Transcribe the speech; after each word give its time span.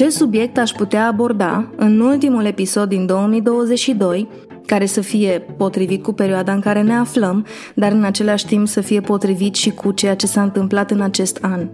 Ce 0.00 0.08
subiect 0.08 0.58
aș 0.58 0.70
putea 0.70 1.06
aborda 1.06 1.70
în 1.76 2.00
ultimul 2.00 2.44
episod 2.44 2.88
din 2.88 3.06
2022, 3.06 4.28
care 4.66 4.86
să 4.86 5.00
fie 5.00 5.46
potrivit 5.56 6.02
cu 6.02 6.12
perioada 6.12 6.52
în 6.52 6.60
care 6.60 6.82
ne 6.82 6.92
aflăm, 6.92 7.46
dar 7.74 7.92
în 7.92 8.04
același 8.04 8.46
timp 8.46 8.68
să 8.68 8.80
fie 8.80 9.00
potrivit 9.00 9.54
și 9.54 9.70
cu 9.70 9.92
ceea 9.92 10.16
ce 10.16 10.26
s-a 10.26 10.42
întâmplat 10.42 10.90
în 10.90 11.00
acest 11.00 11.38
an? 11.40 11.68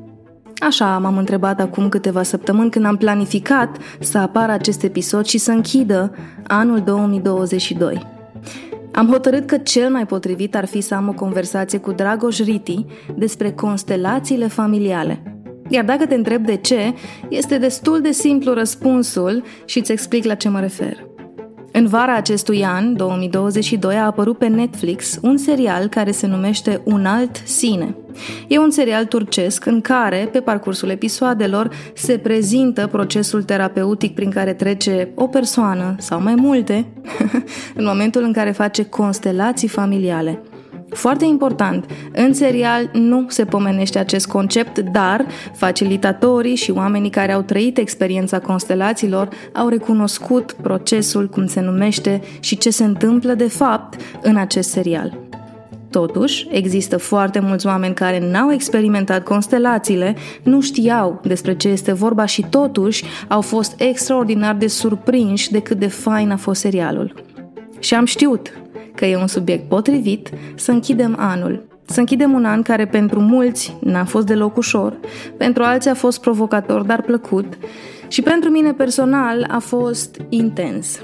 Așa 0.59 0.99
m-am 0.99 1.17
întrebat 1.17 1.61
acum 1.61 1.89
câteva 1.89 2.23
săptămâni 2.23 2.71
când 2.71 2.85
am 2.85 2.97
planificat 2.97 3.77
să 4.01 4.19
apară 4.19 4.53
acest 4.53 4.83
episod 4.83 5.25
și 5.25 5.39
să 5.39 5.51
închidă 5.51 6.15
anul 6.47 6.81
2022. 6.81 8.07
Am 8.93 9.09
hotărât 9.11 9.47
că 9.47 9.57
cel 9.57 9.91
mai 9.91 10.07
potrivit 10.07 10.57
ar 10.57 10.67
fi 10.67 10.81
să 10.81 10.95
am 10.95 11.09
o 11.09 11.13
conversație 11.13 11.79
cu 11.79 11.93
Dragoș 11.93 12.39
Riti 12.39 12.87
despre 13.17 13.51
constelațiile 13.51 14.47
familiale. 14.47 15.36
Iar 15.69 15.85
dacă 15.85 16.07
te 16.07 16.15
întreb 16.15 16.45
de 16.45 16.57
ce, 16.57 16.95
este 17.29 17.59
destul 17.59 18.01
de 18.01 18.11
simplu 18.11 18.53
răspunsul 18.53 19.43
și 19.65 19.79
îți 19.79 19.93
explic 19.93 20.25
la 20.25 20.35
ce 20.35 20.49
mă 20.49 20.61
refer. 20.61 21.07
În 21.73 21.87
vara 21.87 22.15
acestui 22.15 22.65
an, 22.65 22.97
2022, 22.97 23.95
a 23.95 24.05
apărut 24.05 24.39
pe 24.39 24.47
Netflix 24.47 25.19
un 25.23 25.37
serial 25.37 25.89
care 25.89 26.11
se 26.11 26.27
numește 26.27 26.81
Un 26.85 27.07
alt 27.07 27.43
sine. 27.45 27.97
E 28.49 28.59
un 28.59 28.71
serial 28.71 29.05
turcesc 29.05 29.67
în 29.67 29.81
care, 29.81 30.29
pe 30.33 30.41
parcursul 30.41 30.89
episoadelor, 30.89 31.71
se 31.95 32.19
prezintă 32.19 32.87
procesul 32.87 33.43
terapeutic 33.43 34.15
prin 34.15 34.31
care 34.31 34.53
trece 34.53 35.09
o 35.15 35.27
persoană 35.27 35.95
sau 35.99 36.23
mai 36.23 36.35
multe 36.35 36.87
în 37.79 37.85
momentul 37.85 38.23
în 38.23 38.33
care 38.33 38.51
face 38.51 38.85
constelații 38.85 39.69
familiale– 39.69 40.41
foarte 40.97 41.25
important, 41.25 41.85
în 42.13 42.33
serial 42.33 42.91
nu 42.93 43.27
se 43.29 43.45
pomenește 43.45 43.99
acest 43.99 44.27
concept, 44.27 44.79
dar 44.79 45.27
facilitatorii 45.55 46.55
și 46.55 46.71
oamenii 46.71 47.11
care 47.11 47.33
au 47.33 47.43
trăit 47.43 47.79
experiența 47.79 48.39
constelațiilor 48.39 49.29
au 49.53 49.69
recunoscut 49.69 50.53
procesul, 50.63 51.29
cum 51.29 51.47
se 51.47 51.61
numește 51.61 52.21
și 52.41 52.59
ce 52.59 52.71
se 52.71 52.85
întâmplă 52.85 53.35
de 53.35 53.49
fapt 53.49 54.01
în 54.23 54.37
acest 54.37 54.71
serial. 54.71 55.19
Totuși, 55.91 56.47
există 56.51 56.97
foarte 56.97 57.41
mulți 57.41 57.67
oameni 57.67 57.95
care 57.95 58.31
n-au 58.31 58.53
experimentat 58.53 59.25
constelațiile, 59.25 60.17
nu 60.43 60.61
știau 60.61 61.21
despre 61.23 61.57
ce 61.57 61.69
este 61.69 61.93
vorba 61.93 62.25
și 62.25 62.47
totuși 62.51 63.05
au 63.29 63.41
fost 63.41 63.81
extraordinar 63.81 64.55
de 64.55 64.67
surprinși 64.67 65.51
de 65.51 65.61
cât 65.61 65.79
de 65.79 65.87
fain 65.87 66.31
a 66.31 66.37
fost 66.37 66.61
serialul. 66.61 67.15
Și 67.79 67.95
am 67.95 68.05
știut 68.05 68.53
că 68.97 69.05
e 69.05 69.17
un 69.17 69.27
subiect 69.27 69.69
potrivit, 69.69 70.31
să 70.55 70.71
închidem 70.71 71.17
anul. 71.19 71.67
Să 71.85 72.01
închidem 72.01 72.33
un 72.33 72.45
an 72.45 72.63
care 72.63 72.87
pentru 72.87 73.21
mulți 73.21 73.77
n-a 73.81 74.05
fost 74.05 74.27
deloc 74.27 74.57
ușor, 74.57 74.97
pentru 75.37 75.63
alții 75.63 75.91
a 75.91 75.95
fost 75.95 76.21
provocator, 76.21 76.83
dar 76.83 77.03
plăcut 77.03 77.59
și 78.09 78.23
pentru 78.23 78.51
mine 78.51 78.73
personal 78.73 79.47
a 79.51 79.59
fost 79.59 80.17
intens. 80.29 81.01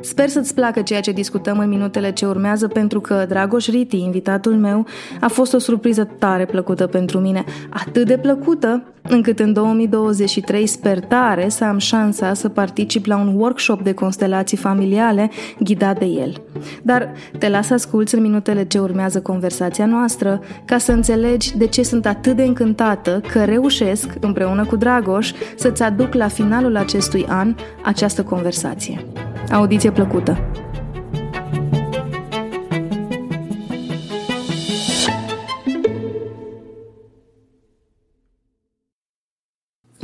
Sper 0.00 0.28
să-ți 0.28 0.54
placă 0.54 0.82
ceea 0.82 1.00
ce 1.00 1.12
discutăm 1.12 1.58
în 1.58 1.68
minutele 1.68 2.12
ce 2.12 2.26
urmează, 2.26 2.68
pentru 2.68 3.00
că 3.00 3.24
Dragoș 3.28 3.68
Riti, 3.68 3.98
invitatul 3.98 4.54
meu, 4.54 4.86
a 5.20 5.28
fost 5.28 5.54
o 5.54 5.58
surpriză 5.58 6.04
tare 6.18 6.44
plăcută 6.44 6.86
pentru 6.86 7.18
mine. 7.18 7.44
Atât 7.70 8.06
de 8.06 8.18
plăcută, 8.18 8.82
încât 9.08 9.38
în 9.38 9.52
2023 9.52 10.66
sper 10.66 11.00
tare 11.00 11.48
să 11.48 11.64
am 11.64 11.78
șansa 11.78 12.34
să 12.34 12.48
particip 12.48 13.06
la 13.06 13.16
un 13.16 13.34
workshop 13.36 13.82
de 13.82 13.92
constelații 13.92 14.56
familiale 14.56 15.30
ghidat 15.58 15.98
de 15.98 16.04
el. 16.04 16.42
Dar 16.82 17.12
te 17.38 17.48
las 17.48 17.66
să 17.66 17.74
asculți 17.74 18.14
în 18.14 18.22
minutele 18.22 18.64
ce 18.64 18.78
urmează 18.78 19.20
conversația 19.20 19.86
noastră 19.86 20.40
ca 20.64 20.78
să 20.78 20.92
înțelegi 20.92 21.56
de 21.56 21.66
ce 21.66 21.82
sunt 21.82 22.06
atât 22.06 22.36
de 22.36 22.42
încântată 22.42 23.20
că 23.32 23.44
reușesc, 23.44 24.08
împreună 24.20 24.64
cu 24.64 24.76
Dragoș, 24.76 25.32
să-ți 25.56 25.82
aduc 25.82 26.14
la 26.14 26.28
finalul 26.28 26.76
acestui 26.76 27.24
an 27.28 27.54
această 27.84 28.22
conversație. 28.22 29.04
Audiție 29.50 29.90
plăcută! 29.90 30.38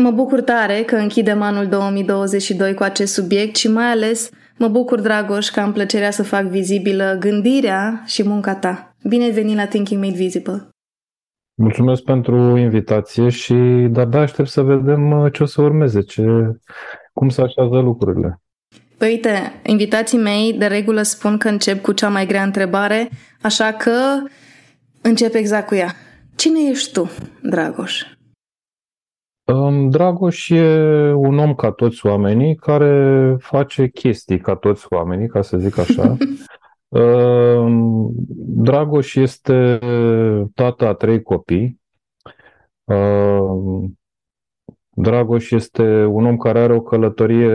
Mă 0.02 0.10
bucur 0.10 0.40
tare 0.40 0.82
că 0.82 0.96
închidem 0.96 1.42
anul 1.42 1.66
2022 1.66 2.74
cu 2.74 2.82
acest 2.82 3.12
subiect 3.12 3.56
și 3.56 3.68
mai 3.68 3.84
ales 3.84 4.30
mă 4.58 4.68
bucur, 4.68 5.00
Dragoș, 5.00 5.48
că 5.48 5.60
am 5.60 5.72
plăcerea 5.72 6.10
să 6.10 6.22
fac 6.22 6.44
vizibilă 6.44 7.16
gândirea 7.20 8.02
și 8.06 8.28
munca 8.28 8.54
ta. 8.54 8.96
Bine 9.08 9.24
ai 9.24 9.30
venit 9.30 9.56
la 9.56 9.66
Thinking 9.66 10.02
Made 10.02 10.16
Visible! 10.16 10.68
Mulțumesc 11.54 12.02
pentru 12.02 12.56
invitație 12.56 13.28
și 13.28 13.54
da, 13.90 14.04
da, 14.04 14.20
aștept 14.20 14.48
să 14.48 14.62
vedem 14.62 15.10
uh, 15.10 15.32
ce 15.32 15.42
o 15.42 15.46
să 15.46 15.62
urmeze, 15.62 16.00
ce, 16.00 16.22
cum 17.12 17.28
se 17.28 17.40
așează 17.40 17.78
lucrurile. 17.78 18.40
Păi 18.98 19.08
uite, 19.08 19.60
invitații 19.66 20.18
mei 20.18 20.52
de 20.58 20.66
regulă 20.66 21.02
spun 21.02 21.36
că 21.36 21.48
încep 21.48 21.82
cu 21.82 21.92
cea 21.92 22.08
mai 22.08 22.26
grea 22.26 22.42
întrebare, 22.42 23.10
așa 23.42 23.72
că 23.72 23.92
încep 25.02 25.34
exact 25.34 25.66
cu 25.66 25.74
ea. 25.74 25.94
Cine 26.34 26.70
ești 26.70 26.92
tu, 26.92 27.10
Dragoș? 27.42 28.02
Dragoș 29.88 30.48
e 30.48 31.12
un 31.12 31.38
om 31.38 31.54
ca 31.54 31.70
toți 31.70 32.06
oamenii 32.06 32.54
care 32.54 33.36
face 33.38 33.88
chestii 33.88 34.40
ca 34.40 34.54
toți 34.54 34.86
oamenii, 34.88 35.28
ca 35.28 35.42
să 35.42 35.56
zic 35.56 35.78
așa. 35.78 36.16
Dragoș 38.64 39.14
este 39.14 39.78
tata 40.54 40.88
a 40.88 40.94
trei 40.94 41.22
copii. 41.22 41.80
Dragoș 44.90 45.50
este 45.50 46.04
un 46.04 46.26
om 46.26 46.36
care 46.36 46.60
are 46.60 46.74
o 46.74 46.80
călătorie 46.80 47.52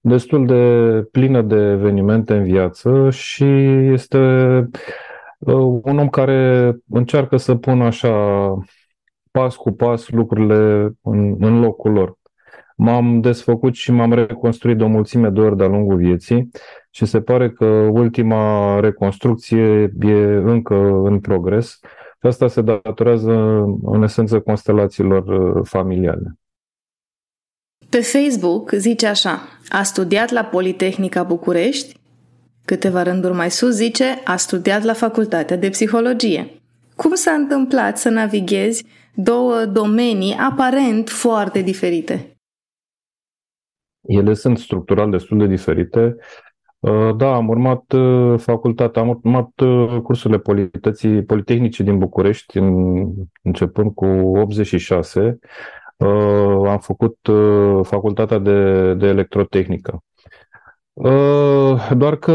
destul 0.00 0.46
de 0.46 1.02
plină 1.10 1.42
de 1.42 1.56
evenimente 1.56 2.34
în 2.34 2.44
viață 2.44 3.10
și 3.10 3.44
este 3.92 4.18
un 5.82 5.98
om 5.98 6.08
care 6.08 6.74
încearcă 6.88 7.36
să 7.36 7.54
pună 7.54 7.84
așa 7.84 8.54
pas 9.30 9.56
cu 9.56 9.72
pas 9.72 10.08
lucrurile 10.08 10.90
în, 11.02 11.36
în 11.38 11.60
locul 11.60 11.92
lor. 11.92 12.16
M-am 12.76 13.20
desfăcut 13.20 13.74
și 13.74 13.92
m-am 13.92 14.12
reconstruit 14.12 14.76
de 14.76 14.84
o 14.84 14.88
mulțime 14.88 15.28
de 15.28 15.40
ori 15.40 15.56
de-a 15.56 15.66
lungul 15.66 15.96
vieții 15.96 16.50
și 16.90 17.04
se 17.04 17.20
pare 17.20 17.50
că 17.50 17.64
ultima 17.92 18.80
reconstrucție 18.80 19.92
e 20.00 20.12
încă 20.44 20.74
în 21.04 21.20
progres 21.20 21.78
și 22.20 22.26
asta 22.26 22.48
se 22.48 22.60
datorează 22.60 23.32
în 23.82 24.02
esență 24.02 24.40
constelațiilor 24.40 25.26
uh, 25.26 25.66
familiale. 25.68 26.38
Pe 27.88 28.00
Facebook 28.00 28.70
zice 28.72 29.06
așa, 29.06 29.40
a 29.68 29.82
studiat 29.82 30.30
la 30.30 30.44
Politehnica 30.44 31.22
București, 31.22 31.96
câteva 32.64 33.02
rânduri 33.02 33.34
mai 33.34 33.50
sus 33.50 33.74
zice, 33.74 34.04
a 34.24 34.36
studiat 34.36 34.82
la 34.82 34.92
Facultatea 34.92 35.56
de 35.56 35.68
Psihologie. 35.68 36.50
Cum 36.96 37.14
s-a 37.14 37.32
întâmplat 37.32 37.98
să 37.98 38.08
navighezi 38.08 38.84
două 39.20 39.64
domenii 39.64 40.34
aparent 40.34 41.08
foarte 41.08 41.60
diferite? 41.60 42.38
Ele 44.00 44.34
sunt 44.34 44.58
structural 44.58 45.10
destul 45.10 45.38
de 45.38 45.46
diferite. 45.46 46.16
Uh, 46.78 47.16
da, 47.16 47.34
am 47.34 47.48
urmat 47.48 47.92
uh, 47.92 48.38
facultatea, 48.38 49.02
am 49.02 49.08
urmat 49.08 49.60
uh, 49.60 50.00
cursurile 50.02 50.38
polității, 50.38 51.24
Politehnice 51.24 51.82
din 51.82 51.98
București 51.98 52.58
în, 52.58 53.06
începând 53.42 53.94
cu 53.94 54.06
86. 54.06 55.38
Am 56.66 56.78
făcut 56.78 57.18
facultatea 57.82 58.38
de, 58.38 58.94
de 58.94 59.06
electrotehnică. 59.06 60.02
Doar 61.96 62.16
că 62.16 62.34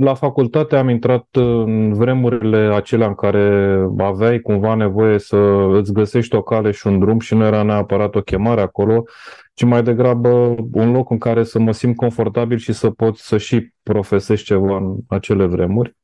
la 0.00 0.14
facultate 0.14 0.76
am 0.76 0.88
intrat 0.88 1.26
în 1.32 1.92
vremurile 1.92 2.56
acelea 2.56 3.06
în 3.06 3.14
care 3.14 3.76
aveai 3.98 4.40
cumva 4.40 4.74
nevoie 4.74 5.18
să 5.18 5.36
îți 5.70 5.92
găsești 5.92 6.34
o 6.34 6.42
cale 6.42 6.70
și 6.70 6.86
un 6.86 6.98
drum 6.98 7.18
și 7.18 7.34
nu 7.34 7.44
era 7.44 7.62
neapărat 7.62 8.14
o 8.14 8.20
chemare 8.20 8.60
acolo, 8.60 9.04
ci 9.54 9.62
mai 9.64 9.82
degrabă 9.82 10.54
un 10.72 10.92
loc 10.92 11.10
în 11.10 11.18
care 11.18 11.42
să 11.42 11.58
mă 11.58 11.72
simt 11.72 11.96
confortabil 11.96 12.58
și 12.58 12.72
să 12.72 12.90
pot 12.90 13.16
să 13.16 13.38
și 13.38 13.72
profesez 13.82 14.40
ceva 14.40 14.76
în 14.76 14.96
acele 15.08 15.46
vremuri. 15.46 15.96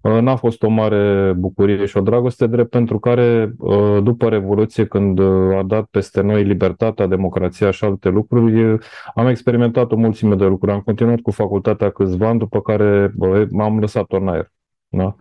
Uh, 0.00 0.20
n-a 0.20 0.36
fost 0.36 0.62
o 0.62 0.68
mare 0.68 1.32
bucurie 1.36 1.86
și 1.86 1.96
o 1.96 2.00
dragoste 2.00 2.46
drept 2.46 2.70
pentru 2.70 2.98
care, 2.98 3.52
uh, 3.58 4.02
după 4.02 4.28
Revoluție, 4.28 4.86
când 4.86 5.18
uh, 5.18 5.56
a 5.56 5.62
dat 5.62 5.84
peste 5.84 6.20
noi 6.20 6.44
libertatea, 6.44 7.06
democrația 7.06 7.70
și 7.70 7.84
alte 7.84 8.08
lucruri, 8.08 8.78
am 9.14 9.26
experimentat 9.26 9.92
o 9.92 9.96
mulțime 9.96 10.34
de 10.34 10.44
lucruri. 10.44 10.72
Am 10.72 10.80
continuat 10.80 11.20
cu 11.20 11.30
facultatea 11.30 11.90
câțiva 11.90 12.28
ani, 12.28 12.38
după 12.38 12.60
care 12.60 13.12
m-am 13.50 13.78
lăsat-o 13.78 14.16
în 14.16 14.28
aer. 14.28 14.52
Da? 14.88 15.16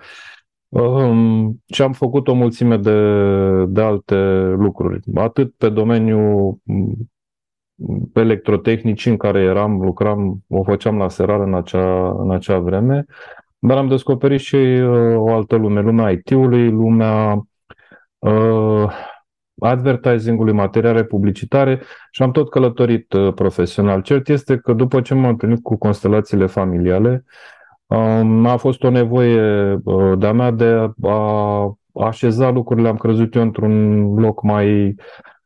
Um, 0.70 1.64
și 1.74 1.82
am 1.82 1.94
făcut 1.94 2.28
o 2.28 2.34
mulțime 2.34 2.78
de, 2.78 2.92
de 3.66 3.82
alte 3.82 4.16
lucruri, 4.58 5.00
atât 5.16 5.54
pe 5.58 5.70
domeniul 5.70 6.58
pe 8.14 8.20
electrotehnici 8.20 9.06
în 9.06 9.18
care 9.18 9.40
eram, 9.40 9.82
lucram, 9.82 10.44
o 10.48 10.64
făceam 10.64 10.98
la 10.98 11.10
serar 11.10 11.40
în 11.40 11.54
acea, 11.54 12.10
în 12.10 12.32
acea 12.32 12.60
vreme, 12.60 13.06
dar 13.60 13.78
am 13.78 13.88
descoperit 13.88 14.40
și 14.40 14.56
uh, 14.56 15.16
o 15.16 15.34
altă 15.34 15.56
lume, 15.56 15.82
lumea 15.82 16.10
IT-ului, 16.10 16.70
lumea 16.70 17.48
uh, 18.18 18.92
advertisingului, 19.60 20.54
materiale 20.54 21.04
publicitare 21.04 21.82
și 22.12 22.24
am 22.24 22.32
tot 22.32 22.50
călătorit 22.50 23.14
uh, 23.14 23.34
profesional. 23.34 24.02
Cert 24.02 24.28
este 24.28 24.58
că 24.58 24.74
după 24.74 25.02
ce 25.02 25.14
m-am 25.14 25.30
întâlnit 25.30 25.62
cu 25.64 25.78
constelațiile 25.78 26.46
familiale, 26.46 27.26
um, 27.86 28.46
a 28.46 28.58
fost 28.58 28.84
o 28.84 28.90
nevoie 28.90 29.74
uh, 29.84 30.18
de-a 30.18 30.32
mea 30.34 30.52
de 30.52 30.92
a 31.04 31.78
așeza 31.94 32.50
lucrurile, 32.50 32.88
am 32.88 32.98
crezut 32.98 33.36
eu, 33.36 33.42
într-un 33.42 34.14
loc 34.20 34.44
mai 34.44 34.96
Uh, 34.96 35.37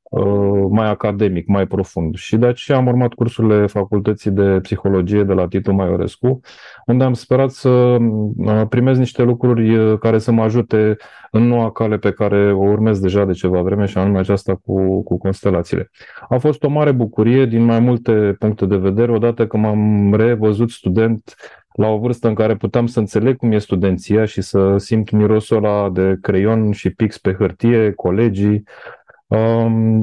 mai 0.70 0.90
academic, 0.90 1.48
mai 1.48 1.66
profund. 1.66 2.16
Și 2.16 2.38
de 2.38 2.46
aceea 2.46 2.78
am 2.78 2.88
urmat 2.88 3.14
cursurile 3.14 3.66
Facultății 3.66 4.32
de 4.32 4.60
Psihologie 4.62 5.24
de 5.24 5.34
la 5.34 5.48
Titu 5.48 5.72
Maiorescu, 5.72 6.40
unde 6.86 7.04
am 7.04 7.14
sperat 7.14 7.50
să 7.50 7.70
uh, 7.70 8.62
primez 8.70 8.98
niște 8.98 9.24
lucruri 9.24 9.78
uh, 9.78 10.00
care 10.00 10.18
să 10.18 10.32
mă 10.32 10.44
ajute 10.44 10.96
în 11.32 11.48
noua 11.48 11.72
cale 11.72 11.98
pe 11.98 12.12
care 12.12 12.54
o 12.54 12.64
urmez 12.64 13.00
deja 13.00 13.26
de 13.26 13.34
ceva 13.34 13.62
vreme 13.62 13.86
și 13.86 13.98
anume 13.98 14.20
aceasta 14.20 14.56
cu, 14.66 15.04
cu 15.04 15.18
constelațiile. 15.18 15.90
A 16.30 16.38
fost 16.38 16.64
o 16.64 16.70
mare 16.70 16.92
bucurie 16.92 17.46
din 17.46 17.64
mai 17.64 17.80
multe 17.80 18.36
puncte 18.40 18.66
de 18.66 18.78
vedere, 18.78 19.12
odată 19.12 19.48
că 19.48 19.58
m-am 19.58 20.14
revăzut 20.14 20.70
student 20.70 21.36
la 21.74 21.88
o 21.88 21.98
vârstă 21.98 22.28
în 22.28 22.34
care 22.34 22.56
puteam 22.56 22.86
să 22.86 23.00
înțeleg 23.00 23.38
cum 23.38 23.52
e 23.52 23.58
studenția 23.58 24.26
și 24.26 24.42
să 24.42 24.78
simt 24.78 25.10
mirosul 25.12 25.58
ăla 25.58 25.90
de 25.90 26.18
creion 26.22 26.72
și 26.72 26.90
pix 26.90 27.18
pe 27.18 27.34
hârtie, 27.34 27.92
colegii, 27.92 28.64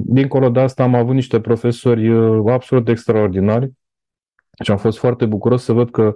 Dincolo 0.05 0.49
de 0.49 0.61
asta 0.61 0.83
am 0.83 0.95
avut 0.95 1.15
niște 1.15 1.41
profesori 1.41 2.09
uh, 2.09 2.53
absolut 2.53 2.89
extraordinari 2.89 3.73
și 4.63 4.71
am 4.71 4.77
fost 4.77 4.99
foarte 4.99 5.27
bucuros 5.27 5.65
să 5.65 5.73
văd 5.73 5.91
că 5.91 6.15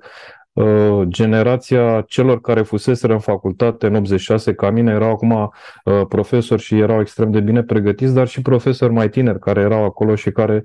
uh, 0.52 1.02
generația 1.06 2.04
celor 2.06 2.40
care 2.40 2.62
fuseseră 2.62 3.12
în 3.12 3.18
facultate 3.18 3.86
în 3.86 3.94
86 3.94 4.54
ca 4.54 4.70
mine 4.70 4.92
erau 4.92 5.10
acum 5.10 5.30
uh, 5.30 6.00
profesori 6.08 6.62
și 6.62 6.78
erau 6.78 7.00
extrem 7.00 7.30
de 7.30 7.40
bine 7.40 7.62
pregătiți, 7.62 8.14
dar 8.14 8.26
și 8.26 8.42
profesori 8.42 8.92
mai 8.92 9.08
tineri 9.08 9.38
care 9.38 9.60
erau 9.60 9.84
acolo 9.84 10.14
și 10.14 10.30
care 10.30 10.62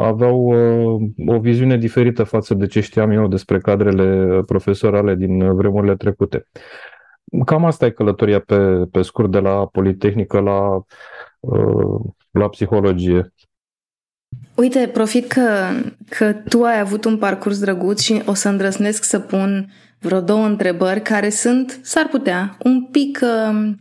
aveau 0.00 0.54
o 1.26 1.38
viziune 1.38 1.76
diferită 1.76 2.22
față 2.22 2.54
de 2.54 2.66
ce 2.66 2.80
știam 2.80 3.10
eu 3.10 3.28
despre 3.28 3.58
cadrele 3.58 4.40
profesorale 4.42 5.14
din 5.14 5.54
vremurile 5.54 5.96
trecute. 5.96 6.46
Cam 7.44 7.64
asta 7.64 7.86
e 7.86 7.90
călătoria 7.90 8.40
pe, 8.40 8.58
pe 8.90 9.02
scurt 9.02 9.30
de 9.30 9.38
la 9.38 9.66
Politehnică 9.66 10.40
la 10.40 10.84
Uh, 11.33 11.33
la 12.30 12.48
psihologie. 12.48 13.32
Uite, 14.54 14.90
profit 14.92 15.26
că, 15.26 15.70
că 16.08 16.32
tu 16.32 16.62
ai 16.62 16.80
avut 16.80 17.04
un 17.04 17.16
parcurs 17.16 17.58
drăguț 17.58 18.00
și 18.00 18.22
o 18.24 18.34
să 18.34 18.48
îndrăznesc 18.48 19.04
să 19.04 19.18
pun 19.18 19.72
vreo 19.98 20.20
două 20.20 20.46
întrebări 20.46 21.02
care 21.02 21.30
sunt, 21.30 21.78
s-ar 21.82 22.08
putea, 22.10 22.56
un 22.62 22.84
pic 22.84 23.20
uh, 23.22 23.72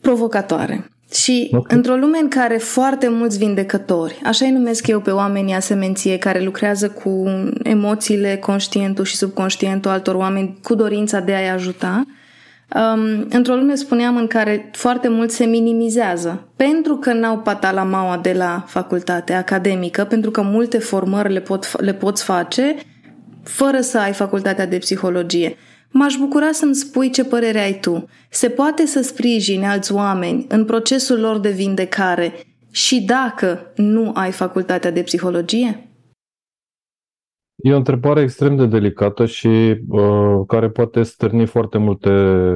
provocatoare. 0.00 0.90
Și 1.12 1.48
okay. 1.52 1.76
într-o 1.76 1.94
lume 1.94 2.18
în 2.18 2.28
care 2.28 2.56
foarte 2.56 3.08
mulți 3.08 3.38
vindecători, 3.38 4.20
așa 4.24 4.44
îi 4.44 4.50
numesc 4.50 4.86
eu 4.86 5.00
pe 5.00 5.10
oamenii 5.10 5.54
asemenție 5.54 6.18
care 6.18 6.42
lucrează 6.42 6.90
cu 6.90 7.24
emoțiile, 7.62 8.36
conștientul 8.36 9.04
și 9.04 9.16
subconștientul 9.16 9.90
altor 9.90 10.14
oameni 10.14 10.58
cu 10.62 10.74
dorința 10.74 11.20
de 11.20 11.34
a-i 11.34 11.50
ajuta, 11.50 12.04
uh, 12.06 12.19
Um, 12.76 13.26
într-o 13.30 13.54
lume, 13.54 13.74
spuneam, 13.74 14.16
în 14.16 14.26
care 14.26 14.70
foarte 14.72 15.08
mult 15.08 15.30
se 15.30 15.44
minimizează, 15.44 16.48
pentru 16.56 16.96
că 16.96 17.12
n-au 17.12 17.38
patalamaua 17.38 18.18
de 18.18 18.32
la 18.32 18.64
facultate 18.66 19.32
academică, 19.32 20.04
pentru 20.04 20.30
că 20.30 20.42
multe 20.42 20.78
formări 20.78 21.32
le, 21.32 21.40
pot, 21.40 21.80
le 21.80 21.94
poți 21.94 22.24
face 22.24 22.76
fără 23.42 23.80
să 23.80 23.98
ai 23.98 24.12
facultatea 24.12 24.66
de 24.66 24.78
psihologie. 24.78 25.56
M-aș 25.90 26.14
bucura 26.14 26.52
să-mi 26.52 26.74
spui 26.74 27.10
ce 27.10 27.24
părere 27.24 27.60
ai 27.60 27.78
tu. 27.80 28.08
Se 28.28 28.48
poate 28.48 28.86
să 28.86 29.02
sprijini 29.02 29.64
alți 29.64 29.92
oameni 29.92 30.46
în 30.48 30.64
procesul 30.64 31.20
lor 31.20 31.38
de 31.38 31.50
vindecare 31.50 32.32
și 32.70 33.00
dacă 33.00 33.72
nu 33.74 34.10
ai 34.14 34.30
facultatea 34.30 34.90
de 34.90 35.02
psihologie? 35.02 35.89
E 37.62 37.72
o 37.72 37.76
întrebare 37.76 38.20
extrem 38.20 38.56
de 38.56 38.66
delicată 38.66 39.26
și 39.26 39.82
uh, 39.88 40.40
care 40.46 40.68
poate 40.68 41.02
stârni 41.02 41.46
foarte 41.46 41.78
multe 41.78 42.10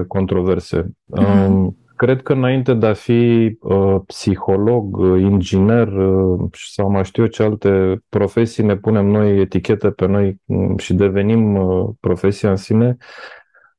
controverse. 0.08 0.82
Mm-hmm. 0.82 1.48
Uh, 1.48 1.66
cred 1.96 2.22
că 2.22 2.32
înainte 2.32 2.74
de 2.74 2.86
a 2.86 2.92
fi 2.92 3.56
uh, 3.60 3.96
psiholog, 4.06 4.98
inginer 5.18 5.88
uh, 5.88 6.48
sau 6.52 6.90
mai 6.90 7.04
știu 7.04 7.22
eu 7.22 7.28
ce 7.28 7.42
alte 7.42 8.02
profesii 8.08 8.64
ne 8.64 8.76
punem 8.76 9.06
noi 9.06 9.40
etichete 9.40 9.90
pe 9.90 10.06
noi 10.06 10.40
um, 10.44 10.76
și 10.76 10.94
devenim 10.94 11.54
uh, 11.54 11.88
profesia 12.00 12.50
în 12.50 12.56
sine, 12.56 12.96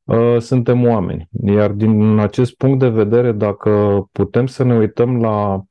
uh, 0.04 0.36
suntem 0.39 0.88
oameni. 0.88 1.30
Iar 1.45 1.72
din 1.72 2.18
acest 2.19 2.56
punct 2.56 2.80
de 2.80 2.89
vedere, 2.89 3.31
dacă 3.31 4.04
putem 4.12 4.45
să 4.45 4.63
ne 4.63 4.75
uităm 4.75 5.22
la 5.22 5.54
Um, 5.54 5.68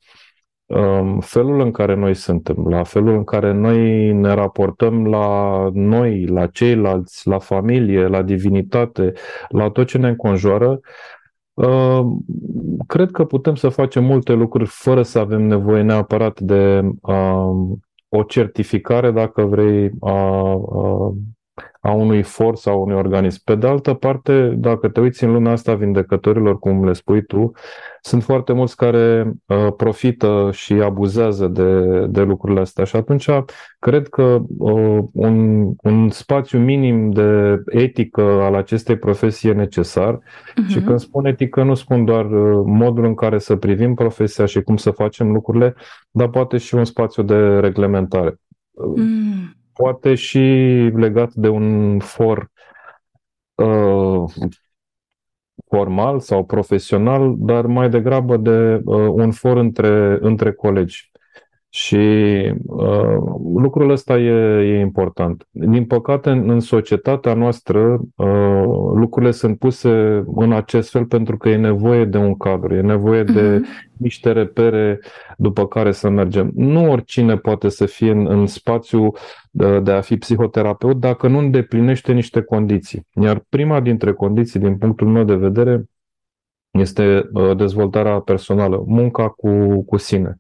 felul 1.21 1.61
în 1.61 1.71
care 1.71 1.95
noi 1.95 2.15
suntem, 2.15 2.67
la 2.69 2.83
felul 2.83 3.15
în 3.15 3.25
care 3.25 3.53
noi 3.53 4.13
ne 4.13 4.35
raportăm 4.35 5.07
la 5.07 5.69
noi, 5.73 6.27
la 6.27 6.47
ceilalți, 6.47 7.29
la 7.29 7.39
familie, 7.39 8.07
la 8.07 8.23
divinitate, 8.23 9.13
la 9.49 9.71
tot 9.71 9.87
ce 9.87 9.99
ne 9.99 10.09
înconjoară, 10.09 10.81
um, 11.55 12.25
cred 12.87 13.11
că 13.11 13.25
putem 13.25 13.55
să 13.55 13.69
facem 13.69 14.05
multe 14.05 14.33
lucruri 14.33 14.69
fără 14.69 15.03
să 15.03 15.19
avem 15.19 15.43
nevoie 15.43 15.83
neapărat 15.83 16.41
de 16.41 16.81
um, 17.01 17.81
o 18.09 18.23
certificare, 18.23 19.11
dacă 19.11 19.43
vrei, 19.43 19.91
a, 20.01 20.11
a 21.81 21.93
unui 21.93 22.23
for 22.23 22.57
sau 22.57 22.83
unui 22.83 22.97
organism. 22.97 23.41
Pe 23.45 23.55
de 23.55 23.67
altă 23.67 23.95
parte, 23.95 24.49
dacă 24.49 24.89
te 24.89 25.01
uiți 25.01 25.25
în 25.25 25.33
lumea 25.33 25.53
asta 25.53 25.75
vindecătorilor, 25.75 26.59
cum 26.59 26.85
le 26.85 26.93
spui 26.93 27.25
tu, 27.25 27.53
sunt 28.05 28.23
foarte 28.23 28.53
mulți 28.53 28.77
care 28.77 29.33
uh, 29.47 29.67
profită 29.77 30.51
și 30.53 30.73
abuzează 30.73 31.47
de, 31.47 32.01
de 32.07 32.23
lucrurile 32.23 32.61
astea 32.61 32.85
și 32.85 32.97
atunci 32.97 33.29
cred 33.79 34.09
că 34.09 34.41
uh, 34.59 35.05
un, 35.13 35.67
un 35.83 36.09
spațiu 36.11 36.59
minim 36.59 37.11
de 37.11 37.63
etică 37.67 38.23
al 38.23 38.55
acestei 38.55 38.97
profesii 38.97 39.49
e 39.49 39.53
necesar 39.53 40.19
uh-huh. 40.19 40.69
și 40.69 40.81
când 40.81 40.99
spun 40.99 41.25
etică 41.25 41.63
nu 41.63 41.75
spun 41.75 42.05
doar 42.05 42.25
uh, 42.25 42.63
modul 42.67 43.05
în 43.05 43.15
care 43.15 43.39
să 43.39 43.57
privim 43.57 43.95
profesia 43.95 44.45
și 44.45 44.63
cum 44.63 44.77
să 44.77 44.91
facem 44.91 45.33
lucrurile, 45.33 45.75
dar 46.11 46.29
poate 46.29 46.57
și 46.57 46.75
un 46.75 46.85
spațiu 46.85 47.23
de 47.23 47.59
reglementare. 47.59 48.41
Mm 48.97 49.55
poate 49.75 50.15
și 50.15 50.39
legat 50.95 51.33
de 51.33 51.49
un 51.49 51.99
for 51.99 52.51
uh, 53.55 54.25
formal 55.75 56.21
sau 56.21 56.45
profesional, 56.45 57.35
dar 57.39 57.67
mai 57.67 57.89
degrabă 57.89 58.37
de 58.37 58.81
uh, 58.85 59.09
un 59.09 59.31
for 59.31 59.57
între, 59.57 60.19
între 60.21 60.53
colegi. 60.53 61.11
Și 61.75 61.97
uh, 62.67 63.17
lucrul 63.55 63.91
ăsta 63.91 64.19
e, 64.19 64.31
e 64.77 64.81
important. 64.81 65.47
Din 65.51 65.85
păcate, 65.85 66.31
în, 66.31 66.51
în 66.51 66.61
societatea 66.61 67.35
noastră, 67.35 68.01
uh, 68.17 68.65
lucrurile 68.95 69.31
sunt 69.31 69.59
puse 69.59 70.25
în 70.35 70.53
acest 70.53 70.91
fel 70.91 71.05
pentru 71.07 71.37
că 71.37 71.49
e 71.49 71.57
nevoie 71.57 72.05
de 72.05 72.19
un 72.19 72.37
cadru, 72.37 72.75
e 72.75 72.81
nevoie 72.81 73.23
de 73.23 73.59
uh-huh. 73.59 73.97
niște 73.97 74.33
repere 74.33 75.01
după 75.37 75.67
care 75.67 75.93
să 75.93 76.09
mergem. 76.09 76.51
Nu 76.55 76.91
oricine 76.91 77.37
poate 77.37 77.69
să 77.69 77.87
fie 77.87 78.11
în, 78.11 78.27
în 78.27 78.47
spațiu 78.47 79.13
de, 79.51 79.81
de 79.81 79.91
a 79.91 80.01
fi 80.01 80.17
psihoterapeut 80.17 80.97
dacă 80.97 81.29
nu 81.29 81.39
îndeplinește 81.39 82.13
niște 82.13 82.43
condiții. 82.43 83.07
Iar 83.23 83.45
prima 83.49 83.81
dintre 83.81 84.13
condiții, 84.13 84.61
din 84.61 84.77
punctul 84.77 85.07
meu 85.07 85.25
de 85.25 85.35
vedere, 85.35 85.85
este 86.71 87.29
uh, 87.33 87.57
dezvoltarea 87.57 88.21
personală, 88.21 88.83
munca 88.87 89.29
cu, 89.29 89.83
cu 89.85 89.97
sine. 89.97 90.37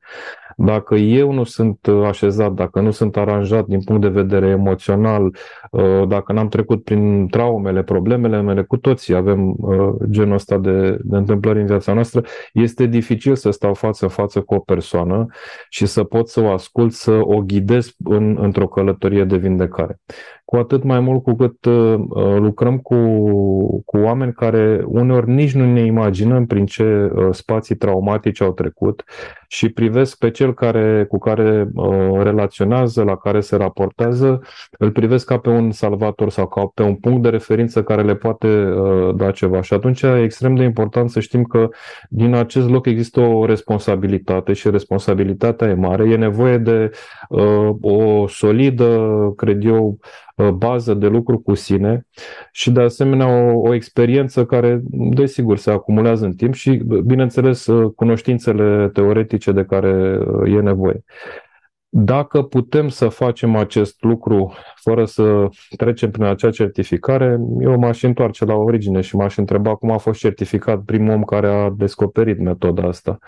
Dacă 0.56 0.94
eu 0.94 1.32
nu 1.32 1.44
sunt 1.44 1.86
uh, 1.86 2.06
așezat, 2.06 2.52
dacă 2.52 2.80
nu 2.80 2.90
sunt 2.90 3.16
aranjat 3.16 3.66
din 3.66 3.82
punct 3.82 4.00
de 4.00 4.08
vedere 4.08 4.46
emoțional, 4.46 5.36
uh, 5.70 6.08
dacă 6.08 6.32
n-am 6.32 6.48
trecut 6.48 6.84
prin 6.84 7.28
traumele, 7.28 7.82
problemele 7.82 8.40
mele, 8.40 8.62
cu 8.62 8.76
toții 8.76 9.14
avem 9.14 9.54
uh, 9.58 9.94
genul 10.10 10.34
ăsta 10.34 10.58
de, 10.58 10.98
de 11.02 11.16
întâmplări 11.16 11.60
în 11.60 11.66
viața 11.66 11.92
noastră, 11.92 12.22
este 12.52 12.86
dificil 12.86 13.34
să 13.34 13.50
stau 13.50 13.74
față 13.74 14.04
în 14.04 14.10
față 14.10 14.40
cu 14.40 14.54
o 14.54 14.58
persoană 14.58 15.26
și 15.68 15.86
să 15.86 16.04
pot 16.04 16.28
să 16.28 16.40
o 16.40 16.50
ascult, 16.50 16.92
să 16.92 17.20
o 17.22 17.40
ghidez 17.40 17.94
în, 18.04 18.36
într-o 18.40 18.68
călătorie 18.68 19.24
de 19.24 19.36
vindecare. 19.36 20.00
Cu 20.44 20.56
atât 20.56 20.82
mai 20.82 21.00
mult 21.00 21.22
cu 21.22 21.34
cât 21.34 21.64
uh, 21.64 21.94
lucrăm 22.36 22.78
cu, 22.78 22.96
cu 23.84 23.98
oameni 23.98 24.32
care 24.32 24.84
uneori 24.86 25.30
nici 25.30 25.54
nu 25.54 25.72
ne 25.72 25.80
imaginăm 25.80 26.46
prin 26.46 26.66
ce 26.66 27.10
uh, 27.14 27.28
spații 27.30 27.76
traumatice 27.76 28.44
au 28.44 28.52
trecut 28.52 29.04
și 29.54 29.68
privesc 29.68 30.18
pe 30.18 30.30
cel 30.30 30.54
care, 30.54 31.06
cu 31.08 31.18
care 31.18 31.68
uh, 31.74 32.22
relaționează, 32.22 33.02
la 33.02 33.16
care 33.16 33.40
se 33.40 33.56
raportează, 33.56 34.40
îl 34.78 34.90
privesc 34.90 35.26
ca 35.26 35.38
pe 35.38 35.48
un 35.48 35.70
salvator 35.70 36.30
sau 36.30 36.46
ca 36.46 36.70
pe 36.74 36.82
un 36.82 36.94
punct 36.94 37.22
de 37.22 37.28
referință 37.28 37.82
care 37.82 38.02
le 38.02 38.14
poate 38.14 38.46
uh, 38.46 39.14
da 39.16 39.30
ceva. 39.30 39.62
Și 39.62 39.74
atunci 39.74 40.02
e 40.02 40.22
extrem 40.22 40.54
de 40.54 40.62
important 40.62 41.10
să 41.10 41.20
știm 41.20 41.44
că 41.44 41.68
din 42.08 42.34
acest 42.34 42.68
loc 42.68 42.86
există 42.86 43.20
o 43.20 43.46
responsabilitate 43.46 44.52
și 44.52 44.70
responsabilitatea 44.70 45.68
e 45.68 45.74
mare. 45.74 46.08
E 46.08 46.16
nevoie 46.16 46.58
de 46.58 46.90
uh, 47.28 47.68
o 47.80 48.26
solidă, 48.26 49.10
cred 49.36 49.64
eu, 49.64 49.86
uh, 49.86 50.33
bază 50.54 50.94
de 50.94 51.06
lucru 51.06 51.38
cu 51.38 51.54
sine 51.54 52.06
și 52.52 52.70
de 52.70 52.80
asemenea 52.80 53.26
o, 53.26 53.60
o 53.68 53.74
experiență 53.74 54.44
care, 54.44 54.80
desigur, 54.90 55.58
se 55.58 55.70
acumulează 55.70 56.24
în 56.24 56.32
timp 56.32 56.54
și, 56.54 56.82
bineînțeles, 57.04 57.66
uh, 57.66 57.92
cunoștințele 57.96 58.88
teoretice 58.88 59.52
de 59.52 59.64
care 59.64 60.18
uh, 60.18 60.54
e 60.54 60.60
nevoie. 60.60 61.04
Dacă 61.96 62.42
putem 62.42 62.88
să 62.88 63.08
facem 63.08 63.56
acest 63.56 64.02
lucru 64.02 64.52
fără 64.74 65.04
să 65.04 65.48
trecem 65.76 66.10
prin 66.10 66.24
acea 66.24 66.50
certificare, 66.50 67.38
eu 67.60 67.78
m-aș 67.78 68.02
întoarce 68.02 68.44
la 68.44 68.54
origine 68.54 69.00
și 69.00 69.16
m-aș 69.16 69.36
întreba 69.36 69.74
cum 69.74 69.90
a 69.90 69.96
fost 69.96 70.18
certificat 70.18 70.82
primul 70.82 71.14
om 71.14 71.22
care 71.22 71.46
a 71.46 71.70
descoperit 71.70 72.38
metoda 72.40 72.88
asta 72.88 73.18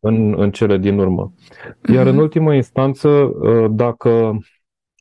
în, 0.00 0.34
în 0.38 0.50
cele 0.50 0.78
din 0.78 0.98
urmă. 0.98 1.32
Iar 1.92 2.06
în 2.06 2.12
mhm. 2.12 2.22
ultimă 2.22 2.54
instanță, 2.54 3.08
ă, 3.42 3.68
dacă 3.70 4.38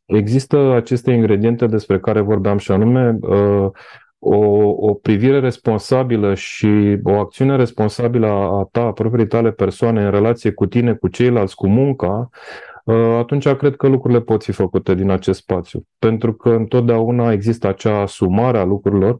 există 0.06 0.74
aceste 0.74 1.12
ingrediente 1.12 1.66
despre 1.66 2.00
care 2.00 2.20
vorbeam 2.20 2.58
și 2.58 2.72
anume 2.72 3.18
ă, 3.24 3.72
o, 4.20 4.38
o 4.68 4.94
privire 4.94 5.40
responsabilă 5.40 6.34
și 6.34 7.00
o 7.04 7.20
acțiune 7.20 7.56
responsabilă 7.56 8.28
a 8.28 8.68
ta, 8.72 8.82
a 8.82 8.92
proprii 8.92 9.28
tale 9.28 9.52
persoane 9.52 10.04
în 10.04 10.12
relație 10.12 10.52
cu 10.52 10.66
tine, 10.66 10.94
cu 10.94 11.08
ceilalți, 11.08 11.56
cu 11.56 11.68
munca, 11.68 12.30
Uh, 12.86 13.18
atunci 13.18 13.48
cred 13.48 13.76
că 13.76 13.88
lucrurile 13.88 14.22
pot 14.22 14.44
fi 14.44 14.52
făcute 14.52 14.94
din 14.96 15.10
acest 15.10 15.40
spațiu. 15.40 15.88
Pentru 16.00 16.34
că 16.34 16.50
întotdeauna 16.50 17.32
există 17.32 17.68
acea 17.68 18.06
sumare 18.06 18.58
a 18.58 18.64
lucrurilor 18.64 19.18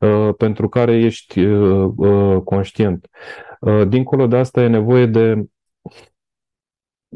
uh, 0.00 0.34
pentru 0.36 0.68
care 0.68 0.96
ești 0.96 1.40
uh, 1.40 2.40
conștient. 2.44 3.08
Dincolo 3.88 4.26
de 4.26 4.36
asta 4.36 4.62
e 4.62 4.66
nevoie 4.66 5.06
de 5.06 5.44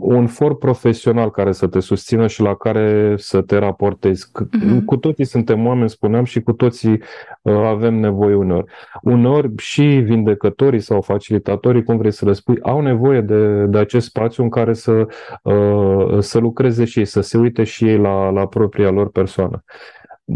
un 0.00 0.26
for 0.26 0.56
profesional 0.56 1.30
care 1.30 1.52
să 1.52 1.66
te 1.66 1.80
susțină 1.80 2.26
și 2.26 2.42
la 2.42 2.54
care 2.54 3.14
să 3.16 3.42
te 3.42 3.56
raportezi. 3.56 4.26
Uh-huh. 4.26 4.84
Cu 4.84 4.96
toții 4.96 5.24
suntem 5.24 5.66
oameni, 5.66 5.88
spuneam, 5.88 6.24
și 6.24 6.40
cu 6.40 6.52
toții 6.52 7.02
uh, 7.42 7.54
avem 7.54 7.94
nevoie 7.94 8.34
uneori. 8.34 8.64
Uneori 9.02 9.52
și 9.56 9.82
vindecătorii 9.82 10.80
sau 10.80 11.00
facilitatorii, 11.00 11.82
cum 11.82 11.96
vrei 11.96 12.10
să 12.10 12.24
le 12.24 12.32
spui, 12.32 12.58
au 12.62 12.80
nevoie 12.80 13.20
de, 13.20 13.64
de 13.64 13.78
acest 13.78 14.06
spațiu 14.06 14.42
în 14.42 14.48
care 14.48 14.72
să, 14.72 15.06
uh, 15.42 16.18
să 16.18 16.38
lucreze 16.38 16.84
și 16.84 16.98
ei, 16.98 17.04
să 17.04 17.20
se 17.20 17.38
uite 17.38 17.64
și 17.64 17.88
ei 17.88 17.98
la, 17.98 18.30
la 18.30 18.46
propria 18.46 18.90
lor 18.90 19.10
persoană. 19.10 19.64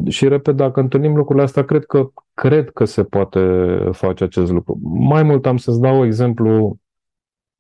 Și 0.09 0.29
repet, 0.29 0.57
dacă 0.57 0.81
întâlnim 0.81 1.17
lucrurile 1.17 1.45
astea, 1.45 1.65
cred 1.65 1.85
că, 1.85 2.11
cred 2.35 2.71
că 2.71 2.85
se 2.85 3.03
poate 3.03 3.41
face 3.91 4.25
acest 4.25 4.51
lucru. 4.51 4.79
Mai 4.83 5.23
mult 5.23 5.47
am 5.47 5.57
să-ți 5.57 5.81
dau 5.81 6.05
exemplu 6.05 6.51
Uh, 6.59 6.82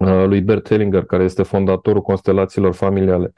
lui 0.05 0.41
Bert 0.41 0.69
Hellinger, 0.69 1.05
care 1.05 1.25
este 1.25 1.43
fondatorul 1.43 2.03
constelațiilor 2.03 2.75
familiale. 2.75 3.33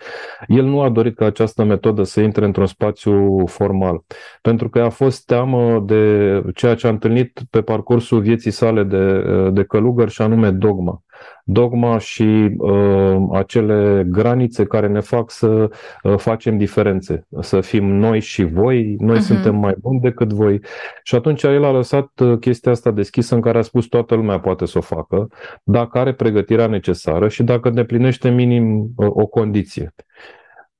El 0.46 0.64
nu 0.64 0.80
a 0.80 0.88
dorit 0.88 1.16
ca 1.16 1.24
această 1.24 1.64
metodă 1.64 2.02
să 2.02 2.20
intre 2.20 2.44
într-un 2.44 2.66
spațiu 2.66 3.46
formal, 3.46 4.04
pentru 4.42 4.68
că 4.68 4.80
a 4.80 4.88
fost 4.88 5.26
teamă 5.26 5.80
de 5.86 6.42
ceea 6.54 6.74
ce 6.74 6.86
a 6.86 6.90
întâlnit 6.90 7.40
pe 7.50 7.62
parcursul 7.62 8.20
vieții 8.20 8.50
sale 8.50 8.82
de, 8.82 8.96
uh, 8.96 9.52
de 9.52 9.64
călugăr 9.64 10.08
și 10.08 10.22
anume 10.22 10.50
dogma 10.50 11.03
dogma 11.44 11.98
și 11.98 12.54
uh, 12.56 13.16
acele 13.32 14.04
granițe 14.08 14.64
care 14.64 14.86
ne 14.86 15.00
fac 15.00 15.30
să 15.30 15.70
uh, 16.02 16.16
facem 16.16 16.58
diferențe, 16.58 17.26
să 17.40 17.60
fim 17.60 17.86
noi 17.86 18.20
și 18.20 18.44
voi, 18.44 18.96
noi 18.98 19.16
uh-huh. 19.16 19.20
suntem 19.20 19.56
mai 19.56 19.74
buni 19.78 20.00
decât 20.00 20.32
voi. 20.32 20.60
Și 21.02 21.14
atunci 21.14 21.42
el 21.42 21.64
a 21.64 21.70
lăsat 21.70 22.20
uh, 22.20 22.38
chestia 22.38 22.72
asta 22.72 22.90
deschisă 22.90 23.34
în 23.34 23.40
care 23.40 23.58
a 23.58 23.62
spus 23.62 23.86
toată 23.86 24.14
lumea 24.14 24.40
poate 24.40 24.66
să 24.66 24.78
o 24.78 24.80
facă, 24.80 25.28
dacă 25.62 25.98
are 25.98 26.14
pregătirea 26.14 26.66
necesară 26.66 27.28
și 27.28 27.42
dacă 27.42 27.68
îndeplinește 27.68 28.30
minim 28.30 28.92
uh, 28.96 29.06
o 29.10 29.26
condiție. 29.26 29.94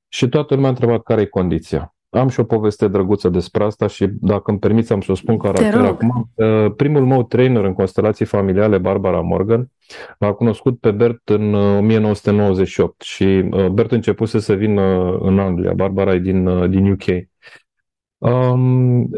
Și 0.08 0.28
toată 0.28 0.54
lumea 0.54 0.68
a 0.68 0.72
întrebat 0.72 1.02
care 1.02 1.20
e 1.20 1.26
condiția. 1.26 1.93
Am 2.18 2.28
și 2.28 2.40
o 2.40 2.44
poveste 2.44 2.88
drăguță 2.88 3.28
despre 3.28 3.64
asta 3.64 3.86
și 3.86 4.06
dacă 4.20 4.50
îmi 4.50 4.58
permiți 4.58 4.92
am 4.92 5.00
să 5.00 5.12
o 5.12 5.14
spun 5.14 5.38
caracter 5.38 5.84
acum. 5.84 6.30
Uh, 6.34 6.72
primul 6.76 7.06
meu 7.06 7.24
trainer 7.24 7.64
în 7.64 7.72
constelații 7.72 8.24
familiale, 8.24 8.78
Barbara 8.78 9.20
Morgan, 9.20 9.70
l-a 10.18 10.32
cunoscut 10.32 10.78
pe 10.78 10.90
Bert 10.90 11.28
în 11.28 11.54
1998 11.54 13.00
uh, 13.00 13.06
și 13.06 13.24
uh, 13.24 13.66
Bert 13.66 13.92
începuse 13.92 14.38
să 14.38 14.52
vină 14.52 15.16
în 15.20 15.38
Anglia. 15.38 15.72
Barbara 15.72 16.14
e 16.14 16.18
din, 16.18 16.70
din 16.70 16.90
UK. 16.90 17.04
Um, 18.24 19.08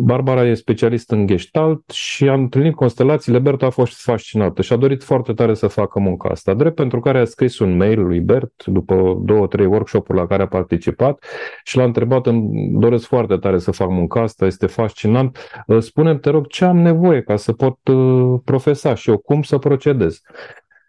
Barbara 0.00 0.46
e 0.46 0.54
specialist 0.54 1.10
în 1.10 1.26
gestalt 1.26 1.90
și 1.90 2.28
am 2.28 2.40
întâlnit 2.40 2.74
constelațiile. 2.74 3.38
Bert 3.38 3.62
a 3.62 3.70
fost 3.70 4.02
fascinată 4.02 4.62
și 4.62 4.72
a 4.72 4.76
dorit 4.76 5.02
foarte 5.02 5.32
tare 5.32 5.54
să 5.54 5.66
facă 5.66 5.98
munca 5.98 6.28
asta. 6.28 6.54
Drept 6.54 6.74
pentru 6.74 7.00
care 7.00 7.18
a 7.18 7.24
scris 7.24 7.58
un 7.58 7.76
mail 7.76 8.06
lui 8.06 8.20
Bert 8.20 8.64
după 8.66 9.20
două, 9.24 9.46
trei 9.46 9.66
workshop-uri 9.66 10.18
la 10.18 10.26
care 10.26 10.42
a 10.42 10.46
participat 10.46 11.24
și 11.64 11.76
l-a 11.76 11.84
întrebat, 11.84 12.26
îmi 12.26 12.70
doresc 12.80 13.06
foarte 13.06 13.36
tare 13.36 13.58
să 13.58 13.70
fac 13.70 13.88
munca 13.88 14.22
asta, 14.22 14.46
este 14.46 14.66
fascinant. 14.66 15.38
Uh, 15.66 15.78
spune 15.78 16.16
te 16.18 16.30
rog, 16.30 16.46
ce 16.46 16.64
am 16.64 16.78
nevoie 16.78 17.22
ca 17.22 17.36
să 17.36 17.52
pot 17.52 17.88
uh, 17.88 18.40
profesa 18.44 18.94
și 18.94 19.10
eu, 19.10 19.16
cum 19.18 19.42
să 19.42 19.58
procedez? 19.58 20.20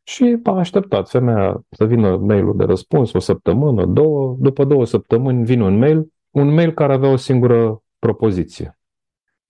Și 0.03 0.39
a 0.43 0.57
așteptat 0.57 1.09
femeia 1.09 1.61
să 1.69 1.85
vină 1.85 2.17
mailul 2.17 2.57
de 2.57 2.63
răspuns 2.63 3.13
o 3.13 3.19
săptămână, 3.19 3.85
două. 3.85 4.35
După 4.39 4.63
două 4.63 4.85
săptămâni 4.85 5.45
vine 5.45 5.63
un 5.63 5.77
mail 5.77 6.07
un 6.29 6.53
mail 6.53 6.73
care 6.73 6.93
avea 6.93 7.09
o 7.09 7.15
singură 7.15 7.83
propoziție 7.99 8.79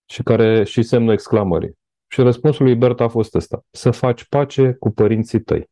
și 0.06 0.24
care 0.24 0.64
și 0.64 0.82
semnul 0.82 1.14
exclamării. 1.14 1.78
Și 2.08 2.22
răspunsul 2.22 2.66
lui 2.66 2.76
Bert 2.76 3.00
a 3.00 3.08
fost 3.08 3.36
ăsta, 3.36 3.62
să 3.72 3.92
faci 3.92 4.28
pace 4.28 4.76
cu 4.80 4.92
părinții 4.92 5.42
tăi. 5.42 5.70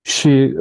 Și 0.00 0.54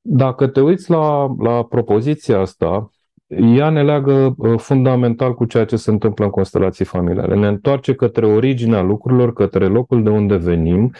dacă 0.00 0.46
te 0.46 0.60
uiți 0.60 0.90
la, 0.90 1.34
la 1.38 1.64
propoziția 1.64 2.40
asta, 2.40 2.90
ea 3.26 3.70
ne 3.70 3.82
leagă 3.82 4.34
uh, 4.36 4.58
fundamental 4.58 5.34
cu 5.34 5.44
ceea 5.44 5.64
ce 5.64 5.76
se 5.76 5.90
întâmplă 5.90 6.24
în 6.24 6.30
constelații 6.30 6.84
familiale. 6.84 7.34
Ne 7.34 7.46
întoarce 7.46 7.94
către 7.94 8.26
originea 8.26 8.82
lucrurilor, 8.82 9.32
către 9.32 9.66
locul 9.66 10.02
de 10.02 10.10
unde 10.10 10.36
venim 10.36 10.94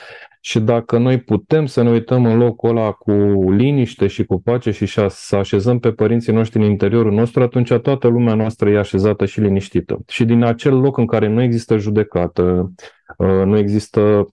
și 0.47 0.61
dacă 0.61 0.99
noi 0.99 1.21
putem 1.21 1.67
să 1.67 1.83
ne 1.83 1.91
uităm 1.91 2.25
în 2.25 2.39
locul 2.39 2.69
ăla 2.77 2.93
cu 2.93 3.13
liniște 3.51 4.07
și 4.07 4.25
cu 4.25 4.41
pace 4.41 4.71
și 4.71 4.87
să 5.09 5.37
așezăm 5.37 5.79
pe 5.79 5.93
părinții 5.93 6.33
noștri 6.33 6.59
în 6.59 6.71
interiorul 6.71 7.13
nostru, 7.13 7.43
atunci 7.43 7.73
toată 7.73 8.09
lumea 8.09 8.35
noastră 8.35 8.71
e 8.71 8.79
așezată 8.79 9.25
și 9.25 9.41
liniștită. 9.41 9.99
Și 10.09 10.25
din 10.25 10.43
acel 10.43 10.81
loc 10.81 10.97
în 10.97 11.07
care 11.07 11.29
nu 11.29 11.43
există 11.43 11.77
judecată, 11.77 12.73
uh, 13.19 13.45
nu 13.45 13.59
există 13.59 14.29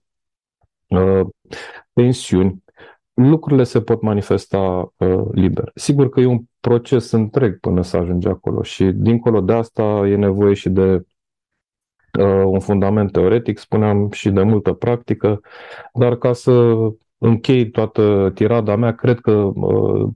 uh, 0.86 1.26
tensiuni, 1.92 2.62
lucrurile 3.14 3.64
se 3.64 3.80
pot 3.80 4.02
manifesta 4.02 4.92
uh, 4.96 5.24
liber. 5.32 5.70
Sigur 5.74 6.08
că 6.08 6.20
e 6.20 6.26
un 6.26 6.40
proces 6.60 7.10
întreg 7.10 7.58
până 7.60 7.82
să 7.82 7.96
ajungi 7.96 8.28
acolo 8.28 8.62
și 8.62 8.84
dincolo 8.84 9.40
de 9.40 9.52
asta 9.52 9.82
e 9.82 10.16
nevoie 10.16 10.54
și 10.54 10.68
de 10.68 10.92
uh, 10.92 11.00
un 12.44 12.60
fundament 12.60 13.12
teoretic, 13.12 13.58
spuneam, 13.58 14.10
și 14.10 14.30
de 14.30 14.42
multă 14.42 14.72
practică, 14.72 15.40
dar 15.92 16.16
ca 16.16 16.32
să 16.32 16.74
închei 17.18 17.70
toată 17.70 18.30
tirada 18.34 18.76
mea, 18.76 18.94
cred 18.94 19.20
că 19.20 19.32
uh, 19.32 20.08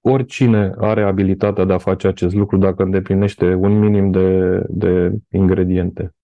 oricine 0.00 0.74
are 0.78 1.02
abilitatea 1.02 1.64
de 1.64 1.72
a 1.72 1.78
face 1.78 2.06
acest 2.06 2.34
lucru 2.34 2.56
dacă 2.56 2.82
îndeplinește 2.82 3.54
un 3.54 3.78
minim 3.78 4.10
de, 4.10 4.60
de 4.68 5.12
ingrediente. 5.30 6.14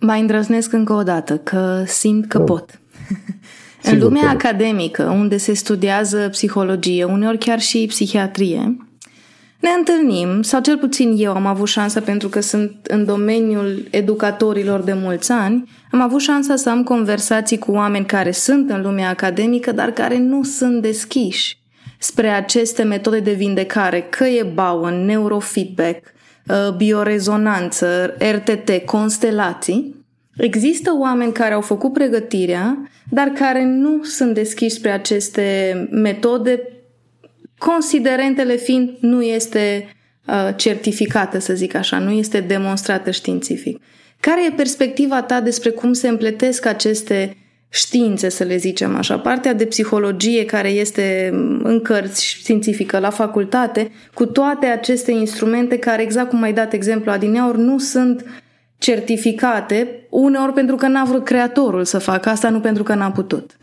Mai 0.00 0.20
îndrăznesc 0.20 0.72
încă 0.72 0.92
o 0.92 1.02
dată 1.02 1.38
că 1.38 1.82
simt 1.86 2.26
că 2.26 2.38
da. 2.38 2.44
pot. 2.44 2.70
Sigur 3.80 3.96
în 3.96 4.02
lumea 4.02 4.30
academică, 4.30 5.02
unde 5.02 5.36
se 5.36 5.52
studiază 5.52 6.28
psihologie, 6.28 7.04
uneori 7.04 7.38
chiar 7.38 7.58
și 7.58 7.84
psihiatrie, 7.88 8.87
ne 9.60 9.68
întâlnim, 9.78 10.42
sau 10.42 10.60
cel 10.60 10.78
puțin 10.78 11.14
eu 11.16 11.32
am 11.32 11.46
avut 11.46 11.68
șansa 11.68 12.00
pentru 12.00 12.28
că 12.28 12.40
sunt 12.40 12.72
în 12.82 13.04
domeniul 13.04 13.86
educatorilor 13.90 14.80
de 14.80 14.92
mulți 14.92 15.32
ani, 15.32 15.70
am 15.90 16.00
avut 16.00 16.20
șansa 16.20 16.56
să 16.56 16.70
am 16.70 16.82
conversații 16.82 17.58
cu 17.58 17.72
oameni 17.72 18.06
care 18.06 18.30
sunt 18.30 18.70
în 18.70 18.82
lumea 18.82 19.08
academică, 19.08 19.72
dar 19.72 19.90
care 19.90 20.18
nu 20.18 20.42
sunt 20.42 20.82
deschiși 20.82 21.58
spre 21.98 22.28
aceste 22.28 22.82
metode 22.82 23.20
de 23.20 23.32
vindecare, 23.32 24.00
că 24.00 24.24
e 24.24 24.42
Bowen, 24.54 25.04
neurofeedback, 25.04 26.14
uh, 26.48 26.74
biorezonanță, 26.76 28.16
RTT, 28.18 28.84
constelații. 28.84 29.96
Există 30.36 30.90
oameni 30.98 31.32
care 31.32 31.54
au 31.54 31.60
făcut 31.60 31.92
pregătirea, 31.92 32.88
dar 33.10 33.28
care 33.28 33.64
nu 33.64 34.02
sunt 34.02 34.34
deschiși 34.34 34.74
spre 34.74 34.90
aceste 34.90 35.88
metode 35.90 36.62
considerentele 37.58 38.56
fiind 38.56 38.96
nu 39.00 39.22
este 39.22 39.94
uh, 40.26 40.48
certificată, 40.56 41.38
să 41.38 41.54
zic 41.54 41.74
așa, 41.74 41.98
nu 41.98 42.10
este 42.10 42.40
demonstrată 42.40 43.10
științific. 43.10 43.80
Care 44.20 44.46
e 44.46 44.52
perspectiva 44.56 45.22
ta 45.22 45.40
despre 45.40 45.70
cum 45.70 45.92
se 45.92 46.08
împletesc 46.08 46.66
aceste 46.66 47.36
științe, 47.68 48.28
să 48.28 48.44
le 48.44 48.56
zicem 48.56 48.96
așa, 48.96 49.18
partea 49.18 49.54
de 49.54 49.66
psihologie 49.66 50.44
care 50.44 50.68
este 50.68 51.30
în 51.62 51.80
cărți 51.82 52.26
științifică 52.26 52.98
la 52.98 53.10
facultate, 53.10 53.90
cu 54.14 54.26
toate 54.26 54.66
aceste 54.66 55.12
instrumente 55.12 55.78
care, 55.78 56.02
exact 56.02 56.28
cum 56.28 56.42
ai 56.42 56.52
dat 56.52 56.72
exemplu 56.72 57.10
adineauri, 57.10 57.58
nu 57.58 57.78
sunt 57.78 58.24
certificate, 58.78 60.06
uneori 60.10 60.52
pentru 60.52 60.76
că 60.76 60.86
n-a 60.86 61.04
vrut 61.04 61.24
creatorul 61.24 61.84
să 61.84 61.98
facă 61.98 62.28
asta, 62.28 62.48
nu 62.48 62.60
pentru 62.60 62.82
că 62.82 62.94
n-a 62.94 63.10
putut. 63.10 63.56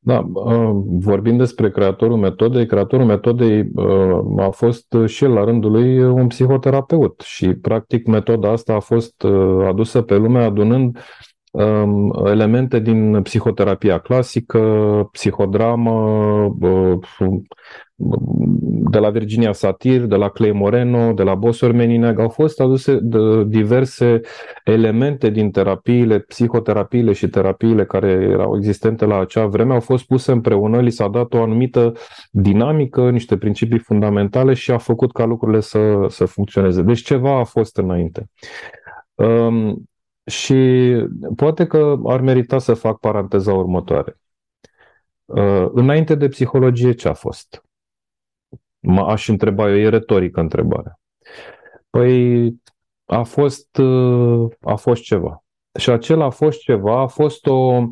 Da, 0.00 0.18
uh, 0.32 0.70
vorbind 0.84 1.38
despre 1.38 1.70
creatorul 1.70 2.16
metodei, 2.16 2.66
creatorul 2.66 3.06
metodei 3.06 3.70
uh, 3.74 4.44
a 4.44 4.50
fost 4.50 4.96
și 5.06 5.24
el 5.24 5.32
la 5.32 5.44
rândul 5.44 5.70
lui 5.70 6.02
un 6.02 6.26
psihoterapeut 6.26 7.20
și 7.20 7.54
practic 7.54 8.06
metoda 8.06 8.50
asta 8.50 8.74
a 8.74 8.80
fost 8.80 9.22
uh, 9.22 9.66
adusă 9.66 10.02
pe 10.02 10.16
lume 10.16 10.42
adunând 10.44 10.98
um, 11.50 12.12
elemente 12.26 12.78
din 12.78 13.22
psihoterapia 13.22 13.98
clasică, 13.98 14.58
psihodramă, 15.12 15.92
de 18.90 18.98
la 18.98 19.10
Virginia 19.10 19.52
Satir, 19.52 20.06
de 20.06 20.16
la 20.16 20.28
Clay 20.28 20.52
Moreno, 20.52 21.12
de 21.12 21.22
la 21.22 21.34
Bosor 21.34 21.72
Menineg, 21.72 22.18
au 22.18 22.28
fost 22.28 22.60
aduse 22.60 22.98
diverse 23.46 24.20
elemente 24.64 25.30
din 25.30 25.50
terapiile, 25.50 26.18
psihoterapiile 26.18 27.12
și 27.12 27.28
terapiile 27.28 27.84
care 27.84 28.08
erau 28.08 28.56
existente 28.56 29.04
la 29.04 29.18
acea 29.18 29.46
vreme, 29.46 29.74
au 29.74 29.80
fost 29.80 30.06
puse 30.06 30.32
împreună, 30.32 30.80
li 30.80 30.90
s-a 30.90 31.08
dat 31.08 31.34
o 31.34 31.42
anumită 31.42 31.92
dinamică, 32.30 33.10
niște 33.10 33.36
principii 33.36 33.78
fundamentale 33.78 34.54
și 34.54 34.70
a 34.70 34.78
făcut 34.78 35.12
ca 35.12 35.24
lucrurile 35.24 35.60
să, 35.60 36.06
să 36.08 36.24
funcționeze. 36.24 36.82
Deci 36.82 37.02
ceva 37.02 37.38
a 37.38 37.44
fost 37.44 37.76
înainte. 37.76 38.30
Um, 39.14 39.88
și 40.24 40.56
poate 41.36 41.66
că 41.66 41.96
ar 42.04 42.20
merita 42.20 42.58
să 42.58 42.74
fac 42.74 42.98
paranteza 42.98 43.52
următoare. 43.52 44.18
Uh, 45.24 45.68
înainte 45.72 46.14
de 46.14 46.28
psihologie, 46.28 46.92
ce 46.92 47.08
a 47.08 47.12
fost? 47.12 47.62
Mă 48.80 49.00
aș 49.00 49.28
întreba 49.28 49.70
eu, 49.70 49.76
e 49.76 49.88
retorică 49.88 50.40
întrebarea. 50.40 51.00
Păi 51.90 52.54
a 53.04 53.22
fost, 53.22 53.76
uh, 53.76 54.48
a 54.60 54.74
fost 54.74 55.02
ceva. 55.02 55.44
Și 55.78 55.90
acela 55.90 56.24
a 56.24 56.30
fost 56.30 56.60
ceva, 56.60 57.00
a 57.00 57.06
fost 57.06 57.46
o, 57.46 57.82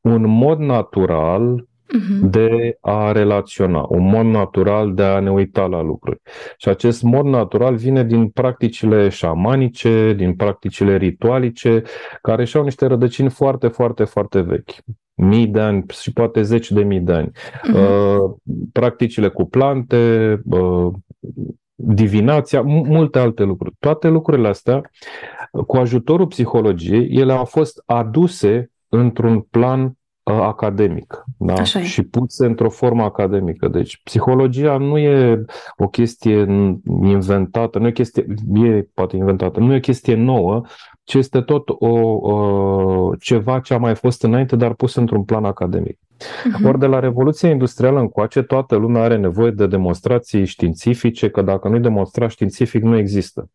un 0.00 0.26
mod 0.26 0.58
natural 0.58 1.68
uh-huh. 1.98 2.30
de 2.30 2.78
a 2.80 3.12
relaționa, 3.12 3.86
un 3.88 4.02
mod 4.02 4.24
natural 4.26 4.94
de 4.94 5.02
a 5.02 5.20
ne 5.20 5.30
uita 5.30 5.66
la 5.66 5.80
lucruri. 5.80 6.20
Și 6.56 6.68
acest 6.68 7.02
mod 7.02 7.24
natural 7.24 7.76
vine 7.76 8.04
din 8.04 8.28
practicile 8.28 9.08
șamanice, 9.08 10.12
din 10.12 10.34
practicile 10.34 10.96
ritualice, 10.96 11.82
care 12.22 12.44
și-au 12.44 12.64
niște 12.64 12.86
rădăcini 12.86 13.30
foarte, 13.30 13.68
foarte, 13.68 14.04
foarte 14.04 14.40
vechi 14.40 14.70
mii 15.20 15.46
de 15.46 15.60
ani 15.60 15.84
și 16.00 16.12
poate 16.12 16.42
zeci 16.42 16.70
de 16.70 16.82
mii 16.82 17.00
de 17.00 17.12
ani. 17.12 17.30
Uh-huh. 17.30 18.18
Practicile 18.72 19.28
cu 19.28 19.44
plante, 19.44 20.40
uh, 20.50 20.92
divinația, 21.74 22.62
multe 22.62 23.18
alte 23.18 23.42
lucruri. 23.42 23.74
Toate 23.78 24.08
lucrurile 24.08 24.48
astea, 24.48 24.90
cu 25.66 25.76
ajutorul 25.76 26.26
psihologiei, 26.26 27.08
ele 27.10 27.32
au 27.32 27.44
fost 27.44 27.82
aduse 27.86 28.70
într-un 28.88 29.40
plan 29.40 29.82
uh, 29.82 29.92
academic 30.22 31.24
da? 31.42 31.54
Așa 31.54 31.80
și 31.80 32.02
puse 32.02 32.46
într-o 32.46 32.70
formă 32.70 33.02
academică. 33.02 33.68
Deci 33.68 34.00
psihologia 34.04 34.76
nu 34.76 34.98
e 34.98 35.44
o 35.76 35.88
chestie 35.88 36.46
inventată, 37.02 37.78
nu 37.78 37.86
e 37.86 37.88
o 37.88 37.92
chestie, 37.92 38.26
e 38.54 38.88
poate 38.94 39.16
inventată, 39.16 39.60
nu 39.60 39.72
e 39.72 39.76
o 39.76 39.80
chestie 39.80 40.14
nouă, 40.14 40.62
ci 41.04 41.14
este 41.14 41.40
tot 41.40 41.68
o, 41.68 41.88
o, 41.88 43.14
ceva 43.20 43.60
ce 43.60 43.74
a 43.74 43.78
mai 43.78 43.94
fost 43.94 44.22
înainte, 44.22 44.56
dar 44.56 44.74
pus 44.74 44.94
într-un 44.94 45.24
plan 45.24 45.44
academic. 45.44 45.98
Uh-huh. 45.98 46.66
Ori 46.66 46.78
de 46.78 46.86
la 46.86 46.98
Revoluția 46.98 47.50
Industrială 47.50 48.00
încoace, 48.00 48.42
toată 48.42 48.76
lumea 48.76 49.02
are 49.02 49.16
nevoie 49.16 49.50
de 49.50 49.66
demonstrații 49.66 50.44
științifice, 50.44 51.30
că 51.30 51.42
dacă 51.42 51.68
nu-i 51.68 51.80
demonstra 51.80 52.28
științific, 52.28 52.82
nu 52.82 52.96
există. 52.96 53.48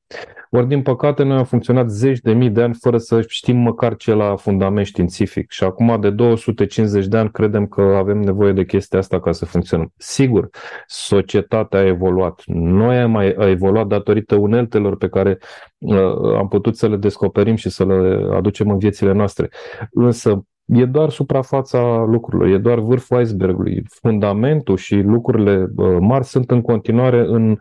Ori, 0.55 0.67
din 0.67 0.81
păcate, 0.81 1.23
noi 1.23 1.37
am 1.37 1.43
funcționat 1.43 1.89
zeci 1.89 2.19
de 2.19 2.33
mii 2.33 2.49
de 2.49 2.61
ani 2.61 2.73
fără 2.81 2.97
să 2.97 3.21
știm 3.27 3.57
măcar 3.57 3.95
ce 3.95 4.13
la 4.13 4.35
fundament 4.35 4.85
științific. 4.85 5.51
Și 5.51 5.63
acum, 5.63 5.97
de 6.01 6.09
250 6.09 7.05
de 7.05 7.17
ani, 7.17 7.31
credem 7.31 7.67
că 7.67 7.81
avem 7.81 8.19
nevoie 8.19 8.53
de 8.53 8.65
chestia 8.65 8.99
asta 8.99 9.19
ca 9.19 9.31
să 9.31 9.45
funcționăm. 9.45 9.93
Sigur, 9.97 10.49
societatea 10.87 11.79
a 11.79 11.85
evoluat. 11.85 12.41
Noi 12.45 12.97
am 12.97 13.11
mai 13.11 13.33
a 13.37 13.49
evoluat 13.49 13.87
datorită 13.87 14.35
uneltelor 14.35 14.97
pe 14.97 15.09
care 15.09 15.37
uh, 15.77 16.35
am 16.37 16.47
putut 16.47 16.77
să 16.77 16.87
le 16.87 16.95
descoperim 16.95 17.55
și 17.55 17.69
să 17.69 17.85
le 17.85 18.27
aducem 18.35 18.69
în 18.69 18.77
viețile 18.77 19.11
noastre. 19.11 19.49
Însă, 19.91 20.45
e 20.65 20.85
doar 20.85 21.09
suprafața 21.09 22.05
lucrurilor, 22.07 22.47
e 22.47 22.57
doar 22.57 22.79
vârful 22.79 23.21
icebergului. 23.21 23.83
Fundamentul 23.89 24.77
și 24.77 24.95
lucrurile 24.95 25.71
mari 25.99 26.25
sunt 26.25 26.51
în 26.51 26.61
continuare 26.61 27.25
în 27.27 27.57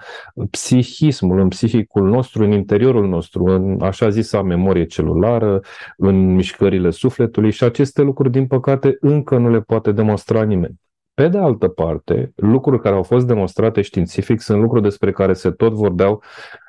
psihismul, 0.51 1.39
în 1.39 1.49
psihicul 1.49 2.09
nostru, 2.09 2.45
în 2.45 2.53
interiorul 2.53 3.09
nostru, 3.09 3.45
în 3.45 3.79
așa 3.81 4.09
zisa 4.09 4.43
memorie 4.43 4.85
celulară, 4.85 5.61
în 5.97 6.35
mișcările 6.35 6.91
sufletului 6.91 7.51
și 7.51 7.65
aceste 7.65 8.03
lucruri, 8.03 8.31
din 8.31 8.47
păcate, 8.47 8.97
încă 9.01 9.39
nu 9.39 9.51
le 9.51 9.61
poate 9.61 9.93
demonstra 9.93 10.43
nimeni. 10.43 10.83
Pe 11.15 11.29
de 11.29 11.39
altă 11.39 11.69
parte, 11.69 12.33
lucruri 12.37 12.81
care 12.81 12.95
au 12.95 13.03
fost 13.03 13.27
demonstrate 13.27 13.81
științific 13.81 14.41
sunt 14.41 14.61
lucruri 14.61 14.83
despre 14.83 15.13
care 15.13 15.33
se 15.33 15.51
tot 15.51 15.73
vorbeau, 15.73 16.23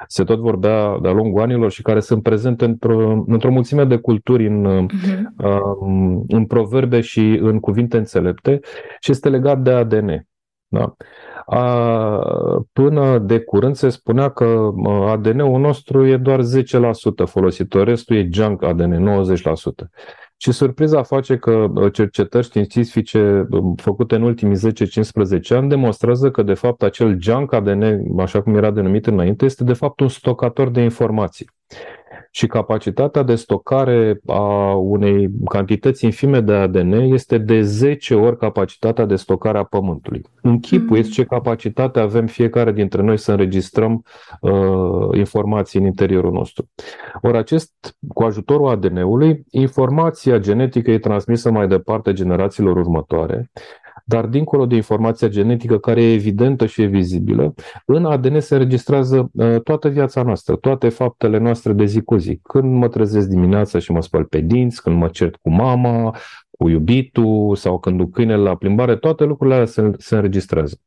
se 0.08 0.24
tot 0.24 0.40
vorbea 0.40 0.98
de-a 1.02 1.12
lungul 1.12 1.42
anilor 1.42 1.72
și 1.72 1.82
care 1.82 2.00
sunt 2.00 2.24
prezente 2.24 2.66
într-o, 2.66 3.24
într-o 3.28 3.52
mulțime 3.52 3.84
de 3.84 3.98
culturi, 3.98 4.48
în, 4.48 4.88
uh-huh. 4.88 5.46
în 6.28 6.46
proverbe 6.48 7.02
și 7.02 7.40
în 7.42 7.60
cuvinte 7.60 7.98
înțelepte 7.98 8.60
și 9.00 9.12
este 9.12 9.30
legat 9.30 9.62
de 9.62 9.72
ADN. 9.72 10.28
Da? 10.68 10.94
A, 11.46 12.20
până 12.74 13.18
de 13.18 13.40
curând 13.40 13.76
se 13.76 13.90
spunea 13.90 14.30
că 14.30 14.72
ADN-ul 15.08 15.60
nostru 15.60 16.06
e 16.06 16.18
doar 16.18 16.40
10% 16.42 16.44
folositor, 17.26 17.88
restul 17.88 18.16
e 18.16 18.30
junk 18.32 18.64
ADN, 18.64 19.24
90%. 19.24 19.90
Și 20.38 20.52
surpriza 20.52 21.04
face 21.04 21.38
că 21.38 21.52
uh, 21.52 21.94
cercetări 21.94 22.46
științifice 22.46 23.48
um, 23.50 23.76
făcute 23.76 24.16
în 24.16 24.22
ultimii 24.22 24.58
10-15 24.58 25.48
ani 25.50 25.70
demonstrează 25.70 26.32
că, 26.32 26.44
de 26.44 26.54
fapt, 26.54 26.84
acel 26.84 27.22
junk 27.22 27.54
ADN, 27.54 28.02
așa 28.20 28.42
cum 28.42 28.56
era 28.56 28.72
denumit 28.72 29.08
înainte, 29.08 29.46
este, 29.46 29.64
de 29.64 29.74
fapt, 29.74 30.00
un 30.00 30.08
stocator 30.08 30.70
de 30.70 30.82
informații 30.82 31.50
și 32.36 32.48
capacitatea 32.48 33.24
de 33.24 33.36
stocare 33.36 34.20
a 34.26 34.74
unei 34.74 35.30
cantități 35.50 36.06
infime 36.06 36.42
de 36.42 36.54
ADN 36.54 36.92
este 36.92 37.38
de 37.38 37.62
10 37.62 38.16
ori 38.16 38.38
capacitatea 38.38 39.06
de 39.06 39.16
stocare 39.16 39.58
a 39.58 39.64
Pământului. 39.64 40.22
Închipuiți 40.42 41.10
ce 41.10 41.24
capacitate 41.24 42.00
avem 42.00 42.26
fiecare 42.26 42.72
dintre 42.72 43.02
noi 43.02 43.18
să 43.18 43.32
înregistrăm 43.32 44.04
uh, 44.42 45.18
informații 45.18 45.80
în 45.80 45.86
interiorul 45.86 46.32
nostru. 46.32 46.70
Ori 47.22 47.38
acest, 47.38 47.98
cu 48.14 48.24
ajutorul 48.24 48.70
ADN-ului, 48.70 49.44
informația 49.50 50.38
genetică 50.38 50.92
e 50.92 50.98
transmisă 50.98 51.52
mai 51.52 51.68
departe 51.68 52.14
generațiilor 52.14 52.78
următoare 52.78 53.52
dar 54.08 54.26
dincolo 54.26 54.66
de 54.66 54.76
informația 54.76 55.28
genetică 55.28 55.78
care 55.78 56.04
e 56.04 56.14
evidentă 56.14 56.66
și 56.66 56.82
e 56.82 56.86
vizibilă, 56.86 57.54
în 57.86 58.06
ADN 58.06 58.40
se 58.40 58.54
înregistrează 58.54 59.30
uh, 59.34 59.62
toată 59.62 59.88
viața 59.88 60.24
noastră, 60.24 60.56
toate 60.56 60.90
faptele 60.90 61.38
noastre 61.38 61.74
de 61.74 61.86
zi 61.86 62.02
cu 62.02 62.16
zi. 62.16 62.40
Când 62.44 62.74
mă 62.74 62.88
trezesc 62.88 63.28
dimineața 63.28 63.80
și 63.80 63.92
mă 63.92 64.02
spăl 64.02 64.24
pe 64.26 64.40
dinți, 64.40 64.82
când 64.82 64.98
mă 64.98 65.08
cert 65.08 65.36
cu 65.36 65.50
mama, 65.50 66.16
cu 66.52 66.70
iubitul 66.70 67.56
sau 67.56 67.80
când 67.80 67.98
duc 67.98 68.12
câinele 68.12 68.42
la 68.42 68.56
plimbare, 68.56 68.96
toate 68.96 69.24
lucrurile 69.24 69.56
alea 69.56 69.68
se, 69.68 69.92
se 69.98 70.16
înregistrează. 70.16 70.80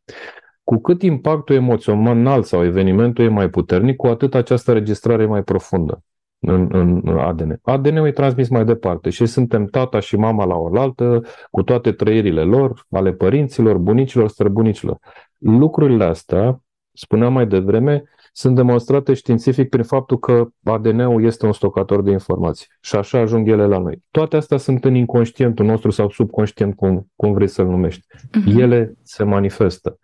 Cu 0.65 0.77
cât 0.77 1.03
impactul 1.03 1.55
emoțional 1.55 2.43
sau 2.43 2.65
evenimentul 2.65 3.25
e 3.25 3.29
mai 3.29 3.49
puternic, 3.49 3.97
cu 3.97 4.07
atât 4.07 4.35
această 4.35 4.73
registrare 4.73 5.23
e 5.23 5.27
mai 5.27 5.43
profundă 5.43 6.03
în, 6.41 6.69
în 6.71 7.19
ADN. 7.19 7.61
ADN-ul 7.63 8.07
e 8.07 8.13
transmis 8.13 8.49
mai 8.49 8.65
departe 8.65 9.11
și 9.11 9.27
suntem 9.27 9.67
tata 9.67 10.01
și 10.01 10.17
mama 10.17 10.45
la 10.45 10.55
oaltă, 10.55 11.23
cu 11.51 11.63
toate 11.63 11.93
trăirile 11.93 12.43
lor, 12.43 12.87
ale 12.91 13.13
părinților, 13.13 13.79
bunicilor, 13.79 14.29
străbunicilor. 14.29 14.99
Lucrurile 15.39 16.05
astea, 16.05 16.63
spuneam 16.93 17.33
mai 17.33 17.47
devreme, 17.47 18.03
sunt 18.33 18.55
demonstrate 18.55 19.15
științific 19.15 19.69
prin 19.69 19.83
faptul 19.83 20.19
că 20.19 20.49
ADN-ul 20.65 21.25
este 21.25 21.47
un 21.47 21.53
stocator 21.53 22.03
de 22.03 22.11
informații 22.11 22.67
și 22.81 22.97
așa 22.97 23.19
ajung 23.19 23.49
ele 23.49 23.67
la 23.67 23.79
noi. 23.79 24.03
Toate 24.11 24.37
astea 24.37 24.57
sunt 24.57 24.85
în 24.85 24.95
inconștientul 24.95 25.67
nostru 25.67 25.91
sau 25.91 26.11
subconștient, 26.11 26.75
cum, 26.75 27.11
cum 27.17 27.33
vrei 27.33 27.49
să-l 27.49 27.67
numești. 27.67 28.07
Uh-huh. 28.17 28.57
Ele 28.59 28.95
se 29.03 29.25
manifestă. 29.25 29.99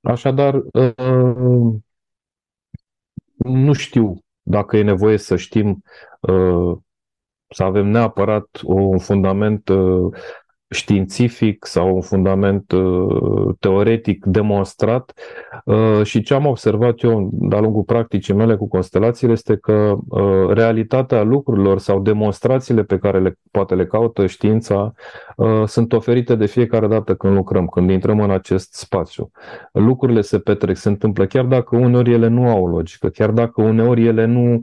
Așadar, 0.00 0.54
uh, 0.54 1.74
nu 3.36 3.72
știu 3.72 4.18
dacă 4.42 4.76
e 4.76 4.82
nevoie 4.82 5.16
să 5.16 5.36
știm, 5.36 5.82
uh, 6.20 6.76
să 7.48 7.62
avem 7.62 7.86
neapărat 7.86 8.48
un 8.64 8.98
fundament 8.98 9.68
uh, 9.68 10.14
științific 10.70 11.64
sau 11.64 11.94
un 11.94 12.00
fundament 12.00 12.72
uh, 12.72 13.54
teoretic 13.58 14.24
demonstrat 14.24 15.12
uh, 15.64 16.02
și 16.02 16.22
ce 16.22 16.34
am 16.34 16.46
observat 16.46 17.02
eu 17.02 17.30
de-a 17.32 17.60
lungul 17.60 17.82
practicii 17.82 18.34
mele 18.34 18.56
cu 18.56 18.68
constelațiile 18.68 19.32
este 19.32 19.56
că 19.56 19.96
uh, 20.08 20.48
realitatea 20.52 21.22
lucrurilor 21.22 21.78
sau 21.78 22.00
demonstrațiile 22.00 22.82
pe 22.82 22.98
care 22.98 23.20
le, 23.20 23.38
poate 23.50 23.74
le 23.74 23.86
caută 23.86 24.26
știința 24.26 24.92
sunt 25.66 25.92
oferite 25.92 26.34
de 26.34 26.46
fiecare 26.46 26.86
dată 26.86 27.14
când 27.14 27.34
lucrăm, 27.34 27.66
când 27.66 27.90
intrăm 27.90 28.20
în 28.20 28.30
acest 28.30 28.74
spațiu. 28.74 29.30
Lucrurile 29.72 30.20
se 30.20 30.38
petrec, 30.38 30.76
se 30.76 30.88
întâmplă, 30.88 31.26
chiar 31.26 31.44
dacă 31.44 31.76
uneori 31.76 32.12
ele 32.12 32.28
nu 32.28 32.48
au 32.48 32.62
o 32.62 32.68
logică, 32.68 33.08
chiar 33.08 33.30
dacă 33.30 33.62
uneori 33.62 34.06
ele 34.06 34.24
nu, 34.24 34.60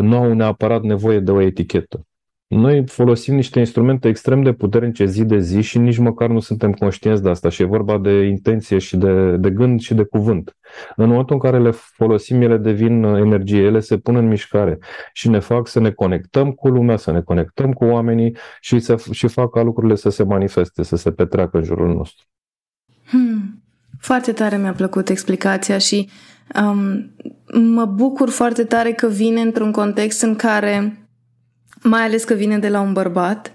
nu 0.00 0.16
au 0.16 0.32
neapărat 0.32 0.82
nevoie 0.82 1.18
de 1.18 1.30
o 1.30 1.40
etichetă. 1.40 2.04
Noi 2.50 2.86
folosim 2.86 3.34
niște 3.34 3.58
instrumente 3.58 4.08
extrem 4.08 4.42
de 4.42 4.52
puternice 4.52 5.04
zi 5.04 5.24
de 5.24 5.38
zi 5.38 5.60
și 5.60 5.78
nici 5.78 5.98
măcar 5.98 6.28
nu 6.28 6.40
suntem 6.40 6.72
conștienți 6.72 7.22
de 7.22 7.28
asta 7.28 7.48
și 7.48 7.62
e 7.62 7.64
vorba 7.64 7.98
de 7.98 8.10
intenție 8.10 8.78
și 8.78 8.96
de, 8.96 9.36
de 9.36 9.50
gând 9.50 9.80
și 9.80 9.94
de 9.94 10.02
cuvânt. 10.02 10.56
În 10.96 11.08
momentul 11.08 11.34
în 11.34 11.40
care 11.40 11.62
le 11.62 11.70
folosim, 11.70 12.40
ele 12.40 12.56
devin 12.56 13.02
energie, 13.04 13.62
ele 13.62 13.80
se 13.80 13.98
pun 13.98 14.16
în 14.16 14.28
mișcare 14.28 14.78
și 15.12 15.28
ne 15.28 15.38
fac 15.38 15.68
să 15.68 15.80
ne 15.80 15.90
conectăm 15.90 16.50
cu 16.50 16.68
lumea, 16.68 16.96
să 16.96 17.12
ne 17.12 17.20
conectăm 17.20 17.72
cu 17.72 17.84
oamenii 17.84 18.36
și, 18.60 18.78
să, 18.78 18.96
și 19.10 19.28
fac 19.28 19.50
ca 19.50 19.62
lucrurile 19.62 19.94
să 19.94 20.08
se 20.08 20.22
manifeste, 20.22 20.82
să 20.82 20.96
se 20.96 21.12
petreacă 21.12 21.56
în 21.56 21.64
jurul 21.64 21.94
nostru. 21.94 22.26
Hmm. 23.04 23.62
Foarte 23.98 24.32
tare 24.32 24.56
mi-a 24.56 24.72
plăcut 24.72 25.08
explicația 25.08 25.78
și 25.78 26.08
um, 26.62 27.14
mă 27.60 27.84
bucur 27.84 28.30
foarte 28.30 28.64
tare 28.64 28.92
că 28.92 29.06
vine 29.06 29.40
într-un 29.40 29.72
context 29.72 30.22
în 30.22 30.34
care 30.34 30.99
mai 31.82 32.00
ales 32.00 32.24
că 32.24 32.34
vine 32.34 32.58
de 32.58 32.68
la 32.68 32.80
un 32.80 32.92
bărbat, 32.92 33.52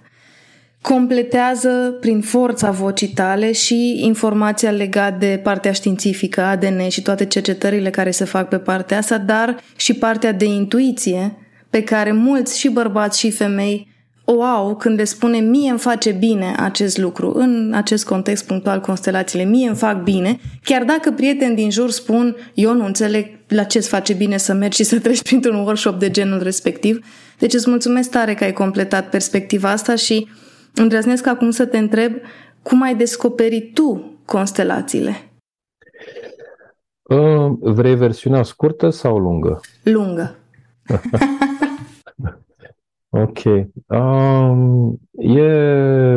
completează 0.82 1.98
prin 2.00 2.22
forța 2.22 2.72
vocii 2.72 3.08
tale 3.08 3.52
și 3.52 4.00
informația 4.04 4.72
legată 4.72 5.16
de 5.20 5.40
partea 5.44 5.72
științifică, 5.72 6.42
ADN 6.42 6.88
și 6.88 7.02
toate 7.02 7.26
cercetările 7.26 7.90
care 7.90 8.12
se 8.12 8.26
fac 8.26 8.50
pe 8.50 8.58
partea 8.58 8.98
asta, 8.98 9.18
dar 9.18 9.60
și 9.76 9.94
partea 9.94 10.32
de 10.32 10.46
intuiție 10.46 11.38
pe 11.70 11.84
care 11.84 12.12
mulți 12.12 12.60
și 12.60 12.70
bărbați 12.70 13.20
și 13.20 13.32
femei 13.32 13.95
o 14.26 14.42
au 14.42 14.76
când 14.76 14.98
le 14.98 15.04
spune 15.04 15.38
mie 15.38 15.70
îmi 15.70 15.80
face 15.80 16.12
bine 16.12 16.56
acest 16.58 16.98
lucru, 16.98 17.32
în 17.36 17.72
acest 17.76 18.06
context 18.06 18.46
punctual 18.46 18.80
constelațiile, 18.80 19.44
mie 19.44 19.68
îmi 19.68 19.78
fac 19.78 20.04
bine, 20.04 20.40
chiar 20.64 20.84
dacă 20.84 21.12
prieteni 21.12 21.56
din 21.56 21.70
jur 21.70 21.90
spun 21.90 22.36
eu 22.54 22.74
nu 22.74 22.86
înțeleg 22.86 23.28
la 23.48 23.64
ce 23.64 23.78
îți 23.78 23.90
face 23.90 24.14
bine 24.14 24.38
să 24.38 24.54
mergi 24.54 24.76
și 24.76 24.84
să 24.84 25.00
treci 25.00 25.24
printr-un 25.28 25.56
workshop 25.56 26.00
de 26.00 26.12
genul 26.12 26.44
respectiv. 26.44 27.06
Deci 27.40 27.54
îți 27.54 27.70
mulțumesc 27.70 28.10
tare 28.10 28.34
că 28.34 28.44
ai 28.44 28.54
completat 28.54 29.10
perspectiva 29.10 29.70
asta 29.70 29.96
și 29.96 30.28
îndrăznesc 30.74 31.28
acum 31.28 31.50
să 31.50 31.66
te 31.66 31.78
întreb 31.78 32.14
cum 32.62 32.82
ai 32.82 32.96
descoperit 32.96 33.74
tu 33.74 34.18
constelațiile? 34.26 35.16
Uh, 37.04 37.52
vrei 37.60 37.96
versiunea 37.96 38.44
scurtă 38.44 38.90
sau 38.90 39.18
lungă? 39.18 39.60
Lungă. 39.84 40.36
Ok. 43.46 43.68
Um, 43.88 45.00
e, 45.12 45.42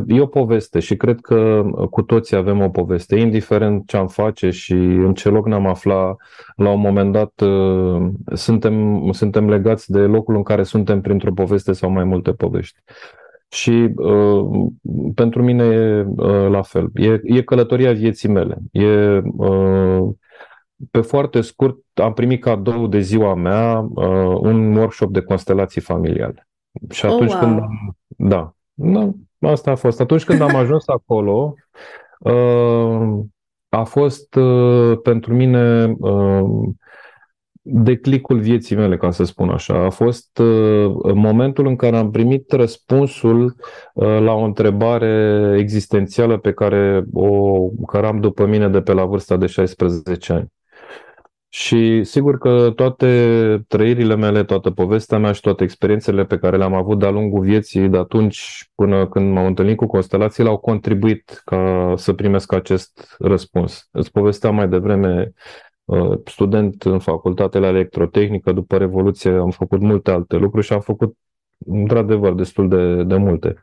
e 0.06 0.20
o 0.20 0.26
poveste 0.26 0.78
și 0.78 0.96
cred 0.96 1.20
că 1.20 1.64
cu 1.90 2.02
toții 2.02 2.36
avem 2.36 2.60
o 2.60 2.68
poveste, 2.68 3.16
indiferent 3.16 3.86
ce 3.86 3.96
am 3.96 4.06
face 4.06 4.50
și 4.50 4.72
în 4.72 5.14
ce 5.14 5.28
loc 5.28 5.46
ne-am 5.46 5.66
aflat, 5.66 6.16
la 6.56 6.70
un 6.70 6.80
moment 6.80 7.12
dat 7.12 7.40
uh, 7.40 8.08
suntem, 8.32 9.08
suntem 9.12 9.48
legați 9.48 9.90
de 9.90 9.98
locul 9.98 10.36
în 10.36 10.42
care 10.42 10.62
suntem 10.62 11.00
printr-o 11.00 11.32
poveste 11.32 11.72
sau 11.72 11.90
mai 11.90 12.04
multe 12.04 12.32
povești. 12.32 12.80
Și 13.48 13.92
uh, 13.96 14.66
pentru 15.14 15.42
mine 15.42 15.64
e 15.64 16.04
uh, 16.16 16.48
la 16.50 16.62
fel. 16.62 16.90
E, 16.94 17.20
e 17.22 17.42
călătoria 17.42 17.92
vieții 17.92 18.28
mele. 18.28 18.58
E, 18.70 19.20
uh, 19.36 20.08
pe 20.90 21.00
foarte 21.00 21.40
scurt, 21.40 21.76
am 21.94 22.12
primit 22.12 22.42
cadou 22.42 22.86
de 22.86 23.00
ziua 23.00 23.34
mea 23.34 23.78
uh, 23.78 24.38
un 24.40 24.76
workshop 24.76 25.12
de 25.12 25.20
constelații 25.20 25.80
familiale. 25.80 26.47
Și 26.90 27.04
oh, 27.04 27.12
atunci 27.12 27.32
oh, 27.32 27.40
wow. 27.40 27.44
când 27.44 27.60
am, 27.60 27.96
da, 28.08 28.52
da, 28.74 29.12
asta 29.50 29.70
a 29.70 29.74
fost. 29.74 30.00
Atunci 30.00 30.24
când 30.24 30.40
am 30.40 30.54
ajuns 30.54 30.88
acolo, 30.88 31.54
uh, 32.18 33.24
a 33.68 33.84
fost 33.84 34.34
uh, 34.34 34.98
pentru 35.02 35.34
mine 35.34 35.94
uh, 35.98 36.44
declicul 37.70 38.40
vieții 38.40 38.76
mele, 38.76 38.96
ca 38.96 39.10
să 39.10 39.24
spun 39.24 39.48
așa. 39.48 39.84
A 39.84 39.90
fost 39.90 40.38
uh, 40.38 40.92
momentul 41.14 41.66
în 41.66 41.76
care 41.76 41.96
am 41.96 42.10
primit 42.10 42.52
răspunsul 42.52 43.54
uh, 43.94 44.18
la 44.20 44.32
o 44.32 44.42
întrebare 44.42 45.54
existențială 45.58 46.36
pe 46.36 46.52
care 46.52 47.04
o 47.12 47.60
căram 47.86 48.20
după 48.20 48.46
mine 48.46 48.68
de 48.68 48.80
pe 48.80 48.92
la 48.92 49.04
vârsta 49.04 49.36
de 49.36 49.46
16 49.46 50.32
ani. 50.32 50.52
Și 51.50 52.04
sigur 52.04 52.38
că 52.38 52.72
toate 52.76 53.64
trăirile 53.68 54.16
mele, 54.16 54.44
toată 54.44 54.70
povestea 54.70 55.18
mea 55.18 55.32
și 55.32 55.40
toate 55.40 55.64
experiențele 55.64 56.24
pe 56.24 56.38
care 56.38 56.56
le-am 56.56 56.74
avut 56.74 56.98
de-a 56.98 57.10
lungul 57.10 57.40
vieții, 57.40 57.88
de 57.88 57.96
atunci 57.96 58.70
până 58.74 59.08
când 59.08 59.32
m-am 59.32 59.46
întâlnit 59.46 59.76
cu 59.76 59.86
constelațiile, 59.86 60.48
au 60.48 60.58
contribuit 60.58 61.42
ca 61.44 61.94
să 61.96 62.12
primesc 62.12 62.52
acest 62.52 63.16
răspuns. 63.18 63.88
Îți 63.90 64.10
povesteam 64.10 64.54
mai 64.54 64.68
devreme, 64.68 65.32
uh, 65.84 66.18
student 66.24 66.82
în 66.82 66.98
facultatea 66.98 67.60
electrotehnică, 67.60 68.52
după 68.52 68.76
Revoluție 68.76 69.30
am 69.30 69.50
făcut 69.50 69.80
multe 69.80 70.10
alte 70.10 70.36
lucruri 70.36 70.66
și 70.66 70.72
am 70.72 70.80
făcut, 70.80 71.16
într-adevăr, 71.66 72.32
destul 72.32 72.68
de, 72.68 73.02
de 73.02 73.16
multe. 73.16 73.54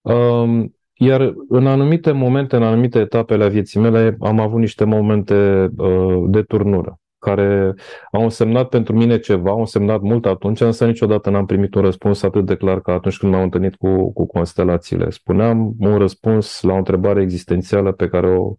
Um, 0.00 0.77
iar 0.98 1.34
în 1.48 1.66
anumite 1.66 2.12
momente, 2.12 2.56
în 2.56 2.62
anumite 2.62 2.98
etape 2.98 3.34
ale 3.34 3.48
vieții 3.48 3.80
mele, 3.80 4.16
am 4.20 4.40
avut 4.40 4.60
niște 4.60 4.84
momente 4.84 5.68
uh, 5.76 6.24
de 6.26 6.42
turnură 6.42 6.98
care 7.18 7.74
au 8.12 8.22
însemnat 8.22 8.68
pentru 8.68 8.96
mine 8.96 9.18
ceva, 9.18 9.50
au 9.50 9.58
însemnat 9.58 10.00
mult 10.00 10.26
atunci, 10.26 10.60
însă 10.60 10.86
niciodată 10.86 11.30
n-am 11.30 11.46
primit 11.46 11.74
un 11.74 11.82
răspuns 11.82 12.22
atât 12.22 12.46
de 12.46 12.54
clar 12.54 12.80
ca 12.80 12.92
atunci 12.92 13.16
când 13.16 13.32
m-am 13.32 13.42
întâlnit 13.42 13.74
cu, 13.74 14.12
cu 14.12 14.26
constelațiile. 14.26 15.10
Spuneam 15.10 15.74
un 15.78 15.98
răspuns 15.98 16.62
la 16.62 16.72
o 16.72 16.76
întrebare 16.76 17.22
existențială 17.22 17.92
pe 17.92 18.08
care 18.08 18.36
o, 18.36 18.54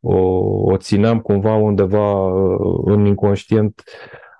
o, 0.00 0.16
o 0.72 0.76
țineam 0.76 1.18
cumva 1.18 1.54
undeva 1.54 2.24
uh, 2.24 2.80
în 2.84 3.04
inconștient 3.04 3.82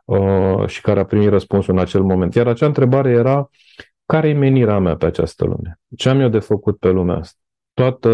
uh, 0.05 0.67
și 0.67 0.81
care 0.81 1.01
a 1.01 1.05
primit 1.05 1.29
răspunsul 1.29 1.75
în 1.75 1.81
acel 1.81 2.03
moment. 2.03 2.35
Iar 2.35 2.47
acea 2.47 2.67
întrebare 2.67 3.11
era 3.11 3.51
care 4.13 4.29
e 4.29 4.33
menirea 4.33 4.79
mea 4.79 4.97
pe 4.97 5.07
această 5.07 5.45
lume? 5.45 5.81
Ce 5.97 6.09
am 6.09 6.21
eu 6.21 6.29
de 6.29 6.39
făcut 6.39 6.79
pe 6.79 6.91
lumea 6.91 7.17
asta? 7.17 7.39
Toată 7.73 8.09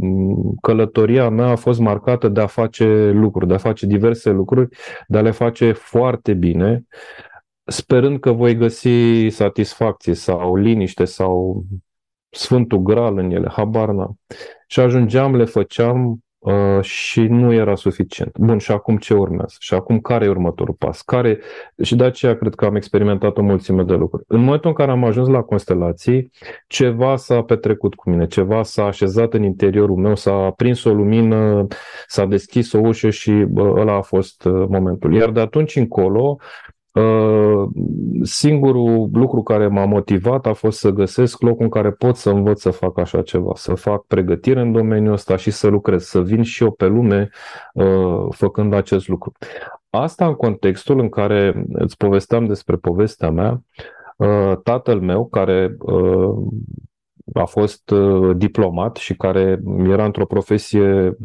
mm, 0.00 0.54
călătoria 0.60 1.28
mea 1.28 1.46
a 1.46 1.56
fost 1.56 1.80
marcată 1.80 2.28
de 2.28 2.40
a 2.40 2.46
face 2.46 3.10
lucruri, 3.10 3.46
de 3.46 3.54
a 3.54 3.58
face 3.58 3.86
diverse 3.86 4.30
lucruri, 4.30 4.68
de 5.06 5.18
a 5.18 5.20
le 5.20 5.30
face 5.30 5.72
foarte 5.72 6.34
bine, 6.34 6.86
sperând 7.64 8.20
că 8.20 8.32
voi 8.32 8.56
găsi 8.56 9.28
satisfacție 9.28 10.14
sau 10.14 10.56
liniște 10.56 11.04
sau 11.04 11.64
Sfântul 12.30 12.78
Graal 12.78 13.18
în 13.18 13.30
ele, 13.30 13.48
habar 13.48 13.88
n-am. 13.88 14.18
Și 14.66 14.80
ajungeam, 14.80 15.36
le 15.36 15.44
făceam 15.44 16.24
Uh, 16.38 16.80
și 16.80 17.20
nu 17.20 17.52
era 17.52 17.74
suficient. 17.74 18.38
Bun, 18.38 18.58
și 18.58 18.72
acum 18.72 18.96
ce 18.96 19.14
urmează? 19.14 19.56
Și 19.58 19.74
acum 19.74 20.00
care 20.00 20.24
e 20.24 20.28
următorul 20.28 20.74
pas? 20.74 21.02
Care... 21.02 21.40
Și 21.82 21.96
de 21.96 22.04
aceea 22.04 22.36
cred 22.36 22.54
că 22.54 22.64
am 22.64 22.76
experimentat 22.76 23.36
o 23.36 23.42
mulțime 23.42 23.82
de 23.82 23.94
lucruri. 23.94 24.24
În 24.26 24.40
momentul 24.40 24.68
în 24.68 24.76
care 24.76 24.90
am 24.90 25.04
ajuns 25.04 25.28
la 25.28 25.42
constelații, 25.42 26.30
ceva 26.66 27.16
s-a 27.16 27.42
petrecut 27.42 27.94
cu 27.94 28.10
mine, 28.10 28.26
ceva 28.26 28.62
s-a 28.62 28.84
așezat 28.84 29.34
în 29.34 29.42
interiorul 29.42 29.96
meu, 29.96 30.14
s-a 30.14 30.50
prins 30.56 30.84
o 30.84 30.92
lumină, 30.92 31.66
s-a 32.06 32.26
deschis 32.26 32.72
o 32.72 32.78
ușă 32.78 33.10
și 33.10 33.30
bă, 33.30 33.62
ăla 33.62 33.94
a 33.94 34.00
fost 34.00 34.44
uh, 34.44 34.66
momentul. 34.68 35.14
Iar 35.14 35.30
de 35.30 35.40
atunci 35.40 35.76
încolo, 35.76 36.36
Uh, 36.36 36.77
singurul 38.22 39.08
lucru 39.12 39.42
care 39.42 39.66
m-a 39.66 39.84
motivat 39.84 40.46
a 40.46 40.52
fost 40.52 40.78
să 40.78 40.90
găsesc 40.90 41.40
locul 41.40 41.62
în 41.62 41.70
care 41.70 41.90
pot 41.90 42.16
să 42.16 42.30
învăț 42.30 42.60
să 42.60 42.70
fac 42.70 42.98
așa 42.98 43.22
ceva, 43.22 43.52
să 43.54 43.74
fac 43.74 44.04
pregătire 44.06 44.60
în 44.60 44.72
domeniul 44.72 45.12
ăsta 45.12 45.36
și 45.36 45.50
să 45.50 45.68
lucrez, 45.68 46.04
să 46.04 46.22
vin 46.22 46.42
și 46.42 46.62
eu 46.62 46.70
pe 46.70 46.86
lume 46.86 47.30
uh, 47.72 48.26
făcând 48.30 48.72
acest 48.72 49.08
lucru. 49.08 49.32
Asta 49.90 50.26
în 50.26 50.34
contextul 50.34 51.00
în 51.00 51.08
care 51.08 51.64
îți 51.72 51.96
povesteam 51.96 52.46
despre 52.46 52.76
povestea 52.76 53.30
mea, 53.30 53.62
uh, 54.16 54.58
tatăl 54.62 55.00
meu, 55.00 55.26
care 55.26 55.76
a 57.32 57.44
fost 57.44 57.92
diplomat 58.36 58.96
și 58.96 59.16
care 59.16 59.60
era 59.88 60.04
într-o 60.04 60.26
profesie 60.26 61.16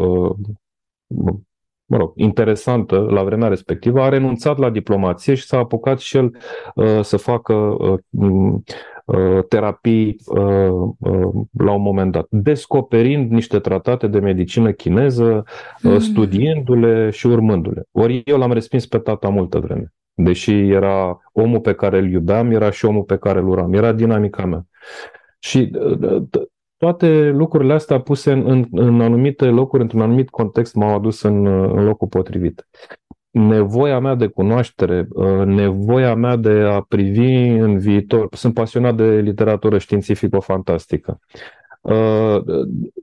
mă 1.86 1.98
rog, 1.98 2.12
interesantă 2.16 2.98
la 3.10 3.24
vremea 3.24 3.48
respectivă, 3.48 4.02
a 4.02 4.10
renunțat 4.10 4.58
la 4.58 4.70
diplomație 4.70 5.34
și 5.34 5.46
s-a 5.46 5.58
apucat 5.58 6.00
și 6.00 6.18
el 6.18 6.36
uh, 6.76 7.02
să 7.02 7.18
facă 7.18 7.54
uh, 7.54 8.00
uh, 9.06 9.44
terapii 9.48 10.16
uh, 10.26 10.70
uh, 11.00 11.46
la 11.52 11.72
un 11.72 11.82
moment 11.82 12.12
dat, 12.12 12.28
descoperind 12.30 13.32
niște 13.32 13.60
tratate 13.60 14.08
de 14.08 14.20
medicină 14.20 14.72
chineză, 14.72 15.44
uh, 15.84 15.92
mm. 15.92 16.00
studiindu-le 16.00 17.10
și 17.10 17.28
urmându-le. 17.28 17.84
Ori 17.92 18.22
eu 18.26 18.38
l-am 18.38 18.52
respins 18.52 18.86
pe 18.86 18.98
tata 18.98 19.30
multă 19.30 19.60
vreme. 19.60 19.94
Deși 20.14 20.70
era 20.70 21.20
omul 21.32 21.60
pe 21.60 21.74
care 21.74 21.98
îl 21.98 22.12
iubeam, 22.12 22.52
era 22.52 22.70
și 22.70 22.86
omul 22.86 23.04
pe 23.04 23.18
care 23.18 23.40
îl 23.40 23.48
uram. 23.48 23.74
Era 23.74 23.92
dinamica 23.92 24.46
mea. 24.46 24.66
Și 25.40 25.72
uh, 26.00 26.24
toate 26.84 27.30
lucrurile 27.30 27.74
astea 27.74 28.00
puse 28.00 28.32
în, 28.32 28.44
în, 28.46 28.68
în 28.72 29.02
anumite 29.02 29.46
locuri, 29.46 29.82
într-un 29.82 30.02
anumit 30.02 30.30
context, 30.30 30.76
m-au 30.76 30.96
adus 30.96 31.22
în, 31.22 31.46
în 31.46 31.84
locul 31.84 32.08
potrivit. 32.08 32.68
Nevoia 33.32 34.00
mea 34.00 34.16
de 34.16 34.28
cunoaștere, 34.28 35.08
uh, 35.10 35.46
nevoia 35.46 36.16
mea 36.16 36.36
de 36.36 36.50
a 36.50 36.82
privi 36.82 37.48
în 37.48 37.78
viitor. 37.78 38.28
Sunt 38.32 38.54
pasionat 38.54 38.96
de 38.96 39.04
literatură 39.04 39.78
științifico-fantastică. 39.78 41.20
Uh, 41.82 42.42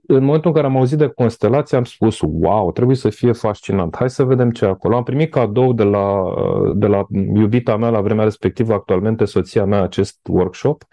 în 0.07 0.25
momentul 0.25 0.51
în 0.51 0.53
care 0.53 0.67
am 0.67 0.77
auzit 0.77 0.99
de 0.99 1.07
constelație, 1.07 1.77
am 1.77 1.85
spus, 1.85 2.21
wow, 2.21 2.73
trebuie 2.73 2.97
să 2.97 3.09
fie 3.09 3.33
fascinant. 3.33 3.97
Hai 3.97 4.11
să 4.11 4.25
vedem 4.25 4.51
ce 4.51 4.65
acolo. 4.65 4.97
Am 4.97 5.03
primit 5.03 5.31
cadou 5.31 5.73
de 5.73 5.85
la, 5.85 6.21
uh, 6.21 6.73
de 6.75 6.87
la 6.87 7.07
iubita 7.35 7.77
mea 7.77 7.89
la 7.89 8.01
vremea 8.01 8.25
respectivă, 8.25 8.73
actualmente 8.73 9.25
soția 9.25 9.65
mea, 9.65 9.83
acest 9.83 10.19
workshop 10.29 10.85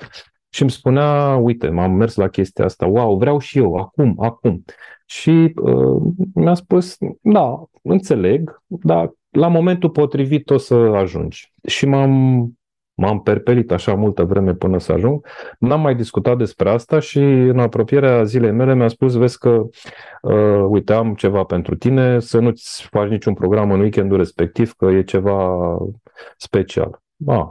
și 0.58 0.64
îmi 0.64 0.72
spunea, 0.72 1.36
uite, 1.36 1.70
m-am 1.70 1.92
mers 1.92 2.16
la 2.16 2.28
chestia 2.28 2.66
asta, 2.66 2.86
wow, 2.86 3.18
vreau 3.18 3.40
și 3.40 3.58
eu, 3.58 3.76
acum, 3.76 4.16
acum. 4.20 4.64
Și 5.06 5.54
uh, 5.56 6.02
mi-a 6.34 6.54
spus, 6.54 6.98
da, 7.22 7.64
înțeleg, 7.84 8.62
dar 8.66 9.12
la 9.30 9.48
momentul 9.48 9.90
potrivit 9.90 10.50
o 10.50 10.58
să 10.58 10.74
ajungi. 10.74 11.54
Și 11.68 11.86
m-am 11.86 12.12
m-am 12.94 13.22
perpelit 13.22 13.72
așa 13.72 13.96
multă 13.96 14.24
vreme 14.24 14.54
până 14.54 14.80
să 14.80 14.92
ajung. 14.92 15.28
N-am 15.60 15.82
mai 15.82 15.96
discutat 15.96 16.38
despre 16.38 16.70
asta 16.70 17.00
și 17.00 17.20
în 17.20 17.60
apropierea 17.60 18.24
zilei 18.24 18.52
mele 18.52 18.76
mi-a 18.76 18.88
spus, 18.88 19.16
vezi 19.16 19.38
că, 19.38 19.64
uh, 20.22 20.66
uite, 20.70 20.94
am 20.94 21.14
ceva 21.14 21.44
pentru 21.44 21.76
tine, 21.76 22.20
să 22.20 22.40
nu-ți 22.40 22.88
faci 22.92 23.10
niciun 23.10 23.34
program 23.34 23.72
în 23.72 23.80
weekendul 23.80 24.18
respectiv, 24.18 24.74
că 24.74 24.86
e 24.86 25.04
ceva 25.04 25.78
special. 26.38 27.02
Ah, 27.28 27.48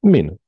bine. 0.00 0.41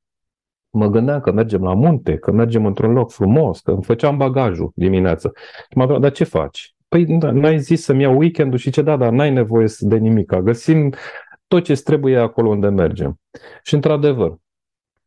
Mă 0.75 0.87
gândeam 0.87 1.19
că 1.19 1.31
mergem 1.31 1.61
la 1.61 1.73
munte, 1.73 2.17
că 2.17 2.31
mergem 2.31 2.65
într-un 2.65 2.91
loc 2.91 3.11
frumos, 3.11 3.59
că 3.59 3.71
îmi 3.71 3.83
făceam 3.83 4.17
bagajul 4.17 4.71
dimineața. 4.75 5.31
Și 5.69 5.77
mă 5.77 5.99
dar 5.99 6.11
ce 6.11 6.23
faci? 6.23 6.75
Păi 6.87 7.03
n-ai 7.17 7.59
zis 7.59 7.83
să-mi 7.83 8.01
iau 8.01 8.17
weekendul 8.17 8.57
și 8.57 8.69
ce 8.69 8.81
da, 8.81 8.97
dar 8.97 9.11
n-ai 9.11 9.31
nevoie 9.31 9.67
de 9.79 9.97
nimic. 9.97 10.33
Găsim 10.35 10.93
tot 11.47 11.63
ce 11.63 11.73
trebuie 11.73 12.17
acolo 12.17 12.49
unde 12.49 12.67
mergem. 12.67 13.19
Și 13.63 13.73
într-adevăr, 13.73 14.37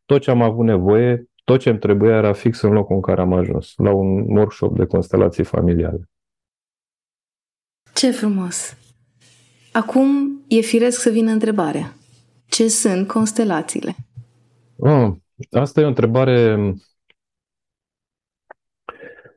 tot 0.05 0.21
ce 0.21 0.31
am 0.31 0.41
avut 0.41 0.65
nevoie, 0.65 1.29
tot 1.43 1.59
ce 1.59 1.69
îmi 1.69 1.79
trebuia 1.79 2.15
era 2.15 2.33
fix 2.33 2.61
în 2.61 2.71
locul 2.71 2.95
în 2.95 3.01
care 3.01 3.21
am 3.21 3.33
ajuns, 3.33 3.73
la 3.75 3.91
un 3.91 4.37
workshop 4.37 4.77
de 4.77 4.85
constelații 4.85 5.43
familiale. 5.43 6.09
Ce 7.93 8.11
frumos! 8.11 8.77
Acum 9.71 10.41
e 10.47 10.59
firesc 10.59 11.01
să 11.01 11.09
vină 11.09 11.31
întrebarea. 11.31 11.93
Ce 12.47 12.67
sunt 12.67 13.07
constelațiile? 13.07 13.95
Oh, 14.77 15.11
asta 15.51 15.81
e 15.81 15.83
o 15.83 15.87
întrebare 15.87 16.57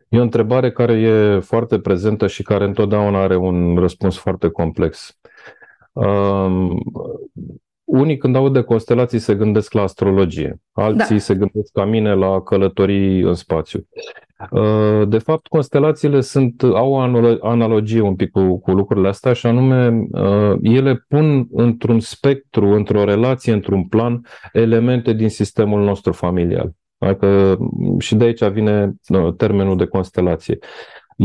E 0.09 0.19
o 0.19 0.23
întrebare 0.23 0.73
care 0.73 0.93
e 0.93 1.41
foarte 1.41 1.79
prezentă 1.81 2.27
și 2.27 2.43
care 2.43 2.65
întotdeauna 2.65 3.23
are 3.23 3.37
un 3.37 3.77
răspuns 3.79 4.17
foarte 4.17 4.49
complex. 4.51 5.19
Um, 7.93 8.01
unii 8.01 8.17
când 8.17 8.37
aud 8.37 8.53
de 8.53 8.61
constelații 8.61 9.19
se 9.19 9.35
gândesc 9.35 9.73
la 9.73 9.83
astrologie, 9.83 10.61
alții 10.73 11.15
da. 11.15 11.21
se 11.21 11.35
gândesc 11.35 11.73
ca 11.73 11.85
mine 11.85 12.15
la 12.15 12.43
călătorii 12.43 13.21
în 13.21 13.35
spațiu. 13.35 13.89
Uh, 14.51 15.09
de 15.09 15.19
fapt, 15.19 15.47
constelațiile 15.47 16.21
sunt, 16.21 16.63
au 16.63 16.93
o 16.93 16.99
analogie 17.49 18.01
un 18.01 18.15
pic 18.15 18.31
cu, 18.31 18.59
cu 18.59 18.71
lucrurile 18.71 19.09
astea 19.09 19.33
și 19.33 19.47
anume 19.47 20.07
uh, 20.11 20.57
ele 20.63 21.05
pun 21.09 21.47
într-un 21.53 22.01
spectru, 22.01 22.67
într-o 22.67 23.05
relație, 23.05 23.53
într-un 23.53 23.85
plan, 23.89 24.27
elemente 24.53 25.13
din 25.13 25.29
sistemul 25.29 25.85
nostru 25.85 26.13
familial. 26.13 26.71
Adică 26.99 27.59
și 27.99 28.15
de 28.15 28.25
aici 28.25 28.45
vine 28.45 28.93
uh, 29.09 29.35
termenul 29.37 29.77
de 29.77 29.87
constelație. 29.87 30.59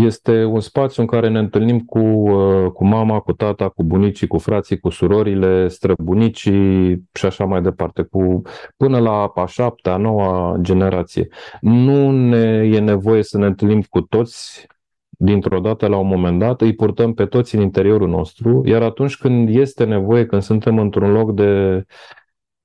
Este 0.05 0.43
un 0.43 0.59
spațiu 0.59 1.01
în 1.01 1.07
care 1.07 1.29
ne 1.29 1.39
întâlnim 1.39 1.79
cu, 1.79 1.99
uh, 1.99 2.71
cu 2.71 2.85
mama, 2.85 3.19
cu 3.19 3.33
tata, 3.33 3.69
cu 3.69 3.83
bunicii, 3.83 4.27
cu 4.27 4.37
frații, 4.37 4.79
cu 4.79 4.89
surorile, 4.89 5.67
străbunicii 5.67 7.03
și 7.13 7.25
așa 7.25 7.45
mai 7.45 7.61
departe, 7.61 8.01
cu, 8.01 8.41
până 8.77 8.99
la 8.99 9.31
a 9.35 9.45
șaptea, 9.45 9.93
a 9.93 9.97
noua 9.97 10.57
generație. 10.61 11.27
Nu 11.61 12.11
ne 12.11 12.69
e 12.73 12.79
nevoie 12.79 13.23
să 13.23 13.37
ne 13.37 13.45
întâlnim 13.45 13.81
cu 13.89 14.01
toți 14.01 14.67
dintr-o 15.09 15.59
dată 15.59 15.87
la 15.87 15.97
un 15.97 16.07
moment 16.07 16.39
dat, 16.39 16.61
îi 16.61 16.75
purtăm 16.75 17.13
pe 17.13 17.25
toți 17.25 17.55
în 17.55 17.61
interiorul 17.61 18.09
nostru, 18.09 18.61
iar 18.65 18.81
atunci 18.81 19.17
când 19.17 19.49
este 19.55 19.83
nevoie, 19.83 20.25
când 20.25 20.41
suntem 20.41 20.77
într-un 20.79 21.11
loc 21.11 21.33
de 21.33 21.83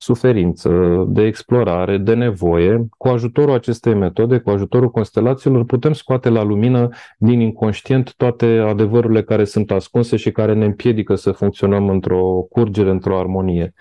suferință, 0.02 1.04
de 1.08 1.22
explorare, 1.22 1.96
de 1.96 2.14
nevoie. 2.14 2.86
Cu 2.98 3.08
ajutorul 3.08 3.54
acestei 3.54 3.94
metode, 3.94 4.38
cu 4.38 4.50
ajutorul 4.50 4.90
constelațiilor, 4.90 5.64
putem 5.64 5.92
scoate 5.92 6.28
la 6.28 6.42
lumină 6.42 6.88
din 7.18 7.40
inconștient 7.40 8.14
toate 8.16 8.46
adevărurile 8.46 9.22
care 9.22 9.44
sunt 9.44 9.70
ascunse 9.70 10.16
și 10.16 10.30
care 10.30 10.54
ne 10.54 10.64
împiedică 10.64 11.14
să 11.14 11.32
funcționăm 11.32 11.88
într-o 11.88 12.46
curgere, 12.50 12.90
într-o 12.90 13.18
armonie. 13.18 13.74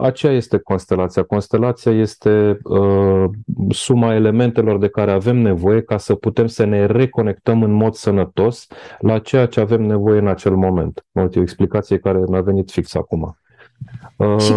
Aceea 0.00 0.32
este 0.32 0.58
constelația. 0.58 1.22
Constelația 1.22 1.92
este 1.92 2.58
uh, 2.62 3.24
suma 3.68 4.14
elementelor 4.14 4.78
de 4.78 4.88
care 4.88 5.10
avem 5.10 5.36
nevoie 5.36 5.82
ca 5.82 5.96
să 5.96 6.14
putem 6.14 6.46
să 6.46 6.64
ne 6.64 6.86
reconectăm 6.86 7.62
în 7.62 7.72
mod 7.72 7.94
sănătos 7.94 8.66
la 8.98 9.18
ceea 9.18 9.46
ce 9.46 9.60
avem 9.60 9.82
nevoie 9.82 10.18
în 10.18 10.28
acel 10.28 10.54
moment. 10.56 11.04
Uite, 11.12 11.38
o 11.38 11.42
explicație 11.42 11.98
care 11.98 12.18
mi-a 12.28 12.40
venit 12.40 12.70
fix 12.70 12.94
acum. 12.94 13.34
Și 14.38 14.52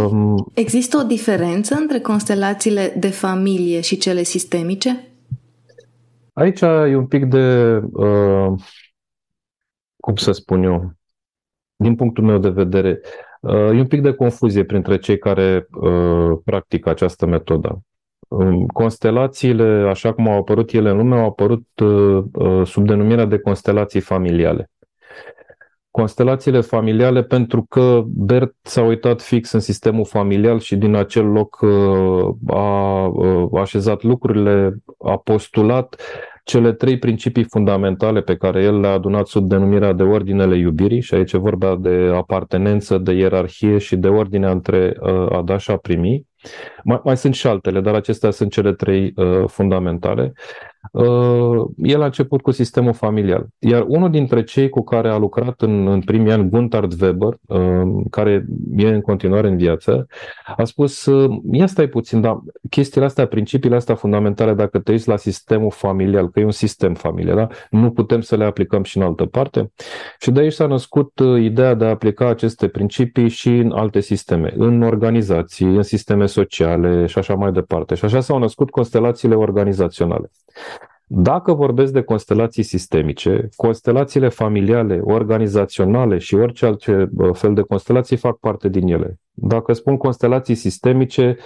există 0.54 0.98
o 0.98 1.04
diferență 1.04 1.76
între 1.76 2.00
constelațiile 2.00 2.94
de 2.98 3.10
familie 3.10 3.82
și 3.82 3.98
cele 3.98 4.24
sistemice? 4.24 5.08
Aici 6.34 6.62
e 6.62 6.96
un 6.96 7.06
pic 7.06 7.26
de, 7.26 7.76
uh, 7.92 8.52
cum 9.98 10.16
să 10.16 10.32
spun 10.32 10.64
eu, 10.64 10.92
din 11.76 11.96
punctul 11.96 12.24
meu 12.24 12.38
de 12.38 12.50
vedere, 12.50 13.02
uh, 13.42 13.54
e 13.54 13.80
un 13.80 13.88
pic 13.88 14.02
de 14.02 14.14
confuzie 14.14 14.64
printre 14.64 14.98
cei 14.98 15.18
care 15.18 15.68
uh, 15.72 16.38
practică 16.46 16.90
această 16.90 17.26
metodă. 17.26 17.82
Um, 18.28 18.66
constelațiile, 18.66 19.88
așa 19.90 20.14
cum 20.14 20.28
au 20.28 20.38
apărut 20.38 20.72
ele 20.72 20.90
în 20.90 20.98
lume, 20.98 21.16
au 21.16 21.26
apărut 21.26 21.68
uh, 21.84 22.24
uh 22.34 22.68
sub 22.68 22.86
denumirea 22.86 23.26
de 23.26 23.40
constelații 23.40 24.00
familiale 24.00 24.70
constelațiile 25.94 26.62
familiale 26.62 27.24
pentru 27.24 27.66
că 27.70 28.04
Bert 28.06 28.56
s-a 28.62 28.82
uitat 28.82 29.22
fix 29.22 29.52
în 29.52 29.60
sistemul 29.60 30.06
familial 30.06 30.60
și 30.60 30.76
din 30.76 30.96
acel 30.96 31.26
loc 31.26 31.60
uh, 31.62 32.56
a 32.56 33.06
uh, 33.08 33.60
așezat 33.60 34.04
lucrurile, 34.04 34.76
a 35.06 35.18
postulat 35.18 35.96
cele 36.44 36.74
trei 36.74 36.98
principii 37.00 37.44
fundamentale 37.44 38.22
pe 38.22 38.36
care 38.36 38.64
el 38.64 38.80
le-a 38.80 38.92
adunat 38.92 39.28
sub 39.28 39.48
denumirea 39.48 39.94
de 39.94 40.04
ordinele 40.04 40.58
iubirii 40.58 41.02
și 41.02 41.14
aici 41.14 41.32
e 41.32 41.38
vorba 41.38 41.76
de 41.76 42.12
apartenență, 42.14 42.98
de 42.98 43.12
ierarhie 43.12 43.78
și 43.78 43.96
de 43.96 44.08
ordine 44.08 44.50
între 44.50 44.98
uh, 45.00 45.32
a 45.32 45.42
da 45.42 45.58
și 45.58 45.72
a 45.72 45.78
primi. 45.78 46.28
Mai, 46.84 47.02
mai 47.04 47.18
sunt 47.18 47.34
și 47.34 47.48
altele, 47.48 47.82
dar 47.82 47.94
acestea 47.94 48.32
sunt 48.32 48.52
cele 48.52 48.74
trei 48.74 49.14
uh, 49.16 49.44
fundamentale. 49.48 50.34
Uh, 50.92 51.66
el 51.78 52.02
a 52.02 52.06
început 52.06 52.42
cu 52.42 52.52
sistemul 52.52 52.94
familial. 52.94 53.48
Iar 53.60 53.86
unul 53.88 54.10
dintre 54.10 54.44
cei 54.44 54.70
cu 54.70 54.84
care 54.84 55.10
a 55.10 55.18
lucrat 55.18 55.62
în, 55.62 55.88
în 55.88 56.02
primii 56.02 56.32
ani, 56.32 56.50
Guntard 56.50 57.02
Weber, 57.02 57.38
uh, 57.48 58.04
care 58.10 58.46
e 58.76 58.88
în 58.88 59.02
continuare 59.02 59.48
în 59.48 59.58
viață, 59.58 60.08
a 60.56 60.64
spus, 60.64 61.06
uh, 61.06 61.38
ia 61.52 61.66
stai 61.66 61.88
puțin, 61.88 62.22
dar 62.22 62.40
chestiile 62.70 63.06
astea, 63.06 63.28
principiile 63.28 63.76
astea 63.76 63.96
fundamentale, 63.96 64.54
dacă 64.54 64.80
te 64.80 64.92
uiți 64.92 65.08
la 65.08 65.18
sistemul 65.18 65.72
familial, 65.72 66.30
că 66.30 66.40
e 66.40 66.46
un 66.46 66.52
sistem 66.52 66.94
familial, 66.94 67.36
da? 67.36 67.48
nu 67.70 67.92
putem 67.92 68.22
să 68.22 68.36
le 68.36 68.46
aplicăm 68.46 68.84
și 68.84 68.98
în 68.98 69.04
altă 69.04 69.26
parte. 69.26 69.72
Și 70.20 70.32
de 70.32 70.40
aici 70.40 70.54
s-a 70.54 70.68
născut 70.68 71.12
ideea 71.40 71.74
de 71.74 71.86
a 71.86 71.90
aplica 71.90 72.28
aceste 72.28 72.68
principii 72.68 73.28
și 73.28 73.50
în 73.50 73.72
alte 73.72 74.00
sisteme, 74.00 74.54
în 74.58 74.82
organizații, 74.82 75.66
în 75.66 75.84
sisteme 75.84 76.26
sociale 76.26 77.06
și 77.06 77.18
așa 77.18 77.34
mai 77.34 77.52
departe. 77.52 77.96
Și 77.96 78.06
așa 78.06 78.20
s-au 78.20 78.40
născut 78.40 78.70
constelațiile 78.70 79.36
organizaționale. 79.36 80.32
Dacă 81.08 81.54
vorbesc 81.54 81.94
de 81.94 82.02
constelații 82.02 82.64
sistemice, 82.64 83.50
constelațiile 83.56 84.30
familiale, 84.30 85.00
organizaționale 85.04 86.18
și 86.18 86.36
orice 86.36 86.66
alt 86.66 86.84
fel 87.34 87.54
de 87.54 87.62
constelații 87.62 88.18
fac 88.18 88.38
parte 88.38 88.70
din 88.70 88.88
ele. 88.88 89.20
Dacă 89.32 89.74
spun 89.74 89.98
constelații 89.98 90.56
sistemice, 90.56 91.38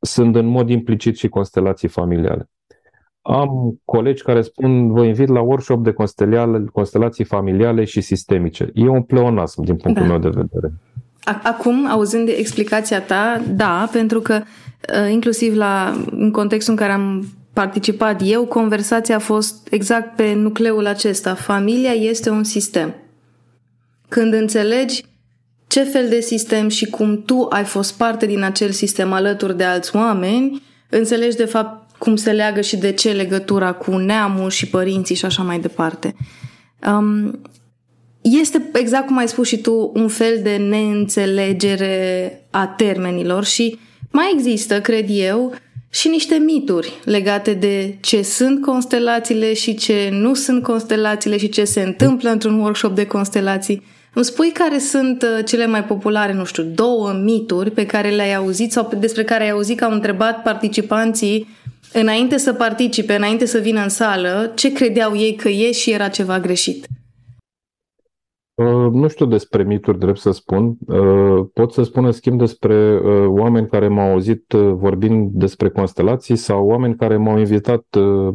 sunt 0.00 0.36
în 0.36 0.46
mod 0.46 0.70
implicit 0.70 1.16
și 1.16 1.28
constelații 1.28 1.88
familiale. 1.88 2.48
Am 3.22 3.80
colegi 3.84 4.22
care 4.22 4.42
spun, 4.42 4.92
vă 4.92 5.04
invit 5.04 5.28
la 5.28 5.40
workshop 5.40 5.84
de 5.84 5.94
constelații 6.72 7.24
familiale 7.24 7.84
și 7.84 8.00
sistemice. 8.00 8.70
E 8.74 8.88
un 8.88 9.02
pleonasm 9.02 9.62
din 9.62 9.76
punctul 9.76 10.06
da. 10.06 10.08
meu 10.08 10.18
de 10.18 10.28
vedere. 10.28 10.72
Acum, 11.42 11.86
auzind 11.86 12.26
de 12.26 12.32
explicația 12.32 13.02
ta, 13.02 13.42
da, 13.50 13.88
pentru 13.92 14.20
că 14.20 14.34
uh, 14.34 15.12
inclusiv 15.12 15.54
la, 15.56 15.92
în 16.10 16.30
contextul 16.30 16.72
în 16.72 16.78
care 16.78 16.92
am 16.92 17.24
participat 17.60 18.20
eu, 18.24 18.44
conversația 18.46 19.16
a 19.16 19.18
fost 19.18 19.68
exact 19.70 20.16
pe 20.16 20.32
nucleul 20.32 20.86
acesta. 20.86 21.34
Familia 21.34 21.90
este 21.90 22.30
un 22.30 22.44
sistem. 22.44 22.94
Când 24.08 24.34
înțelegi 24.34 25.04
ce 25.66 25.82
fel 25.82 26.08
de 26.08 26.20
sistem 26.20 26.68
și 26.68 26.86
cum 26.86 27.22
tu 27.22 27.46
ai 27.50 27.64
fost 27.64 27.96
parte 27.96 28.26
din 28.26 28.42
acel 28.42 28.70
sistem 28.70 29.12
alături 29.12 29.56
de 29.56 29.64
alți 29.64 29.96
oameni, 29.96 30.62
înțelegi 30.90 31.36
de 31.36 31.44
fapt 31.44 31.98
cum 31.98 32.16
se 32.16 32.32
leagă 32.32 32.60
și 32.60 32.76
de 32.76 32.92
ce 32.92 33.12
legătura 33.12 33.72
cu 33.72 33.96
neamul 33.96 34.50
și 34.50 34.66
părinții 34.66 35.14
și 35.14 35.24
așa 35.24 35.42
mai 35.42 35.58
departe. 35.58 36.14
Um, 36.86 37.40
este, 38.20 38.70
exact 38.72 39.06
cum 39.06 39.18
ai 39.18 39.28
spus 39.28 39.46
și 39.46 39.58
tu, 39.58 39.90
un 39.94 40.08
fel 40.08 40.40
de 40.42 40.56
neînțelegere 40.56 42.46
a 42.50 42.66
termenilor 42.66 43.44
și 43.44 43.78
mai 44.10 44.30
există, 44.34 44.80
cred 44.80 45.06
eu, 45.08 45.54
și 45.90 46.08
niște 46.08 46.34
mituri 46.34 46.92
legate 47.04 47.52
de 47.52 47.96
ce 48.00 48.22
sunt 48.22 48.60
constelațiile 48.62 49.54
și 49.54 49.74
ce 49.74 50.08
nu 50.12 50.34
sunt 50.34 50.62
constelațiile 50.62 51.38
și 51.38 51.48
ce 51.48 51.64
se 51.64 51.82
întâmplă 51.82 52.30
într-un 52.30 52.60
workshop 52.60 52.94
de 52.94 53.06
constelații. 53.06 53.82
Îmi 54.14 54.24
spui 54.24 54.50
care 54.50 54.78
sunt 54.78 55.22
uh, 55.22 55.44
cele 55.44 55.66
mai 55.66 55.84
populare, 55.84 56.32
nu 56.32 56.44
știu, 56.44 56.62
două 56.62 57.12
mituri 57.12 57.70
pe 57.70 57.86
care 57.86 58.10
le-ai 58.10 58.34
auzit 58.34 58.72
sau 58.72 58.92
despre 58.98 59.24
care 59.24 59.44
ai 59.44 59.50
auzit 59.50 59.78
că 59.78 59.84
au 59.84 59.92
întrebat 59.92 60.42
participanții 60.42 61.48
înainte 61.92 62.38
să 62.38 62.52
participe, 62.52 63.14
înainte 63.14 63.46
să 63.46 63.58
vină 63.58 63.82
în 63.82 63.88
sală, 63.88 64.52
ce 64.54 64.72
credeau 64.72 65.16
ei 65.16 65.34
că 65.34 65.48
e 65.48 65.72
și 65.72 65.90
era 65.90 66.08
ceva 66.08 66.40
greșit? 66.40 66.86
Uh, 68.60 68.92
nu 68.92 69.08
știu 69.08 69.26
despre 69.26 69.62
mituri, 69.62 69.98
drept 69.98 70.18
să 70.18 70.30
spun. 70.30 70.76
Uh, 70.86 71.46
pot 71.52 71.72
să 71.72 71.82
spun, 71.82 72.04
în 72.04 72.12
schimb, 72.12 72.38
despre 72.38 73.00
uh, 73.04 73.24
oameni 73.26 73.66
care 73.66 73.88
m-au 73.88 74.10
auzit 74.10 74.44
vorbind 74.72 75.30
despre 75.32 75.68
constelații 75.68 76.36
sau 76.36 76.66
oameni 76.66 76.94
care 76.94 77.16
m-au 77.16 77.38
invitat 77.38 77.84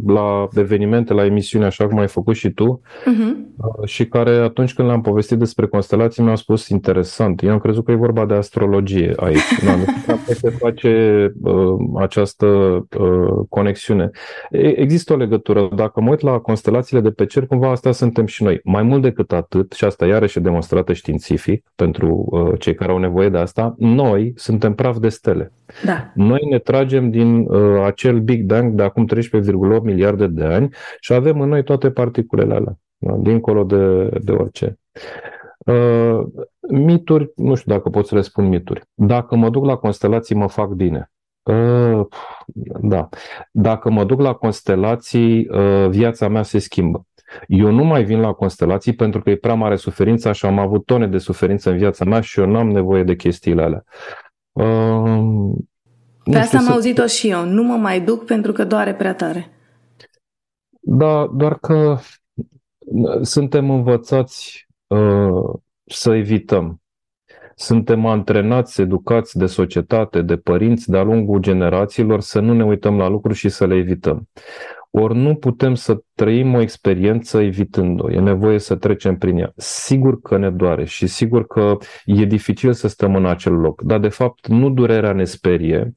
la 0.05 0.47
evenimente, 0.55 1.13
la 1.13 1.25
emisiuni, 1.25 1.65
așa 1.65 1.88
cum 1.88 1.97
ai 1.97 2.07
făcut 2.07 2.35
și 2.35 2.49
tu, 2.49 2.81
uh-huh. 2.81 3.85
și 3.85 4.07
care 4.07 4.35
atunci 4.35 4.73
când 4.73 4.88
le-am 4.88 5.01
povestit 5.01 5.38
despre 5.38 5.67
constelații 5.67 6.23
mi-au 6.23 6.35
spus 6.35 6.67
interesant. 6.67 7.43
Eu 7.43 7.51
am 7.51 7.59
crezut 7.59 7.85
că 7.85 7.91
e 7.91 7.95
vorba 7.95 8.25
de 8.25 8.33
astrologie 8.33 9.13
aici. 9.15 9.61
Nu, 9.61 9.71
nu 10.07 10.33
se 10.33 10.49
face 10.49 11.33
această 11.95 12.47
conexiune. 13.49 14.09
Există 14.75 15.13
o 15.13 15.17
legătură. 15.17 15.69
Dacă 15.75 16.01
mă 16.01 16.09
uit 16.09 16.21
la 16.21 16.39
constelațiile 16.39 17.01
de 17.01 17.11
pe 17.11 17.25
cer, 17.25 17.45
cumva 17.45 17.71
asta 17.71 17.91
suntem 17.91 18.25
și 18.25 18.43
noi. 18.43 18.59
Mai 18.63 18.83
mult 18.83 19.01
decât 19.01 19.31
atât, 19.31 19.71
și 19.71 19.85
asta 19.85 20.07
e 20.07 20.13
iarăși 20.15 20.39
demonstrată 20.39 20.93
științific 20.93 21.71
pentru 21.75 22.25
uh, 22.30 22.60
cei 22.60 22.75
care 22.75 22.91
au 22.91 22.97
nevoie 22.97 23.30
de 23.30 23.38
asta, 23.38 23.75
noi 23.78 24.34
suntem 24.36 24.73
praf 24.73 24.97
de 24.97 25.10
stele. 25.10 25.51
Da. 25.86 26.12
Noi 26.15 26.39
ne 26.49 26.60
tragem 26.60 27.10
din 27.10 27.45
uh, 27.47 27.82
acel 27.84 28.19
Big 28.19 28.43
Bang 28.45 28.73
de 28.73 28.84
acum 28.84 29.08
13,8 29.15 29.82
miliarde 29.82 30.28
de 30.28 30.43
ani 30.43 30.69
și 30.99 31.13
avem 31.13 31.41
în 31.41 31.49
noi 31.49 31.63
toate 31.63 31.91
particulele 31.91 32.54
alea, 32.54 32.78
da? 32.97 33.13
dincolo 33.13 33.63
de, 33.63 34.10
de 34.23 34.32
orice. 34.32 34.80
Uh, 35.58 36.25
mituri, 36.69 37.32
nu 37.36 37.56
știu 37.56 37.71
dacă 37.71 37.89
pot 37.89 38.08
să 38.08 38.15
le 38.15 38.21
spun 38.21 38.47
mituri. 38.47 38.82
Dacă 38.93 39.36
mă 39.36 39.49
duc 39.49 39.65
la 39.65 39.75
constelații, 39.75 40.36
mă 40.36 40.47
fac 40.47 40.69
bine. 40.69 41.12
Uh, 41.43 42.06
da. 42.82 43.10
Dacă 43.51 43.89
mă 43.89 44.04
duc 44.04 44.21
la 44.21 44.34
constelații, 44.34 45.47
uh, 45.49 45.89
viața 45.89 46.28
mea 46.28 46.43
se 46.43 46.60
schimbă. 46.60 47.06
Eu 47.47 47.71
nu 47.71 47.83
mai 47.83 48.03
vin 48.03 48.19
la 48.19 48.33
constelații 48.33 48.93
pentru 48.93 49.21
că 49.21 49.29
e 49.29 49.35
prea 49.35 49.53
mare 49.53 49.75
suferință 49.75 50.31
și 50.31 50.45
am 50.45 50.59
avut 50.59 50.85
tone 50.85 51.07
de 51.07 51.17
suferință 51.17 51.69
în 51.69 51.77
viața 51.77 52.05
mea 52.05 52.21
și 52.21 52.39
eu 52.39 52.45
nu 52.45 52.57
am 52.57 52.69
nevoie 52.69 53.03
de 53.03 53.15
chestiile 53.15 53.61
alea. 53.61 53.83
Uh, 54.51 55.53
Pe 56.23 56.38
asta 56.38 56.57
am 56.57 56.63
să... 56.63 56.71
auzit-o 56.71 57.05
și 57.05 57.29
eu. 57.29 57.45
Nu 57.45 57.63
mă 57.63 57.75
mai 57.75 58.01
duc 58.01 58.25
pentru 58.25 58.51
că 58.51 58.65
doare 58.65 58.93
prea 58.93 59.13
tare. 59.13 59.49
Da, 60.81 61.27
doar 61.33 61.57
că 61.59 61.97
suntem 63.21 63.69
învățați 63.69 64.67
uh, 64.88 65.53
să 65.85 66.15
evităm. 66.15 66.79
Suntem 67.55 68.05
antrenați, 68.05 68.81
educați 68.81 69.38
de 69.38 69.45
societate, 69.45 70.21
de 70.21 70.38
părinți, 70.38 70.89
de-a 70.89 71.03
lungul 71.03 71.39
generațiilor 71.39 72.19
să 72.19 72.39
nu 72.39 72.53
ne 72.53 72.65
uităm 72.65 72.97
la 72.97 73.07
lucruri 73.07 73.38
și 73.38 73.49
să 73.49 73.65
le 73.65 73.75
evităm. 73.75 74.29
Ori 74.97 75.15
nu 75.15 75.36
putem 75.36 75.75
să 75.75 76.01
trăim 76.13 76.53
o 76.53 76.62
experiență 76.62 77.41
evitând-o, 77.41 78.12
e 78.12 78.19
nevoie 78.19 78.60
să 78.60 78.75
trecem 78.75 79.17
prin 79.17 79.38
ea. 79.38 79.53
Sigur 79.55 80.21
că 80.21 80.38
ne 80.38 80.49
doare 80.49 80.86
și 80.86 81.08
sigur 81.08 81.47
că 81.47 81.77
e 82.05 82.25
dificil 82.25 82.73
să 82.73 82.88
stăm 82.88 83.15
în 83.15 83.25
acel 83.25 83.53
loc, 83.53 83.81
dar 83.81 83.99
de 83.99 84.08
fapt 84.08 84.47
nu 84.47 84.69
durerea 84.69 85.13
ne 85.13 85.23
sperie, 85.23 85.95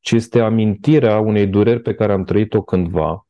ci 0.00 0.10
este 0.10 0.40
amintirea 0.40 1.18
unei 1.18 1.46
dureri 1.46 1.80
pe 1.80 1.94
care 1.94 2.12
am 2.12 2.24
trăit-o 2.24 2.62
cândva 2.62 3.26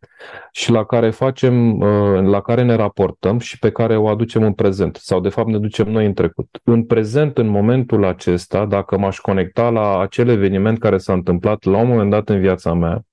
și 0.52 0.70
la 0.70 0.84
care 0.84 1.10
facem, 1.10 1.80
uh, 1.80 2.22
la 2.22 2.40
care 2.40 2.62
ne 2.62 2.74
raportăm 2.74 3.38
și 3.38 3.58
pe 3.58 3.70
care 3.70 3.96
o 3.96 4.08
aducem 4.08 4.42
în 4.42 4.52
prezent 4.52 4.96
sau 4.96 5.20
de 5.20 5.28
fapt 5.28 5.48
ne 5.48 5.58
ducem 5.58 5.88
noi 5.88 6.06
în 6.06 6.12
trecut. 6.12 6.60
În 6.64 6.84
prezent, 6.84 7.38
în 7.38 7.46
momentul 7.46 8.04
acesta, 8.04 8.66
dacă 8.66 8.98
m-aș 8.98 9.18
conecta 9.18 9.70
la 9.70 10.00
acel 10.00 10.28
eveniment 10.28 10.78
care 10.78 10.98
s-a 10.98 11.12
întâmplat 11.12 11.64
la 11.64 11.78
un 11.78 11.88
moment 11.88 12.10
dat 12.10 12.28
în 12.28 12.40
viața 12.40 12.74
mea, 12.74 13.04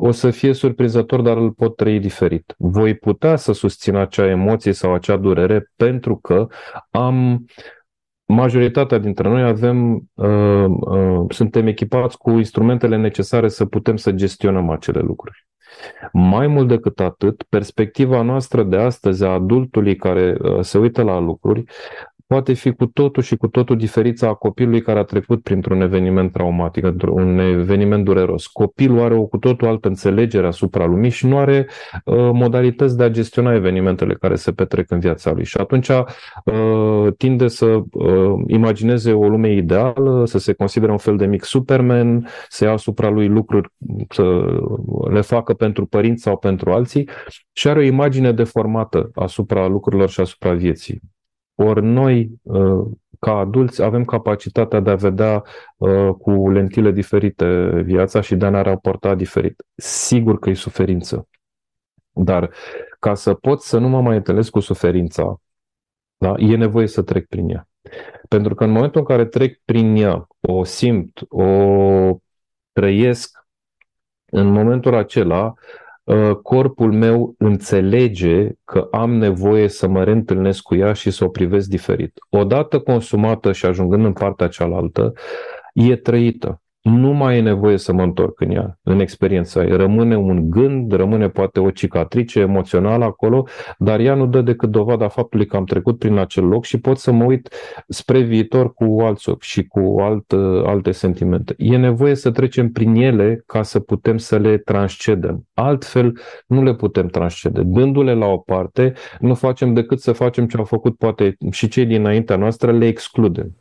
o 0.00 0.10
să 0.10 0.30
fie 0.30 0.52
surprinzător, 0.52 1.20
dar 1.20 1.36
îl 1.36 1.50
pot 1.50 1.76
trăi 1.76 2.00
diferit. 2.00 2.54
Voi 2.58 2.94
putea 2.94 3.36
să 3.36 3.52
susțin 3.52 3.94
acea 3.94 4.26
emoție 4.26 4.72
sau 4.72 4.94
acea 4.94 5.16
durere 5.16 5.70
pentru 5.76 6.16
că 6.16 6.46
am 6.90 7.46
majoritatea 8.24 8.98
dintre 8.98 9.28
noi 9.28 9.42
avem, 9.42 10.08
uh, 10.14 10.64
uh, 10.68 11.24
suntem 11.28 11.66
echipați 11.66 12.18
cu 12.18 12.30
instrumentele 12.30 12.96
necesare 12.96 13.48
să 13.48 13.64
putem 13.64 13.96
să 13.96 14.12
gestionăm 14.12 14.70
acele 14.70 15.00
lucruri. 15.00 15.46
Mai 16.12 16.46
mult 16.46 16.68
decât 16.68 17.00
atât, 17.00 17.42
perspectiva 17.48 18.22
noastră 18.22 18.62
de 18.62 18.76
astăzi 18.76 19.24
a 19.24 19.28
adultului 19.28 19.96
care 19.96 20.36
uh, 20.40 20.60
se 20.60 20.78
uită 20.78 21.02
la 21.02 21.18
lucruri 21.18 21.64
poate 22.28 22.52
fi 22.52 22.72
cu 22.72 22.86
totul 22.86 23.22
și 23.22 23.36
cu 23.36 23.48
totul 23.48 23.76
diferită 23.76 24.26
a 24.26 24.34
copilului 24.34 24.82
care 24.82 24.98
a 24.98 25.02
trecut 25.02 25.42
printr-un 25.42 25.80
eveniment 25.80 26.32
traumatic, 26.32 26.84
un 27.10 27.38
eveniment 27.38 28.04
dureros. 28.04 28.46
Copilul 28.46 29.00
are 29.00 29.14
o 29.14 29.26
cu 29.26 29.38
totul 29.38 29.68
altă 29.68 29.88
înțelegere 29.88 30.46
asupra 30.46 30.86
lumii 30.86 31.10
și 31.10 31.26
nu 31.26 31.38
are 31.38 31.66
uh, 32.04 32.16
modalități 32.32 32.96
de 32.96 33.02
a 33.02 33.08
gestiona 33.08 33.54
evenimentele 33.54 34.14
care 34.14 34.34
se 34.34 34.52
petrec 34.52 34.90
în 34.90 34.98
viața 34.98 35.32
lui. 35.32 35.44
Și 35.44 35.56
atunci 35.56 35.88
uh, 35.88 37.12
tinde 37.16 37.48
să 37.48 37.66
uh, 37.66 38.32
imagineze 38.46 39.12
o 39.12 39.28
lume 39.28 39.52
ideală, 39.52 40.24
să 40.26 40.38
se 40.38 40.52
considere 40.52 40.92
un 40.92 40.98
fel 40.98 41.16
de 41.16 41.26
mic 41.26 41.44
Superman, 41.44 42.28
să 42.48 42.64
ia 42.64 42.72
asupra 42.72 43.08
lui 43.08 43.28
lucruri, 43.28 43.68
să 44.08 44.44
le 45.10 45.20
facă 45.20 45.54
pentru 45.54 45.86
părinți 45.86 46.22
sau 46.22 46.36
pentru 46.36 46.72
alții 46.72 47.08
și 47.52 47.68
are 47.68 47.78
o 47.78 47.82
imagine 47.82 48.32
deformată 48.32 49.10
asupra 49.14 49.66
lucrurilor 49.66 50.08
și 50.08 50.20
asupra 50.20 50.52
vieții. 50.52 51.00
Ori 51.60 51.84
noi, 51.84 52.30
uh, 52.42 52.86
ca 53.18 53.32
adulți, 53.32 53.82
avem 53.82 54.04
capacitatea 54.04 54.80
de 54.80 54.90
a 54.90 54.94
vedea 54.94 55.42
uh, 55.76 56.10
cu 56.20 56.50
lentile 56.50 56.90
diferite 56.90 57.70
viața 57.82 58.20
și 58.20 58.36
de 58.36 58.46
a 58.46 58.50
ne 58.50 58.60
raporta 58.60 59.14
diferit. 59.14 59.62
Sigur 59.74 60.38
că 60.38 60.50
e 60.50 60.54
suferință. 60.54 61.28
Dar 62.10 62.50
ca 62.98 63.14
să 63.14 63.34
pot 63.34 63.62
să 63.62 63.78
nu 63.78 63.88
mă 63.88 64.00
mai 64.00 64.16
întâlnesc 64.16 64.50
cu 64.50 64.60
suferința, 64.60 65.40
da, 66.16 66.34
e 66.36 66.56
nevoie 66.56 66.86
să 66.86 67.02
trec 67.02 67.26
prin 67.26 67.48
ea. 67.48 67.68
Pentru 68.28 68.54
că 68.54 68.64
în 68.64 68.70
momentul 68.70 69.00
în 69.00 69.06
care 69.06 69.24
trec 69.24 69.60
prin 69.64 69.96
ea, 69.96 70.26
o 70.40 70.64
simt, 70.64 71.20
o 71.28 71.44
trăiesc, 72.72 73.46
în 74.24 74.46
momentul 74.46 74.94
acela 74.94 75.46
Uh, 75.46 75.87
corpul 76.42 76.92
meu 76.92 77.34
înțelege 77.38 78.50
că 78.64 78.88
am 78.90 79.14
nevoie 79.14 79.68
să 79.68 79.88
mă 79.88 80.04
reîntâlnesc 80.04 80.62
cu 80.62 80.74
ea 80.74 80.92
și 80.92 81.10
să 81.10 81.24
o 81.24 81.28
privesc 81.28 81.68
diferit. 81.68 82.18
Odată 82.30 82.78
consumată 82.78 83.52
și 83.52 83.66
ajungând 83.66 84.04
în 84.04 84.12
partea 84.12 84.48
cealaltă, 84.48 85.12
e 85.72 85.96
trăită 85.96 86.62
nu 86.88 87.12
mai 87.12 87.36
e 87.36 87.40
nevoie 87.40 87.76
să 87.76 87.92
mă 87.92 88.02
întorc 88.02 88.40
în 88.40 88.50
ea, 88.50 88.78
în 88.82 89.00
experiența 89.00 89.64
ei. 89.64 89.76
Rămâne 89.76 90.16
un 90.16 90.50
gând, 90.50 90.92
rămâne 90.92 91.28
poate 91.28 91.60
o 91.60 91.70
cicatrice 91.70 92.40
emoțională 92.40 93.04
acolo, 93.04 93.46
dar 93.78 94.00
ea 94.00 94.14
nu 94.14 94.26
dă 94.26 94.40
decât 94.40 94.70
dovada 94.70 95.08
faptului 95.08 95.46
că 95.46 95.56
am 95.56 95.64
trecut 95.64 95.98
prin 95.98 96.16
acel 96.16 96.44
loc 96.44 96.64
și 96.64 96.80
pot 96.80 96.98
să 96.98 97.12
mă 97.12 97.24
uit 97.24 97.54
spre 97.88 98.20
viitor 98.20 98.72
cu 98.72 98.96
alți 99.00 99.28
ochi 99.28 99.42
și 99.42 99.66
cu 99.66 99.96
alt, 100.00 100.32
alte 100.64 100.90
sentimente. 100.90 101.54
E 101.56 101.76
nevoie 101.76 102.14
să 102.14 102.30
trecem 102.30 102.72
prin 102.72 102.94
ele 102.94 103.42
ca 103.46 103.62
să 103.62 103.80
putem 103.80 104.18
să 104.18 104.38
le 104.38 104.58
transcedem. 104.58 105.46
Altfel 105.54 106.18
nu 106.46 106.62
le 106.62 106.74
putem 106.74 107.06
transcede. 107.06 107.62
Dându-le 107.62 108.14
la 108.14 108.26
o 108.26 108.36
parte, 108.36 108.92
nu 109.20 109.34
facem 109.34 109.74
decât 109.74 110.00
să 110.00 110.12
facem 110.12 110.46
ce 110.46 110.56
au 110.56 110.64
făcut 110.64 110.96
poate 110.96 111.36
și 111.50 111.68
cei 111.68 111.86
dinaintea 111.86 112.36
noastră, 112.36 112.72
le 112.72 112.86
excludem. 112.86 113.56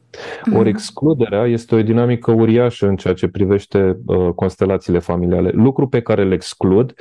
Ori 0.45 0.57
mhm. 0.57 0.67
excluderea 0.67 1.45
este 1.45 1.75
o 1.75 1.81
dinamică 1.81 2.31
uriașă 2.31 2.87
în 2.87 2.95
ceea 2.95 3.13
ce 3.13 3.27
privește 3.27 3.99
uh, 4.05 4.29
constelațiile 4.35 4.99
familiale. 4.99 5.49
Lucru 5.53 5.87
pe 5.87 6.01
care 6.01 6.21
îl 6.21 6.31
exclud 6.31 6.93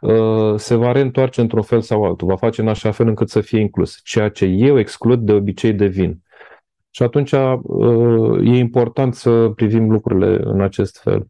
uh, 0.00 0.54
se 0.56 0.74
va 0.74 0.92
reîntoarce 0.92 1.40
într-un 1.40 1.62
fel 1.62 1.80
sau 1.80 2.04
altul, 2.04 2.28
va 2.28 2.36
face 2.36 2.60
în 2.60 2.68
așa 2.68 2.90
fel 2.90 3.08
încât 3.08 3.28
să 3.28 3.40
fie 3.40 3.60
inclus. 3.60 4.00
Ceea 4.02 4.28
ce 4.28 4.44
eu 4.44 4.78
exclud 4.78 5.20
de 5.20 5.32
obicei 5.32 5.72
devin. 5.72 6.22
Și 6.90 7.02
atunci 7.02 7.32
uh, 7.32 7.58
e 8.42 8.56
important 8.56 9.14
să 9.14 9.48
privim 9.54 9.90
lucrurile 9.90 10.40
în 10.42 10.60
acest 10.60 11.00
fel. 11.02 11.26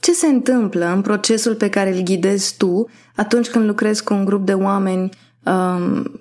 Ce 0.00 0.12
se 0.12 0.26
întâmplă 0.26 0.86
în 0.86 1.00
procesul 1.00 1.54
pe 1.54 1.68
care 1.68 1.90
îl 1.90 2.02
ghidezi 2.02 2.56
tu 2.56 2.88
atunci 3.16 3.50
când 3.50 3.66
lucrezi 3.66 4.04
cu 4.04 4.14
un 4.14 4.24
grup 4.24 4.46
de 4.46 4.54
oameni 4.54 5.08
um, 5.44 6.20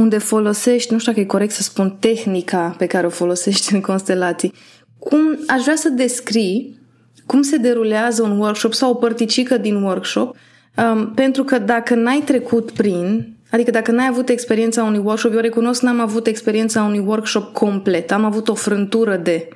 unde 0.00 0.18
folosești, 0.18 0.92
nu 0.92 0.98
știu 0.98 1.12
dacă 1.12 1.24
e 1.24 1.26
corect 1.26 1.52
să 1.52 1.62
spun, 1.62 1.96
tehnica 2.00 2.74
pe 2.78 2.86
care 2.86 3.06
o 3.06 3.10
folosești 3.10 3.74
în 3.74 3.80
constelații. 3.80 4.52
Cum 4.98 5.38
aș 5.46 5.62
vrea 5.62 5.76
să 5.76 5.88
descrii 5.88 6.80
cum 7.26 7.42
se 7.42 7.56
derulează 7.56 8.22
un 8.22 8.38
workshop 8.38 8.74
sau 8.74 8.90
o 8.90 8.94
părticică 8.94 9.56
din 9.56 9.82
workshop, 9.82 10.36
um, 10.76 11.12
pentru 11.14 11.44
că 11.44 11.58
dacă 11.58 11.94
n-ai 11.94 12.22
trecut 12.24 12.70
prin, 12.70 13.34
adică 13.50 13.70
dacă 13.70 13.90
n-ai 13.90 14.06
avut 14.06 14.28
experiența 14.28 14.82
unui 14.82 15.00
workshop, 15.04 15.32
eu 15.32 15.40
recunosc 15.40 15.82
n-am 15.82 16.00
avut 16.00 16.26
experiența 16.26 16.82
unui 16.82 16.98
workshop 16.98 17.52
complet, 17.52 18.12
am 18.12 18.24
avut 18.24 18.48
o 18.48 18.54
frântură 18.54 19.16
de... 19.16 19.48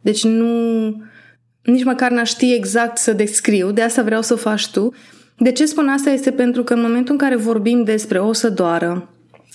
Deci 0.00 0.24
nu... 0.24 0.46
Nici 1.62 1.84
măcar 1.84 2.10
n-aș 2.10 2.28
ști 2.28 2.54
exact 2.54 2.98
să 2.98 3.12
descriu, 3.12 3.70
de 3.70 3.82
asta 3.82 4.02
vreau 4.02 4.22
să 4.22 4.34
faci 4.34 4.70
tu. 4.70 4.94
De 5.38 5.52
ce 5.52 5.66
spun 5.66 5.88
asta 5.88 6.10
este 6.10 6.30
pentru 6.30 6.62
că 6.62 6.74
în 6.74 6.80
momentul 6.80 7.12
în 7.12 7.18
care 7.18 7.36
vorbim 7.36 7.84
despre 7.84 8.18
o 8.18 8.32
să 8.32 8.50
doară, 8.50 9.08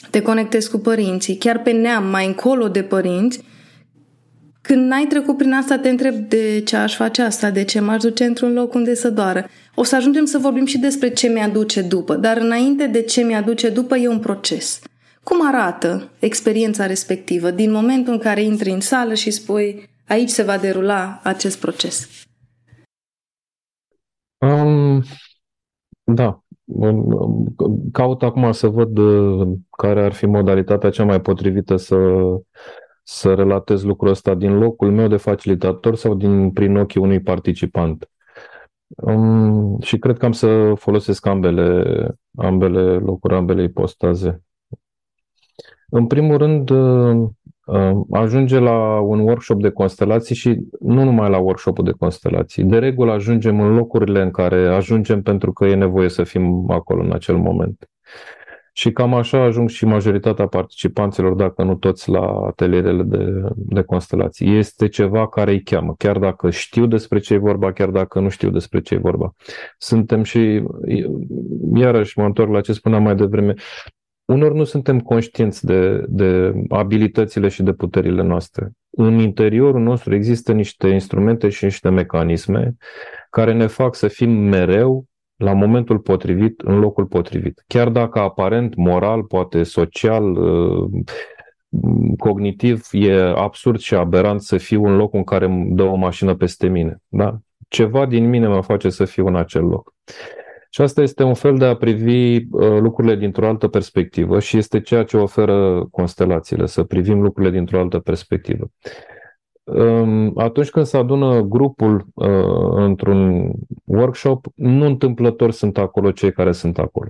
te 0.09 0.21
conectezi 0.21 0.69
cu 0.69 0.77
părinții, 0.77 1.37
chiar 1.37 1.61
pe 1.61 1.71
neam, 1.71 2.05
mai 2.05 2.25
încolo 2.25 2.67
de 2.67 2.83
părinți, 2.83 3.43
când 4.61 4.87
n-ai 4.87 5.05
trecut 5.05 5.37
prin 5.37 5.53
asta, 5.53 5.77
te 5.77 5.89
întreb 5.89 6.15
de 6.15 6.61
ce 6.65 6.75
aș 6.75 6.95
face 6.95 7.21
asta, 7.21 7.49
de 7.49 7.63
ce 7.63 7.79
m-aș 7.79 8.01
duce 8.01 8.23
într-un 8.23 8.53
loc 8.53 8.73
unde 8.73 8.95
să 8.95 9.09
doară. 9.09 9.47
O 9.75 9.83
să 9.83 9.95
ajungem 9.95 10.25
să 10.25 10.37
vorbim 10.37 10.65
și 10.65 10.77
despre 10.77 11.09
ce 11.09 11.27
mi-aduce 11.27 11.81
după, 11.81 12.15
dar 12.15 12.37
înainte 12.37 12.87
de 12.87 13.01
ce 13.01 13.21
mi-aduce 13.21 13.69
după 13.69 13.95
e 13.95 14.07
un 14.07 14.19
proces. 14.19 14.81
Cum 15.23 15.47
arată 15.47 16.09
experiența 16.19 16.85
respectivă 16.85 17.51
din 17.51 17.71
momentul 17.71 18.13
în 18.13 18.19
care 18.19 18.41
intri 18.41 18.69
în 18.69 18.79
sală 18.79 19.13
și 19.13 19.31
spui 19.31 19.89
aici 20.07 20.29
se 20.29 20.43
va 20.43 20.57
derula 20.57 21.19
acest 21.23 21.59
proces? 21.59 22.09
Um, 24.37 25.03
da. 26.03 26.42
Caut 27.91 28.23
acum 28.23 28.51
să 28.51 28.67
văd 28.67 28.97
uh, 28.97 29.47
care 29.77 30.03
ar 30.03 30.13
fi 30.13 30.25
modalitatea 30.25 30.89
cea 30.89 31.05
mai 31.05 31.21
potrivită 31.21 31.75
să 31.75 31.97
să 33.03 33.33
relatez 33.33 33.83
lucrul 33.83 34.09
ăsta 34.09 34.35
din 34.35 34.57
locul 34.57 34.91
meu 34.91 35.07
de 35.07 35.17
facilitator 35.17 35.95
sau 35.95 36.15
din 36.15 36.51
prin 36.51 36.77
ochii 36.77 37.01
unui 37.01 37.21
participant. 37.21 38.09
Um, 38.87 39.79
și 39.79 39.97
cred 39.97 40.17
că 40.17 40.25
am 40.25 40.31
să 40.31 40.73
folosesc 40.75 41.25
ambele, 41.25 42.07
ambele 42.35 42.97
locuri, 42.97 43.35
ambele 43.35 43.63
ipostaze. 43.63 44.43
În 45.89 46.07
primul 46.07 46.37
rând, 46.37 46.69
uh, 46.69 47.15
uh, 47.15 47.29
ajunge 48.11 48.59
la 48.59 48.99
un 48.99 49.19
workshop 49.19 49.61
de 49.61 49.69
constelații 49.69 50.35
și 50.35 50.59
nu 50.79 51.03
numai 51.03 51.29
la 51.29 51.37
workshopul 51.37 51.83
de 51.83 51.91
constelații. 51.91 52.63
De 52.63 52.77
regulă 52.77 53.11
ajungem 53.11 53.59
în 53.59 53.75
locurile 53.75 54.21
în 54.21 54.31
care 54.31 54.67
ajungem 54.67 55.21
pentru 55.21 55.53
că 55.53 55.65
e 55.65 55.75
nevoie 55.75 56.09
să 56.09 56.23
fim 56.23 56.71
acolo 56.71 57.03
în 57.03 57.11
acel 57.11 57.37
moment. 57.37 57.87
Și 58.75 58.91
cam 58.91 59.13
așa 59.13 59.43
ajung 59.43 59.69
și 59.69 59.85
majoritatea 59.85 60.47
participanților, 60.47 61.33
dacă 61.33 61.63
nu 61.63 61.75
toți, 61.75 62.09
la 62.09 62.45
atelierele 62.47 63.03
de, 63.03 63.41
de 63.55 63.81
constelații. 63.81 64.57
Este 64.57 64.87
ceva 64.87 65.27
care 65.27 65.51
îi 65.51 65.63
cheamă, 65.63 65.95
chiar 65.97 66.17
dacă 66.17 66.49
știu 66.49 66.85
despre 66.85 67.19
ce 67.19 67.33
e 67.33 67.37
vorba, 67.37 67.71
chiar 67.71 67.89
dacă 67.89 68.19
nu 68.19 68.29
știu 68.29 68.49
despre 68.49 68.81
ce 68.81 68.93
e 68.93 68.97
vorba. 68.97 69.33
Suntem 69.77 70.23
și, 70.23 70.63
iarăși 71.73 72.19
mă 72.19 72.25
întorc 72.25 72.51
la 72.51 72.61
ce 72.61 72.73
spuneam 72.73 73.03
mai 73.03 73.15
devreme, 73.15 73.53
unor 74.25 74.53
nu 74.53 74.63
suntem 74.63 74.99
conștienți 74.99 75.65
de, 75.65 76.03
de 76.07 76.53
abilitățile 76.69 77.47
și 77.47 77.63
de 77.63 77.73
puterile 77.73 78.23
noastre. 78.23 78.71
În 78.89 79.19
interiorul 79.19 79.81
nostru 79.81 80.15
există 80.15 80.51
niște 80.51 80.87
instrumente 80.87 81.49
și 81.49 81.63
niște 81.63 81.89
mecanisme 81.89 82.75
care 83.29 83.53
ne 83.53 83.67
fac 83.67 83.95
să 83.95 84.07
fim 84.07 84.29
mereu 84.29 85.05
la 85.35 85.53
momentul 85.53 85.99
potrivit, 85.99 86.61
în 86.61 86.79
locul 86.79 87.05
potrivit. 87.05 87.63
Chiar 87.67 87.89
dacă 87.89 88.19
aparent, 88.19 88.75
moral, 88.75 89.23
poate 89.23 89.63
social, 89.63 90.31
uh, 90.31 90.89
cognitiv, 92.17 92.87
e 92.91 93.13
absurd 93.35 93.79
și 93.79 93.95
aberant 93.95 94.41
să 94.41 94.57
fiu 94.57 94.85
în 94.85 94.95
locul 94.95 95.17
în 95.17 95.23
care 95.23 95.45
îmi 95.45 95.75
dă 95.75 95.83
o 95.83 95.95
mașină 95.95 96.35
peste 96.35 96.67
mine. 96.67 96.97
Da? 97.07 97.37
Ceva 97.67 98.05
din 98.05 98.29
mine 98.29 98.47
mă 98.47 98.61
face 98.61 98.89
să 98.89 99.05
fiu 99.05 99.27
în 99.27 99.35
acel 99.35 99.63
loc. 99.63 99.93
Și 100.73 100.81
asta 100.81 101.01
este 101.01 101.23
un 101.23 101.33
fel 101.33 101.57
de 101.57 101.65
a 101.65 101.75
privi 101.75 102.35
uh, 102.35 102.79
lucrurile 102.79 103.15
dintr-o 103.15 103.47
altă 103.47 103.67
perspectivă 103.67 104.39
și 104.39 104.57
este 104.57 104.81
ceea 104.81 105.03
ce 105.03 105.17
oferă 105.17 105.87
constelațiile, 105.91 106.65
să 106.65 106.83
privim 106.83 107.21
lucrurile 107.21 107.51
dintr-o 107.51 107.79
altă 107.79 107.99
perspectivă 107.99 108.71
atunci 110.35 110.69
când 110.69 110.85
se 110.85 110.97
adună 110.97 111.41
grupul 111.41 112.05
uh, 112.13 112.27
într-un 112.75 113.51
workshop, 113.83 114.45
nu 114.55 114.85
întâmplător 114.85 115.51
sunt 115.51 115.77
acolo 115.77 116.11
cei 116.11 116.31
care 116.31 116.51
sunt 116.51 116.77
acolo. 116.77 117.09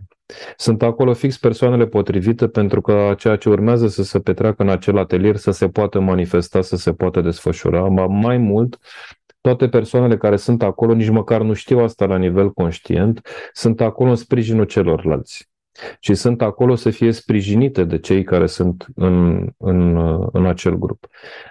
Sunt 0.58 0.82
acolo 0.84 1.14
fix 1.14 1.38
persoanele 1.38 1.86
potrivite 1.86 2.48
pentru 2.48 2.82
că 2.82 3.14
ceea 3.18 3.36
ce 3.36 3.50
urmează 3.50 3.88
să 3.88 4.04
se 4.04 4.20
petreacă 4.20 4.64
în 4.64 4.70
acel 4.70 4.98
atelier 4.98 5.36
să 5.36 5.52
se 5.52 5.68
poată 5.68 6.00
manifesta, 6.00 6.62
să 6.62 6.76
se 6.76 6.94
poată 6.94 7.22
desfășura. 7.22 7.82
Mai 8.08 8.38
mult, 8.38 8.78
toate 9.44 9.70
persoanele 9.70 10.18
care 10.18 10.36
sunt 10.36 10.64
acolo 10.64 10.94
nici 10.94 11.10
măcar 11.10 11.42
nu 11.42 11.54
știu 11.54 11.80
asta 11.80 12.06
la 12.06 12.18
nivel 12.18 12.52
conștient, 12.52 13.28
sunt 13.54 13.82
acolo 13.82 14.10
în 14.10 14.16
sprijinul 14.16 14.66
celorlalți 14.66 15.50
și 16.00 16.14
sunt 16.14 16.42
acolo 16.42 16.76
să 16.76 16.90
fie 16.90 17.12
sprijinite 17.12 17.84
de 17.84 18.00
cei 18.00 18.24
care 18.24 18.46
sunt 18.46 18.86
în, 18.96 19.48
în, 19.58 19.98
în 20.32 20.46
acel 20.46 20.76
grup. 20.76 21.06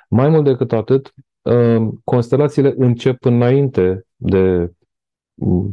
Mai 0.09 0.29
mult 0.29 0.45
decât 0.45 0.73
atât, 0.73 1.15
uh, 1.43 1.89
constelațiile 2.05 2.75
încep 2.77 3.25
înainte 3.25 4.07
de 4.17 4.73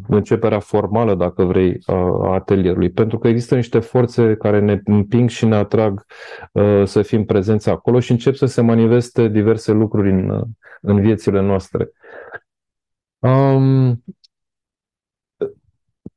începerea 0.08 0.60
formală, 0.60 1.16
dacă 1.16 1.44
vrei, 1.44 1.80
a 1.86 2.34
atelierului, 2.34 2.90
pentru 2.90 3.18
că 3.20 3.28
există 3.28 3.56
niște 3.56 3.80
forțe 3.80 4.36
care 4.36 4.60
ne 4.60 4.82
împing 4.84 5.30
și 5.30 5.46
ne 5.46 5.56
atrag 5.56 6.06
uh, 6.52 6.86
să 6.86 7.02
fim 7.02 7.26
prezenți 7.26 7.70
acolo 7.70 8.00
și 8.00 8.12
încep 8.12 8.36
să 8.36 8.46
se 8.46 8.62
manifeste 8.62 9.28
diverse 9.28 9.72
lucruri 9.72 10.12
în, 10.12 10.44
în 10.82 11.02
viețile 11.02 11.42
noastre. 11.42 11.92
Um, 13.20 14.04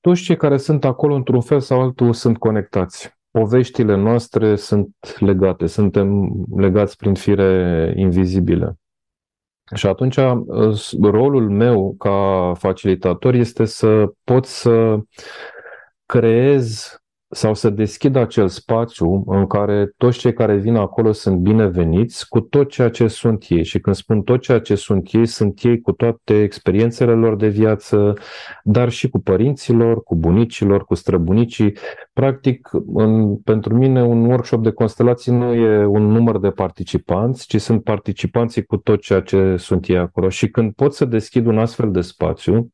toți 0.00 0.22
cei 0.22 0.36
care 0.36 0.56
sunt 0.56 0.84
acolo, 0.84 1.14
într-un 1.14 1.40
fel 1.40 1.60
sau 1.60 1.80
altul, 1.80 2.12
sunt 2.12 2.38
conectați. 2.38 3.20
Poveștile 3.30 3.96
noastre 3.96 4.56
sunt 4.56 4.94
legate, 5.18 5.66
suntem 5.66 6.32
legați 6.56 6.96
prin 6.96 7.14
fire 7.14 7.92
invizibile. 7.96 8.76
Și 9.74 9.86
atunci 9.86 10.16
rolul 11.02 11.50
meu 11.50 11.94
ca 11.98 12.52
facilitator 12.58 13.34
este 13.34 13.64
să 13.64 14.12
pot 14.24 14.46
să 14.46 14.98
creez 16.06 16.96
sau 17.34 17.54
să 17.54 17.70
deschidă 17.70 18.18
acel 18.18 18.48
spațiu 18.48 19.24
în 19.26 19.46
care 19.46 19.92
toți 19.96 20.18
cei 20.18 20.32
care 20.32 20.56
vin 20.56 20.76
acolo 20.76 21.12
sunt 21.12 21.36
bineveniți 21.36 22.28
cu 22.28 22.40
tot 22.40 22.70
ceea 22.70 22.90
ce 22.90 23.08
sunt 23.08 23.44
ei. 23.48 23.64
Și 23.64 23.78
când 23.80 23.96
spun 23.96 24.22
tot 24.22 24.40
ceea 24.40 24.60
ce 24.60 24.74
sunt 24.74 25.08
ei, 25.12 25.26
sunt 25.26 25.60
ei 25.62 25.80
cu 25.80 25.92
toate 25.92 26.42
experiențele 26.42 27.12
lor 27.12 27.36
de 27.36 27.48
viață, 27.48 28.14
dar 28.62 28.88
și 28.88 29.08
cu 29.08 29.18
părinților, 29.18 30.02
cu 30.02 30.16
bunicilor, 30.16 30.84
cu 30.84 30.94
străbunicii. 30.94 31.76
Practic, 32.12 32.68
în, 32.94 33.36
pentru 33.36 33.76
mine, 33.76 34.02
un 34.02 34.24
workshop 34.24 34.62
de 34.62 34.70
constelații 34.70 35.32
nu 35.32 35.52
e 35.52 35.84
un 35.84 36.06
număr 36.06 36.38
de 36.38 36.50
participanți, 36.50 37.46
ci 37.46 37.60
sunt 37.60 37.82
participanții 37.82 38.64
cu 38.64 38.76
tot 38.76 39.00
ceea 39.00 39.20
ce 39.20 39.56
sunt 39.56 39.88
ei 39.88 39.98
acolo. 39.98 40.28
Și 40.28 40.48
când 40.48 40.72
pot 40.72 40.94
să 40.94 41.04
deschid 41.04 41.46
un 41.46 41.58
astfel 41.58 41.90
de 41.90 42.00
spațiu, 42.00 42.72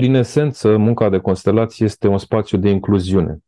prin 0.00 0.14
esență, 0.14 0.76
munca 0.76 1.08
de 1.08 1.18
constelație 1.18 1.84
este 1.84 2.08
un 2.08 2.18
spațiu 2.18 2.58
de 2.58 2.68
incluziune. 2.68 3.38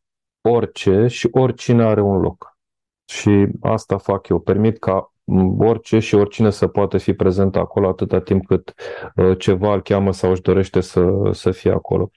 Orice 0.41 1.07
și 1.07 1.29
oricine 1.31 1.85
are 1.85 2.01
un 2.01 2.21
loc. 2.21 2.59
Și 3.05 3.47
asta 3.61 3.99
fac 3.99 4.29
eu. 4.29 4.39
Permit 4.39 4.79
ca 4.79 5.13
orice 5.59 5.99
și 5.99 6.15
oricine 6.15 6.51
să 6.51 6.67
poată 6.67 6.99
fi 6.99 7.13
prezent 7.13 7.57
acolo 7.57 7.89
atâta 7.89 8.21
timp 8.21 8.47
cât 8.47 8.75
uh, 9.15 9.39
ceva 9.39 9.75
îl 9.75 9.83
cheamă 9.83 10.13
sau 10.13 10.31
își 10.31 10.43
dorește 10.43 10.81
să, 10.81 11.31
să 11.33 11.51
fie 11.51 11.71
acolo. 11.71 12.11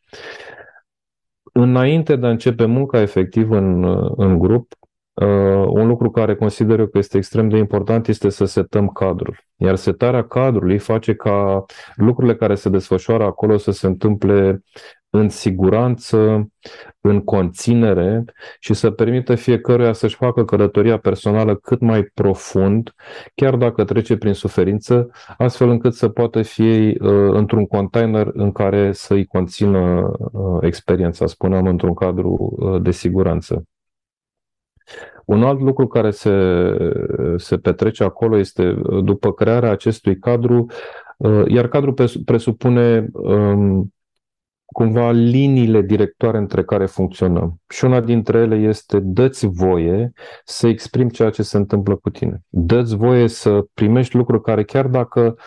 Înainte 1.53 2.15
de 2.15 2.25
a 2.25 2.29
începe 2.29 2.65
munca 2.65 3.01
efectiv 3.01 3.51
în, 3.51 3.83
uh, 3.83 4.11
în 4.15 4.39
grup, 4.39 4.73
Uh, 5.13 5.65
un 5.67 5.87
lucru 5.87 6.11
care 6.11 6.35
consider 6.35 6.79
eu 6.79 6.87
că 6.87 6.97
este 6.97 7.17
extrem 7.17 7.49
de 7.49 7.57
important 7.57 8.07
este 8.07 8.29
să 8.29 8.45
setăm 8.45 8.87
cadrul. 8.87 9.43
Iar 9.55 9.75
setarea 9.75 10.27
cadrului 10.27 10.77
face 10.77 11.13
ca 11.13 11.65
lucrurile 11.95 12.35
care 12.35 12.55
se 12.55 12.69
desfășoară 12.69 13.23
acolo 13.23 13.57
să 13.57 13.71
se 13.71 13.87
întâmple 13.87 14.63
în 15.09 15.29
siguranță, 15.29 16.47
în 17.01 17.21
conținere 17.23 18.23
și 18.59 18.73
să 18.73 18.91
permită 18.91 19.35
fiecăruia 19.35 19.93
să-și 19.93 20.15
facă 20.15 20.45
călătoria 20.45 20.97
personală 20.97 21.55
cât 21.55 21.79
mai 21.79 22.03
profund, 22.03 22.93
chiar 23.35 23.55
dacă 23.55 23.83
trece 23.83 24.17
prin 24.17 24.33
suferință, 24.33 25.09
astfel 25.37 25.69
încât 25.69 25.93
să 25.93 26.09
poată 26.09 26.41
fi 26.41 26.97
uh, 27.01 27.31
într-un 27.31 27.65
container 27.65 28.29
în 28.33 28.51
care 28.51 28.91
să-i 28.91 29.25
conțină 29.25 30.11
uh, 30.31 30.57
experiența, 30.61 31.25
spuneam, 31.25 31.65
într-un 31.65 31.93
cadru 31.93 32.55
uh, 32.57 32.81
de 32.81 32.91
siguranță. 32.91 33.63
Un 35.25 35.43
alt 35.43 35.59
lucru 35.61 35.87
care 35.87 36.11
se, 36.11 36.31
se 37.37 37.57
petrece 37.57 38.03
acolo 38.03 38.37
este, 38.37 38.81
după 39.03 39.33
crearea 39.33 39.71
acestui 39.71 40.17
cadru, 40.17 40.65
uh, 41.17 41.43
iar 41.47 41.67
cadrul 41.67 41.93
presupune 42.25 43.09
um, 43.11 43.93
cumva 44.65 45.11
liniile 45.11 45.81
directoare 45.81 46.37
între 46.37 46.63
care 46.63 46.85
funcționăm. 46.85 47.61
Și 47.69 47.85
una 47.85 47.99
dintre 47.99 48.39
ele 48.39 48.55
este 48.55 48.99
dă-ți 48.99 49.47
voie 49.47 50.11
să 50.43 50.67
exprimi 50.67 51.11
ceea 51.11 51.29
ce 51.29 51.43
se 51.43 51.57
întâmplă 51.57 51.95
cu 51.95 52.09
tine. 52.09 52.41
Dă-ți 52.49 52.95
voie 52.95 53.27
să 53.27 53.65
primești 53.73 54.15
lucruri 54.15 54.41
care 54.41 54.63
chiar 54.63 54.87
dacă 54.87 55.21
uh, 55.21 55.43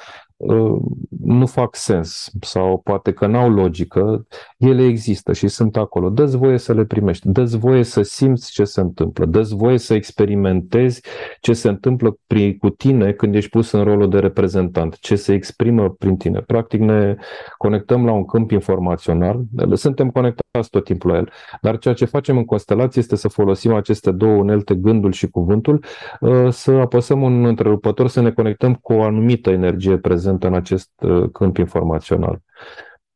nu 1.24 1.46
fac 1.46 1.76
sens 1.76 2.30
sau 2.40 2.80
poate 2.84 3.12
că 3.12 3.26
n-au 3.26 3.50
logică, 3.50 4.26
ele 4.58 4.84
există 4.84 5.32
și 5.32 5.48
sunt 5.48 5.76
acolo. 5.76 6.08
Dă-ți 6.08 6.36
voie 6.36 6.58
să 6.58 6.72
le 6.72 6.84
primești, 6.84 7.28
dă-ți 7.28 7.58
voie 7.58 7.82
să 7.82 8.02
simți 8.02 8.52
ce 8.52 8.64
se 8.64 8.80
întâmplă, 8.80 9.24
dă-ți 9.24 9.56
voie 9.56 9.78
să 9.78 9.94
experimentezi 9.94 11.02
ce 11.40 11.52
se 11.52 11.68
întâmplă 11.68 12.18
cu 12.58 12.70
tine 12.70 13.12
când 13.12 13.34
ești 13.34 13.50
pus 13.50 13.70
în 13.70 13.84
rolul 13.84 14.10
de 14.10 14.18
reprezentant, 14.18 14.98
ce 14.98 15.16
se 15.16 15.32
exprimă 15.32 15.90
prin 15.90 16.16
tine. 16.16 16.40
Practic 16.40 16.80
ne 16.80 17.16
conectăm 17.56 18.04
la 18.04 18.12
un 18.12 18.24
câmp 18.24 18.50
informațional, 18.50 19.42
suntem 19.72 20.10
conectați 20.10 20.70
tot 20.70 20.84
timpul 20.84 21.10
la 21.10 21.16
el, 21.16 21.30
dar 21.60 21.78
ceea 21.78 21.94
ce 21.94 22.04
facem 22.04 22.36
în 22.36 22.44
constelație 22.44 23.00
este 23.00 23.16
să 23.16 23.28
folosim 23.28 23.72
aceste 23.72 24.10
două 24.10 24.36
unelte, 24.36 24.74
gândul 24.74 25.12
și 25.12 25.28
cuvântul, 25.28 25.84
uh, 26.20 26.48
să 26.50 26.70
apăsăm 26.70 27.22
un 27.22 27.44
întrerupător, 27.44 28.08
să 28.08 28.20
ne 28.20 28.30
conectăm 28.30 28.74
cu 28.74 28.92
o 28.92 29.02
anumită 29.02 29.50
energie 29.50 29.96
prezentă 29.96 30.33
în 30.42 30.54
acest 30.54 30.90
uh, 31.00 31.30
câmp 31.32 31.56
informațional. 31.56 32.40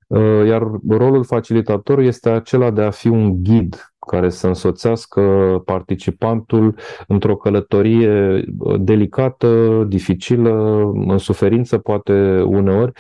Uh, 0.06 0.46
iar 0.46 0.62
rolul 0.88 1.24
facilitator 1.24 1.98
este 1.98 2.28
acela 2.28 2.70
de 2.70 2.82
a 2.82 2.90
fi 2.90 3.08
un 3.08 3.42
ghid 3.42 3.92
care 4.06 4.28
să 4.28 4.46
însoțească 4.46 5.22
participantul 5.64 6.74
într-o 7.06 7.36
călătorie 7.36 8.44
delicată, 8.78 9.84
dificilă, 9.88 10.80
în 11.06 11.18
suferință 11.18 11.78
poate 11.78 12.42
uneori, 12.46 12.92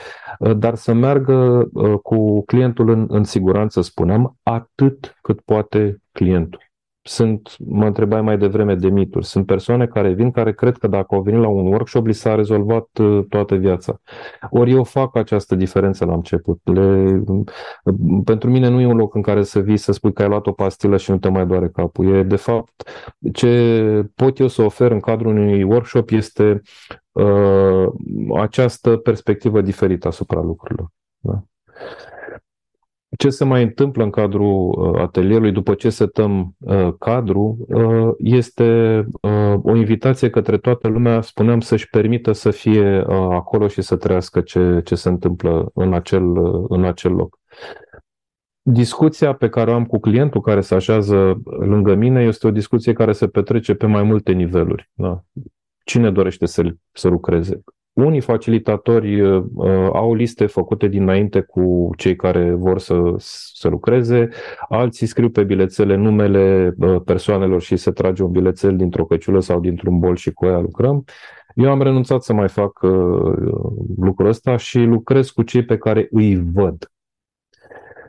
dar 0.56 0.74
să 0.74 0.92
meargă 0.92 1.68
cu 2.02 2.44
clientul 2.44 2.88
în, 2.88 3.06
în 3.08 3.24
siguranță, 3.24 3.80
spuneam, 3.80 4.36
atât 4.42 5.18
cât 5.20 5.40
poate 5.40 6.02
clientul 6.12 6.67
sunt, 7.08 7.56
mă 7.58 7.86
întrebai 7.86 8.20
mai 8.20 8.38
devreme 8.38 8.74
de 8.74 8.88
mituri, 8.88 9.24
sunt 9.24 9.46
persoane 9.46 9.86
care 9.86 10.12
vin, 10.12 10.30
care 10.30 10.52
cred 10.52 10.76
că 10.76 10.86
dacă 10.86 11.14
au 11.14 11.22
venit 11.22 11.40
la 11.40 11.48
un 11.48 11.66
workshop, 11.66 12.06
li 12.06 12.12
s-a 12.12 12.34
rezolvat 12.34 12.88
uh, 13.00 13.24
toată 13.28 13.54
viața. 13.54 14.00
Ori 14.50 14.70
eu 14.70 14.84
fac 14.84 15.16
această 15.16 15.54
diferență 15.54 16.04
la 16.04 16.14
început. 16.14 16.60
Le, 16.64 17.22
pentru 18.24 18.50
mine 18.50 18.68
nu 18.68 18.80
e 18.80 18.86
un 18.86 18.96
loc 18.96 19.14
în 19.14 19.22
care 19.22 19.42
să 19.42 19.60
vii 19.60 19.76
să 19.76 19.92
spui 19.92 20.12
că 20.12 20.22
ai 20.22 20.28
luat 20.28 20.46
o 20.46 20.52
pastilă 20.52 20.96
și 20.96 21.10
nu 21.10 21.18
te 21.18 21.28
mai 21.28 21.46
doare 21.46 21.68
capul. 21.68 22.14
E, 22.14 22.22
de 22.22 22.36
fapt, 22.36 22.90
ce 23.32 24.10
pot 24.14 24.38
eu 24.38 24.46
să 24.46 24.62
ofer 24.62 24.90
în 24.90 25.00
cadrul 25.00 25.36
unui 25.36 25.62
workshop 25.62 26.10
este 26.10 26.62
uh, 27.12 27.86
această 28.40 28.96
perspectivă 28.96 29.60
diferită 29.60 30.08
asupra 30.08 30.40
lucrurilor. 30.40 30.88
Da? 31.18 31.42
Ce 33.16 33.28
se 33.28 33.44
mai 33.44 33.62
întâmplă 33.62 34.04
în 34.04 34.10
cadrul 34.10 34.68
uh, 34.68 35.00
atelierului 35.00 35.52
după 35.52 35.74
ce 35.74 35.90
setăm 35.90 36.54
uh, 36.58 36.94
cadrul 36.98 37.56
uh, 37.58 38.14
este 38.18 39.04
o 39.62 39.76
invitație 39.76 40.30
către 40.30 40.58
toată 40.58 40.88
lumea, 40.88 41.20
spuneam, 41.20 41.60
să-și 41.60 41.88
permită 41.88 42.32
să 42.32 42.50
fie 42.50 43.04
acolo 43.30 43.68
și 43.68 43.82
să 43.82 43.96
trăiască 43.96 44.40
ce, 44.40 44.80
ce 44.84 44.94
se 44.94 45.08
întâmplă 45.08 45.70
în 45.74 45.92
acel, 45.92 46.22
în 46.68 46.84
acel 46.84 47.12
loc. 47.12 47.38
Discuția 48.62 49.32
pe 49.32 49.48
care 49.48 49.70
o 49.70 49.74
am 49.74 49.84
cu 49.84 49.98
clientul 49.98 50.40
care 50.40 50.60
se 50.60 50.74
așează 50.74 51.40
lângă 51.44 51.94
mine 51.94 52.22
este 52.22 52.46
o 52.46 52.50
discuție 52.50 52.92
care 52.92 53.12
se 53.12 53.28
petrece 53.28 53.74
pe 53.74 53.86
mai 53.86 54.02
multe 54.02 54.32
niveluri. 54.32 54.90
Da? 54.94 55.24
Cine 55.84 56.10
dorește 56.10 56.46
să, 56.46 56.62
să 56.92 57.08
lucreze? 57.08 57.62
Unii 57.98 58.20
facilitatori 58.20 59.20
uh, 59.20 59.44
au 59.92 60.14
liste 60.14 60.46
făcute 60.46 60.86
dinainte 60.88 61.40
cu 61.40 61.90
cei 61.96 62.16
care 62.16 62.52
vor 62.52 62.78
să, 62.78 63.14
să 63.52 63.68
lucreze, 63.68 64.28
alții 64.68 65.06
scriu 65.06 65.30
pe 65.30 65.44
bilețele 65.44 65.94
numele 65.94 66.74
uh, 66.78 67.00
persoanelor 67.04 67.62
și 67.62 67.76
se 67.76 67.90
trage 67.90 68.22
un 68.22 68.30
bilețel 68.30 68.76
dintr-o 68.76 69.04
căciulă 69.04 69.40
sau 69.40 69.60
dintr-un 69.60 69.98
bol 69.98 70.16
și 70.16 70.32
cu 70.32 70.44
aia 70.44 70.58
lucrăm. 70.58 71.04
Eu 71.54 71.70
am 71.70 71.82
renunțat 71.82 72.22
să 72.22 72.32
mai 72.32 72.48
fac 72.48 72.82
uh, 72.82 72.90
lucrul 73.96 74.28
ăsta 74.28 74.56
și 74.56 74.78
lucrez 74.78 75.30
cu 75.30 75.42
cei 75.42 75.64
pe 75.64 75.78
care 75.78 76.08
îi 76.10 76.42
văd. 76.52 76.90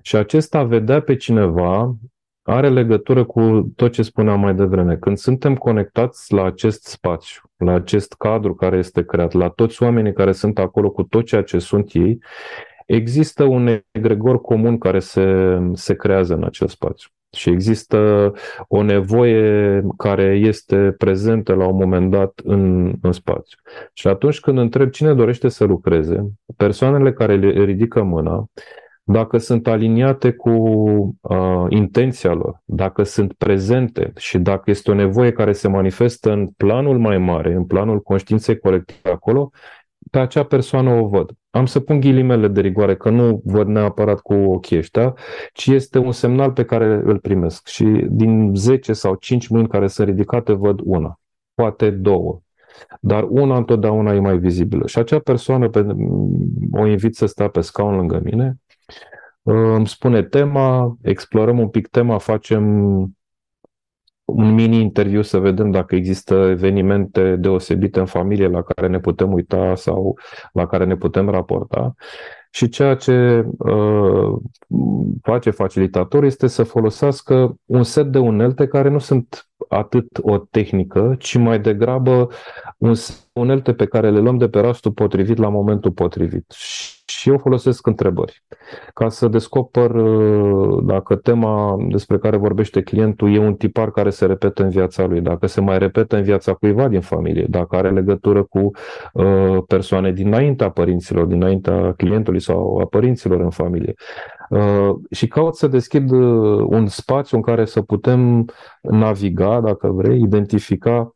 Și 0.01 0.15
acesta 0.15 0.63
vedea 0.63 1.01
pe 1.01 1.15
cineva 1.15 1.95
are 2.49 2.69
legătură 2.69 3.23
cu 3.23 3.71
tot 3.75 3.91
ce 3.91 4.01
spuneam 4.01 4.39
mai 4.39 4.55
devreme. 4.55 4.95
Când 4.95 5.17
suntem 5.17 5.55
conectați 5.55 6.33
la 6.33 6.45
acest 6.45 6.85
spațiu, 6.85 7.41
la 7.57 7.73
acest 7.73 8.13
cadru 8.13 8.55
care 8.55 8.77
este 8.77 9.05
creat, 9.05 9.33
la 9.33 9.49
toți 9.49 9.83
oamenii 9.83 10.13
care 10.13 10.31
sunt 10.31 10.59
acolo 10.59 10.89
cu 10.89 11.03
tot 11.03 11.25
ceea 11.25 11.43
ce 11.43 11.59
sunt 11.59 11.93
ei, 11.93 12.19
există 12.85 13.43
un 13.43 13.81
egregor 13.91 14.41
comun 14.41 14.77
care 14.77 14.99
se, 14.99 15.57
se 15.73 15.95
creează 15.95 16.33
în 16.33 16.43
acel 16.43 16.67
spațiu. 16.67 17.09
Și 17.31 17.49
există 17.49 18.31
o 18.67 18.81
nevoie 18.81 19.81
care 19.97 20.23
este 20.23 20.95
prezentă 20.97 21.53
la 21.53 21.67
un 21.67 21.75
moment 21.75 22.11
dat 22.11 22.41
în, 22.43 22.93
în 23.01 23.11
spațiu. 23.11 23.57
Și 23.93 24.07
atunci 24.07 24.39
când 24.39 24.57
întreb 24.57 24.89
cine 24.89 25.13
dorește 25.13 25.47
să 25.49 25.63
lucreze, 25.63 26.31
persoanele 26.57 27.13
care 27.13 27.35
le 27.35 27.63
ridică 27.63 28.03
mâna 28.03 28.49
dacă 29.11 29.37
sunt 29.37 29.67
aliniate 29.67 30.31
cu 30.31 30.49
uh, 31.21 31.65
intenția 31.69 32.33
lor, 32.33 32.61
dacă 32.65 33.03
sunt 33.03 33.33
prezente 33.33 34.13
și 34.17 34.37
dacă 34.37 34.69
este 34.69 34.91
o 34.91 34.93
nevoie 34.93 35.31
care 35.31 35.51
se 35.51 35.67
manifestă 35.67 36.31
în 36.31 36.47
planul 36.47 36.99
mai 36.99 37.17
mare, 37.17 37.53
în 37.53 37.65
planul 37.65 38.01
conștiinței 38.01 38.57
colective 38.57 39.09
acolo, 39.09 39.49
pe 40.11 40.19
acea 40.19 40.43
persoană 40.43 40.89
o 40.89 41.07
văd. 41.07 41.31
Am 41.49 41.65
să 41.65 41.79
pun 41.79 41.99
ghilimele 41.99 42.47
de 42.47 42.61
rigoare, 42.61 42.95
că 42.95 43.09
nu 43.09 43.41
văd 43.45 43.67
neapărat 43.67 44.19
cu 44.19 44.33
ochii 44.33 44.77
ăștia, 44.77 45.13
ci 45.53 45.67
este 45.67 45.97
un 45.97 46.11
semnal 46.11 46.51
pe 46.51 46.63
care 46.63 47.01
îl 47.03 47.19
primesc. 47.19 47.67
Și 47.67 47.83
din 48.09 48.55
10 48.55 48.93
sau 48.93 49.15
5 49.15 49.47
mâini 49.47 49.67
care 49.67 49.87
sunt 49.87 50.07
ridicate, 50.07 50.53
văd 50.53 50.79
una, 50.83 51.19
poate 51.53 51.89
două. 51.89 52.41
Dar 52.99 53.25
una 53.29 53.57
întotdeauna 53.57 54.13
e 54.13 54.19
mai 54.19 54.37
vizibilă. 54.37 54.87
Și 54.87 54.97
acea 54.97 55.19
persoană 55.19 55.69
pe, 55.69 55.85
o 56.71 56.87
invit 56.87 57.15
să 57.15 57.25
stea 57.25 57.47
pe 57.47 57.61
scaun 57.61 57.95
lângă 57.95 58.21
mine 58.23 58.57
îmi 59.51 59.87
spune 59.87 60.23
tema, 60.23 60.97
explorăm 61.01 61.59
un 61.59 61.69
pic 61.69 61.87
tema, 61.87 62.17
facem 62.17 62.63
un 64.25 64.53
mini 64.53 64.81
interviu 64.81 65.21
să 65.21 65.39
vedem 65.39 65.71
dacă 65.71 65.95
există 65.95 66.33
evenimente 66.33 67.35
deosebite 67.35 67.99
în 67.99 68.05
familie 68.05 68.47
la 68.47 68.61
care 68.61 68.87
ne 68.87 68.99
putem 68.99 69.33
uita 69.33 69.75
sau 69.75 70.17
la 70.53 70.67
care 70.67 70.85
ne 70.85 70.95
putem 70.95 71.29
raporta. 71.29 71.95
Și 72.51 72.69
ceea 72.69 72.95
ce 72.95 73.45
uh, 73.57 74.37
face 75.21 75.49
facilitator 75.49 76.23
este 76.23 76.47
să 76.47 76.63
folosească 76.63 77.55
un 77.65 77.83
set 77.83 78.05
de 78.05 78.17
unelte 78.17 78.67
care 78.67 78.89
nu 78.89 78.99
sunt 78.99 79.49
atât 79.67 80.07
o 80.21 80.37
tehnică, 80.37 81.15
ci 81.19 81.35
mai 81.35 81.59
degrabă 81.59 82.27
un 82.77 82.93
unelte 83.33 83.73
pe 83.73 83.85
care 83.85 84.11
le 84.11 84.19
luăm 84.19 84.37
de 84.37 84.49
pe 84.49 84.59
rastul 84.59 84.91
potrivit 84.91 85.37
la 85.37 85.49
momentul 85.49 85.91
potrivit. 85.91 86.51
Și 86.51 86.98
eu 87.23 87.37
folosesc 87.37 87.87
întrebări 87.87 88.43
ca 88.93 89.09
să 89.09 89.27
descoper 89.27 89.91
uh, 89.91 90.83
dacă 90.83 91.15
tema 91.15 91.75
despre 91.89 92.17
care 92.17 92.37
vorbește 92.37 92.81
clientul 92.81 93.33
e 93.33 93.39
un 93.39 93.55
tipar 93.55 93.91
care 93.91 94.09
se 94.09 94.25
repetă 94.25 94.63
în 94.63 94.69
viața 94.69 95.05
lui, 95.05 95.21
dacă 95.21 95.47
se 95.47 95.61
mai 95.61 95.77
repetă 95.77 96.15
în 96.15 96.23
viața 96.23 96.53
cuiva 96.53 96.87
din 96.87 97.01
familie, 97.01 97.45
dacă 97.49 97.75
are 97.75 97.91
legătură 97.91 98.43
cu 98.43 98.71
uh, 99.13 99.57
persoane 99.67 100.11
dinaintea 100.11 100.69
părinților, 100.69 101.25
dinaintea 101.25 101.93
clientului 101.93 102.39
sau 102.39 102.77
a 102.77 102.85
părinților 102.85 103.39
în 103.39 103.49
familie. 103.49 103.93
Uh, 104.49 104.95
și 105.11 105.27
caut 105.27 105.55
să 105.55 105.67
deschid 105.67 106.11
un 106.11 106.87
spațiu 106.87 107.37
în 107.37 107.43
care 107.43 107.65
să 107.65 107.81
putem 107.81 108.45
naviga, 108.81 109.61
dacă 109.61 109.87
vrei, 109.87 110.21
identifica 110.21 111.15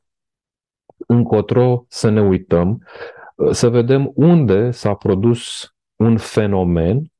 încotro 1.07 1.85
să 1.87 2.09
ne 2.09 2.21
uităm, 2.21 2.83
să 3.51 3.69
vedem 3.69 4.11
unde 4.15 4.71
s-a 4.71 4.93
produs 4.93 5.73
un 5.95 6.17
fenomen 6.17 7.13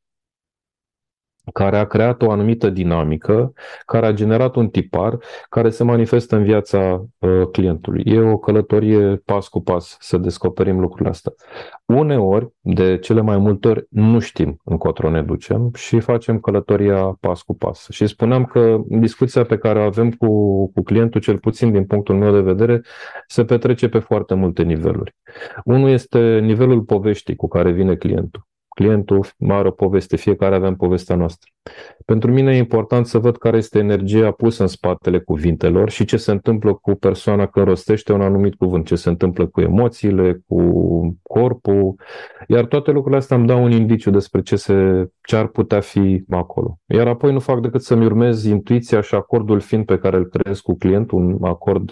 care 1.51 1.77
a 1.77 1.85
creat 1.85 2.21
o 2.21 2.31
anumită 2.31 2.69
dinamică, 2.69 3.53
care 3.85 4.05
a 4.05 4.11
generat 4.11 4.55
un 4.55 4.69
tipar 4.69 5.17
care 5.49 5.69
se 5.69 5.83
manifestă 5.83 6.35
în 6.35 6.43
viața 6.43 7.05
uh, 7.19 7.47
clientului. 7.51 8.03
E 8.05 8.19
o 8.19 8.37
călătorie 8.37 9.15
pas 9.25 9.47
cu 9.47 9.61
pas 9.61 9.97
să 9.99 10.17
descoperim 10.17 10.79
lucrurile 10.79 11.09
astea. 11.09 11.31
Uneori, 11.85 12.49
de 12.59 12.97
cele 12.97 13.21
mai 13.21 13.37
multe 13.37 13.67
ori, 13.67 13.85
nu 13.89 14.19
știm 14.19 14.61
încotro 14.63 15.09
ne 15.09 15.21
ducem 15.21 15.71
și 15.75 15.99
facem 15.99 16.39
călătoria 16.39 17.17
pas 17.19 17.41
cu 17.41 17.55
pas. 17.55 17.87
Și 17.89 18.07
spuneam 18.07 18.45
că 18.45 18.77
discuția 18.87 19.43
pe 19.43 19.57
care 19.57 19.79
o 19.79 19.83
avem 19.83 20.11
cu, 20.11 20.27
cu 20.71 20.81
clientul, 20.81 21.21
cel 21.21 21.37
puțin 21.37 21.71
din 21.71 21.85
punctul 21.85 22.15
meu 22.15 22.31
de 22.31 22.41
vedere, 22.41 22.81
se 23.27 23.45
petrece 23.45 23.89
pe 23.89 23.99
foarte 23.99 24.33
multe 24.33 24.63
niveluri. 24.63 25.15
Unul 25.65 25.89
este 25.89 26.39
nivelul 26.39 26.81
poveștii 26.81 27.35
cu 27.35 27.47
care 27.47 27.71
vine 27.71 27.95
clientul 27.95 28.47
clientul 28.73 29.25
are 29.47 29.67
o 29.67 29.71
poveste, 29.71 30.15
fiecare 30.15 30.55
avem 30.55 30.75
povestea 30.75 31.15
noastră. 31.15 31.51
Pentru 32.05 32.31
mine 32.31 32.55
e 32.55 32.57
important 32.57 33.05
să 33.05 33.17
văd 33.17 33.37
care 33.37 33.57
este 33.57 33.79
energia 33.79 34.31
pusă 34.31 34.61
în 34.61 34.67
spatele 34.67 35.19
cuvintelor 35.19 35.89
și 35.89 36.05
ce 36.05 36.17
se 36.17 36.31
întâmplă 36.31 36.73
cu 36.73 36.95
persoana 36.95 37.45
când 37.45 37.65
rostește 37.65 38.13
un 38.13 38.21
anumit 38.21 38.55
cuvânt, 38.55 38.85
ce 38.85 38.95
se 38.95 39.09
întâmplă 39.09 39.47
cu 39.47 39.61
emoțiile, 39.61 40.41
cu 40.47 41.17
corpul, 41.21 41.95
iar 42.47 42.65
toate 42.65 42.91
lucrurile 42.91 43.19
astea 43.19 43.37
îmi 43.37 43.47
dau 43.47 43.63
un 43.63 43.71
indiciu 43.71 44.11
despre 44.11 44.41
ce, 44.41 44.55
se, 44.55 45.09
ce 45.21 45.35
ar 45.35 45.47
putea 45.47 45.79
fi 45.79 46.23
acolo. 46.29 46.79
Iar 46.85 47.07
apoi 47.07 47.33
nu 47.33 47.39
fac 47.39 47.61
decât 47.61 47.81
să-mi 47.81 48.05
urmez 48.05 48.43
intuiția 48.45 49.01
și 49.01 49.15
acordul 49.15 49.59
fin 49.59 49.83
pe 49.83 49.97
care 49.97 50.17
îl 50.17 50.25
creez 50.25 50.59
cu 50.59 50.75
clientul, 50.77 51.19
un 51.19 51.37
acord 51.41 51.91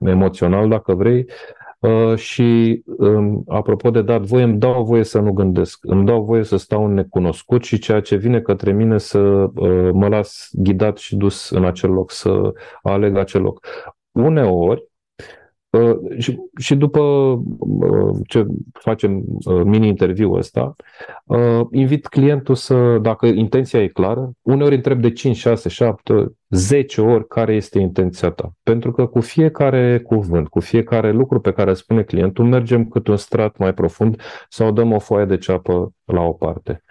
emoțional, 0.00 0.68
dacă 0.68 0.94
vrei, 0.94 1.26
Uh, 1.26 1.67
și 2.16 2.82
um, 2.84 3.42
apropo 3.46 3.90
de 3.90 4.02
dat 4.02 4.22
voie, 4.22 4.42
îmi 4.42 4.58
dau 4.58 4.84
voie 4.84 5.04
să 5.04 5.20
nu 5.20 5.32
gândesc, 5.32 5.78
îmi 5.82 6.06
dau 6.06 6.24
voie 6.24 6.42
să 6.42 6.56
stau 6.56 6.84
în 6.84 6.94
necunoscut 6.94 7.64
și 7.64 7.78
ceea 7.78 8.00
ce 8.00 8.16
vine 8.16 8.40
către 8.40 8.72
mine 8.72 8.98
să 8.98 9.18
uh, 9.18 9.90
mă 9.92 10.08
las 10.08 10.48
ghidat 10.52 10.96
și 10.96 11.16
dus 11.16 11.50
în 11.50 11.64
acel 11.64 11.90
loc, 11.90 12.10
să 12.10 12.52
aleg 12.82 13.16
acel 13.16 13.42
loc. 13.42 13.66
Uneori, 14.10 14.82
Uh, 14.82 14.97
și, 16.18 16.38
și 16.58 16.74
după 16.74 17.00
uh, 17.58 18.16
ce 18.26 18.46
facem 18.72 19.22
uh, 19.26 19.62
mini-interviul 19.64 20.36
ăsta, 20.36 20.76
invit 21.70 22.06
clientul 22.06 22.54
să, 22.54 22.98
dacă 22.98 23.26
intenția 23.26 23.82
e 23.82 23.86
clară, 23.88 24.30
uneori 24.42 24.74
întreb 24.74 25.00
de 25.00 25.12
5, 25.12 25.36
6, 25.36 25.68
7, 25.68 26.32
10 26.48 27.00
ori 27.00 27.26
care 27.26 27.54
este 27.54 27.78
intenția 27.78 28.30
ta. 28.30 28.52
Pentru 28.62 28.92
că 28.92 29.06
cu 29.06 29.20
fiecare 29.20 29.98
cuvânt, 29.98 30.48
cu 30.48 30.60
fiecare 30.60 31.12
lucru 31.12 31.40
pe 31.40 31.52
care 31.52 31.74
spune 31.74 32.02
clientul, 32.02 32.44
mergem 32.44 32.84
cât 32.84 33.06
un 33.06 33.16
strat 33.16 33.56
mai 33.56 33.74
profund 33.74 34.20
sau 34.48 34.72
dăm 34.72 34.92
o 34.92 34.98
foaie 34.98 35.24
de 35.24 35.36
ceapă 35.36 35.92
la 36.04 36.22
o 36.22 36.32
parte. 36.32 36.82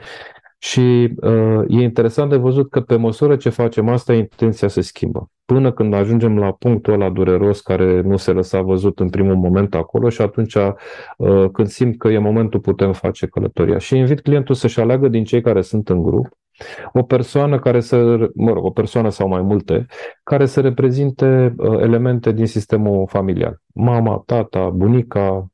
Și 0.60 1.14
uh, 1.16 1.64
e 1.68 1.82
interesant 1.82 2.30
de 2.30 2.36
văzut 2.36 2.70
că 2.70 2.82
pe 2.82 2.96
măsură 2.96 3.36
ce 3.36 3.50
facem 3.50 3.90
asta, 3.90 4.14
intenția 4.14 4.68
se 4.68 4.82
schimbă. 4.82 5.30
Până 5.48 5.72
când 5.72 5.94
ajungem 5.94 6.38
la 6.38 6.52
punctul 6.52 6.94
ăla 6.94 7.10
dureros 7.10 7.62
care 7.62 8.02
nu 8.02 8.18
se 8.18 8.32
lăsa 8.32 8.62
văzut 8.62 9.00
în 9.00 9.10
primul 9.10 9.36
moment 9.36 9.76
acolo 9.76 10.10
și 10.10 10.22
atunci 10.22 10.56
uh, 10.56 11.50
când 11.52 11.68
simt 11.68 11.98
că 11.98 12.08
e 12.08 12.18
momentul 12.18 12.60
putem 12.60 12.94
face 12.94 13.28
călătoria. 13.28 13.78
Și 13.78 13.98
invit 13.98 14.22
clientul 14.22 14.56
să-și 14.56 14.80
aleagă 14.80 15.08
din 15.08 15.24
cei 15.24 15.42
care 15.42 15.62
sunt 15.62 15.90
în 15.90 16.04
grup 16.04 16.28
o 16.94 17.04
persoană 17.04 17.60
care 17.60 17.80
să, 17.80 18.30
mă 18.36 18.52
rog, 18.52 18.64
o 18.64 18.70
persoană 18.70 19.10
sau 19.10 19.28
mai 19.28 19.42
multe, 19.42 19.86
care 20.24 20.46
să 20.46 20.62
reprezinte 20.62 21.54
uh, 21.58 21.80
elemente 21.80 22.32
din 22.32 22.46
sistemul 22.46 23.08
familial. 23.08 23.62
Mama, 23.74 24.24
tata, 24.26 24.70
bunica, 24.70 25.48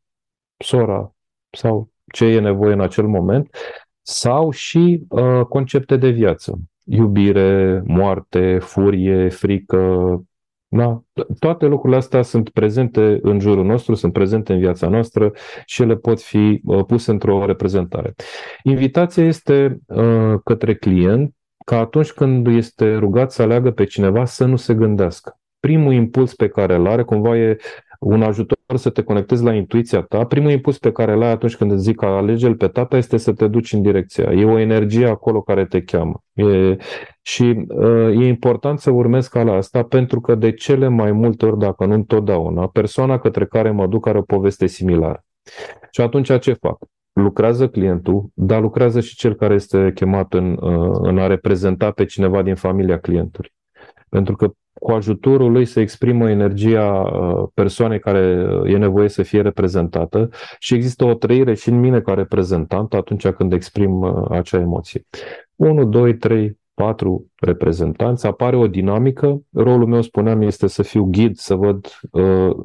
sora 0.58 1.14
sau 1.50 1.90
ce 2.14 2.26
e 2.26 2.40
nevoie 2.40 2.74
în 2.74 2.82
acel 2.82 3.08
moment 3.08 3.56
sau 4.02 4.52
și 4.52 5.06
uh, 5.10 5.46
concepte 5.50 5.98
de 5.98 6.10
viață. 6.10 6.60
Iubire, 6.84 7.82
moarte, 7.86 8.58
furie, 8.62 9.30
frică. 9.30 10.24
Da? 10.68 11.04
Toate 11.40 11.66
lucrurile 11.66 11.98
astea 11.98 12.22
sunt 12.22 12.50
prezente 12.50 13.20
în 13.22 13.40
jurul 13.40 13.66
nostru, 13.66 13.94
sunt 13.94 14.14
prezente 14.14 14.54
în 14.54 14.60
viața 14.60 14.88
noastră 14.88 15.32
și 15.66 15.82
ele 15.82 15.96
pot 15.96 16.22
fi 16.22 16.62
uh, 16.66 16.86
puse 16.86 17.12
într-o 17.12 17.46
reprezentare. 17.46 18.14
Invitația 18.64 19.26
este 19.26 19.80
uh, 19.86 20.34
către 20.44 20.76
client 20.76 21.36
ca 21.66 21.80
atunci 21.80 22.12
când 22.12 22.48
este 22.48 22.96
rugat 22.96 23.32
să 23.32 23.42
aleagă 23.42 23.72
pe 23.72 23.84
cineva 23.84 24.26
să 24.26 24.46
nu 24.46 24.56
se 24.56 24.74
gândească. 24.74 25.40
Primul 25.60 25.94
impuls 25.94 26.36
pe 26.36 26.48
care 26.48 26.76
îl 26.76 26.88
are 26.88 27.04
cumva 27.04 27.38
e 27.38 27.58
un 28.00 28.22
ajutor 28.22 28.58
să 28.78 28.90
te 28.90 29.02
conectezi 29.02 29.44
la 29.44 29.54
intuiția 29.54 30.02
ta. 30.02 30.26
Primul 30.26 30.52
impuls 30.52 30.78
pe 30.78 30.92
care 30.92 31.16
l-ai 31.16 31.32
atunci 31.32 31.56
când 31.56 31.72
îți 31.72 31.84
zic 31.84 31.96
că 31.96 32.06
alege 32.06 32.54
pe 32.54 32.68
tata 32.68 32.98
este 32.98 33.18
să 33.18 33.34
te 33.34 33.48
duci 33.48 33.74
în 33.74 33.82
direcția. 33.82 34.32
E 34.32 34.46
o 34.46 34.60
energie 34.60 35.08
acolo 35.08 35.42
care 35.42 35.66
te 35.66 35.82
cheamă. 35.82 36.24
E, 36.34 36.78
și 37.22 37.66
uh, 37.68 38.22
e 38.22 38.28
important 38.28 38.80
să 38.80 38.92
urmezi 38.92 39.30
calea 39.30 39.54
asta 39.54 39.84
pentru 39.84 40.22
că 40.22 40.36
de 40.36 40.52
cele 40.52 40.88
mai 40.88 41.12
multe 41.12 41.46
ori, 41.46 41.60
dacă 41.60 41.86
nu 41.86 41.94
întotdeauna, 41.94 42.68
persoana 42.68 43.20
către 43.20 43.46
care 43.46 43.72
mă 43.72 43.88
duc 43.88 44.08
are 44.08 44.18
o 44.18 44.22
poveste 44.22 44.68
similară. 44.68 45.26
Și 45.92 46.02
atunci 46.02 46.40
ce 46.40 46.54
fac? 46.54 46.78
lucrează 47.14 47.70
clientul, 47.70 48.30
dar 48.34 48.62
lucrează 48.62 49.00
și 49.00 49.16
cel 49.16 49.36
care 49.36 49.54
este 49.54 49.92
chemat 49.96 50.34
în, 50.34 50.58
uh, 50.62 50.98
în 51.02 51.18
a 51.18 51.28
reprezenta 51.28 51.92
pe 51.92 52.06
cineva 52.06 52.42
din 52.42 52.56
familia 52.56 53.00
clientului. 53.00 53.54
Pentru 54.10 54.36
că 54.36 54.52
cu 54.84 54.92
ajutorul 54.92 55.52
lui 55.52 55.66
să 55.66 55.80
exprimă 55.80 56.30
energia 56.30 57.02
uh, 57.02 57.48
persoanei 57.54 58.00
care 58.00 58.46
uh, 58.46 58.74
e 58.74 58.78
nevoie 58.78 59.10
să 59.10 59.24
fie 59.24 59.42
reprezentată 59.42 60.30
și 60.60 60.74
există 60.74 61.06
o 61.06 61.14
trăire 61.14 61.54
și 61.54 61.70
în 61.70 61.80
mine 61.80 62.02
ca 62.02 62.14
reprezentant 62.14 62.94
atunci 62.94 63.28
când 63.28 63.54
exprim 63.54 64.02
uh, 64.02 64.26
acea 64.30 64.60
emoție. 64.60 65.06
1, 65.56 65.86
2, 65.86 66.18
3, 66.18 66.60
patru 66.74 67.32
reprezentanți, 67.36 68.26
apare 68.26 68.56
o 68.56 68.68
dinamică. 68.68 69.42
Rolul 69.54 69.88
meu, 69.88 70.02
spuneam, 70.02 70.42
este 70.42 70.68
să 70.68 70.84
fiu 70.84 71.04
ghid, 71.04 71.38
să 71.38 71.56
văd 71.56 72.00
uh, 72.12 72.56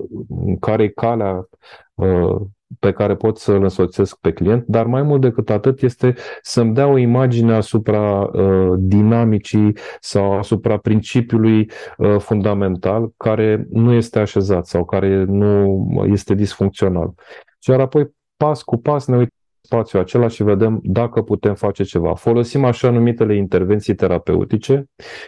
care 0.61 0.83
e 0.83 0.89
calea 0.89 1.49
uh, 1.95 2.41
pe 2.79 2.93
care 2.93 3.15
pot 3.17 3.39
să 3.39 3.53
îl 3.53 3.63
însoțesc 3.63 4.17
pe 4.21 4.33
client, 4.33 4.65
dar 4.67 4.87
mai 4.87 5.03
mult 5.03 5.21
decât 5.21 5.51
atât 5.51 5.83
este 5.83 6.15
să-mi 6.43 6.75
dea 6.75 6.87
o 6.87 6.99
imagine 6.99 7.55
asupra 7.55 8.21
uh, 8.21 8.75
dinamicii 8.79 9.77
sau 10.01 10.33
asupra 10.39 10.77
principiului 10.77 11.71
uh, 11.97 12.17
fundamental 12.19 13.13
care 13.17 13.67
nu 13.71 13.93
este 13.93 14.19
așezat 14.19 14.67
sau 14.67 14.85
care 14.85 15.25
nu 15.25 15.79
este 16.07 16.35
disfuncțional. 16.35 17.15
Și 17.59 17.71
apoi, 17.71 18.17
pas 18.37 18.63
cu 18.63 18.77
pas, 18.77 19.07
ne 19.07 19.17
uităm 19.17 19.38
spațiul 19.69 20.03
acela 20.03 20.29
și 20.29 20.43
vedem 20.43 20.81
dacă 20.83 21.23
putem 21.23 21.55
face 21.55 21.83
ceva. 21.83 22.15
Folosim 22.15 22.65
așa 22.65 22.91
numitele 22.91 23.37
intervenții 23.37 23.95
terapeutice. 23.95 24.85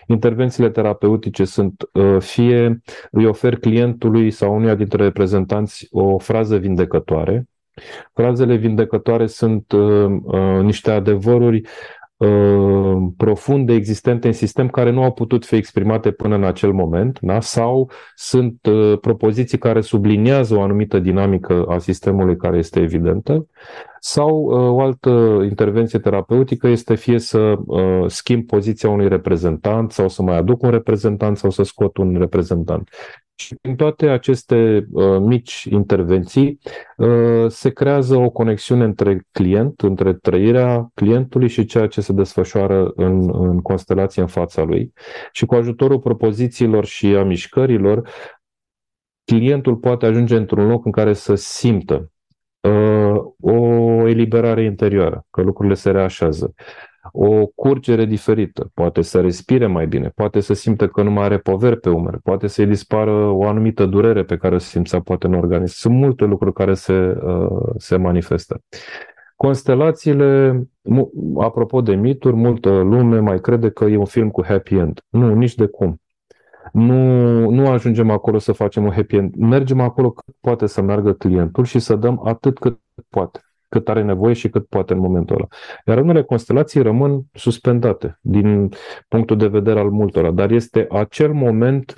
Intervențiile 0.07 0.71
terapeutice 0.71 1.45
sunt 1.45 1.89
uh, 1.93 2.17
fie 2.19 2.81
îi 3.11 3.27
ofer 3.27 3.57
clientului 3.57 4.31
sau 4.31 4.55
unuia 4.55 4.75
dintre 4.75 5.03
reprezentanți 5.03 5.87
o 5.91 6.19
frază 6.19 6.57
vindecătoare. 6.57 7.45
Frazele 8.13 8.55
vindecătoare 8.55 9.27
sunt 9.27 9.73
uh, 9.73 10.07
uh, 10.23 10.61
niște 10.63 10.91
adevăruri 10.91 11.61
Uh, 11.61 12.00
profunde 13.17 13.73
existente 13.73 14.27
în 14.27 14.33
sistem 14.33 14.69
care 14.69 14.91
nu 14.91 15.03
au 15.03 15.13
putut 15.13 15.45
fi 15.45 15.55
exprimate 15.55 16.11
până 16.11 16.35
în 16.35 16.45
acel 16.45 16.73
moment, 16.73 17.19
da? 17.21 17.41
sau 17.41 17.91
sunt 18.15 18.67
uh, 18.67 18.99
propoziții 19.01 19.59
care 19.59 19.81
subliniază 19.81 20.55
o 20.57 20.63
anumită 20.63 20.99
dinamică 20.99 21.65
a 21.69 21.79
sistemului 21.79 22.37
care 22.37 22.57
este 22.57 22.81
evidentă, 22.81 23.47
sau 24.01 24.41
uh, 24.41 24.71
o 24.71 24.81
altă 24.81 25.11
intervenție 25.49 25.99
terapeutică 25.99 26.69
este 26.69 26.95
fie 26.95 27.19
să 27.19 27.55
schimb 28.07 28.47
poziția 28.47 28.89
unui 28.89 29.09
reprezentant 29.09 29.93
sau 29.93 30.09
să 30.09 30.23
mai 30.23 30.37
aduc 30.37 30.63
un 30.63 30.71
reprezentant 30.71 31.37
sau 31.37 31.51
să 31.51 31.63
scot 31.63 31.97
un 31.97 32.17
reprezentant. 32.19 32.89
Și 33.41 33.55
prin 33.61 33.77
toate 33.77 34.09
aceste 34.09 34.87
uh, 34.91 35.19
mici 35.19 35.65
intervenții 35.71 36.59
uh, 36.97 37.47
se 37.49 37.71
creează 37.71 38.17
o 38.17 38.31
conexiune 38.31 38.85
între 38.85 39.27
client, 39.33 39.81
între 39.81 40.15
trăirea 40.15 40.91
clientului 40.95 41.49
și 41.49 41.65
ceea 41.65 41.87
ce 41.87 42.01
se 42.01 42.13
desfășoară 42.13 42.93
în, 42.95 43.31
în 43.33 43.61
constelație 43.61 44.23
în 44.23 44.29
fața 44.29 44.63
lui. 44.63 44.93
Și 45.33 45.47
cu 45.47 45.55
ajutorul 45.55 45.99
propozițiilor 45.99 46.85
și 46.85 47.07
a 47.07 47.23
mișcărilor, 47.23 48.09
clientul 49.25 49.77
poate 49.77 50.07
ajunge 50.07 50.37
într-un 50.37 50.67
loc 50.67 50.85
în 50.85 50.93
care 50.93 51.13
să 51.13 51.35
simtă 51.35 52.11
uh, 52.61 53.17
o 53.41 53.57
eliberare 54.09 54.65
interioară, 54.65 55.27
că 55.31 55.43
lucrurile 55.43 55.75
se 55.75 55.91
reașează 55.91 56.55
o 57.13 57.47
curgere 57.47 58.05
diferită, 58.05 58.71
poate 58.75 59.03
să 59.03 59.21
respire 59.21 59.67
mai 59.67 59.87
bine, 59.87 60.13
poate 60.15 60.41
să 60.41 60.53
simte 60.53 60.87
că 60.87 61.03
nu 61.03 61.11
mai 61.11 61.25
are 61.25 61.39
poveri 61.39 61.81
pe 61.81 61.91
umeri, 61.91 62.21
poate 62.21 62.47
să-i 62.47 62.67
dispară 62.67 63.11
o 63.11 63.45
anumită 63.45 63.87
durere 63.87 64.25
pe 64.25 64.37
care 64.37 64.55
o 64.55 64.59
simțea 64.59 65.01
poate 65.01 65.27
în 65.27 65.35
organism. 65.35 65.75
Sunt 65.77 65.95
multe 65.95 66.25
lucruri 66.25 66.55
care 66.55 66.75
se, 66.75 67.19
uh, 67.25 67.73
se 67.77 67.97
manifestă. 67.97 68.63
Constelațiile, 69.37 70.63
apropo 71.39 71.81
de 71.81 71.95
mituri, 71.95 72.37
multă 72.37 72.71
lume 72.71 73.19
mai 73.19 73.41
crede 73.41 73.71
că 73.71 73.85
e 73.85 73.97
un 73.97 74.05
film 74.05 74.31
cu 74.31 74.45
happy 74.45 74.75
end. 74.75 75.05
Nu, 75.09 75.35
nici 75.35 75.55
de 75.55 75.67
cum. 75.67 76.01
Nu, 76.73 77.51
nu 77.51 77.69
ajungem 77.69 78.11
acolo 78.11 78.39
să 78.39 78.53
facem 78.53 78.85
un 78.85 78.93
happy 78.93 79.17
end. 79.17 79.35
Mergem 79.35 79.81
acolo 79.81 80.11
cât 80.11 80.35
poate 80.41 80.67
să 80.67 80.83
meargă 80.83 81.13
clientul 81.13 81.65
și 81.65 81.79
să 81.79 81.97
dăm 81.97 82.21
atât 82.25 82.59
cât 82.59 82.79
poate 83.09 83.41
cât 83.71 83.89
are 83.89 84.03
nevoie 84.03 84.35
și 84.35 84.49
cât 84.49 84.67
poate 84.67 84.93
în 84.93 84.99
momentul 84.99 85.37
ăla. 85.37 85.47
Iar 85.87 85.99
unele 85.99 86.23
constelații 86.23 86.83
rămân 86.83 87.23
suspendate 87.33 88.19
din 88.21 88.69
punctul 89.09 89.37
de 89.37 89.47
vedere 89.47 89.81
al 89.81 89.91
multora, 89.91 90.31
dar 90.31 90.51
este 90.51 90.87
acel 90.91 91.33
moment 91.33 91.95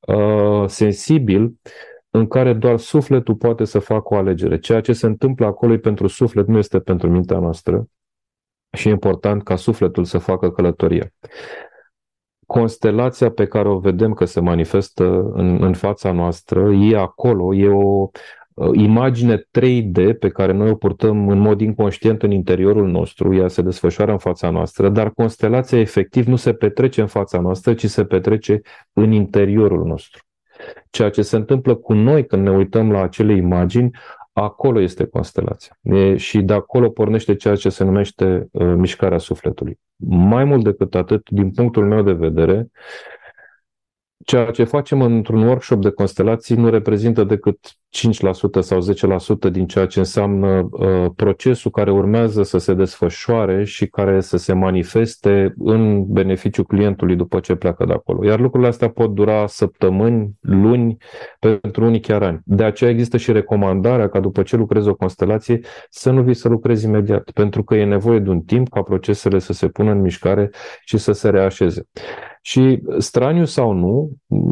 uh, 0.00 0.64
sensibil 0.66 1.54
în 2.10 2.26
care 2.26 2.52
doar 2.52 2.78
sufletul 2.78 3.34
poate 3.34 3.64
să 3.64 3.78
facă 3.78 4.14
o 4.14 4.16
alegere. 4.16 4.58
Ceea 4.58 4.80
ce 4.80 4.92
se 4.92 5.06
întâmplă 5.06 5.46
acolo 5.46 5.72
e 5.72 5.78
pentru 5.78 6.06
suflet, 6.06 6.46
nu 6.46 6.58
este 6.58 6.78
pentru 6.78 7.10
mintea 7.10 7.38
noastră 7.38 7.88
și 8.76 8.88
e 8.88 8.90
important 8.90 9.42
ca 9.42 9.56
sufletul 9.56 10.04
să 10.04 10.18
facă 10.18 10.50
călătoria. 10.50 11.12
Constelația 12.46 13.30
pe 13.30 13.46
care 13.46 13.68
o 13.68 13.78
vedem 13.78 14.12
că 14.12 14.24
se 14.24 14.40
manifestă 14.40 15.30
în, 15.32 15.62
în 15.62 15.74
fața 15.74 16.12
noastră 16.12 16.72
e 16.72 16.96
acolo, 16.96 17.54
e 17.54 17.68
o 17.68 18.02
Uh, 18.02 18.37
imagine 18.72 19.36
3D 19.36 20.18
pe 20.18 20.28
care 20.28 20.52
noi 20.52 20.70
o 20.70 20.74
purtăm 20.74 21.28
în 21.28 21.38
mod 21.38 21.60
inconștient 21.60 22.22
în 22.22 22.30
interiorul 22.30 22.88
nostru, 22.88 23.34
ea 23.34 23.48
se 23.48 23.62
desfășoară 23.62 24.12
în 24.12 24.18
fața 24.18 24.50
noastră, 24.50 24.88
dar 24.88 25.10
constelația 25.10 25.78
efectiv 25.78 26.26
nu 26.26 26.36
se 26.36 26.52
petrece 26.52 27.00
în 27.00 27.06
fața 27.06 27.40
noastră, 27.40 27.74
ci 27.74 27.86
se 27.86 28.04
petrece 28.04 28.60
în 28.92 29.12
interiorul 29.12 29.84
nostru. 29.84 30.22
Ceea 30.90 31.10
ce 31.10 31.22
se 31.22 31.36
întâmplă 31.36 31.74
cu 31.74 31.92
noi 31.92 32.26
când 32.26 32.42
ne 32.42 32.50
uităm 32.50 32.90
la 32.90 33.02
acele 33.02 33.32
imagini, 33.32 33.90
acolo 34.32 34.80
este 34.80 35.06
constelația. 35.06 35.78
E, 35.82 36.16
și 36.16 36.40
de 36.40 36.52
acolo 36.52 36.90
pornește 36.90 37.34
ceea 37.34 37.54
ce 37.54 37.68
se 37.68 37.84
numește 37.84 38.48
uh, 38.50 38.74
mișcarea 38.76 39.18
sufletului. 39.18 39.78
Mai 40.06 40.44
mult 40.44 40.64
decât 40.64 40.94
atât, 40.94 41.30
din 41.30 41.50
punctul 41.50 41.86
meu 41.86 42.02
de 42.02 42.12
vedere, 42.12 42.70
ceea 44.24 44.50
ce 44.50 44.64
facem 44.64 45.02
într-un 45.02 45.42
workshop 45.42 45.80
de 45.80 45.90
constelații 45.90 46.56
nu 46.56 46.70
reprezintă 46.70 47.24
decât 47.24 47.77
5% 47.90 48.60
sau 48.60 48.78
10% 49.48 49.50
din 49.50 49.66
ceea 49.66 49.86
ce 49.86 49.98
înseamnă 49.98 50.68
uh, 50.70 51.06
procesul 51.16 51.70
care 51.70 51.90
urmează 51.90 52.42
să 52.42 52.58
se 52.58 52.74
desfășoare 52.74 53.64
și 53.64 53.86
care 53.86 54.20
să 54.20 54.36
se 54.36 54.52
manifeste 54.52 55.54
în 55.58 56.04
beneficiul 56.12 56.64
clientului 56.64 57.16
după 57.16 57.40
ce 57.40 57.54
pleacă 57.54 57.84
de 57.84 57.92
acolo. 57.92 58.24
Iar 58.24 58.40
lucrurile 58.40 58.68
astea 58.68 58.90
pot 58.90 59.14
dura 59.14 59.46
săptămâni, 59.46 60.30
luni, 60.40 60.96
pentru 61.60 61.84
unii 61.84 62.00
chiar 62.00 62.22
ani. 62.22 62.40
De 62.44 62.64
aceea 62.64 62.90
există 62.90 63.16
și 63.16 63.32
recomandarea 63.32 64.08
ca 64.08 64.20
după 64.20 64.42
ce 64.42 64.56
lucrezi 64.56 64.88
o 64.88 64.94
constelație 64.94 65.60
să 65.90 66.10
nu 66.10 66.22
vii 66.22 66.34
să 66.34 66.48
lucrezi 66.48 66.86
imediat, 66.86 67.30
pentru 67.30 67.64
că 67.64 67.74
e 67.74 67.84
nevoie 67.84 68.18
de 68.18 68.30
un 68.30 68.40
timp 68.40 68.68
ca 68.68 68.82
procesele 68.82 69.38
să 69.38 69.52
se 69.52 69.68
pună 69.68 69.90
în 69.90 70.00
mișcare 70.00 70.50
și 70.84 70.98
să 70.98 71.12
se 71.12 71.30
reașeze. 71.30 71.86
Și 72.42 72.82
straniu 72.98 73.44
sau 73.44 73.72
nu, 73.72 74.10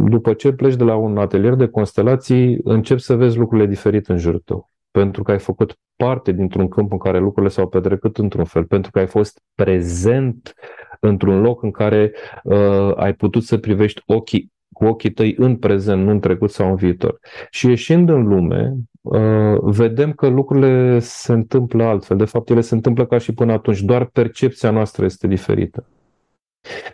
după 0.08 0.32
ce 0.32 0.52
pleci 0.52 0.74
de 0.76 0.84
la 0.84 0.96
un 0.96 1.18
atelier 1.18 1.54
de 1.54 1.66
constelații, 1.66 2.58
începi 2.64 3.00
să 3.00 3.16
vezi 3.16 3.25
lucrurile 3.34 3.66
diferite 3.66 4.12
în 4.12 4.18
jurul 4.18 4.42
tău. 4.44 4.70
Pentru 4.90 5.22
că 5.22 5.30
ai 5.30 5.38
făcut 5.38 5.78
parte 5.96 6.32
dintr-un 6.32 6.68
câmp 6.68 6.92
în 6.92 6.98
care 6.98 7.18
lucrurile 7.18 7.52
s-au 7.52 7.68
petrecut 7.68 8.18
într-un 8.18 8.44
fel, 8.44 8.64
pentru 8.64 8.90
că 8.90 8.98
ai 8.98 9.06
fost 9.06 9.42
prezent 9.54 10.54
într-un 11.00 11.40
loc 11.40 11.62
în 11.62 11.70
care 11.70 12.12
uh, 12.44 12.92
ai 12.96 13.14
putut 13.14 13.42
să 13.42 13.58
privești 13.58 14.02
ochii 14.06 14.54
cu 14.72 14.84
ochii 14.84 15.10
tăi 15.10 15.34
în 15.38 15.56
prezent, 15.56 16.04
nu 16.04 16.10
în 16.10 16.20
trecut 16.20 16.50
sau 16.50 16.68
în 16.68 16.76
viitor. 16.76 17.18
Și 17.50 17.66
ieșind 17.66 18.08
în 18.08 18.26
lume, 18.26 18.76
uh, 19.02 19.58
vedem 19.62 20.12
că 20.12 20.28
lucrurile 20.28 20.98
se 20.98 21.32
întâmplă 21.32 21.84
altfel. 21.84 22.16
De 22.16 22.24
fapt, 22.24 22.50
ele 22.50 22.60
se 22.60 22.74
întâmplă 22.74 23.06
ca 23.06 23.18
și 23.18 23.32
până 23.32 23.52
atunci, 23.52 23.80
doar 23.80 24.04
percepția 24.04 24.70
noastră 24.70 25.04
este 25.04 25.26
diferită. 25.26 25.86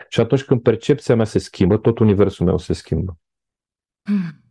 Și 0.09 0.21
atunci 0.21 0.45
când 0.45 0.63
percepția 0.63 1.15
mea 1.15 1.25
se 1.25 1.39
schimbă, 1.39 1.77
tot 1.77 1.99
universul 1.99 2.47
meu 2.47 2.59
se 2.59 2.73
schimbă. 2.73 3.17
Hmm. 4.03 4.42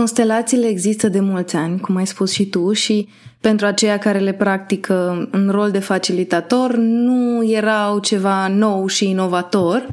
Constelațiile 0.00 0.66
există 0.66 1.08
de 1.08 1.20
mulți 1.20 1.56
ani, 1.56 1.80
cum 1.80 1.96
ai 1.96 2.06
spus 2.06 2.32
și 2.32 2.46
tu, 2.46 2.72
și 2.72 3.08
pentru 3.40 3.66
aceia 3.66 3.98
care 3.98 4.18
le 4.18 4.32
practică 4.32 5.28
în 5.30 5.48
rol 5.50 5.70
de 5.70 5.78
facilitator, 5.78 6.76
nu 6.76 7.50
erau 7.50 7.98
ceva 7.98 8.48
nou 8.48 8.86
și 8.86 9.08
inovator. 9.08 9.86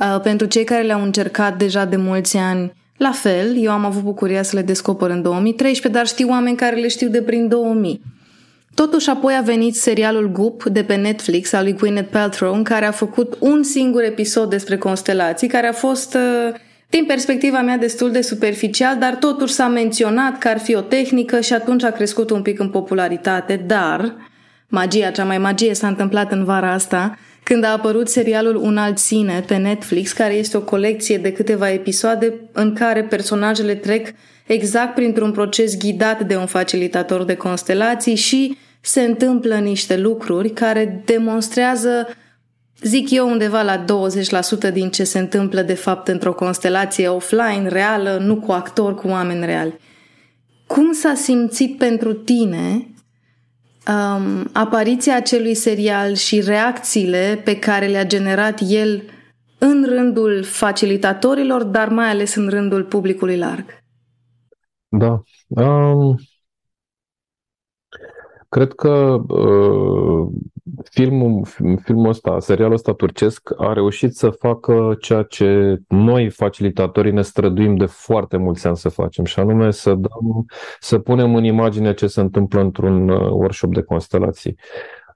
Uh, 0.00 0.20
pentru 0.22 0.46
cei 0.46 0.64
care 0.64 0.82
le-au 0.82 1.02
încercat 1.02 1.56
deja 1.56 1.84
de 1.84 1.96
mulți 1.96 2.36
ani, 2.36 2.72
la 2.96 3.10
fel, 3.10 3.56
eu 3.62 3.70
am 3.70 3.84
avut 3.84 4.02
bucuria 4.02 4.42
să 4.42 4.56
le 4.56 4.62
descoper 4.62 5.10
în 5.10 5.22
2013, 5.22 6.00
dar 6.00 6.06
știu 6.06 6.28
oameni 6.28 6.56
care 6.56 6.76
le 6.76 6.88
știu 6.88 7.08
de 7.08 7.22
prin 7.22 7.48
2000. 7.48 8.00
Totuși 8.74 9.10
apoi 9.10 9.34
a 9.34 9.42
venit 9.42 9.76
serialul 9.76 10.30
Goop 10.32 10.64
de 10.64 10.82
pe 10.82 10.94
Netflix 10.94 11.52
al 11.52 11.62
lui 11.62 11.74
Gwyneth 11.74 12.10
Paltrow, 12.10 12.54
în 12.54 12.62
care 12.62 12.86
a 12.86 12.90
făcut 12.90 13.36
un 13.38 13.62
singur 13.62 14.02
episod 14.02 14.50
despre 14.50 14.76
constelații, 14.76 15.48
care 15.48 15.66
a 15.66 15.72
fost, 15.72 16.14
uh, 16.14 16.54
din 16.90 17.04
perspectiva 17.04 17.60
mea, 17.60 17.76
destul 17.76 18.10
de 18.10 18.20
superficial, 18.20 18.96
dar 18.98 19.14
totuși 19.14 19.52
s-a 19.52 19.68
menționat 19.68 20.38
că 20.38 20.48
ar 20.48 20.58
fi 20.58 20.74
o 20.74 20.80
tehnică 20.80 21.40
și 21.40 21.52
atunci 21.52 21.84
a 21.84 21.90
crescut 21.90 22.30
un 22.30 22.42
pic 22.42 22.58
în 22.58 22.68
popularitate, 22.68 23.64
dar 23.66 24.14
magia, 24.68 25.10
cea 25.10 25.24
mai 25.24 25.38
magie 25.38 25.74
s-a 25.74 25.86
întâmplat 25.86 26.32
în 26.32 26.44
vara 26.44 26.72
asta, 26.72 27.18
când 27.42 27.64
a 27.64 27.72
apărut 27.72 28.08
serialul 28.08 28.56
Un 28.56 28.76
alt 28.76 28.98
sine 28.98 29.44
pe 29.46 29.56
Netflix, 29.56 30.12
care 30.12 30.34
este 30.34 30.56
o 30.56 30.60
colecție 30.60 31.18
de 31.18 31.32
câteva 31.32 31.70
episoade 31.70 32.34
în 32.52 32.74
care 32.74 33.02
personajele 33.02 33.74
trec 33.74 34.08
exact 34.46 34.94
printr-un 34.94 35.32
proces 35.32 35.76
ghidat 35.76 36.26
de 36.26 36.36
un 36.36 36.46
facilitator 36.46 37.24
de 37.24 37.34
constelații 37.34 38.14
și 38.14 38.56
se 38.80 39.00
întâmplă 39.00 39.54
niște 39.54 39.96
lucruri 39.96 40.50
care 40.50 41.02
demonstrează, 41.04 42.08
zic 42.82 43.10
eu, 43.10 43.28
undeva 43.28 43.62
la 43.62 43.84
20% 43.84 44.72
din 44.72 44.90
ce 44.90 45.04
se 45.04 45.18
întâmplă 45.18 45.62
de 45.62 45.74
fapt 45.74 46.08
într-o 46.08 46.34
constelație 46.34 47.08
offline, 47.08 47.68
reală, 47.68 48.18
nu 48.20 48.36
cu 48.36 48.52
actori, 48.52 48.94
cu 48.94 49.08
oameni 49.08 49.44
reali. 49.44 49.76
Cum 50.66 50.92
s-a 50.92 51.14
simțit 51.14 51.78
pentru 51.78 52.12
tine 52.12 52.86
um, 53.86 54.48
apariția 54.52 55.16
acelui 55.16 55.54
serial 55.54 56.14
și 56.14 56.40
reacțiile 56.40 57.40
pe 57.44 57.58
care 57.58 57.86
le-a 57.86 58.06
generat 58.06 58.60
el 58.68 59.02
în 59.58 59.84
rândul 59.88 60.44
facilitatorilor, 60.44 61.62
dar 61.62 61.88
mai 61.88 62.08
ales 62.08 62.34
în 62.34 62.48
rândul 62.48 62.84
publicului 62.84 63.36
larg? 63.36 63.64
Da. 64.88 65.22
Um, 65.48 66.16
Cred 68.48 68.72
că 68.72 69.22
uh, 69.28 70.26
filmul, 70.90 71.44
filmul 71.82 72.08
ăsta, 72.08 72.40
serialul 72.40 72.74
ăsta 72.74 72.92
turcesc 72.92 73.50
a 73.56 73.72
reușit 73.72 74.14
să 74.14 74.30
facă 74.30 74.96
ceea 75.00 75.22
ce 75.22 75.78
noi, 75.88 76.30
facilitatorii, 76.30 77.12
ne 77.12 77.22
străduim 77.22 77.76
de 77.76 77.84
foarte 77.86 78.36
mulți 78.36 78.66
ani 78.66 78.76
să 78.76 78.88
facem, 78.88 79.24
și 79.24 79.40
anume 79.40 79.70
să 79.70 79.94
dăm, 79.94 80.46
să 80.80 80.98
punem 80.98 81.34
în 81.34 81.44
imagine 81.44 81.94
ce 81.94 82.06
se 82.06 82.20
întâmplă 82.20 82.60
într-un 82.60 83.08
uh, 83.08 83.30
workshop 83.30 83.74
de 83.74 83.82
constelații. 83.82 84.56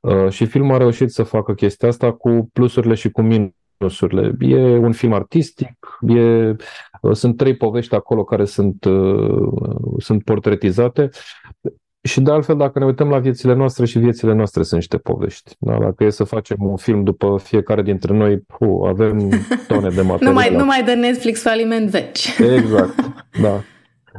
Uh, 0.01 0.28
și 0.28 0.47
filmul 0.47 0.74
a 0.74 0.78
reușit 0.78 1.11
să 1.11 1.22
facă 1.22 1.55
chestia 1.55 1.89
asta 1.89 2.12
cu 2.12 2.51
plusurile 2.53 2.95
și 2.95 3.11
cu 3.11 3.22
minusurile. 3.22 4.35
E 4.39 4.76
un 4.76 4.93
film 4.93 5.12
artistic, 5.12 5.99
e, 6.09 6.20
uh, 6.20 6.57
sunt 7.12 7.37
trei 7.37 7.57
povești 7.57 7.95
acolo 7.95 8.24
care 8.24 8.45
sunt, 8.45 8.87
sunt 9.99 10.24
portretizate 10.24 11.11
și 12.03 12.20
de 12.20 12.30
altfel, 12.30 12.57
dacă 12.57 12.78
ne 12.78 12.84
uităm 12.84 13.09
la 13.09 13.18
viețile 13.18 13.55
noastre 13.55 13.86
și 13.86 13.98
viețile 13.98 14.32
noastre 14.32 14.62
sunt 14.62 14.80
niște 14.80 14.96
povești. 14.96 15.57
Da? 15.59 15.78
Dacă 15.78 16.05
e 16.05 16.11
să 16.11 16.24
facem 16.24 16.57
un 16.61 16.76
film 16.76 17.05
după 17.05 17.40
fiecare 17.42 17.82
dintre 17.82 18.12
noi, 18.12 18.38
pu, 18.38 18.84
avem 18.88 19.28
tone 19.68 19.88
de 19.88 20.00
material. 20.00 20.32
nu, 20.32 20.32
mai, 20.32 20.55
nu 20.57 20.64
mai 20.64 20.82
dă 20.84 20.94
Netflix 20.94 21.42
faliment 21.42 21.88
veci. 21.88 22.38
exact, 22.38 22.94
da. 23.42 23.61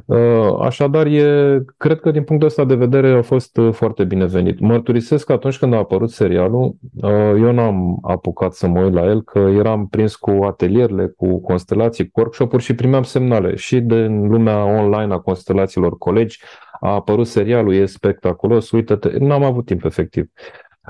Uh, 0.06 0.60
așadar, 0.60 1.06
e, 1.06 1.66
cred 1.78 2.00
că 2.00 2.12
din 2.12 2.24
punctul 2.24 2.48
ăsta 2.48 2.66
de 2.66 2.76
vedere 2.76 3.18
a 3.18 3.22
fost 3.22 3.58
uh, 3.58 3.74
foarte 3.74 4.04
binevenit. 4.04 4.60
Mărturisesc 4.60 5.26
că 5.26 5.34
atunci 5.34 5.58
când 5.58 5.74
a 5.74 5.78
apărut 5.78 6.10
serialul, 6.10 6.76
uh, 7.02 7.12
eu 7.38 7.52
n-am 7.52 8.00
apucat 8.02 8.54
să 8.54 8.68
mă 8.68 8.82
uit 8.82 8.94
la 8.94 9.04
el, 9.06 9.24
că 9.24 9.40
eram 9.40 9.88
prins 9.88 10.16
cu 10.16 10.30
atelierele, 10.44 11.14
cu 11.18 11.42
constelații, 11.42 12.10
cu 12.10 12.20
workshop-uri 12.20 12.64
și 12.64 12.76
primeam 12.76 13.04
semnale 13.04 13.56
și 13.56 13.80
din 13.80 14.28
lumea 14.28 14.64
online 14.64 15.14
a 15.14 15.20
constelațiilor 15.20 15.98
colegi, 15.98 16.40
a 16.84 16.94
apărut 16.94 17.28
serialul, 17.28 17.74
e 17.74 17.86
spectaculos, 17.86 18.72
uite-te, 18.72 19.18
n-am 19.20 19.44
avut 19.44 19.66
timp 19.66 19.84
efectiv. 19.84 20.26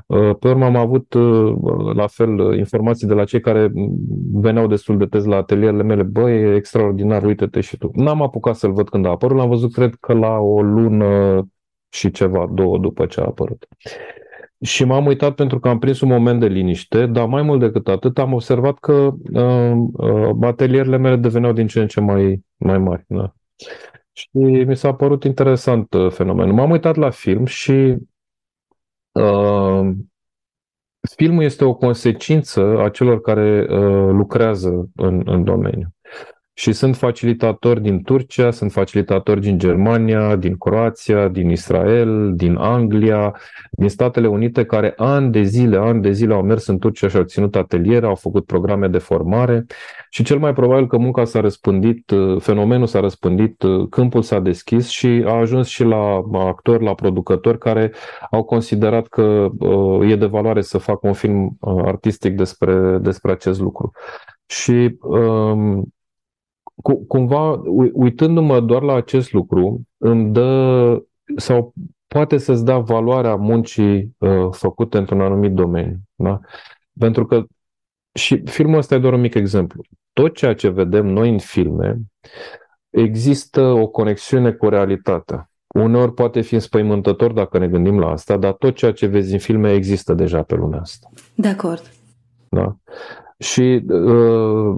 Uh, 0.06 0.36
pe 0.40 0.48
urmă 0.48 0.66
am 0.66 0.76
avut 0.76 1.14
uh, 1.14 1.54
la 1.96 2.08
fel 2.08 2.40
uh, 2.40 2.58
informații 2.58 3.08
de 3.08 3.14
la 3.14 3.24
cei 3.24 3.40
care 3.40 3.72
veneau 4.34 4.68
destul 4.68 4.98
de 4.98 5.06
tez 5.06 5.26
la 5.26 5.36
atelierele 5.36 5.84
mele. 5.84 6.04
Băi, 6.04 6.42
e 6.42 6.56
extraordinar, 6.56 7.24
uite-te 7.24 7.62
și 7.62 7.78
tu. 7.78 7.92
N-am 7.94 8.22
apucat 8.22 8.56
să-l 8.56 8.74
văd 8.74 8.90
când 8.90 9.06
a 9.06 9.10
apărut, 9.10 9.38
l-am 9.38 9.50
văzut 9.50 9.74
cred 9.74 9.96
că 10.00 10.14
la 10.14 10.38
o 10.38 10.62
lună 10.62 11.44
și 11.90 12.12
ceva, 12.12 12.50
două 12.54 12.78
după 12.78 13.06
ce 13.06 13.22
a 13.22 13.26
apărut. 13.26 13.68
Și 14.62 14.84
m-am 14.84 15.06
uitat 15.06 15.36
pentru 15.36 15.60
că 15.60 15.70
am 15.70 15.80
prins 15.80 16.02
un 16.02 16.10
moment 16.10 16.40
de 16.40 16.48
liniște, 16.48 17.06
dar 17.06 17.28
mai 17.28 17.42
mult 17.42 17.60
decât 17.60 17.88
atât 17.88 18.18
am 18.18 18.34
observat 18.34 18.78
că 18.80 19.14
uh, 19.34 19.74
uh, 19.94 20.30
atelierele 20.42 20.98
mele 20.98 21.16
deveneau 21.16 21.54
din 21.54 21.68
ce 21.68 21.80
în 21.80 21.88
ce 21.88 22.00
mai, 22.00 22.44
mai 22.58 22.78
mari. 22.78 23.04
Da? 23.08 23.34
Și 24.14 24.30
mi 24.68 24.76
s-a 24.76 24.94
părut 24.94 25.24
interesant 25.24 25.94
uh, 25.94 26.12
fenomenul. 26.12 26.54
M-am 26.54 26.72
uitat 26.72 26.96
la 26.96 27.10
film 27.10 27.46
și 27.46 27.98
uh, 29.12 29.92
filmul 31.16 31.44
este 31.44 31.66
o 31.66 31.76
consecință 31.76 32.80
a 32.80 32.90
celor 32.90 33.22
care 33.22 33.62
uh, 33.70 34.10
lucrează 34.12 34.90
în, 34.96 35.22
în 35.26 35.44
domeniu. 35.44 35.96
Și 36.56 36.72
sunt 36.72 36.96
facilitatori 36.96 37.82
din 37.82 38.04
Turcia, 38.04 38.52
sunt 38.52 38.72
facilitatori 38.72 39.42
din 39.42 39.58
Germania, 39.58 40.36
din 40.36 40.58
Croația, 40.58 41.28
din 41.28 41.50
Israel, 41.50 42.36
din 42.36 42.56
Anglia, 42.56 43.36
din 43.72 43.90
Statele 43.90 44.28
Unite, 44.28 44.66
care 44.66 44.94
ani 44.98 45.32
de 45.32 45.42
zile, 45.42 45.78
ani 45.78 46.02
de 46.02 46.12
zile 46.12 46.34
au 46.34 46.42
mers 46.42 46.68
în 46.68 46.80
Turcia 46.80 47.08
și 47.08 47.18
au 47.18 47.24
ținut 47.24 47.56
ateliere, 47.56 48.06
au 48.06 48.16
făcut 48.16 48.46
programe 48.46 48.88
de 48.88 48.98
formare 48.98 49.66
și 50.10 50.24
cel 50.24 50.40
mai 50.40 50.54
probabil 50.54 50.88
că 50.88 50.98
munca 50.98 51.26
s-a 51.26 51.40
răspândit, 51.40 52.12
fenomenul 52.40 52.88
s-a 52.88 53.00
răspândit, 53.00 53.64
câmpul 53.90 54.22
s-a 54.22 54.40
deschis 54.40 54.88
și 54.88 55.24
a 55.26 55.34
ajuns 55.34 55.68
și 55.68 55.84
la 55.84 56.22
actori, 56.34 56.84
la 56.84 56.94
producători 56.94 57.58
care 57.58 57.94
au 58.32 58.44
considerat 58.44 59.08
că 59.08 59.50
uh, 59.60 60.10
e 60.12 60.16
de 60.16 60.26
valoare 60.26 60.62
să 60.62 60.78
facă 60.78 61.08
un 61.08 61.14
film 61.14 61.58
uh, 61.60 61.82
artistic 61.86 62.36
despre, 62.36 62.98
despre 62.98 63.32
acest 63.32 63.60
lucru. 63.60 63.92
Și 64.46 64.98
um, 65.02 65.94
cumva, 67.08 67.62
uitându-mă 67.94 68.60
doar 68.60 68.82
la 68.82 68.94
acest 68.94 69.34
lucru, 69.34 69.82
îmi 69.98 70.32
dă 70.32 71.04
sau 71.36 71.74
poate 72.08 72.38
să-ți 72.38 72.66
dea 72.66 72.78
valoarea 72.78 73.36
muncii 73.36 74.16
uh, 74.18 74.48
făcute 74.52 74.98
într-un 74.98 75.22
anumit 75.22 75.52
domeniu. 75.52 75.98
Da? 76.16 76.40
Pentru 77.00 77.26
că 77.26 77.44
și 78.14 78.42
filmul 78.46 78.78
ăsta 78.78 78.96
e 78.96 79.00
doar 79.00 79.14
un 79.14 79.20
mic 79.20 79.34
exemplu. 79.34 79.82
Tot 80.14 80.36
ceea 80.36 80.56
ce 80.56 80.70
vedem 80.70 81.06
noi 81.06 81.30
în 81.30 81.40
filme, 81.40 82.02
există 82.90 83.62
o 83.62 83.88
conexiune 83.88 84.52
cu 84.52 84.70
realitatea. 84.70 85.50
Uneori 85.68 86.14
poate 86.14 86.42
fi 86.42 86.54
înspăimântător 86.54 87.32
dacă 87.32 87.58
ne 87.58 87.68
gândim 87.68 88.00
la 88.00 88.10
asta, 88.10 88.38
dar 88.38 88.54
tot 88.54 88.76
ceea 88.76 88.92
ce 88.92 89.06
vezi 89.06 89.34
în 89.34 89.40
filme 89.40 89.74
există 89.74 90.14
deja 90.14 90.44
pe 90.44 90.56
lumea 90.56 90.80
asta. 90.80 91.10
De 91.36 91.48
acord. 91.48 91.92
Da? 92.50 92.76
Și 93.38 93.84
uh, 93.90 94.78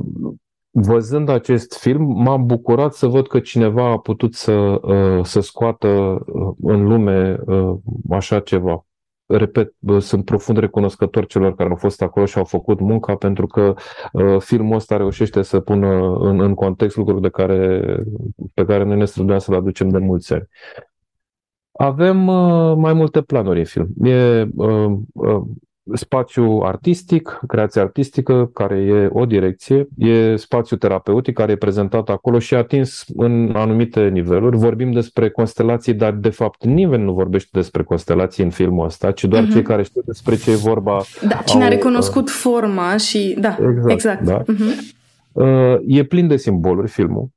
văzând 0.78 1.30
acest 1.30 1.78
film, 1.78 2.24
m-am 2.24 2.46
bucurat 2.46 2.94
să 2.94 3.08
văd 3.08 3.28
că 3.28 3.40
cineva 3.40 3.92
a 3.92 3.98
putut 3.98 4.34
să, 4.34 4.52
uh, 4.52 5.26
să 5.26 5.40
scoată 5.40 5.88
uh, 5.88 6.54
în 6.62 6.84
lume 6.84 7.40
uh, 7.46 7.76
așa 8.10 8.40
ceva. 8.40 8.86
Repet, 9.26 9.74
sunt 10.00 10.26
profund 10.26 10.58
recunoscător 10.58 11.26
celor 11.26 11.56
care 11.56 11.70
au 11.70 11.76
fost 11.76 12.02
acolo 12.02 12.26
și 12.26 12.38
au 12.38 12.44
făcut 12.44 12.80
munca 12.80 13.16
pentru 13.16 13.48
că 13.48 13.74
filmul 14.40 14.76
ăsta 14.76 14.98
reușește 14.98 15.42
să 15.42 15.60
pună 15.60 16.16
în, 16.16 16.40
în 16.40 16.54
context 16.54 16.96
lucruri 16.98 17.22
de 17.22 17.30
care, 17.30 17.84
pe 18.54 18.66
care 18.66 18.84
noi 18.84 18.98
ne 18.98 19.06
străduim 19.06 19.38
să 19.38 19.52
le 19.52 19.58
aducem 19.58 19.90
de 19.90 19.98
mulți 19.98 20.34
ani. 20.34 20.50
Avem 21.72 22.28
uh, 22.28 22.76
mai 22.78 22.94
multe 22.94 23.22
planuri 23.22 23.60
în 23.60 23.66
film. 23.66 23.88
E 24.04 24.50
uh, 24.56 24.94
uh, 25.14 25.42
spațiu 25.94 26.60
artistic, 26.64 27.40
creație 27.48 27.82
artistică, 27.82 28.50
care 28.54 28.76
e 28.76 29.10
o 29.12 29.26
direcție, 29.26 29.88
e 29.98 30.36
spațiu 30.36 30.78
terapeutic, 30.78 31.34
care 31.34 31.52
e 31.52 31.56
prezentat 31.56 32.10
acolo 32.10 32.40
și 32.40 32.56
atins 32.56 33.06
în 33.16 33.52
anumite 33.56 34.08
niveluri. 34.08 34.58
Vorbim 34.58 34.92
despre 34.92 35.30
constelații, 35.30 35.94
dar 35.94 36.12
de 36.12 36.30
fapt 36.30 36.66
nimeni 36.66 37.04
nu 37.04 37.14
vorbește 37.14 37.50
despre 37.52 37.84
constelații 37.84 38.44
în 38.44 38.50
filmul 38.50 38.86
ăsta, 38.86 39.12
ci 39.12 39.24
doar 39.24 39.44
uh-huh. 39.44 39.52
cei 39.52 39.62
care 39.62 39.84
știu 39.84 40.02
despre 40.06 40.36
ce 40.36 40.52
e 40.52 40.56
vorba. 40.56 41.02
Da, 41.28 41.36
cine 41.36 41.62
au, 41.62 41.68
a 41.68 41.70
recunoscut 41.70 42.28
uh, 42.28 42.34
forma 42.34 42.98
și... 42.98 43.38
Da, 43.40 43.58
exact. 43.60 43.92
exact. 43.92 44.24
Da. 44.24 44.42
Uh-huh. 44.42 44.94
Uh, 45.32 45.78
e 45.88 46.04
plin 46.04 46.28
de 46.28 46.38
simboluri 46.38 46.88
filmul. 46.88 47.28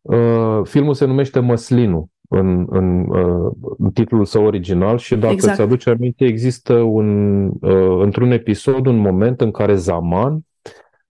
Uh, 0.00 0.60
filmul 0.62 0.94
se 0.94 1.04
numește 1.04 1.40
Măslinu 1.40 2.10
în, 2.32 2.66
în, 2.70 3.04
uh, 3.08 3.52
în 3.78 3.90
titlul 3.90 4.24
său 4.24 4.44
original 4.44 4.98
și 4.98 5.16
dacă 5.16 5.32
exact. 5.32 5.52
îți 5.52 5.62
aduce 5.62 5.90
aminte, 5.90 6.24
există 6.24 6.74
un, 6.74 7.46
uh, 7.60 8.00
într-un 8.02 8.30
episod 8.30 8.86
un 8.86 8.96
moment 8.96 9.40
în 9.40 9.50
care 9.50 9.74
Zaman, 9.74 10.44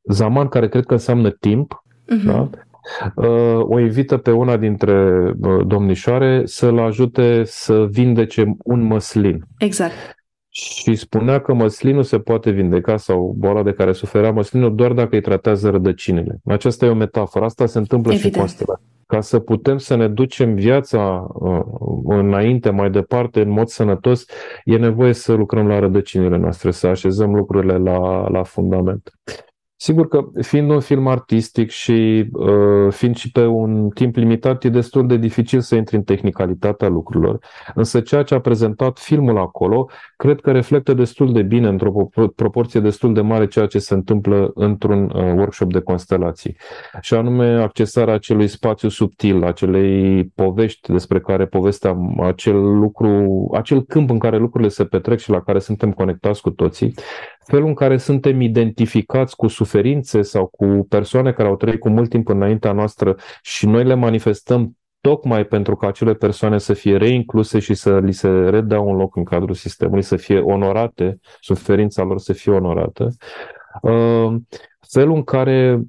Zaman 0.02 0.48
care 0.48 0.68
cred 0.68 0.86
că 0.86 0.92
înseamnă 0.92 1.30
timp, 1.30 1.84
uh-huh. 1.84 2.24
da? 2.24 2.48
Uh, 3.14 3.60
o 3.68 3.78
invită 3.78 4.16
pe 4.16 4.30
una 4.30 4.56
dintre 4.56 5.12
uh, 5.40 5.66
domnișoare 5.66 6.42
să-l 6.44 6.78
ajute 6.78 7.42
să 7.44 7.86
vindece 7.90 8.56
un 8.64 8.82
măslin. 8.82 9.44
Exact. 9.58 9.92
Și 10.54 10.94
spunea 10.94 11.40
că 11.40 11.54
măslinul 11.54 12.02
se 12.02 12.18
poate 12.18 12.50
vindeca 12.50 12.96
sau 12.96 13.34
boala 13.38 13.62
de 13.62 13.72
care 13.72 13.92
suferea 13.92 14.32
măslinul 14.32 14.74
doar 14.74 14.92
dacă 14.92 15.14
îi 15.14 15.20
tratează 15.20 15.70
rădăcinile. 15.70 16.40
Aceasta 16.44 16.86
e 16.86 16.90
o 16.90 16.94
metaforă. 16.94 17.44
Asta 17.44 17.66
se 17.66 17.78
întâmplă 17.78 18.12
Evident. 18.12 18.32
și 18.32 18.38
în 18.38 18.44
constelație 18.44 18.86
ca 19.12 19.20
să 19.20 19.38
putem 19.38 19.78
să 19.78 19.94
ne 19.94 20.08
ducem 20.08 20.54
viața 20.54 21.26
uh, 21.32 21.60
înainte, 22.04 22.70
mai 22.70 22.90
departe, 22.90 23.40
în 23.40 23.50
mod 23.50 23.68
sănătos, 23.68 24.24
e 24.64 24.76
nevoie 24.76 25.12
să 25.12 25.32
lucrăm 25.32 25.66
la 25.66 25.78
rădăcinile 25.78 26.36
noastre, 26.36 26.70
să 26.70 26.86
așezăm 26.86 27.34
lucrurile 27.34 27.76
la, 27.76 28.28
la 28.28 28.42
fundament. 28.42 29.12
Sigur 29.82 30.08
că 30.08 30.24
fiind 30.40 30.70
un 30.70 30.80
film 30.80 31.06
artistic 31.06 31.70
și 31.70 32.28
uh, 32.32 32.92
fiind 32.92 33.16
și 33.16 33.30
pe 33.30 33.44
un 33.44 33.88
timp 33.88 34.16
limitat, 34.16 34.64
e 34.64 34.68
destul 34.68 35.06
de 35.06 35.16
dificil 35.16 35.60
să 35.60 35.74
intri 35.74 35.96
în 35.96 36.02
tehnicalitatea 36.02 36.88
lucrurilor. 36.88 37.38
Însă 37.74 38.00
ceea 38.00 38.22
ce 38.22 38.34
a 38.34 38.40
prezentat 38.40 38.98
filmul 38.98 39.38
acolo, 39.38 39.88
cred 40.16 40.40
că 40.40 40.50
reflectă 40.50 40.94
destul 40.94 41.32
de 41.32 41.42
bine, 41.42 41.68
într-o 41.68 41.92
proporție 42.36 42.80
destul 42.80 43.14
de 43.14 43.20
mare, 43.20 43.46
ceea 43.46 43.66
ce 43.66 43.78
se 43.78 43.94
întâmplă 43.94 44.50
într-un 44.54 45.04
uh, 45.14 45.22
workshop 45.22 45.72
de 45.72 45.80
constelații. 45.80 46.56
Și 47.00 47.14
anume 47.14 47.62
accesarea 47.62 48.14
acelui 48.14 48.46
spațiu 48.46 48.88
subtil, 48.88 49.44
acelei 49.44 50.24
povești 50.24 50.92
despre 50.92 51.20
care 51.20 51.46
povesteam, 51.46 52.20
acel 52.20 52.78
lucru, 52.78 53.48
acel 53.54 53.82
câmp 53.82 54.10
în 54.10 54.18
care 54.18 54.36
lucrurile 54.38 54.70
se 54.70 54.84
petrec 54.84 55.18
și 55.18 55.30
la 55.30 55.40
care 55.40 55.58
suntem 55.58 55.92
conectați 55.92 56.40
cu 56.40 56.50
toții, 56.50 56.94
felul 57.44 57.66
în 57.66 57.74
care 57.74 57.96
suntem 57.96 58.40
identificați 58.40 59.36
cu 59.36 59.46
suferințe 59.46 60.22
sau 60.22 60.46
cu 60.46 60.86
persoane 60.88 61.32
care 61.32 61.48
au 61.48 61.56
trăit 61.56 61.80
cu 61.80 61.88
mult 61.88 62.08
timp 62.08 62.28
înaintea 62.28 62.72
noastră 62.72 63.16
și 63.42 63.66
noi 63.66 63.84
le 63.84 63.94
manifestăm 63.94 64.76
tocmai 65.00 65.44
pentru 65.44 65.76
ca 65.76 65.86
acele 65.86 66.14
persoane 66.14 66.58
să 66.58 66.72
fie 66.72 66.96
reincluse 66.96 67.58
și 67.58 67.74
să 67.74 67.98
li 67.98 68.12
se 68.12 68.28
redea 68.28 68.80
un 68.80 68.96
loc 68.96 69.16
în 69.16 69.24
cadrul 69.24 69.54
sistemului, 69.54 70.02
să 70.02 70.16
fie 70.16 70.38
onorate, 70.38 71.18
suferința 71.40 72.02
lor 72.02 72.18
să 72.18 72.32
fie 72.32 72.52
onorată. 72.52 73.08
Uh, 73.82 74.34
felul 74.88 75.14
în 75.14 75.22
care 75.22 75.80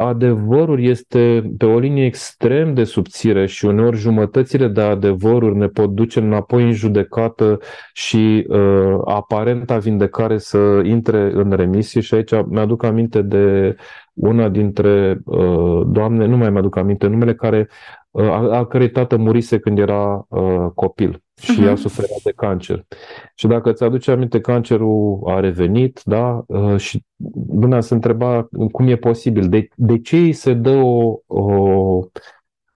adevărul 0.00 0.82
este 0.82 1.52
pe 1.58 1.64
o 1.64 1.78
linie 1.78 2.04
extrem 2.04 2.74
de 2.74 2.84
subțire 2.84 3.46
și 3.46 3.64
uneori 3.64 3.96
jumătățile 3.96 4.68
de 4.68 4.80
adevăruri 4.80 5.56
ne 5.56 5.66
pot 5.66 5.90
duce 5.90 6.20
înapoi 6.20 6.62
în 6.62 6.72
judecată 6.72 7.58
și 7.92 8.46
uh, 8.48 8.98
aparenta 9.04 9.78
vindecare 9.78 10.38
să 10.38 10.80
intre 10.84 11.30
în 11.34 11.50
remisie. 11.52 12.00
Și 12.00 12.14
aici 12.14 12.30
mi-aduc 12.46 12.82
aminte 12.82 13.22
de 13.22 13.76
una 14.12 14.48
dintre 14.48 15.20
uh, 15.24 15.82
doamne, 15.86 16.26
nu 16.26 16.36
mai 16.36 16.50
mi-aduc 16.50 16.76
aminte 16.76 17.06
numele, 17.06 17.34
care 17.34 17.68
uh, 17.68 17.97
a, 18.10 18.56
a 18.56 18.66
cărei 18.66 18.90
tată 18.90 19.16
murise 19.16 19.58
când 19.58 19.78
era 19.78 20.26
uh, 20.28 20.66
copil 20.74 21.22
și 21.40 21.60
uh-huh. 21.60 21.66
ea 21.66 21.76
suferea 21.76 22.16
de 22.24 22.32
cancer. 22.36 22.86
Și 23.34 23.46
dacă 23.46 23.70
îți 23.70 23.84
aduce 23.84 24.10
aminte, 24.10 24.40
cancerul 24.40 25.22
a 25.26 25.40
revenit, 25.40 26.00
da? 26.04 26.44
Uh, 26.46 26.76
și 26.76 27.04
lumea 27.52 27.80
se 27.80 27.94
întreba 27.94 28.48
cum 28.72 28.88
e 28.88 28.96
posibil, 28.96 29.48
de, 29.48 29.68
de 29.74 30.00
ce 30.00 30.16
îi 30.16 30.32
se 30.32 30.52
dă 30.52 30.76
o, 30.76 31.18
o 31.26 32.00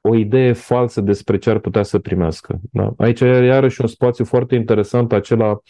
o 0.04 0.16
idee 0.16 0.52
falsă 0.52 1.00
despre 1.00 1.38
ce 1.38 1.50
ar 1.50 1.58
putea 1.58 1.82
să 1.82 1.98
primească. 1.98 2.60
Da? 2.72 2.92
Aici 2.96 3.20
e 3.20 3.26
iarăși 3.26 3.80
un 3.80 3.86
spațiu 3.86 4.24
foarte 4.24 4.54
interesant, 4.54 5.12
acela 5.12 5.62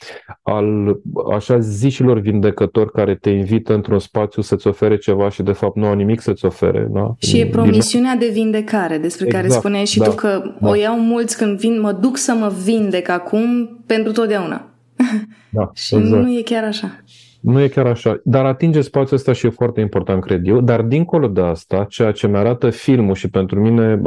al 0.43 0.97
așa 1.33 1.59
zișilor 1.59 2.19
vindecători 2.19 2.93
care 2.93 3.15
te 3.15 3.31
invită 3.31 3.75
într-un 3.75 3.99
spațiu 3.99 4.43
să-ți 4.43 4.67
ofere 4.67 4.97
ceva 4.97 5.29
și 5.29 5.43
de 5.43 5.53
fapt 5.53 5.77
nu 5.77 5.87
au 5.87 5.95
nimic 5.95 6.21
să-ți 6.21 6.45
ofere. 6.45 6.89
Da? 6.91 7.15
Și 7.19 7.39
e 7.39 7.47
promisiunea 7.47 8.17
de 8.17 8.31
vindecare 8.33 8.99
despre 8.99 9.27
exact, 9.27 9.45
care 9.45 9.59
spuneai 9.59 9.87
și 9.87 9.99
da, 9.99 10.05
tu 10.05 10.15
că 10.15 10.43
da. 10.61 10.69
o 10.69 10.75
iau 10.75 10.99
mulți 10.99 11.37
când 11.37 11.59
vin, 11.59 11.81
mă 11.81 11.93
duc 11.93 12.17
să 12.17 12.33
mă 12.33 12.53
vindec 12.65 13.09
acum 13.09 13.79
pentru 13.87 14.13
totdeauna. 14.13 14.67
Da, 15.51 15.71
și 15.85 15.95
exact. 15.95 16.23
nu 16.23 16.39
e 16.39 16.43
chiar 16.43 16.65
așa. 16.65 17.02
Nu 17.43 17.61
e 17.61 17.69
chiar 17.69 17.87
așa, 17.87 18.21
dar 18.25 18.45
atinge 18.45 18.81
spațiul 18.81 19.19
ăsta 19.19 19.33
și 19.33 19.47
e 19.47 19.51
foarte 19.51 19.81
important, 19.81 20.23
cred 20.23 20.47
eu. 20.47 20.61
Dar 20.61 20.83
dincolo 20.83 21.29
de 21.29 21.41
asta, 21.41 21.85
ceea 21.89 22.13
ce 22.13 22.27
mi-arată 22.27 22.71
filmul 22.71 23.15
și 23.15 23.31
pentru 23.31 23.61
mine 23.61 24.01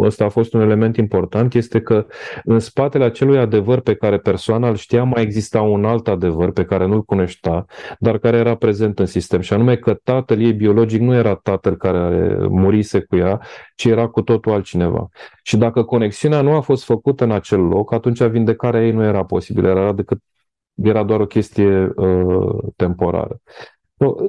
ăsta 0.00 0.24
a 0.24 0.28
fost 0.28 0.54
un 0.54 0.60
element 0.60 0.96
important, 0.96 1.54
este 1.54 1.80
că 1.80 2.06
în 2.44 2.58
spatele 2.58 3.04
acelui 3.04 3.38
adevăr 3.38 3.80
pe 3.80 3.94
care 3.94 4.18
persoana 4.18 4.68
îl 4.68 4.76
știa, 4.76 5.04
mai 5.04 5.22
exista 5.22 5.60
un 5.60 5.84
alt 5.84 6.08
adevăr 6.08 6.52
pe 6.52 6.64
care 6.64 6.86
nu-l 6.86 7.02
cunoștea, 7.02 7.64
dar 7.98 8.18
care 8.18 8.36
era 8.36 8.54
prezent 8.54 8.98
în 8.98 9.06
sistem. 9.06 9.40
Și 9.40 9.52
anume 9.52 9.76
că 9.76 9.94
tatăl 9.94 10.40
ei 10.40 10.52
biologic 10.52 11.00
nu 11.00 11.14
era 11.14 11.34
tatăl 11.34 11.76
care 11.76 12.36
murise 12.48 13.00
cu 13.00 13.16
ea, 13.16 13.40
ci 13.76 13.84
era 13.84 14.06
cu 14.06 14.22
totul 14.22 14.52
altcineva. 14.52 15.08
Și 15.42 15.56
dacă 15.56 15.82
conexiunea 15.82 16.40
nu 16.40 16.52
a 16.52 16.60
fost 16.60 16.84
făcută 16.84 17.24
în 17.24 17.30
acel 17.30 17.60
loc, 17.60 17.92
atunci 17.92 18.22
vindecarea 18.22 18.84
ei 18.84 18.92
nu 18.92 19.02
era 19.02 19.24
posibilă, 19.24 19.68
era 19.68 19.92
decât 19.92 20.18
era 20.82 21.04
doar 21.04 21.20
o 21.20 21.26
chestie 21.26 21.92
uh, 21.96 22.58
temporară. 22.76 23.40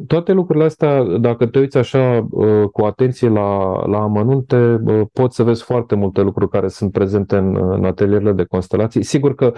Toate 0.07 0.31
lucrurile 0.31 0.65
astea, 0.65 1.03
dacă 1.03 1.45
te 1.45 1.59
uiți 1.59 1.77
așa 1.77 2.27
uh, 2.29 2.63
cu 2.71 2.85
atenție 2.85 3.29
la, 3.29 3.81
la 3.85 4.01
amănunte, 4.01 4.81
uh, 4.85 5.01
poți 5.13 5.35
să 5.35 5.43
vezi 5.43 5.63
foarte 5.63 5.95
multe 5.95 6.21
lucruri 6.21 6.49
care 6.49 6.67
sunt 6.67 6.91
prezente 6.91 7.37
în, 7.37 7.55
în 7.55 7.85
atelierele 7.85 8.31
de 8.31 8.43
constelații. 8.43 9.03
Sigur 9.03 9.35
că 9.35 9.53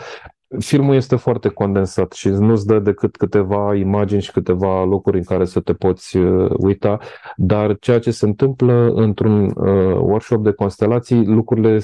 filmul 0.59 0.95
este 0.95 1.15
foarte 1.15 1.49
condensat 1.49 2.11
și 2.11 2.27
nu-ți 2.29 2.65
dă 2.65 2.79
decât 2.79 3.15
câteva 3.15 3.75
imagini 3.75 4.21
și 4.21 4.31
câteva 4.31 4.83
locuri 4.83 5.17
în 5.17 5.23
care 5.23 5.45
să 5.45 5.59
te 5.59 5.73
poți 5.73 6.17
uh, 6.17 6.51
uita, 6.57 6.97
dar 7.35 7.77
ceea 7.79 7.99
ce 7.99 8.11
se 8.11 8.25
întâmplă 8.25 8.91
într-un 8.93 9.43
uh, 9.43 9.95
workshop 9.99 10.43
de 10.43 10.51
constelații, 10.51 11.25
lucrurile 11.25 11.79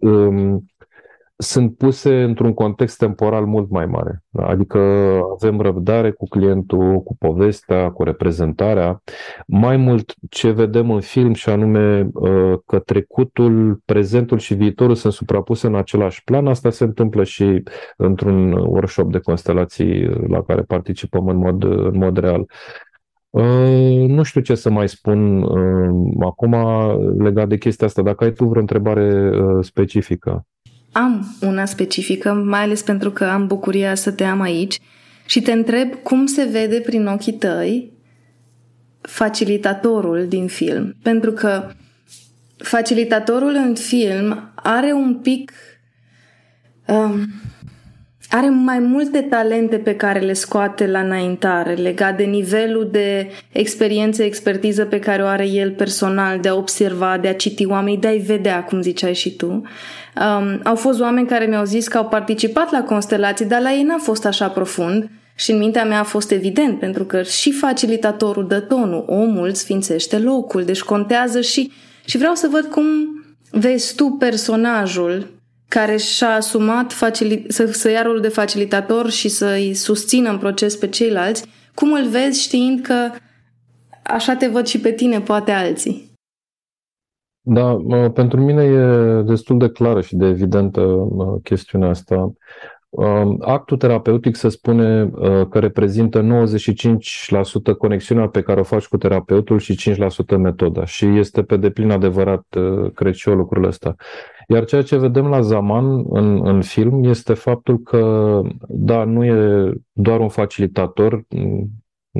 um, 0.00 0.64
sunt 1.38 1.76
puse 1.76 2.22
într-un 2.22 2.54
context 2.54 2.98
temporal 2.98 3.46
mult 3.46 3.70
mai 3.70 3.86
mare. 3.86 4.22
Adică 4.32 4.78
avem 5.34 5.60
răbdare 5.60 6.10
cu 6.10 6.28
clientul, 6.28 7.02
cu 7.02 7.16
povestea, 7.18 7.90
cu 7.90 8.02
reprezentarea. 8.02 9.02
Mai 9.46 9.76
mult 9.76 10.14
ce 10.30 10.50
vedem 10.50 10.90
în 10.90 11.00
film 11.00 11.32
și 11.32 11.48
anume 11.48 12.08
uh, 12.12 12.54
că 12.66 12.78
trecutul, 12.78 13.80
prezentul 13.84 14.38
și 14.38 14.54
viitorul 14.54 14.94
sunt 14.94 15.12
suprapuse 15.12 15.66
în 15.66 15.74
același 15.74 16.24
plan, 16.24 16.46
asta 16.46 16.70
se 16.70 16.84
întâmplă 16.84 17.24
și 17.24 17.62
într-un 17.96 18.52
workshop 18.52 19.12
de 19.12 19.18
constelații 19.18 20.04
la 20.28 20.42
care 20.42 20.62
participăm 20.62 21.28
în 21.28 21.36
mod, 21.36 21.64
în 21.64 21.96
mod 21.96 22.18
real. 22.18 22.46
Uh, 23.30 24.08
nu 24.08 24.22
știu 24.22 24.40
ce 24.40 24.54
să 24.54 24.70
mai 24.70 24.88
spun 24.88 25.42
uh, 25.42 26.16
acum 26.20 26.54
legat 27.18 27.48
de 27.48 27.56
chestia 27.56 27.86
asta. 27.86 28.02
Dacă 28.02 28.24
ai 28.24 28.32
tu 28.32 28.44
vreo 28.44 28.60
întrebare 28.60 29.38
uh, 29.38 29.64
specifică 29.64 30.46
am 30.96 31.36
una 31.40 31.64
specifică, 31.64 32.32
mai 32.32 32.60
ales 32.60 32.82
pentru 32.82 33.10
că 33.10 33.24
am 33.24 33.46
bucuria 33.46 33.94
să 33.94 34.10
te 34.10 34.24
am 34.24 34.40
aici 34.40 34.78
și 35.26 35.40
te 35.40 35.52
întreb 35.52 35.94
cum 35.94 36.26
se 36.26 36.44
vede 36.44 36.80
prin 36.80 37.06
ochii 37.06 37.32
tăi 37.32 37.92
facilitatorul 39.00 40.26
din 40.28 40.46
film. 40.46 40.94
Pentru 41.02 41.32
că 41.32 41.70
facilitatorul 42.56 43.54
în 43.54 43.74
film 43.74 44.52
are 44.54 44.92
un 44.92 45.14
pic 45.14 45.52
um, 46.86 47.26
are 48.30 48.48
mai 48.48 48.78
multe 48.78 49.20
talente 49.20 49.76
pe 49.76 49.96
care 49.96 50.18
le 50.18 50.32
scoate 50.32 50.86
la 50.86 51.00
înaintare, 51.00 51.74
legat 51.74 52.16
de 52.16 52.24
nivelul 52.24 52.88
de 52.90 53.30
experiență, 53.52 54.22
expertiză 54.22 54.84
pe 54.84 54.98
care 54.98 55.22
o 55.22 55.26
are 55.26 55.48
el 55.48 55.70
personal, 55.70 56.40
de 56.40 56.48
a 56.48 56.54
observa, 56.54 57.18
de 57.18 57.28
a 57.28 57.34
citi 57.34 57.66
oameni, 57.66 58.00
de 58.00 58.06
a-i 58.06 58.18
vedea, 58.18 58.64
cum 58.64 58.82
ziceai 58.82 59.14
și 59.14 59.36
tu. 59.36 59.62
Um, 60.20 60.60
au 60.64 60.74
fost 60.74 61.00
oameni 61.00 61.26
care 61.26 61.44
mi-au 61.44 61.64
zis 61.64 61.88
că 61.88 61.96
au 61.96 62.08
participat 62.08 62.70
la 62.70 62.82
constelații, 62.82 63.46
dar 63.46 63.60
la 63.60 63.72
ei 63.72 63.82
n-a 63.82 63.98
fost 63.98 64.24
așa 64.24 64.48
profund 64.48 65.10
și 65.34 65.50
în 65.50 65.58
mintea 65.58 65.84
mea 65.84 65.98
a 65.98 66.04
fost 66.04 66.30
evident, 66.30 66.78
pentru 66.78 67.04
că 67.04 67.22
și 67.22 67.52
facilitatorul 67.52 68.46
dă 68.46 68.60
tonul, 68.60 69.04
omul 69.06 69.54
sfințește 69.54 70.18
locul, 70.18 70.64
deci 70.64 70.82
contează 70.82 71.40
și... 71.40 71.72
Și 72.04 72.16
vreau 72.16 72.34
să 72.34 72.48
văd 72.50 72.64
cum 72.64 72.86
vezi 73.50 73.94
tu 73.94 74.04
personajul 74.04 75.34
care 75.68 75.96
și-a 75.96 76.34
asumat 76.34 76.92
facili- 76.92 77.44
să, 77.48 77.66
să 77.66 77.90
ia 77.90 78.02
rolul 78.02 78.20
de 78.20 78.28
facilitator 78.28 79.10
și 79.10 79.28
să-i 79.28 79.74
susțină 79.74 80.30
în 80.30 80.38
proces 80.38 80.76
pe 80.76 80.88
ceilalți, 80.88 81.44
cum 81.74 81.92
îl 81.92 82.08
vezi 82.08 82.42
știind 82.42 82.80
că 82.80 83.10
așa 84.02 84.34
te 84.34 84.46
văd 84.46 84.66
și 84.66 84.78
pe 84.78 84.92
tine, 84.92 85.20
poate 85.20 85.50
alții? 85.50 86.10
Da, 87.48 87.76
pentru 88.14 88.40
mine 88.40 88.62
e 88.62 89.22
destul 89.22 89.58
de 89.58 89.68
clară 89.68 90.00
și 90.00 90.16
de 90.16 90.26
evidentă 90.26 91.08
chestiunea 91.42 91.88
asta. 91.88 92.32
Um, 92.88 93.38
actul 93.40 93.76
terapeutic 93.76 94.36
se 94.36 94.48
spune 94.48 95.02
uh, 95.02 95.46
că 95.48 95.58
reprezintă 95.58 96.46
95% 97.72 97.76
conexiunea 97.78 98.28
pe 98.28 98.42
care 98.42 98.60
o 98.60 98.62
faci 98.62 98.86
cu 98.86 98.96
terapeutul 98.96 99.58
și 99.58 99.94
5% 100.34 100.36
metoda 100.36 100.84
și 100.84 101.04
este 101.04 101.42
pe 101.42 101.56
deplin 101.56 101.90
adevărat, 101.90 102.44
uh, 102.58 102.92
cred 102.94 103.14
și 103.14 103.28
eu, 103.28 103.34
lucrul 103.34 103.64
ăsta. 103.64 103.94
Iar 104.48 104.64
ceea 104.64 104.82
ce 104.82 104.96
vedem 104.96 105.26
la 105.26 105.40
Zaman 105.40 106.04
în, 106.08 106.46
în 106.46 106.62
film 106.62 107.04
este 107.04 107.34
faptul 107.34 107.78
că, 107.78 108.40
da, 108.68 109.04
nu 109.04 109.24
e 109.24 109.72
doar 109.92 110.20
un 110.20 110.28
facilitator, 110.28 111.24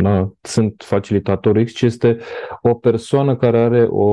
da, 0.03 0.33
sunt 0.41 0.75
facilitator 0.85 1.63
X, 1.63 1.73
ci 1.73 1.83
este 1.83 2.17
o 2.63 2.75
persoană 2.75 3.37
care 3.37 3.59
are 3.59 3.87
o, 3.91 4.09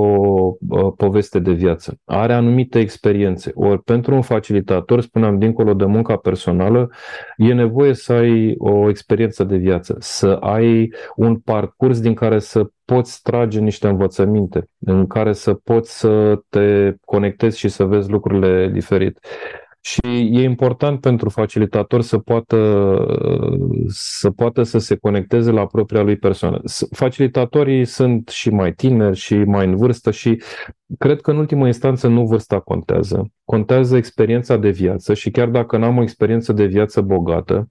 o 0.70 0.92
poveste 0.98 1.40
de 1.40 1.52
viață, 1.52 1.98
are 2.06 2.34
anumite 2.34 2.80
experiențe. 2.80 3.52
Ori 3.56 3.84
pentru 3.84 4.16
un 4.16 4.22
facilitator, 4.22 5.02
spuneam, 5.02 5.40
dincolo 5.40 5.74
de 5.74 5.86
munca 5.86 6.16
personală, 6.16 6.90
e 7.38 7.54
nevoie 7.54 7.94
să 7.94 8.14
ai 8.14 8.56
o 8.58 8.90
experiență 8.90 9.44
de 9.44 9.58
viață, 9.58 9.96
să 10.00 10.28
ai 10.28 10.94
un 11.16 11.36
parcurs 11.36 12.00
din 12.00 12.14
care 12.14 12.40
să 12.40 12.68
poți 12.86 13.22
trage 13.22 13.60
niște 13.60 13.88
învățăminte, 13.88 14.68
în 14.80 15.08
care 15.08 15.34
să 15.34 15.54
poți 15.54 16.00
să 16.00 16.42
te 16.50 16.96
conectezi 17.06 17.58
și 17.58 17.68
să 17.68 17.84
vezi 17.84 18.10
lucrurile 18.10 18.70
diferit. 18.74 19.20
Și 19.86 20.32
e 20.32 20.44
important 20.44 21.00
pentru 21.00 21.30
facilitator 21.30 22.02
să 22.02 22.18
poată, 22.18 22.98
să 23.88 24.30
poată 24.30 24.64
să 24.64 24.78
se 24.78 24.96
conecteze 24.96 25.52
la 25.52 25.66
propria 25.66 26.02
lui 26.02 26.16
persoană. 26.16 26.62
Facilitatorii 26.92 27.86
sunt 27.86 28.28
și 28.28 28.50
mai 28.50 28.74
tineri 28.74 29.18
și 29.18 29.36
mai 29.36 29.66
în 29.66 29.76
vârstă 29.76 30.12
și 30.12 30.42
cred 30.98 31.22
că 31.22 31.32
în 31.32 31.38
ultimă 31.38 31.66
instanță 31.66 32.08
nu 32.08 32.26
vârsta 32.26 32.60
contează. 32.60 33.32
Contează 33.46 33.98
experiența 33.98 34.58
de 34.58 34.70
viață 34.70 35.14
și 35.14 35.32
chiar 35.32 35.48
dacă 35.48 35.78
n-am 35.78 35.98
o 35.98 36.02
experiență 36.02 36.54
de 36.54 36.66
viață 36.66 37.02
bogată, 37.02 37.68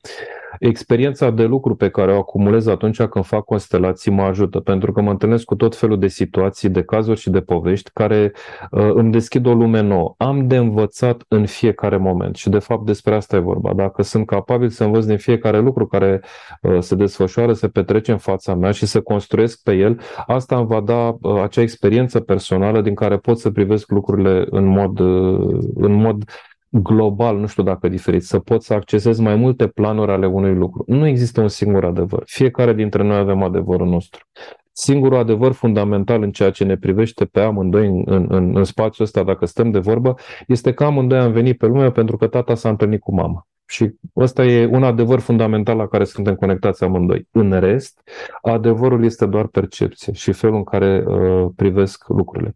experiența 0.58 1.30
de 1.30 1.44
lucru 1.44 1.74
pe 1.74 1.88
care 1.88 2.12
o 2.12 2.18
acumulez 2.18 2.66
atunci 2.66 3.02
când 3.02 3.24
fac 3.24 3.44
constelații 3.44 4.10
mă 4.10 4.22
ajută, 4.22 4.60
pentru 4.60 4.92
că 4.92 5.00
mă 5.00 5.10
întâlnesc 5.10 5.44
cu 5.44 5.54
tot 5.54 5.76
felul 5.76 5.98
de 5.98 6.08
situații, 6.08 6.68
de 6.68 6.82
cazuri 6.82 7.20
și 7.20 7.30
de 7.30 7.40
povești 7.40 7.90
care 7.92 8.32
uh, 8.70 8.90
îmi 8.94 9.12
deschid 9.12 9.46
o 9.46 9.52
lume 9.52 9.80
nouă. 9.80 10.14
Am 10.16 10.46
de 10.46 10.56
învățat 10.56 11.24
în 11.28 11.46
fiecare 11.46 11.96
moment 11.96 12.36
și 12.36 12.48
de 12.48 12.58
fapt 12.58 12.84
despre 12.86 13.14
asta 13.14 13.36
e 13.36 13.38
vorba. 13.38 13.72
Dacă 13.72 14.02
sunt 14.02 14.26
capabil 14.26 14.68
să 14.68 14.84
învăț 14.84 15.04
din 15.04 15.18
fiecare 15.18 15.58
lucru 15.58 15.86
care 15.86 16.20
uh, 16.62 16.76
se 16.80 16.94
desfășoară, 16.94 17.52
se 17.52 17.68
petrece 17.68 18.12
în 18.12 18.18
fața 18.18 18.54
mea 18.54 18.70
și 18.70 18.86
să 18.86 19.00
construiesc 19.00 19.62
pe 19.62 19.72
el, 19.72 20.00
asta 20.26 20.56
îmi 20.56 20.66
va 20.66 20.80
da 20.80 21.16
uh, 21.20 21.42
acea 21.42 21.60
experiență 21.60 22.20
personală 22.20 22.80
din 22.80 22.94
care 22.94 23.16
pot 23.16 23.38
să 23.38 23.50
privesc 23.50 23.90
lucrurile 23.90 24.46
în 24.50 24.64
mod, 24.64 24.98
uh, 24.98 25.58
în 25.74 25.92
mod 25.92 26.24
global, 26.72 27.38
nu 27.38 27.46
știu 27.46 27.62
dacă 27.62 27.88
diferit, 27.88 28.22
să 28.22 28.38
poți 28.38 28.66
să 28.66 28.74
accesezi 28.74 29.22
mai 29.22 29.34
multe 29.34 29.66
planuri 29.66 30.10
ale 30.12 30.26
unui 30.26 30.54
lucru. 30.54 30.84
Nu 30.86 31.06
există 31.06 31.40
un 31.40 31.48
singur 31.48 31.84
adevăr. 31.84 32.22
Fiecare 32.26 32.72
dintre 32.72 33.02
noi 33.02 33.16
avem 33.16 33.42
adevărul 33.42 33.88
nostru. 33.88 34.26
Singurul 34.72 35.18
adevăr 35.18 35.52
fundamental 35.52 36.22
în 36.22 36.30
ceea 36.30 36.50
ce 36.50 36.64
ne 36.64 36.76
privește 36.76 37.24
pe 37.24 37.40
amândoi 37.40 37.86
în, 37.86 38.02
în, 38.06 38.26
în, 38.28 38.56
în 38.56 38.64
spațiul 38.64 39.06
ăsta, 39.06 39.22
dacă 39.22 39.46
stăm 39.46 39.70
de 39.70 39.78
vorbă, 39.78 40.14
este 40.46 40.72
că 40.72 40.84
amândoi 40.84 41.18
am 41.18 41.32
venit 41.32 41.58
pe 41.58 41.66
lume 41.66 41.90
pentru 41.90 42.16
că 42.16 42.26
tata 42.26 42.54
s-a 42.54 42.68
întâlnit 42.68 43.00
cu 43.00 43.14
mama. 43.14 43.46
Și 43.72 43.94
ăsta 44.16 44.44
e 44.44 44.66
un 44.66 44.82
adevăr 44.82 45.20
fundamental 45.20 45.76
la 45.76 45.86
care 45.86 46.04
suntem 46.04 46.34
conectați 46.34 46.84
amândoi. 46.84 47.28
În 47.30 47.60
rest, 47.60 48.00
adevărul 48.42 49.04
este 49.04 49.26
doar 49.26 49.46
percepție 49.46 50.12
și 50.12 50.32
felul 50.32 50.56
în 50.56 50.64
care 50.64 51.04
uh, 51.06 51.50
privesc 51.56 52.08
lucrurile. 52.08 52.54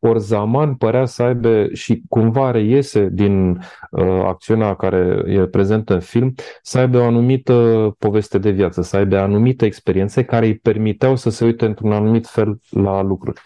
Ori 0.00 0.20
Zaman 0.20 0.74
părea 0.74 1.04
să 1.04 1.22
aibă 1.22 1.68
și 1.72 2.02
cumva 2.08 2.50
reiese 2.50 3.08
din 3.12 3.48
uh, 3.90 4.22
acțiunea 4.24 4.74
care 4.74 5.22
e 5.26 5.46
prezentă 5.46 5.94
în 5.94 6.00
film, 6.00 6.34
să 6.62 6.78
aibă 6.78 6.98
o 6.98 7.04
anumită 7.04 7.54
poveste 7.98 8.38
de 8.38 8.50
viață, 8.50 8.82
să 8.82 8.96
aibă 8.96 9.18
anumite 9.18 9.64
experiențe 9.64 10.24
care 10.24 10.46
îi 10.46 10.58
permiteau 10.58 11.16
să 11.16 11.30
se 11.30 11.44
uite 11.44 11.64
într-un 11.64 11.92
anumit 11.92 12.26
fel 12.26 12.60
la 12.70 13.02
lucruri. 13.02 13.40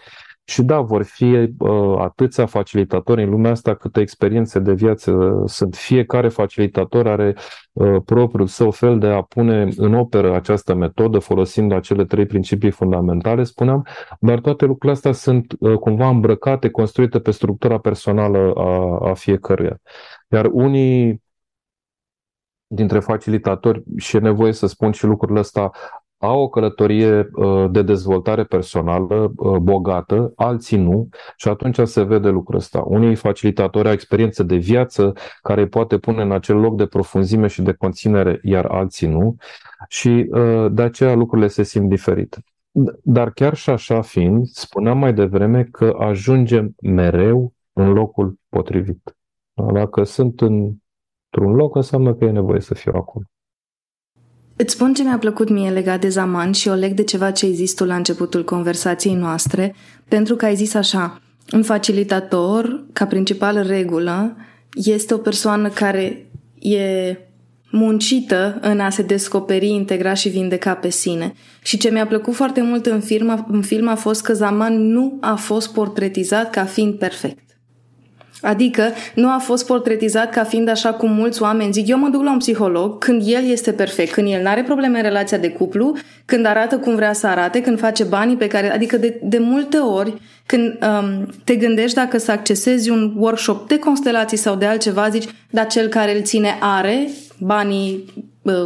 Și 0.51 0.63
da, 0.63 0.81
vor 0.81 1.03
fi 1.03 1.25
uh, 1.59 1.99
atâția 1.99 2.47
facilitatori 2.47 3.23
în 3.23 3.31
lumea 3.31 3.51
asta 3.51 3.75
câte 3.75 4.01
experiențe 4.01 4.59
de 4.59 4.73
viață 4.73 5.43
sunt. 5.47 5.75
Fiecare 5.75 6.29
facilitator 6.29 7.07
are 7.07 7.37
uh, 7.73 8.03
propriul 8.05 8.47
său 8.47 8.71
fel 8.71 8.99
de 8.99 9.07
a 9.07 9.23
pune 9.23 9.69
în 9.77 9.95
operă 9.95 10.35
această 10.35 10.75
metodă 10.75 11.19
folosind 11.19 11.73
acele 11.73 12.05
trei 12.05 12.27
principii 12.27 12.71
fundamentale, 12.71 13.43
spuneam, 13.43 13.87
dar 14.21 14.41
toate 14.41 14.65
lucrurile 14.65 14.93
astea 14.93 15.13
sunt 15.13 15.55
uh, 15.59 15.75
cumva 15.75 16.09
îmbrăcate, 16.09 16.71
construite 16.71 17.21
pe 17.21 17.31
structura 17.31 17.79
personală 17.79 18.53
a, 18.55 18.99
a 19.09 19.15
fiecăruia. 19.15 19.81
Iar 20.29 20.49
unii 20.53 21.23
dintre 22.67 23.01
facilitatori, 23.01 23.83
și 23.97 24.17
e 24.17 24.19
nevoie 24.19 24.53
să 24.53 24.67
spun 24.67 24.93
și 24.93 25.05
lucrurile 25.05 25.39
astea, 25.39 25.71
au 26.21 26.41
o 26.41 26.49
călătorie 26.49 27.31
uh, 27.33 27.71
de 27.71 27.83
dezvoltare 27.83 28.45
personală 28.45 29.33
uh, 29.37 29.57
bogată, 29.57 30.33
alții 30.37 30.77
nu 30.77 31.09
și 31.37 31.49
atunci 31.49 31.79
se 31.85 32.03
vede 32.03 32.29
lucrul 32.29 32.59
ăsta. 32.59 32.83
Unii 32.87 33.15
facilitatori 33.15 33.87
au 33.87 33.93
experiență 33.93 34.43
de 34.43 34.57
viață 34.57 35.13
care 35.43 35.67
poate 35.67 35.99
pune 35.99 36.23
în 36.23 36.33
acel 36.33 36.57
loc 36.57 36.77
de 36.77 36.87
profunzime 36.87 37.47
și 37.47 37.63
de 37.63 37.73
conținere, 37.73 38.41
iar 38.43 38.65
alții 38.65 39.09
nu 39.09 39.37
și 39.89 40.09
uh, 40.31 40.73
de 40.73 40.83
aceea 40.83 41.15
lucrurile 41.15 41.49
se 41.49 41.63
simt 41.63 41.89
diferit. 41.89 42.39
Dar 43.03 43.31
chiar 43.31 43.55
și 43.55 43.71
așa 43.71 44.01
fiind, 44.01 44.47
spuneam 44.47 44.99
mai 44.99 45.15
devreme 45.15 45.65
că 45.65 45.97
ajungem 45.99 46.75
mereu 46.83 47.53
în 47.73 47.93
locul 47.93 48.39
potrivit. 48.49 49.17
Dacă 49.73 50.05
sunt 50.05 50.41
într-un 50.41 51.55
loc, 51.55 51.75
înseamnă 51.77 52.15
că 52.15 52.25
e 52.25 52.31
nevoie 52.31 52.61
să 52.61 52.75
fiu 52.75 52.93
acolo. 52.95 53.25
Îți 54.63 54.73
spun 54.73 54.95
ce 54.95 55.03
mi-a 55.03 55.19
plăcut 55.19 55.49
mie 55.49 55.71
legat 55.71 56.01
de 56.01 56.09
Zaman 56.09 56.53
și 56.53 56.69
o 56.69 56.75
leg 56.75 56.93
de 56.93 57.03
ceva 57.03 57.31
ce 57.31 57.47
ai 57.47 57.53
zis 57.53 57.75
tu 57.75 57.85
la 57.85 57.95
începutul 57.95 58.45
conversației 58.45 59.15
noastre, 59.15 59.75
pentru 60.09 60.37
că 60.37 60.45
ai 60.45 60.57
zis 60.57 60.75
așa, 60.75 61.21
un 61.53 61.63
facilitator, 61.63 62.85
ca 62.93 63.07
principală 63.07 63.63
regulă, 63.63 64.37
este 64.75 65.15
o 65.15 65.17
persoană 65.17 65.69
care 65.69 66.27
e 66.59 67.17
muncită 67.71 68.59
în 68.61 68.81
a 68.81 68.91
se 68.91 69.03
descoperi, 69.03 69.69
integra 69.69 70.15
și 70.15 70.29
vindeca 70.29 70.75
pe 70.75 70.91
sine. 70.91 71.35
Și 71.63 71.77
ce 71.77 71.91
mi-a 71.91 72.07
plăcut 72.07 72.35
foarte 72.35 72.63
mult 72.63 72.87
în 72.87 73.01
film, 73.01 73.47
în 73.51 73.63
film 73.63 73.89
a 73.89 73.95
fost 73.95 74.23
că 74.23 74.33
Zaman 74.33 74.91
nu 74.91 75.19
a 75.21 75.35
fost 75.35 75.73
portretizat 75.73 76.51
ca 76.51 76.65
fiind 76.65 76.95
perfect. 76.95 77.50
Adică 78.41 78.83
nu 79.15 79.29
a 79.29 79.39
fost 79.39 79.67
portretizat 79.67 80.31
ca 80.31 80.45
fiind 80.45 80.69
așa 80.69 80.93
cum 80.93 81.13
mulți 81.13 81.43
oameni 81.43 81.73
zic, 81.73 81.89
eu 81.89 81.99
mă 81.99 82.09
duc 82.09 82.23
la 82.23 82.33
un 82.33 82.39
psiholog 82.39 82.99
când 82.99 83.23
el 83.27 83.51
este 83.51 83.73
perfect, 83.73 84.13
când 84.13 84.29
el 84.31 84.43
nu 84.43 84.49
are 84.49 84.63
probleme 84.63 84.97
în 84.97 85.05
relația 85.05 85.39
de 85.39 85.51
cuplu, 85.51 85.97
când 86.25 86.47
arată 86.47 86.79
cum 86.79 86.95
vrea 86.95 87.13
să 87.13 87.27
arate, 87.27 87.61
când 87.61 87.79
face 87.79 88.05
banii 88.05 88.37
pe 88.37 88.47
care... 88.47 88.73
Adică 88.73 88.97
de, 88.97 89.21
de 89.23 89.39
multe 89.39 89.77
ori 89.77 90.15
când 90.47 90.79
um, 90.83 91.29
te 91.45 91.55
gândești 91.55 91.97
dacă 91.97 92.19
să 92.19 92.31
accesezi 92.31 92.91
un 92.91 93.13
workshop 93.17 93.69
de 93.69 93.79
constelații 93.79 94.37
sau 94.37 94.55
de 94.55 94.67
altceva, 94.67 95.09
zici, 95.09 95.29
dar 95.51 95.67
cel 95.67 95.89
care 95.89 96.17
îl 96.17 96.23
ține 96.23 96.57
are 96.61 97.09
banii, 97.39 98.05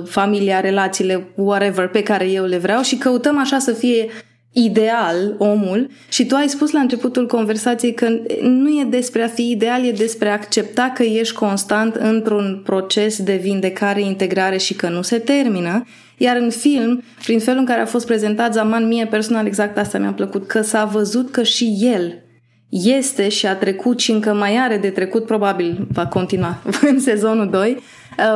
familia, 0.04 0.60
relațiile, 0.60 1.26
whatever, 1.34 1.88
pe 1.88 2.02
care 2.02 2.30
eu 2.30 2.44
le 2.44 2.58
vreau 2.58 2.82
și 2.82 2.96
căutăm 2.96 3.38
așa 3.38 3.58
să 3.58 3.72
fie 3.72 4.08
ideal 4.54 5.34
omul 5.38 5.90
și 6.08 6.26
tu 6.26 6.34
ai 6.34 6.48
spus 6.48 6.70
la 6.70 6.80
începutul 6.80 7.26
conversației 7.26 7.94
că 7.94 8.08
nu 8.42 8.68
e 8.68 8.86
despre 8.90 9.22
a 9.22 9.28
fi 9.28 9.50
ideal, 9.50 9.84
e 9.84 9.90
despre 9.90 10.28
a 10.28 10.32
accepta 10.32 10.92
că 10.94 11.02
ești 11.02 11.34
constant 11.34 11.94
într-un 11.94 12.60
proces 12.64 13.22
de 13.22 13.36
vindecare, 13.42 14.00
integrare 14.00 14.56
și 14.56 14.74
că 14.74 14.88
nu 14.88 15.02
se 15.02 15.18
termină. 15.18 15.84
Iar 16.16 16.36
în 16.36 16.50
film, 16.50 17.02
prin 17.22 17.38
felul 17.38 17.60
în 17.60 17.66
care 17.66 17.80
a 17.80 17.86
fost 17.86 18.06
prezentat 18.06 18.52
Zaman, 18.52 18.86
mie 18.86 19.06
personal 19.06 19.46
exact 19.46 19.78
asta 19.78 19.98
mi-a 19.98 20.12
plăcut, 20.12 20.46
că 20.46 20.60
s-a 20.60 20.84
văzut 20.84 21.30
că 21.30 21.42
și 21.42 21.76
el 21.80 22.22
este 22.68 23.28
și 23.28 23.46
a 23.46 23.56
trecut 23.56 24.00
și 24.00 24.10
încă 24.10 24.34
mai 24.34 24.56
are 24.56 24.76
de 24.76 24.90
trecut, 24.90 25.26
probabil 25.26 25.86
va 25.92 26.06
continua 26.06 26.62
în 26.90 27.00
sezonul 27.00 27.50
2, 27.50 27.82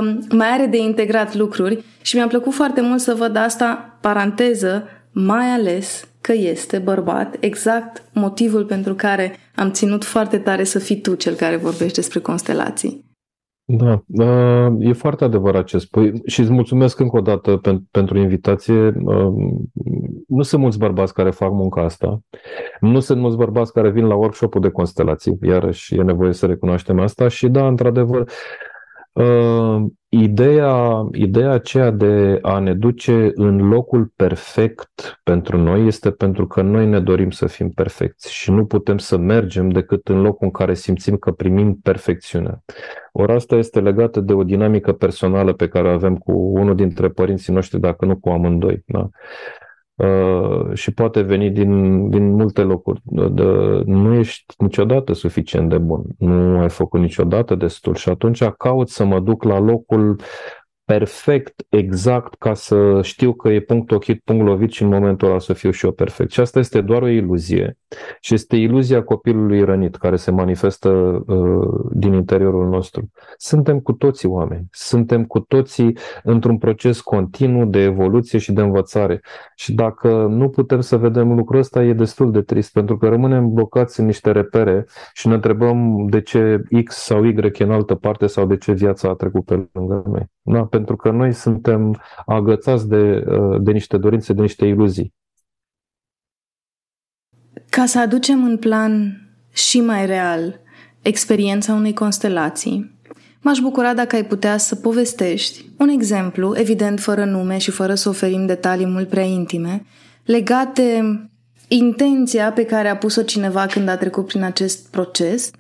um, 0.00 0.26
mai 0.30 0.48
are 0.48 0.66
de 0.66 0.76
integrat 0.76 1.34
lucruri 1.34 1.84
și 2.02 2.16
mi-a 2.16 2.26
plăcut 2.26 2.54
foarte 2.54 2.80
mult 2.80 3.00
să 3.00 3.14
văd 3.14 3.36
asta, 3.36 3.98
paranteză, 4.00 4.88
mai 5.12 5.46
ales 5.46 6.07
că 6.28 6.34
este 6.34 6.78
bărbat, 6.78 7.36
exact 7.40 8.02
motivul 8.14 8.64
pentru 8.64 8.94
care 8.94 9.36
am 9.54 9.70
ținut 9.70 10.04
foarte 10.04 10.38
tare 10.38 10.64
să 10.64 10.78
fii 10.78 11.00
tu 11.00 11.14
cel 11.14 11.34
care 11.34 11.56
vorbește 11.56 12.00
despre 12.00 12.20
constelații. 12.20 13.06
Da, 13.64 14.02
e 14.78 14.92
foarte 14.92 15.24
adevărat 15.24 15.64
ce 15.64 15.78
spui 15.78 16.12
și 16.26 16.40
îți 16.40 16.52
mulțumesc 16.52 17.00
încă 17.00 17.16
o 17.16 17.20
dată 17.20 17.60
pentru 17.90 18.18
invitație. 18.18 18.94
Nu 20.26 20.42
sunt 20.42 20.60
mulți 20.60 20.78
bărbați 20.78 21.14
care 21.14 21.30
fac 21.30 21.52
munca 21.52 21.82
asta. 21.82 22.20
Nu 22.80 23.00
sunt 23.00 23.20
mulți 23.20 23.36
bărbați 23.36 23.72
care 23.72 23.90
vin 23.90 24.06
la 24.06 24.14
workshop-ul 24.14 24.60
de 24.60 24.70
constelații. 24.70 25.38
Iarăși 25.42 25.94
e 25.94 26.02
nevoie 26.02 26.32
să 26.32 26.46
recunoaștem 26.46 27.00
asta 27.00 27.28
și 27.28 27.48
da, 27.48 27.66
într-adevăr, 27.66 28.30
Ideea, 30.10 31.08
ideea 31.12 31.50
aceea 31.50 31.90
de 31.90 32.38
a 32.42 32.58
ne 32.58 32.74
duce 32.74 33.30
în 33.34 33.68
locul 33.68 34.12
perfect 34.16 35.20
pentru 35.22 35.56
noi 35.56 35.86
este 35.86 36.10
pentru 36.10 36.46
că 36.46 36.62
noi 36.62 36.86
ne 36.86 37.00
dorim 37.00 37.30
să 37.30 37.46
fim 37.46 37.70
perfecți 37.70 38.32
și 38.32 38.50
nu 38.50 38.66
putem 38.66 38.98
să 38.98 39.16
mergem 39.16 39.68
decât 39.68 40.08
în 40.08 40.20
locul 40.20 40.46
în 40.46 40.50
care 40.50 40.74
simțim 40.74 41.16
că 41.16 41.30
primim 41.32 41.74
perfecțiunea. 41.74 42.62
Ori 43.12 43.32
asta 43.32 43.56
este 43.56 43.80
legată 43.80 44.20
de 44.20 44.32
o 44.32 44.44
dinamică 44.44 44.92
personală 44.92 45.52
pe 45.52 45.68
care 45.68 45.88
o 45.88 45.92
avem 45.92 46.16
cu 46.16 46.32
unul 46.32 46.74
dintre 46.74 47.08
părinții 47.08 47.52
noștri, 47.52 47.80
dacă 47.80 48.04
nu 48.04 48.16
cu 48.16 48.28
amândoi. 48.28 48.82
Da? 48.86 49.08
Uh, 49.98 50.74
și 50.74 50.92
poate 50.92 51.20
veni 51.20 51.50
din, 51.50 52.08
din 52.10 52.30
multe 52.30 52.62
locuri. 52.62 53.00
De, 53.04 53.42
nu 53.84 54.14
ești 54.14 54.54
niciodată 54.58 55.12
suficient 55.12 55.68
de 55.68 55.78
bun, 55.78 56.02
nu 56.18 56.58
ai 56.58 56.68
făcut 56.68 57.00
niciodată 57.00 57.54
destul 57.54 57.94
și 57.94 58.08
atunci 58.08 58.44
caut 58.44 58.88
să 58.88 59.04
mă 59.04 59.20
duc 59.20 59.42
la 59.42 59.58
locul 59.58 60.20
perfect, 60.88 61.64
exact, 61.68 62.34
ca 62.34 62.54
să 62.54 63.00
știu 63.02 63.32
că 63.32 63.48
e 63.48 63.60
punct 63.60 63.90
ochit, 63.90 64.20
punct 64.24 64.46
lovit 64.46 64.72
și 64.72 64.82
în 64.82 64.88
momentul 64.88 65.28
ăla 65.28 65.38
să 65.38 65.52
fiu 65.52 65.70
și 65.70 65.84
eu 65.84 65.92
perfect. 65.92 66.30
Și 66.30 66.40
asta 66.40 66.58
este 66.58 66.80
doar 66.80 67.02
o 67.02 67.08
iluzie. 67.08 67.78
Și 68.20 68.34
este 68.34 68.56
iluzia 68.56 69.02
copilului 69.02 69.64
rănit 69.64 69.96
care 69.96 70.16
se 70.16 70.30
manifestă 70.30 70.88
uh, 71.26 71.68
din 71.92 72.12
interiorul 72.12 72.68
nostru. 72.68 73.10
Suntem 73.36 73.80
cu 73.80 73.92
toții 73.92 74.28
oameni. 74.28 74.66
Suntem 74.70 75.24
cu 75.24 75.40
toții 75.40 75.96
într-un 76.22 76.58
proces 76.58 77.00
continuu 77.00 77.64
de 77.64 77.80
evoluție 77.82 78.38
și 78.38 78.52
de 78.52 78.60
învățare. 78.60 79.20
Și 79.54 79.74
dacă 79.74 80.08
nu 80.30 80.48
putem 80.48 80.80
să 80.80 80.96
vedem 80.96 81.34
lucrul 81.34 81.58
ăsta, 81.58 81.84
e 81.84 81.92
destul 81.92 82.32
de 82.32 82.42
trist, 82.42 82.72
pentru 82.72 82.98
că 82.98 83.08
rămânem 83.08 83.52
blocați 83.52 84.00
în 84.00 84.06
niște 84.06 84.30
repere 84.30 84.86
și 85.12 85.28
ne 85.28 85.34
întrebăm 85.34 86.06
de 86.10 86.20
ce 86.20 86.62
X 86.84 86.94
sau 86.94 87.24
Y 87.24 87.34
e 87.52 87.62
în 87.62 87.70
altă 87.70 87.94
parte 87.94 88.26
sau 88.26 88.46
de 88.46 88.56
ce 88.56 88.72
viața 88.72 89.08
a 89.08 89.14
trecut 89.14 89.44
pe 89.44 89.68
lângă 89.72 90.02
noi. 90.06 90.26
Da, 90.50 90.64
pentru 90.78 90.96
că 90.96 91.10
noi 91.10 91.32
suntem 91.32 92.00
agățați 92.26 92.88
de, 92.88 93.24
uh, 93.26 93.60
de 93.60 93.72
niște 93.72 93.96
dorințe, 93.96 94.32
de 94.32 94.40
niște 94.40 94.66
iluzii. 94.66 95.14
Ca 97.70 97.86
să 97.86 98.00
aducem 98.00 98.44
în 98.44 98.56
plan 98.56 99.22
și 99.52 99.80
mai 99.80 100.06
real 100.06 100.60
experiența 101.02 101.72
unei 101.74 101.92
constelații, 101.92 103.00
m-aș 103.40 103.58
bucura 103.58 103.94
dacă 103.94 104.16
ai 104.16 104.24
putea 104.24 104.56
să 104.56 104.74
povestești 104.74 105.64
un 105.78 105.88
exemplu, 105.88 106.56
evident 106.56 107.00
fără 107.00 107.24
nume 107.24 107.58
și 107.58 107.70
fără 107.70 107.94
să 107.94 108.08
oferim 108.08 108.46
detalii 108.46 108.86
mult 108.86 109.08
prea 109.08 109.24
intime, 109.24 109.84
legat 110.24 110.74
de 110.74 111.02
intenția 111.68 112.52
pe 112.52 112.64
care 112.64 112.88
a 112.88 112.96
pus-o 112.96 113.22
cineva 113.22 113.66
când 113.66 113.88
a 113.88 113.96
trecut 113.96 114.26
prin 114.26 114.42
acest 114.42 114.90
proces 114.90 115.50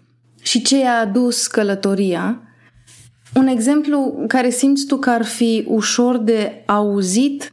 și 0.42 0.62
ce 0.62 0.78
i-a 0.78 0.98
adus 0.98 1.46
călătoria 1.46 2.42
un 3.34 3.46
exemplu 3.46 4.24
care 4.28 4.50
simți 4.50 4.86
tu 4.86 4.96
că 4.96 5.10
ar 5.10 5.24
fi 5.24 5.64
ușor 5.66 6.16
de 6.16 6.62
auzit 6.66 7.52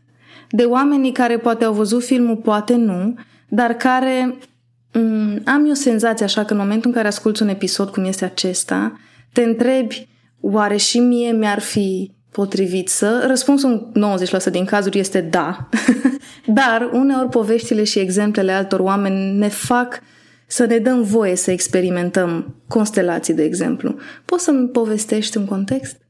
de 0.49 0.63
oamenii 0.63 1.11
care 1.11 1.37
poate 1.37 1.63
au 1.63 1.73
văzut 1.73 2.03
filmul, 2.03 2.35
poate 2.35 2.75
nu, 2.75 3.15
dar 3.47 3.73
care 3.73 4.37
m- 4.39 4.99
mm, 4.99 5.41
am 5.45 5.65
eu 5.65 5.73
senzația 5.73 6.25
așa 6.25 6.43
că 6.43 6.53
în 6.53 6.59
momentul 6.59 6.89
în 6.89 6.95
care 6.95 7.07
asculți 7.07 7.41
un 7.41 7.47
episod 7.47 7.89
cum 7.89 8.05
este 8.05 8.25
acesta, 8.25 8.99
te 9.33 9.41
întrebi 9.41 10.07
oare 10.39 10.77
și 10.77 10.99
mie 10.99 11.31
mi-ar 11.31 11.59
fi 11.59 12.11
potrivit 12.31 12.89
să? 12.89 13.23
Răspunsul 13.27 13.89
în 13.93 14.17
90% 14.47 14.51
din 14.51 14.65
cazuri 14.65 14.99
este 14.99 15.21
da. 15.21 15.69
Dar 16.59 16.89
uneori 16.93 17.29
poveștile 17.29 17.83
și 17.83 17.99
exemplele 17.99 18.51
altor 18.51 18.79
oameni 18.79 19.37
ne 19.37 19.47
fac 19.47 20.01
să 20.47 20.65
ne 20.65 20.77
dăm 20.77 21.03
voie 21.03 21.35
să 21.35 21.51
experimentăm 21.51 22.55
constelații, 22.67 23.33
de 23.33 23.43
exemplu. 23.43 23.95
Poți 24.25 24.43
să-mi 24.43 24.69
povestești 24.69 25.37
un 25.37 25.45
context? 25.45 26.05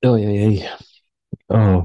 Oi, 0.00 0.26
oi, 0.26 0.46
oi. 0.46 0.62
Oh. 1.46 1.84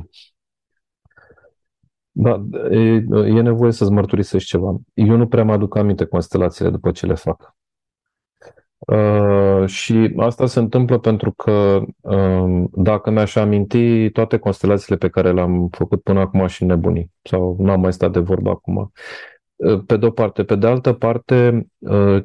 Da, 2.12 2.42
e, 2.72 2.78
e 3.10 3.42
nevoie 3.42 3.72
să-ți 3.72 3.92
mărturisești 3.92 4.50
ceva. 4.50 4.76
Eu 4.94 5.16
nu 5.16 5.28
prea 5.28 5.44
mă 5.44 5.52
aduc 5.52 5.76
aminte 5.76 6.06
constelațiile 6.06 6.70
după 6.70 6.92
ce 6.92 7.06
le 7.06 7.14
fac. 7.14 7.56
Uh, 8.78 9.66
și 9.66 10.14
asta 10.18 10.46
se 10.46 10.60
întâmplă 10.60 10.98
pentru 10.98 11.32
că 11.32 11.82
uh, 12.02 12.64
dacă 12.72 13.10
mi-aș 13.10 13.36
aminti 13.36 14.10
toate 14.10 14.38
constelațiile 14.38 14.98
pe 14.98 15.10
care 15.10 15.32
le-am 15.32 15.68
făcut 15.72 16.02
până 16.02 16.20
acum 16.20 16.48
și 16.48 16.64
nebunii, 16.64 17.12
sau 17.22 17.56
n-am 17.60 17.80
mai 17.80 17.94
stat 17.94 18.12
de 18.12 18.20
vorbă 18.20 18.50
acum, 18.50 18.92
pe 19.86 19.98
de 19.98 20.06
o 20.06 20.12
parte. 20.12 20.44
Pe 20.44 20.56
de 20.56 20.68
altă 20.68 20.94
parte, 20.94 21.68
uh, 21.78 22.24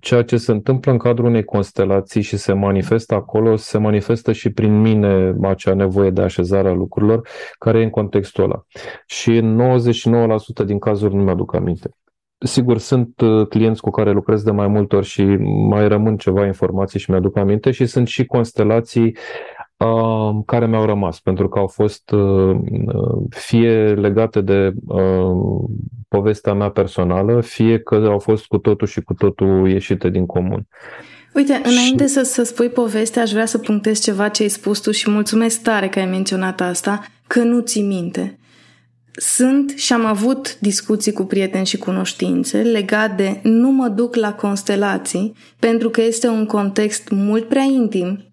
ceea 0.00 0.22
ce 0.22 0.36
se 0.36 0.52
întâmplă 0.52 0.92
în 0.92 0.98
cadrul 0.98 1.26
unei 1.26 1.44
constelații 1.44 2.22
și 2.22 2.36
se 2.36 2.52
manifestă 2.52 3.14
acolo, 3.14 3.56
se 3.56 3.78
manifestă 3.78 4.32
și 4.32 4.50
prin 4.50 4.80
mine 4.80 5.34
acea 5.42 5.74
nevoie 5.74 6.10
de 6.10 6.22
așezare 6.22 6.68
a 6.68 6.72
lucrurilor, 6.72 7.28
care 7.58 7.80
e 7.80 7.82
în 7.82 7.90
contextul 7.90 8.44
ăla. 8.44 8.64
Și 9.06 9.36
în 9.36 9.78
99% 10.62 10.64
din 10.64 10.78
cazuri 10.78 11.14
nu 11.14 11.22
mi-aduc 11.22 11.54
aminte. 11.54 11.90
Sigur, 12.38 12.78
sunt 12.78 13.20
uh, 13.20 13.46
clienți 13.48 13.80
cu 13.80 13.90
care 13.90 14.10
lucrez 14.10 14.42
de 14.42 14.50
mai 14.50 14.68
multe 14.68 14.96
ori 14.96 15.06
și 15.06 15.22
mai 15.68 15.88
rămân 15.88 16.16
ceva 16.16 16.46
informații 16.46 16.98
și 16.98 17.10
mi-aduc 17.10 17.36
aminte 17.36 17.70
și 17.70 17.86
sunt 17.86 18.08
și 18.08 18.24
constelații 18.24 19.04
uh, 19.04 19.61
care 20.46 20.66
mi-au 20.66 20.84
rămas, 20.84 21.20
pentru 21.20 21.48
că 21.48 21.58
au 21.58 21.66
fost 21.66 22.10
uh, 22.10 22.56
fie 23.30 23.94
legate 23.94 24.40
de 24.40 24.72
uh, 24.86 25.70
povestea 26.08 26.54
mea 26.54 26.70
personală, 26.70 27.40
fie 27.40 27.78
că 27.78 27.94
au 27.94 28.18
fost 28.18 28.46
cu 28.46 28.58
totul 28.58 28.86
și 28.86 29.00
cu 29.00 29.14
totul 29.14 29.68
ieșite 29.68 30.08
din 30.08 30.26
comun. 30.26 30.66
Uite, 31.34 31.60
înainte 31.64 32.02
și... 32.02 32.10
să, 32.10 32.22
să 32.22 32.42
spui 32.42 32.68
povestea, 32.68 33.22
aș 33.22 33.30
vrea 33.30 33.46
să 33.46 33.58
punctez 33.58 34.00
ceva 34.00 34.28
ce 34.28 34.42
ai 34.42 34.48
spus 34.48 34.80
tu 34.80 34.90
și 34.90 35.10
mulțumesc 35.10 35.62
tare 35.62 35.88
că 35.88 35.98
ai 35.98 36.06
menționat 36.06 36.60
asta, 36.60 37.04
că 37.26 37.42
nu 37.42 37.60
ți 37.60 37.80
minte. 37.80 38.38
Sunt 39.12 39.70
și 39.70 39.92
am 39.92 40.04
avut 40.04 40.58
discuții 40.60 41.12
cu 41.12 41.24
prieteni 41.24 41.66
și 41.66 41.78
cunoștințe 41.78 42.58
legat 42.58 43.16
de 43.16 43.40
nu 43.42 43.70
mă 43.70 43.88
duc 43.88 44.14
la 44.14 44.34
constelații 44.34 45.32
pentru 45.58 45.90
că 45.90 46.02
este 46.02 46.28
un 46.28 46.46
context 46.46 47.08
mult 47.10 47.48
prea 47.48 47.62
intim 47.62 48.31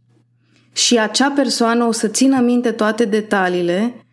și 0.85 0.97
acea 0.97 1.29
persoană 1.29 1.85
o 1.85 1.91
să 1.91 2.07
țină 2.07 2.39
minte 2.39 2.71
toate 2.71 3.05
detaliile 3.05 4.05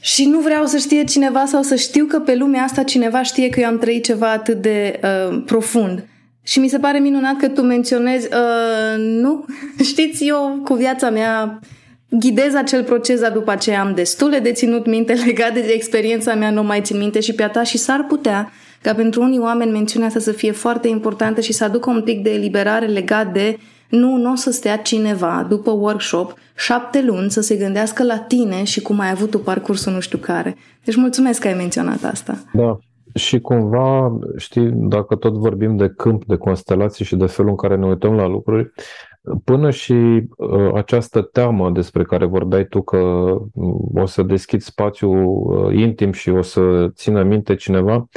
și 0.00 0.24
nu 0.24 0.38
vreau 0.38 0.66
să 0.66 0.76
știe 0.76 1.04
cineva 1.04 1.44
sau 1.46 1.62
să 1.62 1.74
știu 1.74 2.04
că 2.04 2.18
pe 2.18 2.34
lumea 2.34 2.62
asta 2.62 2.82
cineva 2.82 3.22
știe 3.22 3.48
că 3.48 3.60
eu 3.60 3.66
am 3.66 3.78
trăit 3.78 4.04
ceva 4.04 4.30
atât 4.30 4.62
de 4.62 5.00
uh, 5.02 5.42
profund. 5.46 6.04
Și 6.42 6.58
mi 6.58 6.68
se 6.68 6.78
pare 6.78 6.98
minunat 6.98 7.36
că 7.36 7.48
tu 7.48 7.62
menționezi, 7.62 8.28
uh, 8.32 8.98
nu, 8.98 9.44
știți, 9.90 10.26
eu 10.26 10.60
cu 10.64 10.74
viața 10.74 11.10
mea 11.10 11.60
ghidez 12.08 12.54
acel 12.54 12.84
proces, 12.84 13.20
dar 13.20 13.32
după 13.32 13.50
aceea 13.50 13.80
am 13.80 13.94
destule 13.94 14.38
de 14.38 14.52
ținut 14.52 14.86
minte 14.86 15.12
legate 15.26 15.60
de 15.60 15.72
experiența 15.72 16.34
mea, 16.34 16.50
nu 16.50 16.62
mai 16.62 16.80
țin 16.80 16.98
minte 16.98 17.20
și 17.20 17.32
pe 17.32 17.42
a 17.42 17.48
ta 17.48 17.62
și 17.62 17.78
s-ar 17.78 18.04
putea 18.08 18.52
ca 18.82 18.94
pentru 18.94 19.22
unii 19.22 19.38
oameni 19.38 19.70
mențiunea 19.70 20.08
asta 20.08 20.20
să 20.20 20.32
fie 20.32 20.52
foarte 20.52 20.88
importantă 20.88 21.40
și 21.40 21.52
să 21.52 21.64
aducă 21.64 21.90
un 21.90 22.02
pic 22.02 22.22
de 22.22 22.30
eliberare 22.30 22.86
legat 22.86 23.32
de 23.32 23.58
nu, 23.90 24.16
nu 24.16 24.32
o 24.32 24.34
să 24.34 24.50
stea 24.50 24.76
cineva 24.76 25.46
după 25.48 25.70
workshop 25.70 26.34
șapte 26.56 27.02
luni 27.02 27.30
să 27.30 27.40
se 27.40 27.56
gândească 27.56 28.04
la 28.04 28.18
tine 28.18 28.64
și 28.64 28.82
cum 28.82 28.98
ai 28.98 29.10
avut 29.10 29.30
tu 29.30 29.38
parcursul 29.38 29.92
nu 29.92 30.00
știu 30.00 30.18
care. 30.18 30.56
Deci 30.84 30.96
mulțumesc 30.96 31.40
că 31.40 31.48
ai 31.48 31.54
menționat 31.54 32.04
asta. 32.04 32.38
Da, 32.52 32.78
și 33.14 33.40
cumva, 33.40 34.18
știi, 34.36 34.70
dacă 34.74 35.14
tot 35.14 35.34
vorbim 35.34 35.76
de 35.76 35.92
câmp, 35.96 36.24
de 36.24 36.36
constelații 36.36 37.04
și 37.04 37.16
de 37.16 37.26
felul 37.26 37.50
în 37.50 37.56
care 37.56 37.76
ne 37.76 37.86
uităm 37.86 38.14
la 38.14 38.26
lucruri, 38.26 38.72
până 39.44 39.70
și 39.70 39.92
uh, 39.92 40.74
această 40.74 41.22
teamă 41.22 41.70
despre 41.70 42.02
care 42.02 42.24
vorbeai 42.24 42.64
tu 42.64 42.82
că 42.82 42.96
uh, 42.96 43.74
o 43.94 44.06
să 44.06 44.22
deschid 44.22 44.60
spațiu 44.60 45.10
uh, 45.12 45.74
intim 45.74 46.12
și 46.12 46.30
o 46.30 46.42
să 46.42 46.88
țină 46.94 47.22
minte 47.22 47.54
cineva, 47.54 48.08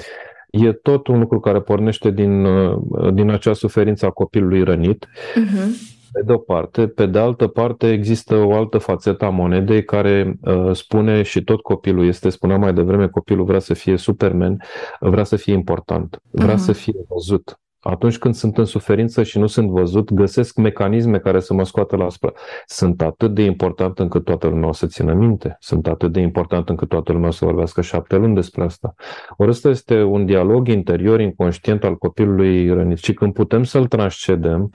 e 0.52 0.72
tot 0.72 1.08
un 1.08 1.20
lucru 1.20 1.40
care 1.40 1.62
pornește 1.62 2.12
din, 2.12 2.46
uh, 2.46 3.14
din 3.14 3.30
acea 3.30 3.54
suferință 3.54 4.06
a 4.06 4.10
copilului 4.10 4.64
rănit. 4.64 5.06
Uh-huh. 5.06 5.98
Pe 6.12 6.22
de 6.26 6.32
o 6.32 6.38
parte. 6.38 6.88
Pe 6.88 7.06
de 7.06 7.20
altă 7.20 7.48
parte, 7.48 7.92
există 7.92 8.36
o 8.36 8.54
altă 8.54 8.78
fațetă 8.78 9.26
a 9.26 9.30
monedei 9.30 9.84
care 9.84 10.40
uh, 10.42 10.76
spune 10.76 11.22
și 11.22 11.44
tot 11.44 11.62
copilul 11.62 12.06
este, 12.08 12.30
spunea 12.30 12.58
mai 12.58 12.74
devreme, 12.74 13.08
copilul 13.08 13.46
vrea 13.46 13.60
să 13.60 13.74
fie 13.74 13.98
Superman, 13.98 14.62
vrea 15.00 15.24
să 15.24 15.36
fie 15.36 15.54
important, 15.54 16.22
vrea 16.32 16.56
uh-huh. 16.56 16.58
să 16.66 16.72
fie 16.72 16.94
văzut. 17.08 17.60
Atunci 17.90 18.18
când 18.18 18.34
sunt 18.34 18.58
în 18.58 18.66
suferință 18.66 19.24
și 19.24 19.40
nu 19.40 19.48
sunt 19.48 19.70
văzut, 19.70 20.14
găsesc 20.14 20.58
mecanisme 20.58 21.18
care 21.18 21.40
să 21.40 21.54
mă 21.54 21.64
scoată 21.64 21.96
la 21.96 22.10
spre. 22.10 22.34
Sunt 22.66 23.02
atât 23.02 23.34
de 23.34 23.42
important 23.42 24.00
încât 24.00 24.24
toată 24.24 24.48
lumea 24.48 24.68
o 24.68 24.72
să 24.72 24.88
țină 24.88 25.14
minte. 25.14 25.58
Sunt 25.60 25.88
atât 25.88 26.12
de 26.12 26.20
important 26.20 26.70
încât 26.70 26.90
toată 26.90 27.12
lumea 27.12 27.28
o 27.28 27.32
să 27.32 27.46
vorbească 27.46 27.82
șapte 27.82 28.16
luni 28.16 28.36
despre 28.36 28.64
asta. 28.64 28.94
Ori 29.38 29.50
ăsta 29.50 29.70
este 29.70 30.02
un 30.02 30.26
dialog 30.26 30.68
interior, 30.68 31.20
inconștient 31.20 31.84
al 31.84 31.96
copilului 31.96 32.74
rănit. 32.74 32.98
Și 32.98 33.14
când 33.14 33.34
putem 33.34 33.64
să-l 33.64 33.88
transcedem, 33.88 34.70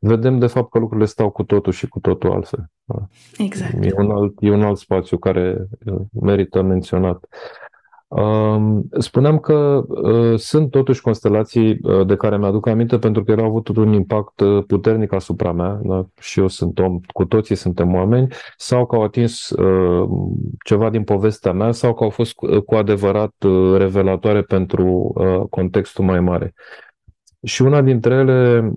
vedem 0.00 0.38
de 0.38 0.46
fapt 0.46 0.70
că 0.70 0.78
lucrurile 0.78 1.06
stau 1.06 1.30
cu 1.30 1.42
totul 1.42 1.72
și 1.72 1.88
cu 1.88 2.00
totul 2.00 2.30
altfel. 2.30 2.70
Exact. 3.38 3.84
E 3.84 3.92
un 3.96 4.10
alt, 4.10 4.34
e 4.40 4.50
un 4.50 4.62
alt 4.62 4.78
spațiu 4.78 5.18
care 5.18 5.66
merită 6.20 6.62
menționat. 6.62 7.24
Spuneam 8.98 9.38
că 9.38 9.84
uh, 9.88 10.38
sunt 10.38 10.70
totuși 10.70 11.00
constelații 11.00 11.78
uh, 11.82 12.06
de 12.06 12.16
care 12.16 12.38
mi-aduc 12.38 12.66
aminte 12.66 12.98
pentru 12.98 13.24
că 13.24 13.32
au 13.32 13.44
avut 13.44 13.68
un 13.68 13.92
impact 13.92 14.40
uh, 14.40 14.64
puternic 14.66 15.12
asupra 15.12 15.52
mea 15.52 15.80
da? 15.82 16.06
și 16.20 16.40
eu 16.40 16.48
sunt 16.48 16.78
om, 16.78 17.00
cu 17.12 17.24
toții 17.24 17.54
suntem 17.54 17.94
oameni, 17.94 18.28
sau 18.56 18.86
că 18.86 18.96
au 18.96 19.02
atins 19.02 19.54
ceva 20.64 20.90
din 20.90 21.04
povestea 21.04 21.52
mea 21.52 21.72
sau 21.72 21.94
că 21.94 22.04
au 22.04 22.10
fost 22.10 22.34
cu 22.66 22.74
adevărat 22.74 23.34
revelatoare 23.76 24.42
pentru 24.42 25.12
contextul 25.50 26.04
mai 26.04 26.20
mare. 26.20 26.54
Și 27.42 27.62
una 27.62 27.82
dintre 27.82 28.14
ele 28.14 28.72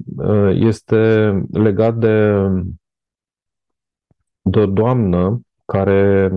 este 0.53 1.31
legat 1.51 1.95
de, 1.95 2.31
de 4.41 4.59
o 4.59 4.65
doamnă 4.65 5.41
care 5.65 6.31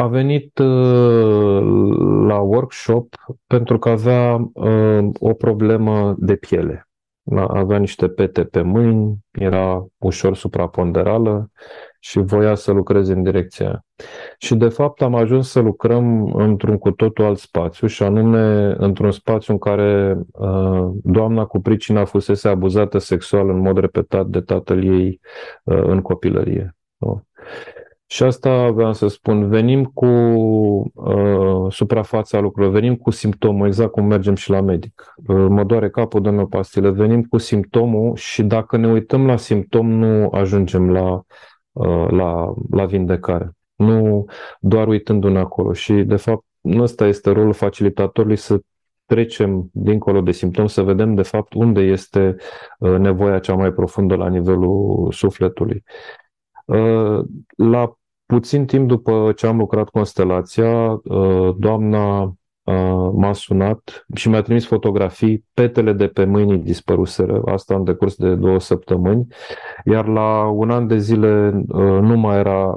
a 0.00 0.06
venit 0.06 0.58
uh, 0.58 1.62
la 2.26 2.38
workshop 2.38 3.14
pentru 3.46 3.78
că 3.78 3.88
avea 3.88 4.50
uh, 4.52 5.08
o 5.18 5.32
problemă 5.32 6.14
de 6.18 6.36
piele. 6.36 6.84
Avea 7.48 7.78
niște 7.78 8.08
pete 8.08 8.44
pe 8.44 8.62
mâini, 8.62 9.18
era 9.30 9.86
ușor 9.98 10.36
supraponderală 10.36 11.50
și 11.98 12.18
voia 12.18 12.54
să 12.54 12.72
lucreze 12.72 13.12
în 13.12 13.22
direcția 13.22 13.66
aia. 13.66 13.84
Și 14.38 14.54
de 14.54 14.68
fapt 14.68 15.02
am 15.02 15.14
ajuns 15.14 15.50
să 15.50 15.60
lucrăm 15.60 16.32
într-un 16.34 16.78
cu 16.78 16.90
totul 16.90 17.24
alt 17.24 17.38
spațiu 17.38 17.86
și 17.86 18.02
anume 18.02 18.74
într-un 18.78 19.10
spațiu 19.10 19.52
în 19.52 19.58
care 19.58 20.18
uh, 20.32 20.90
doamna 21.02 21.44
cu 21.44 21.60
pricina 21.60 22.04
fusese 22.04 22.48
abuzată 22.48 22.98
sexual 22.98 23.48
în 23.48 23.58
mod 23.58 23.78
repetat 23.78 24.26
de 24.26 24.40
tatăl 24.40 24.84
ei 24.84 25.20
uh, 25.64 25.82
în 25.82 26.00
copilărie. 26.00 26.76
Uh. 26.98 27.18
Și 28.12 28.22
asta 28.22 28.70
vreau 28.70 28.92
să 28.92 29.08
spun, 29.08 29.48
venim 29.48 29.84
cu 29.84 30.06
uh, 30.06 31.72
suprafața 31.72 32.40
lucrurilor, 32.40 32.74
venim 32.74 32.96
cu 32.96 33.10
simptomul, 33.10 33.66
exact 33.66 33.90
cum 33.90 34.04
mergem 34.06 34.34
și 34.34 34.50
la 34.50 34.60
medic. 34.60 35.14
Uh, 35.16 35.46
mă 35.48 35.64
doare 35.64 35.90
capul, 35.90 36.22
dă 36.22 36.30
o 36.30 36.46
pastilă, 36.46 36.90
venim 36.90 37.22
cu 37.22 37.38
simptomul 37.38 38.16
și 38.16 38.42
dacă 38.42 38.76
ne 38.76 38.88
uităm 38.88 39.26
la 39.26 39.36
simptom, 39.36 39.90
nu 39.90 40.28
ajungem 40.30 40.90
la, 40.90 41.22
uh, 41.72 42.06
la, 42.10 42.54
la 42.70 42.84
vindecare. 42.84 43.50
Nu 43.74 44.24
doar 44.60 44.88
uitându-ne 44.88 45.38
acolo. 45.38 45.72
Și, 45.72 45.92
de 45.92 46.16
fapt, 46.16 46.44
ăsta 46.78 47.06
este 47.06 47.30
rolul 47.30 47.52
facilitatorului 47.52 48.36
să 48.36 48.60
trecem 49.04 49.68
dincolo 49.72 50.20
de 50.20 50.32
simptom, 50.32 50.66
să 50.66 50.82
vedem, 50.82 51.14
de 51.14 51.22
fapt, 51.22 51.52
unde 51.52 51.80
este 51.80 52.36
uh, 52.78 52.98
nevoia 52.98 53.38
cea 53.38 53.54
mai 53.54 53.72
profundă 53.72 54.14
la 54.14 54.28
nivelul 54.28 55.08
sufletului. 55.12 55.84
Uh, 56.64 57.24
la 57.56 57.94
Puțin 58.30 58.66
timp 58.66 58.88
după 58.88 59.32
ce 59.36 59.46
am 59.46 59.56
lucrat 59.56 59.88
constelația, 59.88 60.90
uh, 60.90 61.54
doamna 61.58 62.22
uh, 62.22 63.10
m-a 63.12 63.32
sunat 63.32 64.06
și 64.14 64.28
mi-a 64.28 64.42
trimis 64.42 64.66
fotografii, 64.66 65.44
petele 65.54 65.92
de 65.92 66.06
pe 66.06 66.24
mâini 66.24 66.58
dispăruseră, 66.58 67.42
asta 67.44 67.74
în 67.74 67.84
decurs 67.84 68.14
de 68.16 68.34
două 68.34 68.60
săptămâni, 68.60 69.26
iar 69.84 70.06
la 70.06 70.46
un 70.46 70.70
an 70.70 70.86
de 70.86 70.98
zile 70.98 71.62
uh, 71.68 71.98
nu 72.00 72.16
mai 72.16 72.38
era 72.38 72.74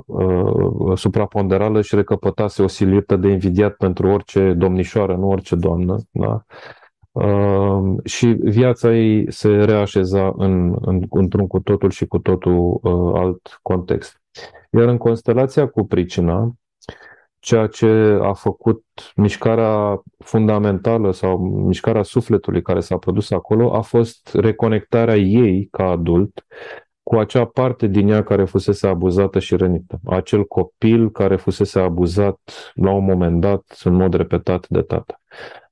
supraponderală 0.95 1.81
și 1.81 1.95
recăpătase 1.95 2.63
o 2.63 2.67
silită 2.67 3.15
de 3.15 3.27
invidiat 3.27 3.73
pentru 3.73 4.07
orice 4.07 4.53
domnișoară, 4.53 5.15
nu 5.15 5.27
orice 5.27 5.55
doamnă. 5.55 5.97
Da? 6.11 6.43
Uh, 7.11 7.95
și 8.03 8.27
viața 8.27 8.95
ei 8.95 9.31
se 9.31 9.49
reașeza 9.49 10.33
în, 10.37 10.75
în, 10.81 11.01
într-un 11.09 11.47
cu 11.47 11.59
totul 11.59 11.89
și 11.89 12.05
cu 12.05 12.17
totul 12.19 12.79
uh, 12.81 13.11
alt 13.13 13.59
context. 13.61 14.22
Iar 14.77 14.87
în 14.87 14.97
constelația 14.97 15.67
cu 15.67 15.83
pricina, 15.83 16.51
ceea 17.39 17.67
ce 17.67 18.19
a 18.21 18.33
făcut 18.33 18.83
mișcarea 19.15 20.01
fundamentală 20.17 21.11
sau 21.11 21.37
mișcarea 21.37 22.03
sufletului 22.03 22.61
care 22.61 22.79
s-a 22.79 22.97
produs 22.97 23.31
acolo 23.31 23.75
a 23.75 23.81
fost 23.81 24.29
reconectarea 24.33 25.15
ei 25.15 25.67
ca 25.71 25.83
adult 25.83 26.45
cu 27.03 27.15
acea 27.15 27.45
parte 27.45 27.87
din 27.87 28.07
ea 28.07 28.23
care 28.23 28.45
fusese 28.45 28.87
abuzată 28.87 29.39
și 29.39 29.55
rănită. 29.55 29.99
Acel 30.05 30.43
copil 30.45 31.11
care 31.11 31.35
fusese 31.35 31.79
abuzat 31.79 32.39
la 32.73 32.91
un 32.91 33.03
moment 33.05 33.41
dat 33.41 33.79
în 33.83 33.93
mod 33.93 34.13
repetat 34.13 34.67
de 34.69 34.81
tată. 34.81 35.19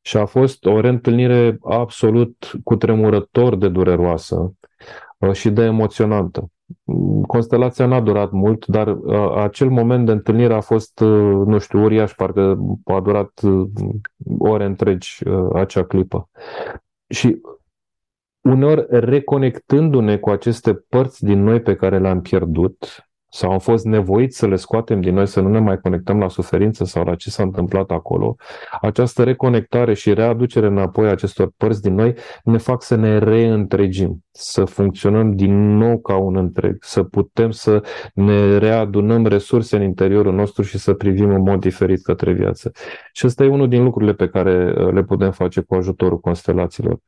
Și 0.02 0.18
a 0.18 0.26
fost 0.26 0.66
o 0.66 0.80
reîntâlnire 0.80 1.58
absolut 1.62 2.52
cutremurător 2.64 3.56
de 3.56 3.70
dureroasă 3.70 4.54
uh, 5.18 5.32
și 5.32 5.50
de 5.50 5.64
emoționantă. 5.64 6.50
Constelația 7.28 7.86
n-a 7.86 8.02
durat 8.02 8.32
mult, 8.32 8.66
dar 8.66 8.88
uh, 8.88 9.36
acel 9.36 9.70
moment 9.70 10.06
de 10.06 10.12
întâlnire 10.12 10.54
a 10.54 10.62
fost, 10.62 11.00
uh, 11.00 11.42
nu 11.46 11.58
știu, 11.58 11.84
uriaș, 11.84 12.14
parcă 12.14 12.58
a 12.84 13.00
durat 13.00 13.40
uh, 13.44 13.68
ore 14.38 14.66
întregi 14.66 15.24
acea 15.54 15.84
clipă. 15.84 16.30
Și 17.08 17.42
uneori 18.42 18.86
reconectându-ne 18.90 20.18
cu 20.18 20.30
aceste 20.30 20.74
părți 20.74 21.26
din 21.26 21.44
noi 21.44 21.62
pe 21.62 21.76
care 21.76 22.00
le-am 22.00 22.22
pierdut, 22.22 23.06
sau 23.34 23.52
am 23.52 23.60
fost 23.60 23.86
nevoiți 23.86 24.38
să 24.38 24.48
le 24.48 24.56
scoatem 24.56 25.02
din 25.02 25.14
noi, 25.14 25.28
să 25.28 25.42
nu 25.42 25.50
ne 25.50 25.60
mai 25.60 25.78
conectăm 25.78 26.20
la 26.20 26.28
suferință 26.28 26.84
sau 26.86 27.04
la 27.04 27.16
ce 27.16 27.30
s-a 27.30 27.44
întâmplat 27.44 27.92
acolo, 27.92 28.36
această 28.82 29.24
reconectare 29.24 29.94
și 29.94 30.14
readucere 30.14 30.68
înapoi 30.68 31.08
a 31.08 31.12
acestor 31.12 31.52
părți 31.58 31.82
din 31.82 31.96
noi 31.96 32.14
ne 32.44 32.58
fac 32.58 32.84
să 32.84 32.96
ne 32.96 33.18
reîntregim, 33.18 34.24
să 34.32 34.66
funcționăm 34.66 35.36
din 35.36 35.78
nou 35.78 36.00
ca 36.00 36.18
un 36.18 36.36
întreg, 36.36 36.78
să 36.80 37.04
putem 37.04 37.52
să 37.52 37.84
ne 38.14 38.58
readunăm 38.58 39.26
resurse 39.26 39.76
în 39.76 39.82
interiorul 39.82 40.34
nostru 40.34 40.64
și 40.64 40.78
să 40.78 40.94
privim 40.94 41.30
în 41.30 41.42
mod 41.42 41.60
diferit 41.60 42.02
către 42.02 42.32
viață. 42.32 42.72
Și 43.14 43.26
ăsta 43.26 43.44
e 43.44 43.48
unul 43.48 43.68
din 43.68 43.84
lucrurile 43.84 44.14
pe 44.14 44.28
care 44.28 44.74
uh, 44.78 44.94
le 44.94 45.04
putem 45.04 45.32
face 45.32 45.62
cu 45.62 45.76
ajutorul 45.76 46.20
constelațiilor. 46.20 47.00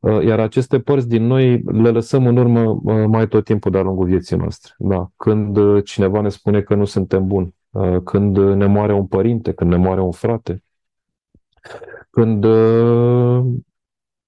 Uh, 0.00 0.24
iar 0.24 0.40
aceste 0.40 0.78
părți 0.78 1.08
din 1.08 1.26
noi 1.26 1.62
le 1.62 1.90
lăsăm 1.90 2.26
în 2.26 2.36
urmă 2.36 2.60
uh, 2.60 3.04
mai 3.06 3.28
tot 3.28 3.44
timpul 3.44 3.70
de-a 3.70 3.82
lungul 3.82 4.06
vieții 4.06 4.36
noastre. 4.36 4.72
Da. 4.78 5.08
Când 5.16 5.56
cineva 5.84 6.20
ne 6.20 6.28
spune 6.28 6.62
că 6.62 6.74
nu 6.74 6.84
suntem 6.84 7.26
buni, 7.26 7.54
uh, 7.70 8.00
când 8.04 8.38
ne 8.38 8.66
moare 8.66 8.92
un 8.92 9.06
părinte, 9.06 9.52
când 9.52 9.70
ne 9.70 9.76
moare 9.76 10.00
un 10.00 10.12
frate, 10.12 10.64
când 12.10 12.44
uh, 12.44 13.44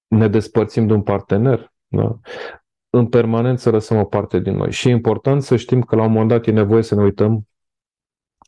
ne 0.07 0.27
despărțim 0.27 0.87
de 0.87 0.93
un 0.93 1.01
partener. 1.01 1.73
Da? 1.87 2.19
În 2.89 3.07
permanență 3.07 3.69
lăsăm 3.69 3.97
o 3.97 4.03
parte 4.03 4.39
din 4.39 4.55
noi. 4.55 4.71
Și 4.71 4.87
e 4.87 4.91
important 4.91 5.43
să 5.43 5.55
știm 5.55 5.81
că 5.81 5.95
la 5.95 6.03
un 6.03 6.11
moment 6.11 6.29
dat 6.29 6.47
e 6.47 6.51
nevoie 6.51 6.81
să 6.81 6.95
ne 6.95 7.03
uităm 7.03 7.47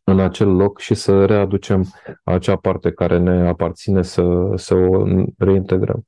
în 0.03 0.19
acel 0.19 0.55
loc 0.55 0.79
și 0.79 0.93
să 0.93 1.25
readucem 1.25 1.85
acea 2.23 2.55
parte 2.55 2.91
care 2.91 3.17
ne 3.17 3.47
aparține 3.47 4.01
să, 4.01 4.51
să 4.55 4.73
o 4.75 5.05
reintegrăm. 5.37 6.05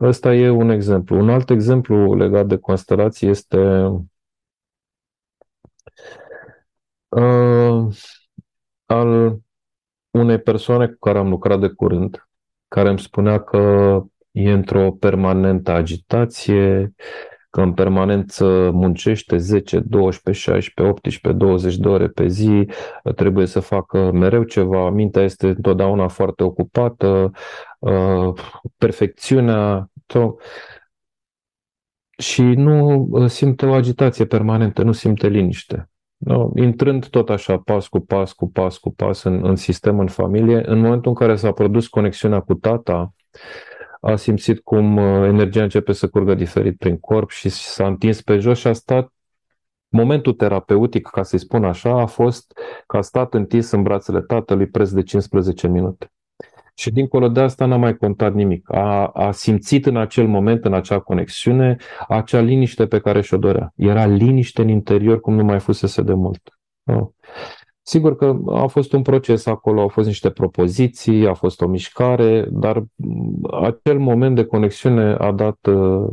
Ăsta 0.00 0.34
e 0.34 0.48
un 0.48 0.70
exemplu. 0.70 1.18
Un 1.18 1.30
alt 1.30 1.50
exemplu 1.50 2.14
legat 2.14 2.46
de 2.46 2.56
constelații 2.56 3.28
este 3.28 3.90
uh, 7.08 7.86
al 8.86 9.38
unei 10.10 10.38
persoane 10.38 10.86
cu 10.86 10.96
care 10.98 11.18
am 11.18 11.28
lucrat 11.28 11.60
de 11.60 11.68
curând, 11.68 12.28
care 12.68 12.88
îmi 12.88 12.98
spunea 12.98 13.40
că 13.40 14.00
e 14.30 14.52
într-o 14.52 14.92
permanentă 14.92 15.70
agitație, 15.70 16.94
că 17.50 17.60
în 17.60 17.72
permanență 17.72 18.70
muncește 18.72 19.36
10, 19.36 19.80
12, 19.80 20.50
16, 20.50 20.92
18, 20.92 21.32
20 21.32 21.76
de 21.76 21.88
ore 21.88 22.08
pe 22.08 22.26
zi, 22.26 22.66
trebuie 23.16 23.46
să 23.46 23.60
facă 23.60 24.10
mereu 24.12 24.42
ceva, 24.42 24.90
mintea 24.90 25.22
este 25.22 25.46
întotdeauna 25.46 26.08
foarte 26.08 26.42
ocupată, 26.42 27.30
uh, 27.78 28.32
perfecțiunea, 28.76 29.90
tot. 30.06 30.40
Și 32.22 32.42
nu 32.42 33.06
uh, 33.10 33.30
simte 33.30 33.66
o 33.66 33.72
agitație 33.72 34.24
permanentă, 34.24 34.82
nu 34.82 34.92
simte 34.92 35.28
liniște. 35.28 35.90
No, 36.16 36.50
intrând 36.54 37.06
tot 37.06 37.30
așa, 37.30 37.58
pas 37.58 37.88
cu 37.88 38.00
pas, 38.00 38.32
cu 38.32 38.50
pas, 38.50 38.78
cu 38.78 38.94
pas 38.94 39.22
în, 39.22 39.44
în 39.44 39.56
sistem, 39.56 39.98
în 39.98 40.08
familie, 40.08 40.62
în 40.70 40.78
momentul 40.78 41.10
în 41.10 41.16
care 41.16 41.36
s-a 41.36 41.52
produs 41.52 41.86
conexiunea 41.86 42.40
cu 42.40 42.54
tata, 42.54 43.14
a 44.00 44.16
simțit 44.16 44.60
cum 44.60 44.96
uh, 44.96 45.26
energia 45.28 45.62
începe 45.62 45.92
să 45.92 46.08
curgă 46.08 46.34
diferit 46.34 46.78
prin 46.78 46.98
corp 46.98 47.30
și 47.30 47.48
s-a 47.48 47.86
întins 47.86 48.22
pe 48.22 48.38
jos 48.38 48.58
și 48.58 48.66
a 48.66 48.72
stat 48.72 49.12
Momentul 49.94 50.32
terapeutic, 50.32 51.06
ca 51.06 51.22
să-i 51.22 51.38
spun 51.38 51.64
așa, 51.64 52.00
a 52.00 52.06
fost 52.06 52.58
că 52.86 52.96
a 52.96 53.00
stat 53.00 53.34
întins 53.34 53.70
în 53.70 53.82
brațele 53.82 54.20
tatălui 54.20 54.66
preț 54.66 54.90
de 54.90 55.02
15 55.02 55.68
minute. 55.68 56.12
Și 56.74 56.90
dincolo 56.90 57.28
de 57.28 57.40
asta 57.40 57.66
n-a 57.66 57.76
mai 57.76 57.96
contat 57.96 58.34
nimic. 58.34 58.72
A, 58.72 59.06
a 59.06 59.30
simțit 59.30 59.86
în 59.86 59.96
acel 59.96 60.26
moment, 60.26 60.64
în 60.64 60.74
acea 60.74 60.98
conexiune, 60.98 61.76
acea 62.08 62.40
liniște 62.40 62.86
pe 62.86 62.98
care 62.98 63.20
și-o 63.20 63.36
dorea. 63.36 63.72
Era 63.76 64.06
liniște 64.06 64.62
în 64.62 64.68
interior 64.68 65.20
cum 65.20 65.34
nu 65.34 65.44
mai 65.44 65.58
fusese 65.58 66.02
de 66.02 66.14
mult. 66.14 66.58
No. 66.82 67.10
Sigur 67.84 68.16
că 68.16 68.36
a 68.46 68.66
fost 68.66 68.92
un 68.92 69.02
proces 69.02 69.46
acolo, 69.46 69.80
au 69.80 69.88
fost 69.88 70.06
niște 70.06 70.30
propoziții, 70.30 71.26
a 71.26 71.34
fost 71.34 71.60
o 71.60 71.66
mișcare, 71.66 72.46
dar 72.50 72.84
acel 73.62 73.98
moment 73.98 74.34
de 74.34 74.44
conexiune 74.44 75.14
a 75.18 75.32
dat, 75.32 75.66
uh, 75.66 76.08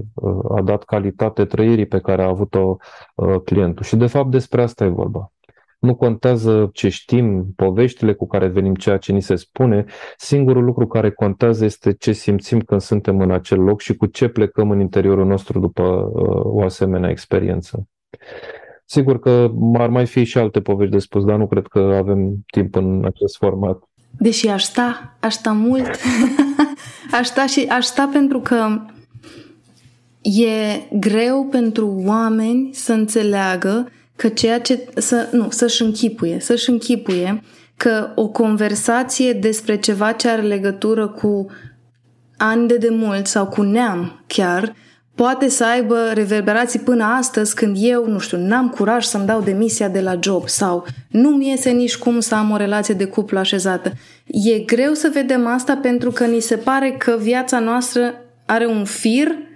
a 0.58 0.62
dat 0.62 0.84
calitate 0.84 1.46
trăirii 1.46 1.86
pe 1.86 2.00
care 2.00 2.24
a 2.24 2.28
avut-o 2.28 2.78
uh, 3.16 3.42
clientul. 3.44 3.84
Și 3.84 3.96
de 3.96 4.08
fapt 4.08 4.30
despre 4.30 4.62
asta 4.62 4.86
e 4.86 4.88
vorba. 4.88 5.32
Nu 5.80 5.96
contează 5.96 6.70
ce 6.74 6.90
știm, 6.90 7.54
poveștile 7.56 8.14
cu 8.14 8.28
care 8.28 8.48
venim, 8.48 8.76
ceea 8.76 8.98
ce 8.98 9.12
ni 9.12 9.22
se 9.22 9.36
spune. 9.36 9.86
Singurul 10.18 10.64
lucru 10.64 10.88
care 10.88 11.12
contează 11.12 11.66
este 11.66 11.94
ce 11.94 12.12
simțim 12.12 12.60
când 12.60 12.82
suntem 12.82 13.20
în 13.20 13.32
acel 13.32 13.60
loc 13.60 13.82
și 13.82 13.96
cu 13.96 14.06
ce 14.06 14.28
plecăm 14.28 14.72
în 14.72 14.80
interiorul 14.80 15.26
nostru 15.26 15.60
după 15.60 15.84
uh, 15.84 16.42
o 16.44 16.62
asemenea 16.64 17.10
experiență. 17.10 17.88
Sigur 18.86 19.20
că 19.20 19.52
ar 19.74 19.90
mai 19.90 20.06
fi 20.06 20.24
și 20.24 20.38
alte 20.38 20.62
povești 20.62 20.94
de 20.94 21.00
spus, 21.00 21.24
dar 21.26 21.38
nu 21.38 21.48
cred 21.48 21.68
că 21.68 21.80
avem 21.80 22.36
timp 22.52 22.76
în 22.76 23.06
acest 23.06 23.38
format. 23.38 23.84
Deși 24.18 24.48
aș 24.48 24.64
sta, 24.64 25.18
aș 25.20 25.34
sta 25.34 25.52
mult. 25.52 25.90
aș 27.20 27.28
sta 27.28 27.46
și 27.46 27.66
aș 27.70 27.86
sta 27.86 28.10
pentru 28.14 28.40
că 28.40 28.82
e 30.22 30.98
greu 31.00 31.48
pentru 31.52 32.04
oameni 32.06 32.70
să 32.74 32.94
înțeleagă 32.94 33.92
că 34.20 34.28
ceea 34.28 34.60
ce 34.60 34.88
să, 34.96 35.28
nu, 35.32 35.48
să-și 35.50 35.82
închipuie, 35.82 36.40
să-și 36.40 36.70
închipuie 36.70 37.44
că 37.78 38.12
o 38.16 38.28
conversație 38.28 39.34
despre 39.34 39.78
ceva 39.78 40.12
ce 40.12 40.30
are 40.30 40.42
legătură 40.42 41.08
cu 41.08 41.46
ani 42.38 42.68
de 42.68 42.78
demult 42.78 43.28
sau 43.28 43.48
cu 43.48 43.62
neam 43.62 44.24
chiar, 44.28 44.76
poate 45.16 45.50
să 45.50 45.66
aibă 45.66 46.12
reverberații 46.14 46.80
până 46.80 47.04
astăzi 47.04 47.56
când 47.56 47.78
eu, 47.80 48.08
nu 48.08 48.20
știu, 48.20 48.38
n-am 48.38 48.70
curaj 48.70 49.06
să-mi 49.06 49.26
dau 49.26 49.42
demisia 49.42 49.88
de 49.88 50.02
la 50.02 50.20
job 50.22 50.48
sau 50.48 50.86
nu-mi 51.10 51.50
iese 51.50 51.70
nici 51.70 51.98
cum 51.98 52.20
să 52.20 52.36
am 52.36 52.52
o 52.52 52.58
relație 52.58 52.94
de 52.94 53.06
cuplu 53.06 53.38
așezată. 53.38 53.92
E 54.26 54.60
greu 54.60 54.94
să 54.94 55.10
vedem 55.14 55.48
asta 55.48 55.76
pentru 55.76 56.12
că 56.12 56.26
ni 56.26 56.40
se 56.40 56.56
pare 56.56 56.92
că 56.92 57.18
viața 57.20 57.60
noastră 57.60 58.14
are 58.46 58.66
un 58.66 58.86
fir 58.86 59.28
Uh, 59.28 59.49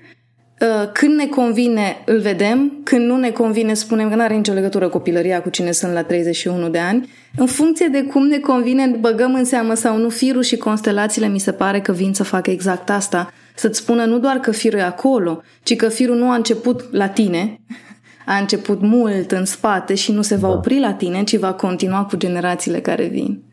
când 0.94 1.16
ne 1.16 1.26
convine, 1.26 2.04
îl 2.06 2.20
vedem, 2.20 2.80
când 2.84 3.06
nu 3.06 3.18
ne 3.18 3.32
convine, 3.32 3.74
spunem 3.74 4.10
că 4.10 4.16
nu 4.16 4.22
are 4.22 4.36
nicio 4.36 4.54
legătură 4.54 4.90
copilăria 4.90 5.42
cu 5.42 5.50
cine 5.50 5.72
sunt 5.72 5.94
la 5.94 6.04
31 6.04 6.70
de 6.70 6.80
ani. 6.80 7.10
În 7.38 7.46
funcție 7.46 7.88
de 7.88 8.04
cum 8.04 8.28
ne 8.28 8.38
convine, 8.38 8.98
băgăm 9.00 9.34
în 9.34 9.46
seamă 9.46 9.74
sau 9.74 9.98
nu 9.98 10.10
firul 10.10 10.42
și 10.42 10.58
constelațiile 10.58 11.28
mi 11.28 11.40
se 11.40 11.52
pare 11.52 11.80
că 11.80 11.92
vin 11.92 12.14
să 12.14 12.24
facă 12.24 12.50
exact 12.50 12.90
asta. 12.90 13.32
Să-ți 13.56 13.80
spună 13.80 14.06
nu 14.06 14.20
doar 14.20 14.36
că 14.36 14.52
firul 14.52 14.80
e 14.80 14.84
acolo, 14.84 15.42
ci 15.64 15.76
că 15.76 15.88
firul 15.88 16.16
nu 16.16 16.30
a 16.30 16.36
început 16.36 16.92
la 16.92 17.08
tine, 17.08 17.62
a 18.26 18.38
început 18.38 18.82
mult 18.82 19.32
în 19.32 19.46
spate 19.46 19.96
și 19.96 20.12
nu 20.12 20.22
se 20.22 20.36
va 20.36 20.48
da. 20.48 20.54
opri 20.54 20.80
la 20.80 20.94
tine, 20.94 21.24
ci 21.24 21.38
va 21.38 21.54
continua 21.54 22.06
cu 22.06 22.18
generațiile 22.18 22.80
care 22.80 23.06
vin. 23.06 23.44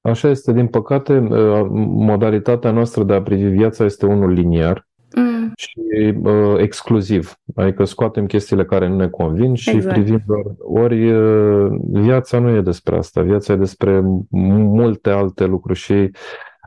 Așa 0.00 0.28
este, 0.28 0.52
din 0.52 0.66
păcate, 0.66 1.12
uh, 1.12 1.66
modalitatea 2.06 2.70
noastră 2.70 3.04
de 3.04 3.12
a 3.12 3.22
privi 3.22 3.44
viața 3.44 3.84
este 3.84 4.06
unul 4.06 4.32
liniar 4.32 4.86
mm. 5.14 5.52
și 5.56 6.14
uh, 6.22 6.54
exclusiv. 6.58 7.34
Adică 7.54 7.84
scoatem 7.84 8.26
chestiile 8.26 8.64
care 8.64 8.88
nu 8.88 8.96
ne 8.96 9.08
convin 9.08 9.54
și 9.54 9.70
exact. 9.70 9.94
privim 9.94 10.22
doar. 10.26 10.44
Ori 10.58 11.12
uh, 11.12 11.72
viața 11.92 12.38
nu 12.38 12.48
e 12.48 12.60
despre 12.60 12.96
asta. 12.96 13.22
Viața 13.22 13.52
e 13.52 13.56
despre 13.56 14.02
multe 14.30 15.10
alte 15.10 15.44
lucruri 15.44 15.78
și 15.78 16.10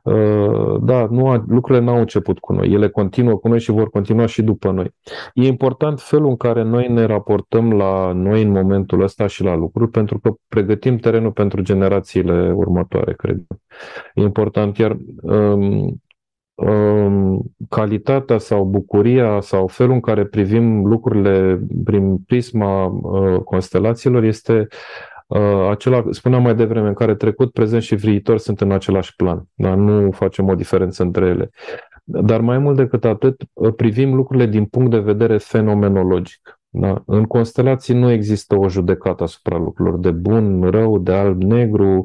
Uh, 0.08 0.78
da, 0.82 1.08
nu 1.10 1.30
a, 1.30 1.44
lucrurile 1.48 1.86
n-au 1.86 2.00
început 2.00 2.40
cu 2.40 2.54
noi, 2.54 2.72
ele 2.72 2.90
continuă 2.90 3.38
cu 3.38 3.48
noi 3.48 3.60
și 3.60 3.72
vor 3.72 3.90
continua 3.90 4.26
și 4.26 4.42
după 4.42 4.72
noi. 4.72 4.92
E 5.34 5.48
important 5.48 6.00
felul 6.00 6.30
în 6.30 6.38
care 6.38 6.64
noi 6.64 6.88
ne 6.88 7.06
raportăm 7.06 7.74
la 7.74 8.12
noi 8.12 8.42
în 8.42 8.52
momentul 8.52 9.02
ăsta 9.02 9.28
și 9.28 9.44
la 9.44 9.56
lucruri, 9.56 9.92
pentru 9.92 10.20
că 10.20 10.34
pregătim 10.48 10.98
terenul 10.98 11.32
pentru 11.32 11.62
generațiile 11.62 12.52
următoare, 12.56 13.14
cred. 13.14 13.42
E 14.14 14.22
important, 14.22 14.78
iar 14.78 14.98
um, 15.22 15.58
Um, 15.58 16.02
calitatea 17.70 18.38
sau 18.38 18.64
bucuria 18.64 19.40
sau 19.42 19.68
felul 19.68 19.94
în 19.94 20.00
care 20.00 20.26
privim 20.26 20.86
lucrurile 20.86 21.60
prin 21.84 22.18
prisma 22.18 22.86
uh, 22.86 23.40
constelațiilor 23.44 24.24
este 24.24 24.68
uh, 25.28 25.68
acela, 25.70 26.04
spuneam 26.10 26.42
mai 26.42 26.56
devreme, 26.56 26.88
în 26.88 26.94
care 26.94 27.16
trecut, 27.16 27.52
prezent 27.52 27.82
și 27.82 27.96
viitor 27.96 28.38
sunt 28.38 28.62
în 28.62 28.72
același 28.72 29.16
plan. 29.16 29.48
Dar 29.54 29.76
nu 29.76 30.12
facem 30.12 30.48
o 30.48 30.56
diferență 30.56 31.04
între 31.04 31.26
ele. 31.26 31.50
Dar 32.04 32.42
mai 32.42 32.58
mult 32.58 32.76
decât 32.76 33.06
atât, 33.06 33.42
uh, 33.54 33.74
privim 33.76 34.14
lucrurile 34.16 34.46
din 34.46 34.66
punct 34.66 34.92
de 34.92 35.00
vedere 35.00 35.38
fenomenologic. 35.38 36.60
Da? 36.70 37.04
În 37.06 37.24
constelații 37.24 37.94
nu 37.94 38.12
există 38.12 38.56
o 38.56 38.70
judecată 38.70 39.24
asupra 39.24 39.58
lucrurilor 39.58 40.00
de 40.00 40.12
bun, 40.12 40.64
rău, 40.70 40.98
de 40.98 41.14
alb, 41.14 41.42
negru, 41.44 42.04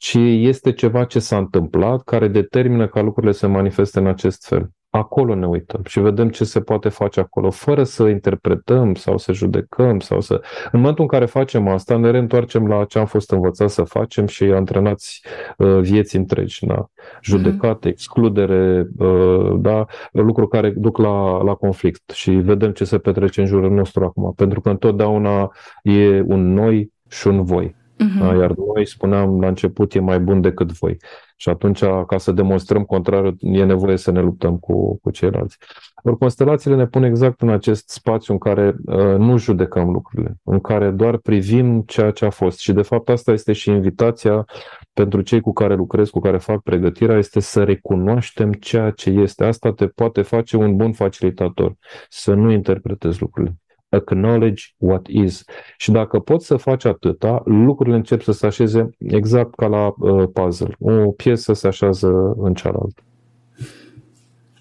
ci 0.00 0.14
este 0.20 0.72
ceva 0.72 1.04
ce 1.04 1.18
s-a 1.18 1.36
întâmplat 1.36 2.02
care 2.02 2.28
determină 2.28 2.88
ca 2.88 3.00
lucrurile 3.00 3.32
să 3.32 3.46
manifeste 3.46 3.98
în 3.98 4.06
acest 4.06 4.46
fel. 4.46 4.70
Acolo 4.90 5.34
ne 5.34 5.46
uităm 5.46 5.80
și 5.84 6.00
vedem 6.00 6.28
ce 6.28 6.44
se 6.44 6.60
poate 6.60 6.88
face 6.88 7.20
acolo, 7.20 7.50
fără 7.50 7.84
să 7.84 8.02
interpretăm 8.02 8.94
sau 8.94 9.18
să 9.18 9.32
judecăm 9.32 9.98
sau 9.98 10.20
să... 10.20 10.34
În 10.72 10.80
momentul 10.80 11.02
în 11.02 11.08
care 11.08 11.26
facem 11.26 11.68
asta, 11.68 11.96
ne 11.96 12.10
reîntoarcem 12.10 12.66
la 12.66 12.84
ce 12.84 12.98
am 12.98 13.06
fost 13.06 13.30
învățați 13.30 13.74
să 13.74 13.82
facem 13.82 14.26
și 14.26 14.44
antrenați 14.44 15.24
uh, 15.56 15.78
vieți 15.80 16.16
întregi, 16.16 16.66
da? 16.66 16.90
Judecate, 17.22 17.88
mm-hmm. 17.88 17.92
excludere, 17.92 18.86
uh, 18.98 19.52
da? 19.58 19.86
Lucruri 20.12 20.48
care 20.48 20.70
duc 20.70 20.98
la, 20.98 21.42
la 21.42 21.54
conflict 21.54 22.10
și 22.10 22.30
vedem 22.30 22.72
ce 22.72 22.84
se 22.84 22.98
petrece 22.98 23.40
în 23.40 23.46
jurul 23.46 23.70
nostru 23.70 24.04
acum, 24.04 24.32
pentru 24.36 24.60
că 24.60 24.68
întotdeauna 24.70 25.50
e 25.82 26.20
un 26.20 26.52
noi 26.52 26.92
și 27.08 27.26
un 27.26 27.44
voi. 27.44 27.78
Uh-huh. 28.00 28.38
Iar 28.38 28.52
noi 28.74 28.86
spuneam 28.86 29.40
la 29.40 29.46
început 29.48 29.94
e 29.94 30.00
mai 30.00 30.20
bun 30.20 30.40
decât 30.40 30.72
voi. 30.72 30.96
Și 31.36 31.48
atunci, 31.48 31.84
ca 32.06 32.18
să 32.18 32.32
demonstrăm 32.32 32.82
contrariul, 32.82 33.36
e 33.38 33.64
nevoie 33.64 33.96
să 33.96 34.10
ne 34.10 34.20
luptăm 34.20 34.58
cu, 34.58 34.98
cu 35.02 35.10
ceilalți. 35.10 35.56
Or, 36.02 36.18
constelațiile 36.18 36.76
ne 36.76 36.86
pun 36.86 37.02
exact 37.02 37.40
în 37.40 37.48
acest 37.48 37.88
spațiu 37.88 38.32
în 38.32 38.38
care 38.38 38.74
uh, 38.84 39.16
nu 39.16 39.38
judecăm 39.38 39.90
lucrurile, 39.90 40.36
în 40.44 40.60
care 40.60 40.90
doar 40.90 41.16
privim 41.16 41.82
ceea 41.86 42.10
ce 42.10 42.24
a 42.24 42.30
fost. 42.30 42.58
Și, 42.58 42.72
de 42.72 42.82
fapt, 42.82 43.08
asta 43.08 43.32
este 43.32 43.52
și 43.52 43.70
invitația 43.70 44.44
pentru 44.92 45.20
cei 45.20 45.40
cu 45.40 45.52
care 45.52 45.74
lucrez, 45.74 46.10
cu 46.10 46.20
care 46.20 46.38
fac 46.38 46.60
pregătirea, 46.60 47.16
este 47.16 47.40
să 47.40 47.64
recunoaștem 47.64 48.52
ceea 48.52 48.90
ce 48.90 49.10
este. 49.10 49.44
Asta 49.44 49.72
te 49.72 49.86
poate 49.86 50.22
face 50.22 50.56
un 50.56 50.76
bun 50.76 50.92
facilitator, 50.92 51.74
să 52.08 52.34
nu 52.34 52.50
interpretezi 52.50 53.20
lucrurile 53.20 53.59
acknowledge 53.90 54.64
what 54.76 55.06
is. 55.06 55.44
Și 55.76 55.90
dacă 55.90 56.18
poți 56.18 56.46
să 56.46 56.56
faci 56.56 56.84
atâta, 56.84 57.42
lucrurile 57.44 57.96
încep 57.96 58.22
să 58.22 58.32
se 58.32 58.46
așeze 58.46 58.90
exact 58.98 59.54
ca 59.54 59.66
la 59.66 59.86
uh, 59.98 60.28
puzzle. 60.32 60.74
O 60.78 61.10
piesă 61.10 61.52
se 61.52 61.66
așează 61.66 62.34
în 62.36 62.54
cealaltă. 62.54 63.02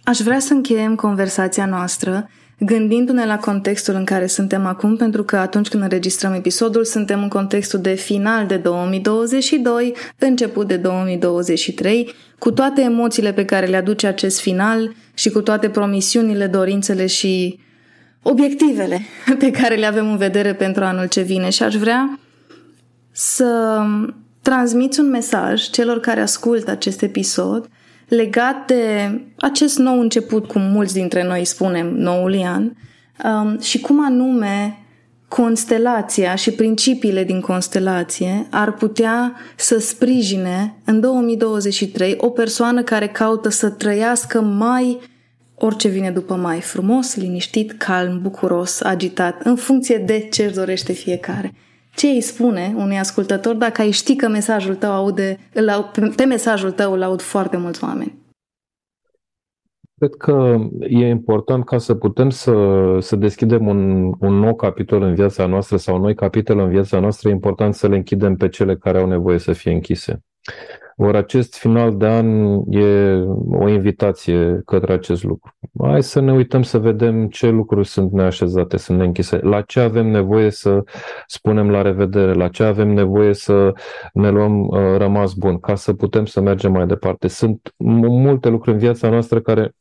Aș 0.04 0.20
vrea 0.20 0.40
să 0.40 0.54
încheiem 0.54 0.96
conversația 0.96 1.66
noastră 1.66 2.30
gândindu-ne 2.60 3.26
la 3.26 3.38
contextul 3.38 3.94
în 3.94 4.06
care 4.06 4.28
suntem 4.28 4.66
acum, 4.66 4.96
pentru 4.96 5.24
că 5.24 5.38
atunci 5.38 5.68
când 5.68 5.84
înregistrăm 5.84 6.34
episodul, 6.34 6.84
suntem 6.84 7.22
în 7.22 7.28
contextul 7.28 7.80
de 7.80 7.94
final 7.94 8.46
de 8.46 8.58
2022, 8.58 9.96
început 10.18 10.68
de 10.68 10.78
2023, 10.78 12.14
cu 12.40 12.52
toate 12.52 12.82
emoțiile 12.82 13.34
pe 13.34 13.46
care 13.46 13.66
le 13.66 13.78
aduce 13.78 14.08
acest 14.08 14.40
final 14.40 14.94
și 15.14 15.30
cu 15.30 15.42
toate 15.42 15.70
promisiunile, 15.70 16.48
dorințele 16.48 17.06
și 17.06 17.60
obiectivele 18.22 19.02
pe 19.40 19.52
care 19.52 19.76
le 19.76 19.86
avem 19.86 20.12
în 20.12 20.18
vedere 20.18 20.54
pentru 20.54 20.84
anul 20.84 21.08
ce 21.08 21.22
vine 21.22 21.50
și 21.50 21.64
aș 21.64 21.76
vrea 21.76 22.20
să 23.12 23.82
transmiți 24.42 25.00
un 25.00 25.10
mesaj 25.10 25.70
celor 25.70 26.00
care 26.00 26.22
ascultă 26.22 26.72
acest 26.72 27.02
episod 27.02 27.70
legat 28.08 28.68
de 28.68 29.12
acest 29.38 29.78
nou 29.78 30.00
început, 30.00 30.48
cum 30.48 30.62
mulți 30.62 30.94
dintre 30.94 31.24
noi 31.24 31.46
spunem, 31.46 31.88
noul 31.88 32.42
an, 32.44 32.72
um, 33.24 33.60
și 33.60 33.80
cum 33.80 34.06
anume 34.06 34.84
constelația 35.28 36.36
și 36.36 36.52
principiile 36.52 37.24
din 37.24 37.42
constelație 37.42 38.48
ar 38.50 38.72
putea 38.74 39.36
să 39.56 39.80
sprijine 39.80 40.76
în 40.86 41.00
2023 41.00 42.16
o 42.18 42.30
persoană 42.30 42.84
care 42.84 43.08
caută 43.08 43.50
să 43.50 43.70
trăiască 43.70 44.42
mai 44.42 45.00
orice 45.60 45.88
vine 45.88 46.12
după 46.12 46.36
mai 46.36 46.62
frumos, 46.62 47.16
liniștit, 47.16 47.72
calm, 47.72 48.22
bucuros, 48.22 48.82
agitat, 48.82 49.42
în 49.42 49.56
funcție 49.56 49.98
de 49.98 50.28
ce 50.32 50.44
își 50.44 50.54
dorește 50.54 50.94
fiecare. 50.94 51.54
Ce 51.96 52.08
îi 52.08 52.22
spune 52.22 52.74
unui 52.76 52.98
ascultător 52.98 53.56
dacă 53.56 53.82
ai 53.82 53.92
ști 53.92 54.16
că 54.16 54.28
mesajul 54.28 54.76
tău 54.76 54.92
aude, 54.92 55.40
îl, 55.54 55.92
pe 56.16 56.24
mesajul 56.24 56.72
tău 56.72 56.94
îl 56.94 57.04
aud 57.04 57.22
foarte 57.22 57.58
mulți 57.58 57.84
oameni? 57.84 58.18
Cred 59.98 60.16
că 60.18 60.58
e 60.80 61.08
important 61.08 61.66
ca 61.66 61.78
să 61.78 61.96
putem 61.96 62.30
să, 62.30 62.54
să 63.00 63.16
deschidem 63.16 63.68
un, 63.68 64.12
un 64.20 64.34
nou 64.34 64.56
capitol 64.56 65.02
în 65.02 65.14
viața 65.14 65.46
noastră 65.46 65.78
sau 65.78 65.98
noi 65.98 66.16
capitole 66.16 66.62
în 66.62 66.70
viața 66.70 67.00
noastră, 67.00 67.30
e 67.30 67.32
important 67.32 67.74
să 67.74 67.88
le 67.88 67.96
închidem 67.96 68.36
pe 68.36 68.50
cele 68.50 68.76
care 68.76 69.00
au 69.00 69.08
nevoie 69.08 69.38
să 69.38 69.54
fie 69.54 69.72
închise. 69.72 70.24
Ori 71.02 71.18
acest 71.18 71.58
final 71.58 71.98
de 71.98 72.08
an 72.08 72.60
e 72.70 73.14
o 73.52 73.68
invitație 73.68 74.62
către 74.66 74.94
acest 74.94 75.24
lucru. 75.24 75.58
Hai 75.82 76.04
să 76.04 76.20
ne 76.20 76.34
uităm 76.34 76.64
să 76.64 76.78
vedem 76.78 77.28
ce 77.28 77.50
lucruri 77.50 77.88
sunt 77.88 78.12
neașezate, 78.12 78.78
sunt 78.78 78.98
neînchise, 78.98 79.38
la 79.38 79.62
ce 79.62 79.80
avem 79.80 80.08
nevoie 80.08 80.50
să 80.50 80.84
spunem 81.28 81.70
la 81.70 81.82
revedere, 81.82 82.34
la 82.34 82.48
ce 82.48 82.64
avem 82.64 82.88
nevoie 82.90 83.34
să 83.34 83.74
ne 84.14 84.30
luăm 84.30 84.68
uh, 84.68 84.98
rămas 84.98 85.34
bun, 85.34 85.60
ca 85.60 85.76
să 85.76 85.94
putem 85.94 86.26
să 86.26 86.42
mergem 86.42 86.72
mai 86.72 86.88
departe. 86.88 87.28
Sunt 87.28 87.74
multe 87.78 88.50
lucruri 88.50 88.76
în 88.76 88.82
viața 88.82 89.10
noastră 89.10 89.42
care 89.42 89.76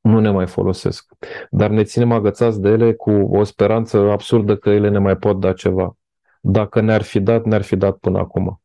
nu 0.00 0.20
ne 0.20 0.30
mai 0.30 0.46
folosesc. 0.46 1.12
Dar 1.50 1.70
ne 1.70 1.82
ținem 1.82 2.12
agățați 2.12 2.60
de 2.60 2.68
ele 2.68 2.92
cu 2.92 3.10
o 3.10 3.44
speranță 3.44 3.98
absurdă 3.98 4.56
că 4.56 4.70
ele 4.70 4.88
ne 4.88 4.98
mai 4.98 5.16
pot 5.16 5.40
da 5.40 5.52
ceva. 5.52 5.96
Dacă 6.40 6.80
ne-ar 6.80 7.02
fi 7.02 7.20
dat, 7.20 7.44
ne-ar 7.44 7.62
fi 7.62 7.76
dat 7.76 7.96
până 7.96 8.18
acum. 8.18 8.61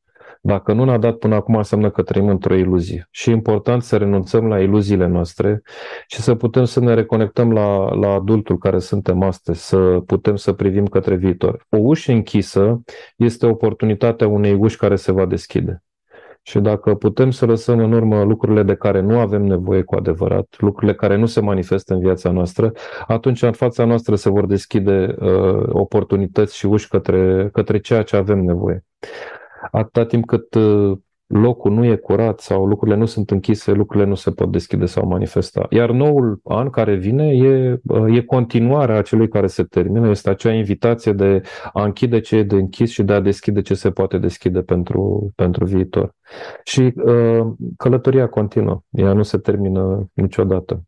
Dacă 0.48 0.74
nu 0.74 0.84
ne-a 0.84 0.98
dat 0.98 1.16
până 1.16 1.36
acum, 1.36 1.56
înseamnă 1.56 1.90
că 1.90 2.02
trăim 2.02 2.28
într-o 2.28 2.56
iluzie. 2.56 3.08
Și 3.12 3.30
e 3.30 3.34
important 3.34 3.84
să 3.84 3.98
renunțăm 3.98 4.48
la 4.48 4.60
iluziile 4.60 5.08
noastre 5.08 5.62
și 6.08 6.22
să 6.22 6.36
putem 6.36 6.64
să 6.64 6.80
ne 6.80 6.94
reconectăm 6.94 7.52
la, 7.52 7.94
la 7.94 8.14
adultul 8.14 8.58
care 8.58 8.80
suntem 8.80 9.22
astăzi, 9.22 9.68
să 9.68 9.78
putem 10.06 10.36
să 10.36 10.54
privim 10.54 10.86
către 10.86 11.16
viitor. 11.16 11.66
O 11.70 11.78
ușă 11.78 12.12
închisă 12.12 12.82
este 13.16 13.46
oportunitatea 13.46 14.28
unei 14.28 14.54
uși 14.54 14.78
care 14.78 14.96
se 14.96 15.12
va 15.12 15.26
deschide. 15.26 15.84
Și 16.42 16.60
dacă 16.60 16.96
putem 16.96 17.32
să 17.32 17.46
lăsăm 17.46 17.80
în 17.80 17.92
urmă 17.92 18.24
lucrurile 18.24 18.64
de 18.64 18.76
care 18.76 19.00
nu 19.02 19.20
avem 19.20 19.44
nevoie 19.44 19.82
cu 19.82 19.96
adevărat, 19.96 20.56
lucrurile 20.58 20.94
care 20.94 21.16
nu 21.16 21.26
se 21.26 21.42
manifestă 21.42 21.94
în 21.94 22.00
viața 22.00 22.32
noastră, 22.32 22.72
atunci 23.08 23.42
în 23.42 23.52
fața 23.52 23.86
noastră 23.86 24.16
se 24.16 24.30
vor 24.30 24.46
deschide 24.46 25.16
uh, 25.20 25.64
oportunități 25.70 26.58
și 26.58 26.66
uși 26.66 26.88
către, 26.88 27.50
către 27.54 27.80
ceea 27.80 28.04
ce 28.04 28.16
avem 28.16 28.40
nevoie. 28.40 28.86
Atâta 29.72 30.06
timp 30.06 30.26
cât 30.26 30.54
uh, 30.54 30.98
locul 31.28 31.72
nu 31.72 31.86
e 31.86 31.96
curat 31.96 32.40
sau 32.40 32.66
lucrurile 32.66 32.98
nu 32.98 33.06
sunt 33.06 33.32
închise, 33.32 33.72
lucrurile 33.72 34.10
nu 34.10 34.16
se 34.16 34.32
pot 34.32 34.52
deschide 34.52 34.86
sau 34.86 35.08
manifesta. 35.08 35.66
Iar 35.70 35.92
noul 35.92 36.40
an 36.44 36.70
care 36.70 36.96
vine 36.96 37.28
e, 37.28 37.80
uh, 37.84 38.18
e 38.18 38.22
continuarea 38.22 38.98
acelui 38.98 39.28
care 39.28 39.48
se 39.48 39.64
termină, 39.64 40.10
este 40.10 40.30
acea 40.30 40.54
invitație 40.54 41.12
de 41.12 41.42
a 41.74 41.84
închide 41.84 42.20
ce 42.20 42.36
e 42.36 42.44
de 42.44 42.56
închis 42.56 42.90
și 42.90 43.04
de 43.04 43.14
a 43.14 43.20
deschide 43.20 43.62
ce 43.62 43.74
se 43.74 43.92
poate 43.92 44.18
deschide 44.18 44.62
pentru, 44.62 45.32
pentru 45.36 45.66
viitor. 45.66 46.16
Și 46.64 46.94
uh, 46.96 47.48
călătoria 47.78 48.28
continuă, 48.28 48.82
ea 48.90 49.14
nu 49.14 49.24
se 49.24 49.38
termină 49.38 50.10
niciodată. 50.14 50.84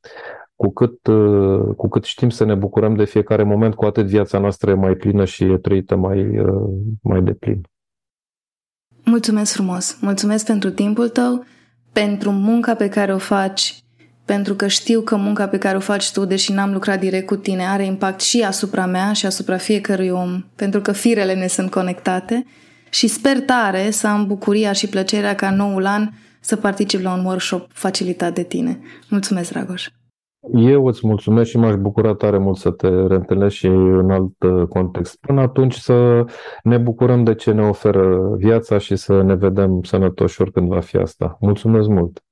Cu 0.56 0.70
cât, 0.70 1.08
uh, 1.08 1.76
cu 1.76 1.88
cât 1.88 2.04
știm 2.04 2.30
să 2.30 2.46
ne 2.46 2.56
bucurăm 2.56 2.96
de 2.96 3.06
fiecare 3.06 3.44
moment, 3.44 3.76
cu 3.76 3.86
atât 3.86 4.06
viața 4.06 4.40
noastră 4.40 4.72
e 4.72 4.74
mai 4.74 4.96
plină 4.96 5.26
și 5.26 5.44
e 5.44 5.58
trăită 5.58 5.96
mai, 5.96 6.40
uh, 6.40 6.70
mai 7.02 7.22
deplin. 7.22 7.62
Mulțumesc 9.10 9.54
frumos! 9.54 9.98
Mulțumesc 10.00 10.46
pentru 10.46 10.70
timpul 10.70 11.10
tău, 11.10 11.46
pentru 11.92 12.32
munca 12.32 12.76
pe 12.76 12.90
care 12.90 13.14
o 13.14 13.18
faci, 13.18 13.84
pentru 14.26 14.56
că 14.56 14.68
știu 14.68 15.02
că 15.02 15.16
munca 15.16 15.48
pe 15.48 15.58
care 15.58 15.78
o 15.78 15.80
faci 15.80 16.12
tu, 16.12 16.26
deși 16.26 16.52
n-am 16.52 16.74
lucrat 16.74 17.00
direct 17.00 17.26
cu 17.26 17.36
tine, 17.36 17.68
are 17.68 17.86
impact 17.86 18.22
și 18.22 18.42
asupra 18.42 18.86
mea 18.86 19.14
și 19.14 19.26
asupra 19.26 19.58
fiecărui 19.58 20.10
om, 20.10 20.46
pentru 20.56 20.82
că 20.82 20.92
firele 20.92 21.34
ne 21.34 21.48
sunt 21.48 21.72
conectate 21.72 22.46
și 22.90 23.08
sper 23.08 23.40
tare 23.40 23.92
să 23.92 24.08
am 24.08 24.28
bucuria 24.28 24.72
și 24.72 24.88
plăcerea 24.88 25.36
ca 25.36 25.52
noul 25.52 25.86
an 25.86 26.10
să 26.40 26.56
particip 26.56 27.02
la 27.02 27.14
un 27.14 27.26
workshop 27.26 27.70
facilitat 27.74 28.34
de 28.34 28.44
tine. 28.44 28.80
Mulțumesc, 29.08 29.52
Dragoș! 29.52 29.88
Eu 30.54 30.86
îți 30.86 31.08
mulțumesc 31.08 31.50
și 31.50 31.58
m-aș 31.58 31.76
bucura 31.76 32.16
tare 32.16 32.38
mult 32.38 32.58
să 32.58 32.72
te 32.72 32.88
reîntâlnesc 32.88 33.56
și 33.56 33.66
în 33.68 34.12
alt 34.12 34.44
uh, 34.44 34.68
context. 34.68 35.18
Până 35.20 35.42
atunci 35.42 35.76
să 35.76 36.26
ne 36.64 36.78
bucurăm 36.78 37.24
de 37.24 37.36
ce 37.36 37.52
ne 37.52 37.62
oferă 37.62 38.36
viața 38.38 38.78
și 38.78 38.96
să 38.96 39.22
ne 39.22 39.36
vedem 39.36 39.84
sănătoși 39.84 40.42
oricând 40.42 40.68
va 40.68 40.80
fi 40.80 40.98
asta. 40.98 41.38
Mulțumesc 41.40 41.88
mult! 41.88 42.24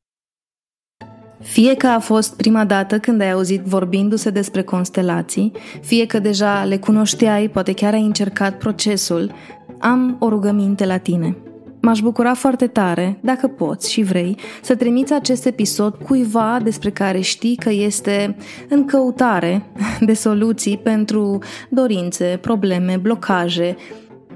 Fie 1.39 1.75
că 1.75 1.88
a 1.88 1.99
fost 1.99 2.38
prima 2.38 2.65
dată 2.65 2.99
când 2.99 3.21
ai 3.21 3.31
auzit 3.31 3.61
vorbindu-se 3.61 4.29
despre 4.29 4.63
constelații, 4.63 5.51
fie 5.81 6.05
că 6.05 6.19
deja 6.19 6.63
le 6.63 6.77
cunoșteai, 6.77 7.49
poate 7.49 7.73
chiar 7.73 7.93
ai 7.93 8.01
încercat 8.01 8.57
procesul, 8.57 9.31
am 9.79 10.17
o 10.19 10.29
rugăminte 10.29 10.85
la 10.85 10.97
tine– 10.97 11.38
M-aș 11.88 11.99
bucura 11.99 12.34
foarte 12.34 12.68
tare, 12.68 13.19
dacă 13.22 13.47
poți 13.47 13.91
și 13.91 14.01
vrei, 14.01 14.38
să 14.61 14.76
trimiți 14.76 15.14
acest 15.14 15.45
episod 15.45 15.95
cuiva 15.95 16.59
despre 16.64 16.89
care 16.89 17.19
știi 17.19 17.55
că 17.55 17.69
este 17.69 18.35
în 18.69 18.85
căutare 18.85 19.65
de 19.99 20.14
soluții 20.14 20.77
pentru 20.77 21.38
dorințe, 21.69 22.39
probleme, 22.41 22.97
blocaje, 23.01 23.76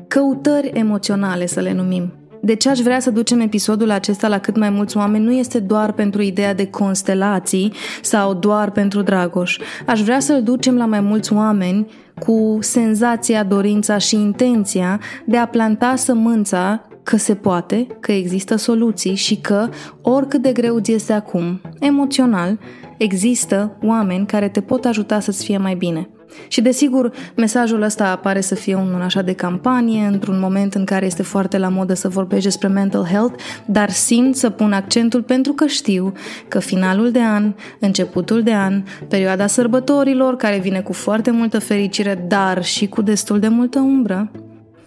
căutări 0.07 0.71
emoționale 0.73 1.45
să 1.45 1.59
le 1.59 1.73
numim. 1.73 2.13
De 2.41 2.55
ce 2.55 2.69
aș 2.69 2.79
vrea 2.79 2.99
să 2.99 3.11
ducem 3.11 3.39
episodul 3.39 3.91
acesta 3.91 4.27
la 4.27 4.37
cât 4.37 4.57
mai 4.57 4.69
mulți 4.69 4.97
oameni 4.97 5.25
nu 5.25 5.31
este 5.31 5.59
doar 5.59 5.91
pentru 5.91 6.21
ideea 6.21 6.53
de 6.53 6.69
constelații 6.69 7.73
sau 8.01 8.33
doar 8.33 8.71
pentru 8.71 9.01
Dragoș. 9.01 9.59
Aș 9.85 10.01
vrea 10.01 10.19
să-l 10.19 10.43
ducem 10.43 10.77
la 10.77 10.85
mai 10.85 10.99
mulți 10.99 11.33
oameni 11.33 11.87
cu 12.19 12.57
senzația, 12.59 13.43
dorința 13.43 13.97
și 13.97 14.15
intenția 14.15 14.99
de 15.25 15.37
a 15.37 15.47
planta 15.47 15.95
sămânța 15.95 16.85
că 17.03 17.17
se 17.17 17.35
poate, 17.35 17.87
că 17.99 18.11
există 18.11 18.55
soluții 18.55 19.15
și 19.15 19.35
că, 19.35 19.69
oricât 20.01 20.41
de 20.41 20.51
greu 20.51 20.79
ți 20.79 20.91
este 20.91 21.13
acum, 21.13 21.61
emoțional, 21.79 22.59
există 22.97 23.77
oameni 23.81 24.25
care 24.25 24.49
te 24.49 24.61
pot 24.61 24.85
ajuta 24.85 25.19
să-ți 25.19 25.43
fie 25.43 25.57
mai 25.57 25.75
bine. 25.75 26.09
Și 26.47 26.61
desigur, 26.61 27.11
mesajul 27.35 27.81
ăsta 27.81 28.09
apare 28.09 28.41
să 28.41 28.55
fie 28.55 28.75
unul 28.75 29.01
așa 29.01 29.21
de 29.21 29.33
campanie, 29.33 30.05
într-un 30.05 30.39
moment 30.39 30.73
în 30.73 30.85
care 30.85 31.05
este 31.05 31.23
foarte 31.23 31.57
la 31.57 31.69
modă 31.69 31.93
să 31.93 32.09
vorbești 32.09 32.43
despre 32.43 32.67
mental 32.67 33.03
health, 33.03 33.43
dar 33.65 33.89
simt 33.89 34.35
să 34.35 34.49
pun 34.49 34.73
accentul 34.73 35.21
pentru 35.21 35.53
că 35.53 35.65
știu 35.65 36.13
că 36.47 36.59
finalul 36.59 37.11
de 37.11 37.21
an, 37.21 37.53
începutul 37.79 38.43
de 38.43 38.53
an, 38.53 38.83
perioada 39.07 39.47
sărbătorilor, 39.47 40.35
care 40.35 40.59
vine 40.59 40.81
cu 40.81 40.93
foarte 40.93 41.31
multă 41.31 41.59
fericire, 41.59 42.25
dar 42.27 42.63
și 42.63 42.87
cu 42.87 43.01
destul 43.01 43.39
de 43.39 43.47
multă 43.47 43.79
umbră, 43.79 44.31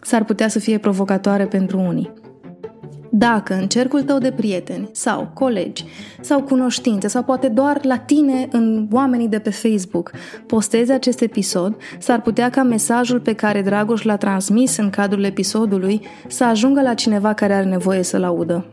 s-ar 0.04 0.24
putea 0.24 0.48
să 0.48 0.58
fie 0.58 0.78
provocatoare 0.78 1.46
pentru 1.46 1.78
unii. 1.78 2.12
Dacă 3.16 3.54
în 3.54 3.68
cercul 3.68 4.02
tău 4.02 4.18
de 4.18 4.32
prieteni 4.32 4.88
sau 4.92 5.30
colegi 5.34 5.84
sau 6.20 6.42
cunoștințe 6.42 7.08
sau 7.08 7.22
poate 7.22 7.48
doar 7.48 7.84
la 7.84 7.96
tine 7.96 8.48
în 8.50 8.88
oamenii 8.92 9.28
de 9.28 9.38
pe 9.38 9.50
Facebook 9.50 10.10
postezi 10.46 10.92
acest 10.92 11.20
episod, 11.20 11.76
s-ar 11.98 12.20
putea 12.20 12.50
ca 12.50 12.62
mesajul 12.62 13.20
pe 13.20 13.32
care 13.32 13.62
Dragoș 13.62 14.02
l-a 14.02 14.16
transmis 14.16 14.76
în 14.76 14.90
cadrul 14.90 15.24
episodului 15.24 16.00
să 16.28 16.44
ajungă 16.44 16.82
la 16.82 16.94
cineva 16.94 17.32
care 17.32 17.52
are 17.52 17.64
nevoie 17.64 18.02
să-l 18.02 18.24
audă. 18.24 18.64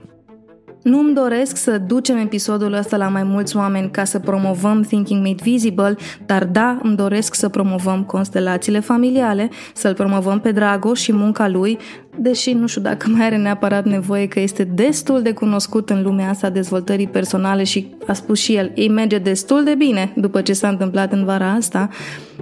Nu-mi 0.82 1.14
doresc 1.14 1.58
să 1.58 1.78
ducem 1.78 2.18
episodul 2.18 2.74
ăsta 2.74 2.98
la 2.98 3.08
mai 3.08 3.24
mulți 3.24 3.58
oameni 3.58 3.92
ca 3.92 4.04
să 4.04 4.20
promovăm 4.20 4.82
Thinking 4.82 5.26
Made 5.26 5.44
Visible, 5.44 5.96
dar 6.26 6.46
da, 6.46 6.80
îmi 6.84 6.96
doresc 6.96 7.34
să 7.34 7.50
promovăm 7.50 8.04
constelațiile 8.04 8.80
familiale, 8.80 9.50
să-l 9.74 9.94
promovăm 9.94 10.40
pe 10.40 10.52
Dragoș 10.52 11.00
și 11.00 11.14
munca 11.14 11.48
lui, 11.48 11.78
deși 12.18 12.54
nu 12.54 12.68
știu 12.68 12.82
dacă 12.82 13.10
mai 13.10 13.26
are 13.26 13.38
neapărat 13.38 13.86
nevoie 13.86 14.28
că 14.28 14.40
este 14.40 14.64
destul 14.64 15.22
de 15.22 15.34
cunoscut 15.34 15.90
în 15.90 16.02
lumea 16.02 16.30
asta 16.30 16.50
dezvoltării 16.50 17.08
personale 17.08 17.64
și 17.64 17.96
a 18.08 18.14
spus 18.14 18.40
și 18.40 18.56
el, 18.56 18.72
ei 18.76 18.90
merge 18.90 19.18
destul 19.18 19.64
de 19.64 19.76
bine 19.76 20.14
după 20.16 20.42
ce 20.42 20.54
s-a 20.54 20.68
întâmplat 20.68 21.12
în 21.12 21.26
vara 21.26 21.52
asta, 21.52 21.90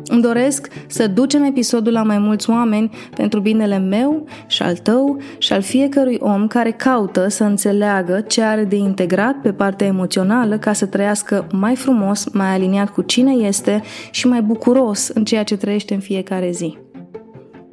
îmi 0.06 0.22
doresc 0.22 0.68
să 0.88 1.08
ducem 1.08 1.44
episodul 1.44 1.94
la 1.94 2.04
mai 2.04 2.18
mulți 2.18 2.50
oameni 2.50 2.92
pentru 3.16 3.40
binele 3.40 3.78
meu 3.78 4.26
și 4.48 4.62
al 4.62 4.78
tău 4.78 5.22
și 5.38 5.54
al 5.54 5.62
fiecărui 5.62 6.18
om 6.20 6.48
care 6.48 6.72
caută 6.72 7.28
să 7.28 7.44
înțeleagă 7.44 8.22
ce 8.28 8.42
are 8.42 8.64
de 8.64 8.76
integrat 8.76 9.36
pe 9.42 9.52
partea 9.52 9.88
emoțională 9.88 10.58
ca 10.58 10.74
să 10.74 10.86
trăiască 10.86 11.48
mai 11.52 11.76
frumos, 11.76 12.30
mai 12.34 12.48
aliniat 12.48 12.90
cu 12.90 13.02
cine 13.02 13.32
este 13.32 13.82
și 14.12 14.28
mai 14.28 14.42
bucuros 14.42 15.08
în 15.08 15.24
ceea 15.24 15.44
ce 15.44 15.58
trăiește 15.58 15.94
în 15.94 16.00
fiecare 16.00 16.52
zi. 16.52 16.89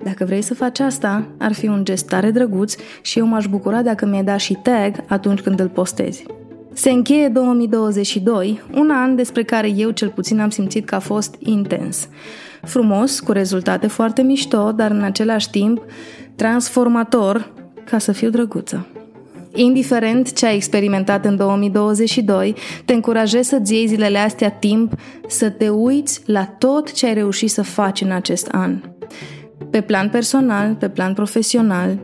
Dacă 0.06 0.24
vrei 0.24 0.42
să 0.42 0.54
faci 0.54 0.78
asta, 0.78 1.26
ar 1.38 1.52
fi 1.52 1.66
un 1.66 1.84
gest 1.84 2.06
tare 2.06 2.30
drăguț 2.30 2.74
și 3.02 3.18
eu 3.18 3.26
m-aș 3.26 3.46
bucura 3.46 3.82
dacă 3.82 4.06
mi-ai 4.06 4.24
dat 4.24 4.38
și 4.38 4.58
tag 4.62 5.04
atunci 5.08 5.40
când 5.40 5.60
îl 5.60 5.68
postezi. 5.68 6.24
Se 6.72 6.90
încheie 6.90 7.28
2022, 7.28 8.62
un 8.74 8.90
an 8.90 9.16
despre 9.16 9.42
care 9.42 9.68
eu 9.68 9.90
cel 9.90 10.08
puțin 10.08 10.40
am 10.40 10.50
simțit 10.50 10.84
că 10.84 10.94
a 10.94 10.98
fost 10.98 11.34
intens. 11.38 12.08
Frumos, 12.62 13.20
cu 13.20 13.32
rezultate 13.32 13.86
foarte 13.86 14.22
mișto, 14.22 14.72
dar 14.72 14.90
în 14.90 15.02
același 15.02 15.50
timp 15.50 15.84
transformator 16.36 17.52
ca 17.84 17.98
să 17.98 18.12
fiu 18.12 18.30
drăguță. 18.30 18.86
Indiferent 19.54 20.32
ce 20.32 20.46
ai 20.46 20.54
experimentat 20.54 21.24
în 21.24 21.36
2022, 21.36 22.54
te 22.84 22.92
încurajez 22.92 23.46
să-ți 23.46 23.74
iei 23.74 23.86
zilele 23.86 24.18
astea 24.18 24.50
timp 24.50 24.92
să 25.28 25.50
te 25.50 25.68
uiți 25.68 26.22
la 26.26 26.44
tot 26.44 26.92
ce 26.92 27.06
ai 27.06 27.14
reușit 27.14 27.50
să 27.50 27.62
faci 27.62 28.00
în 28.00 28.10
acest 28.10 28.48
an. 28.48 28.80
Pe 29.70 29.80
plan 29.80 30.08
personal, 30.08 30.74
pe 30.74 30.88
plan 30.88 31.14
profesional, 31.14 31.98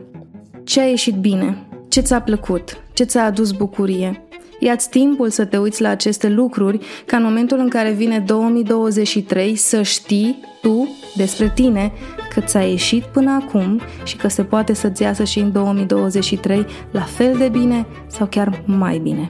ce 0.63 0.81
a 0.81 0.85
ieșit 0.85 1.15
bine, 1.15 1.57
ce 1.87 2.01
ți-a 2.01 2.21
plăcut, 2.21 2.83
Ce 2.93 3.03
ți-a 3.03 3.23
adus 3.23 3.51
bucurie? 3.51 4.27
Ia-ți 4.59 4.89
timpul 4.89 5.29
să 5.29 5.45
te 5.45 5.57
uiți 5.57 5.81
la 5.81 5.89
aceste 5.89 6.29
lucruri 6.29 6.79
ca 7.05 7.17
în 7.17 7.23
momentul 7.23 7.59
în 7.59 7.69
care 7.69 7.91
vine 7.91 8.19
2023 8.19 9.55
să 9.55 9.81
știi 9.81 10.39
tu 10.61 10.89
despre 11.15 11.51
tine 11.55 11.91
că 12.33 12.39
ți-a 12.41 12.61
ieșit 12.61 13.03
până 13.03 13.31
acum 13.41 13.81
și 14.03 14.15
că 14.15 14.27
se 14.27 14.43
poate 14.43 14.73
să-ți 14.73 15.01
iasă 15.01 15.23
și 15.23 15.39
în 15.39 15.51
2023 15.51 16.65
la 16.91 17.01
fel 17.01 17.37
de 17.37 17.49
bine 17.49 17.85
sau 18.07 18.27
chiar 18.27 18.63
mai 18.65 18.97
bine. 18.97 19.29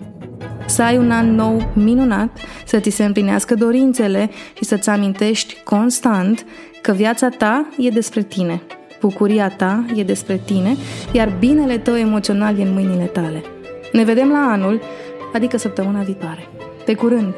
Să 0.65 0.81
ai 0.81 0.97
un 0.97 1.11
an 1.11 1.35
nou 1.35 1.71
minunat, 1.73 2.37
să 2.65 2.79
ți 2.79 2.89
se 2.89 3.03
împlinească 3.03 3.55
dorințele 3.55 4.29
și 4.57 4.63
să-ți 4.63 4.89
amintești 4.89 5.57
constant 5.63 6.45
că 6.83 6.91
viața 6.91 7.29
ta 7.29 7.69
e 7.77 7.89
despre 7.89 8.21
tine, 8.21 8.61
bucuria 8.99 9.49
ta 9.49 9.85
e 9.95 10.03
despre 10.03 10.41
tine, 10.45 10.75
iar 11.11 11.33
binele 11.39 11.77
tău 11.77 11.95
emoțional 11.95 12.59
e 12.59 12.61
în 12.61 12.73
mâinile 12.73 13.03
tale. 13.03 13.43
Ne 13.91 14.03
vedem 14.03 14.29
la 14.29 14.51
anul, 14.51 14.81
adică 15.33 15.57
săptămâna 15.57 16.01
viitoare. 16.01 16.47
Pe 16.85 16.93
curând! 16.93 17.33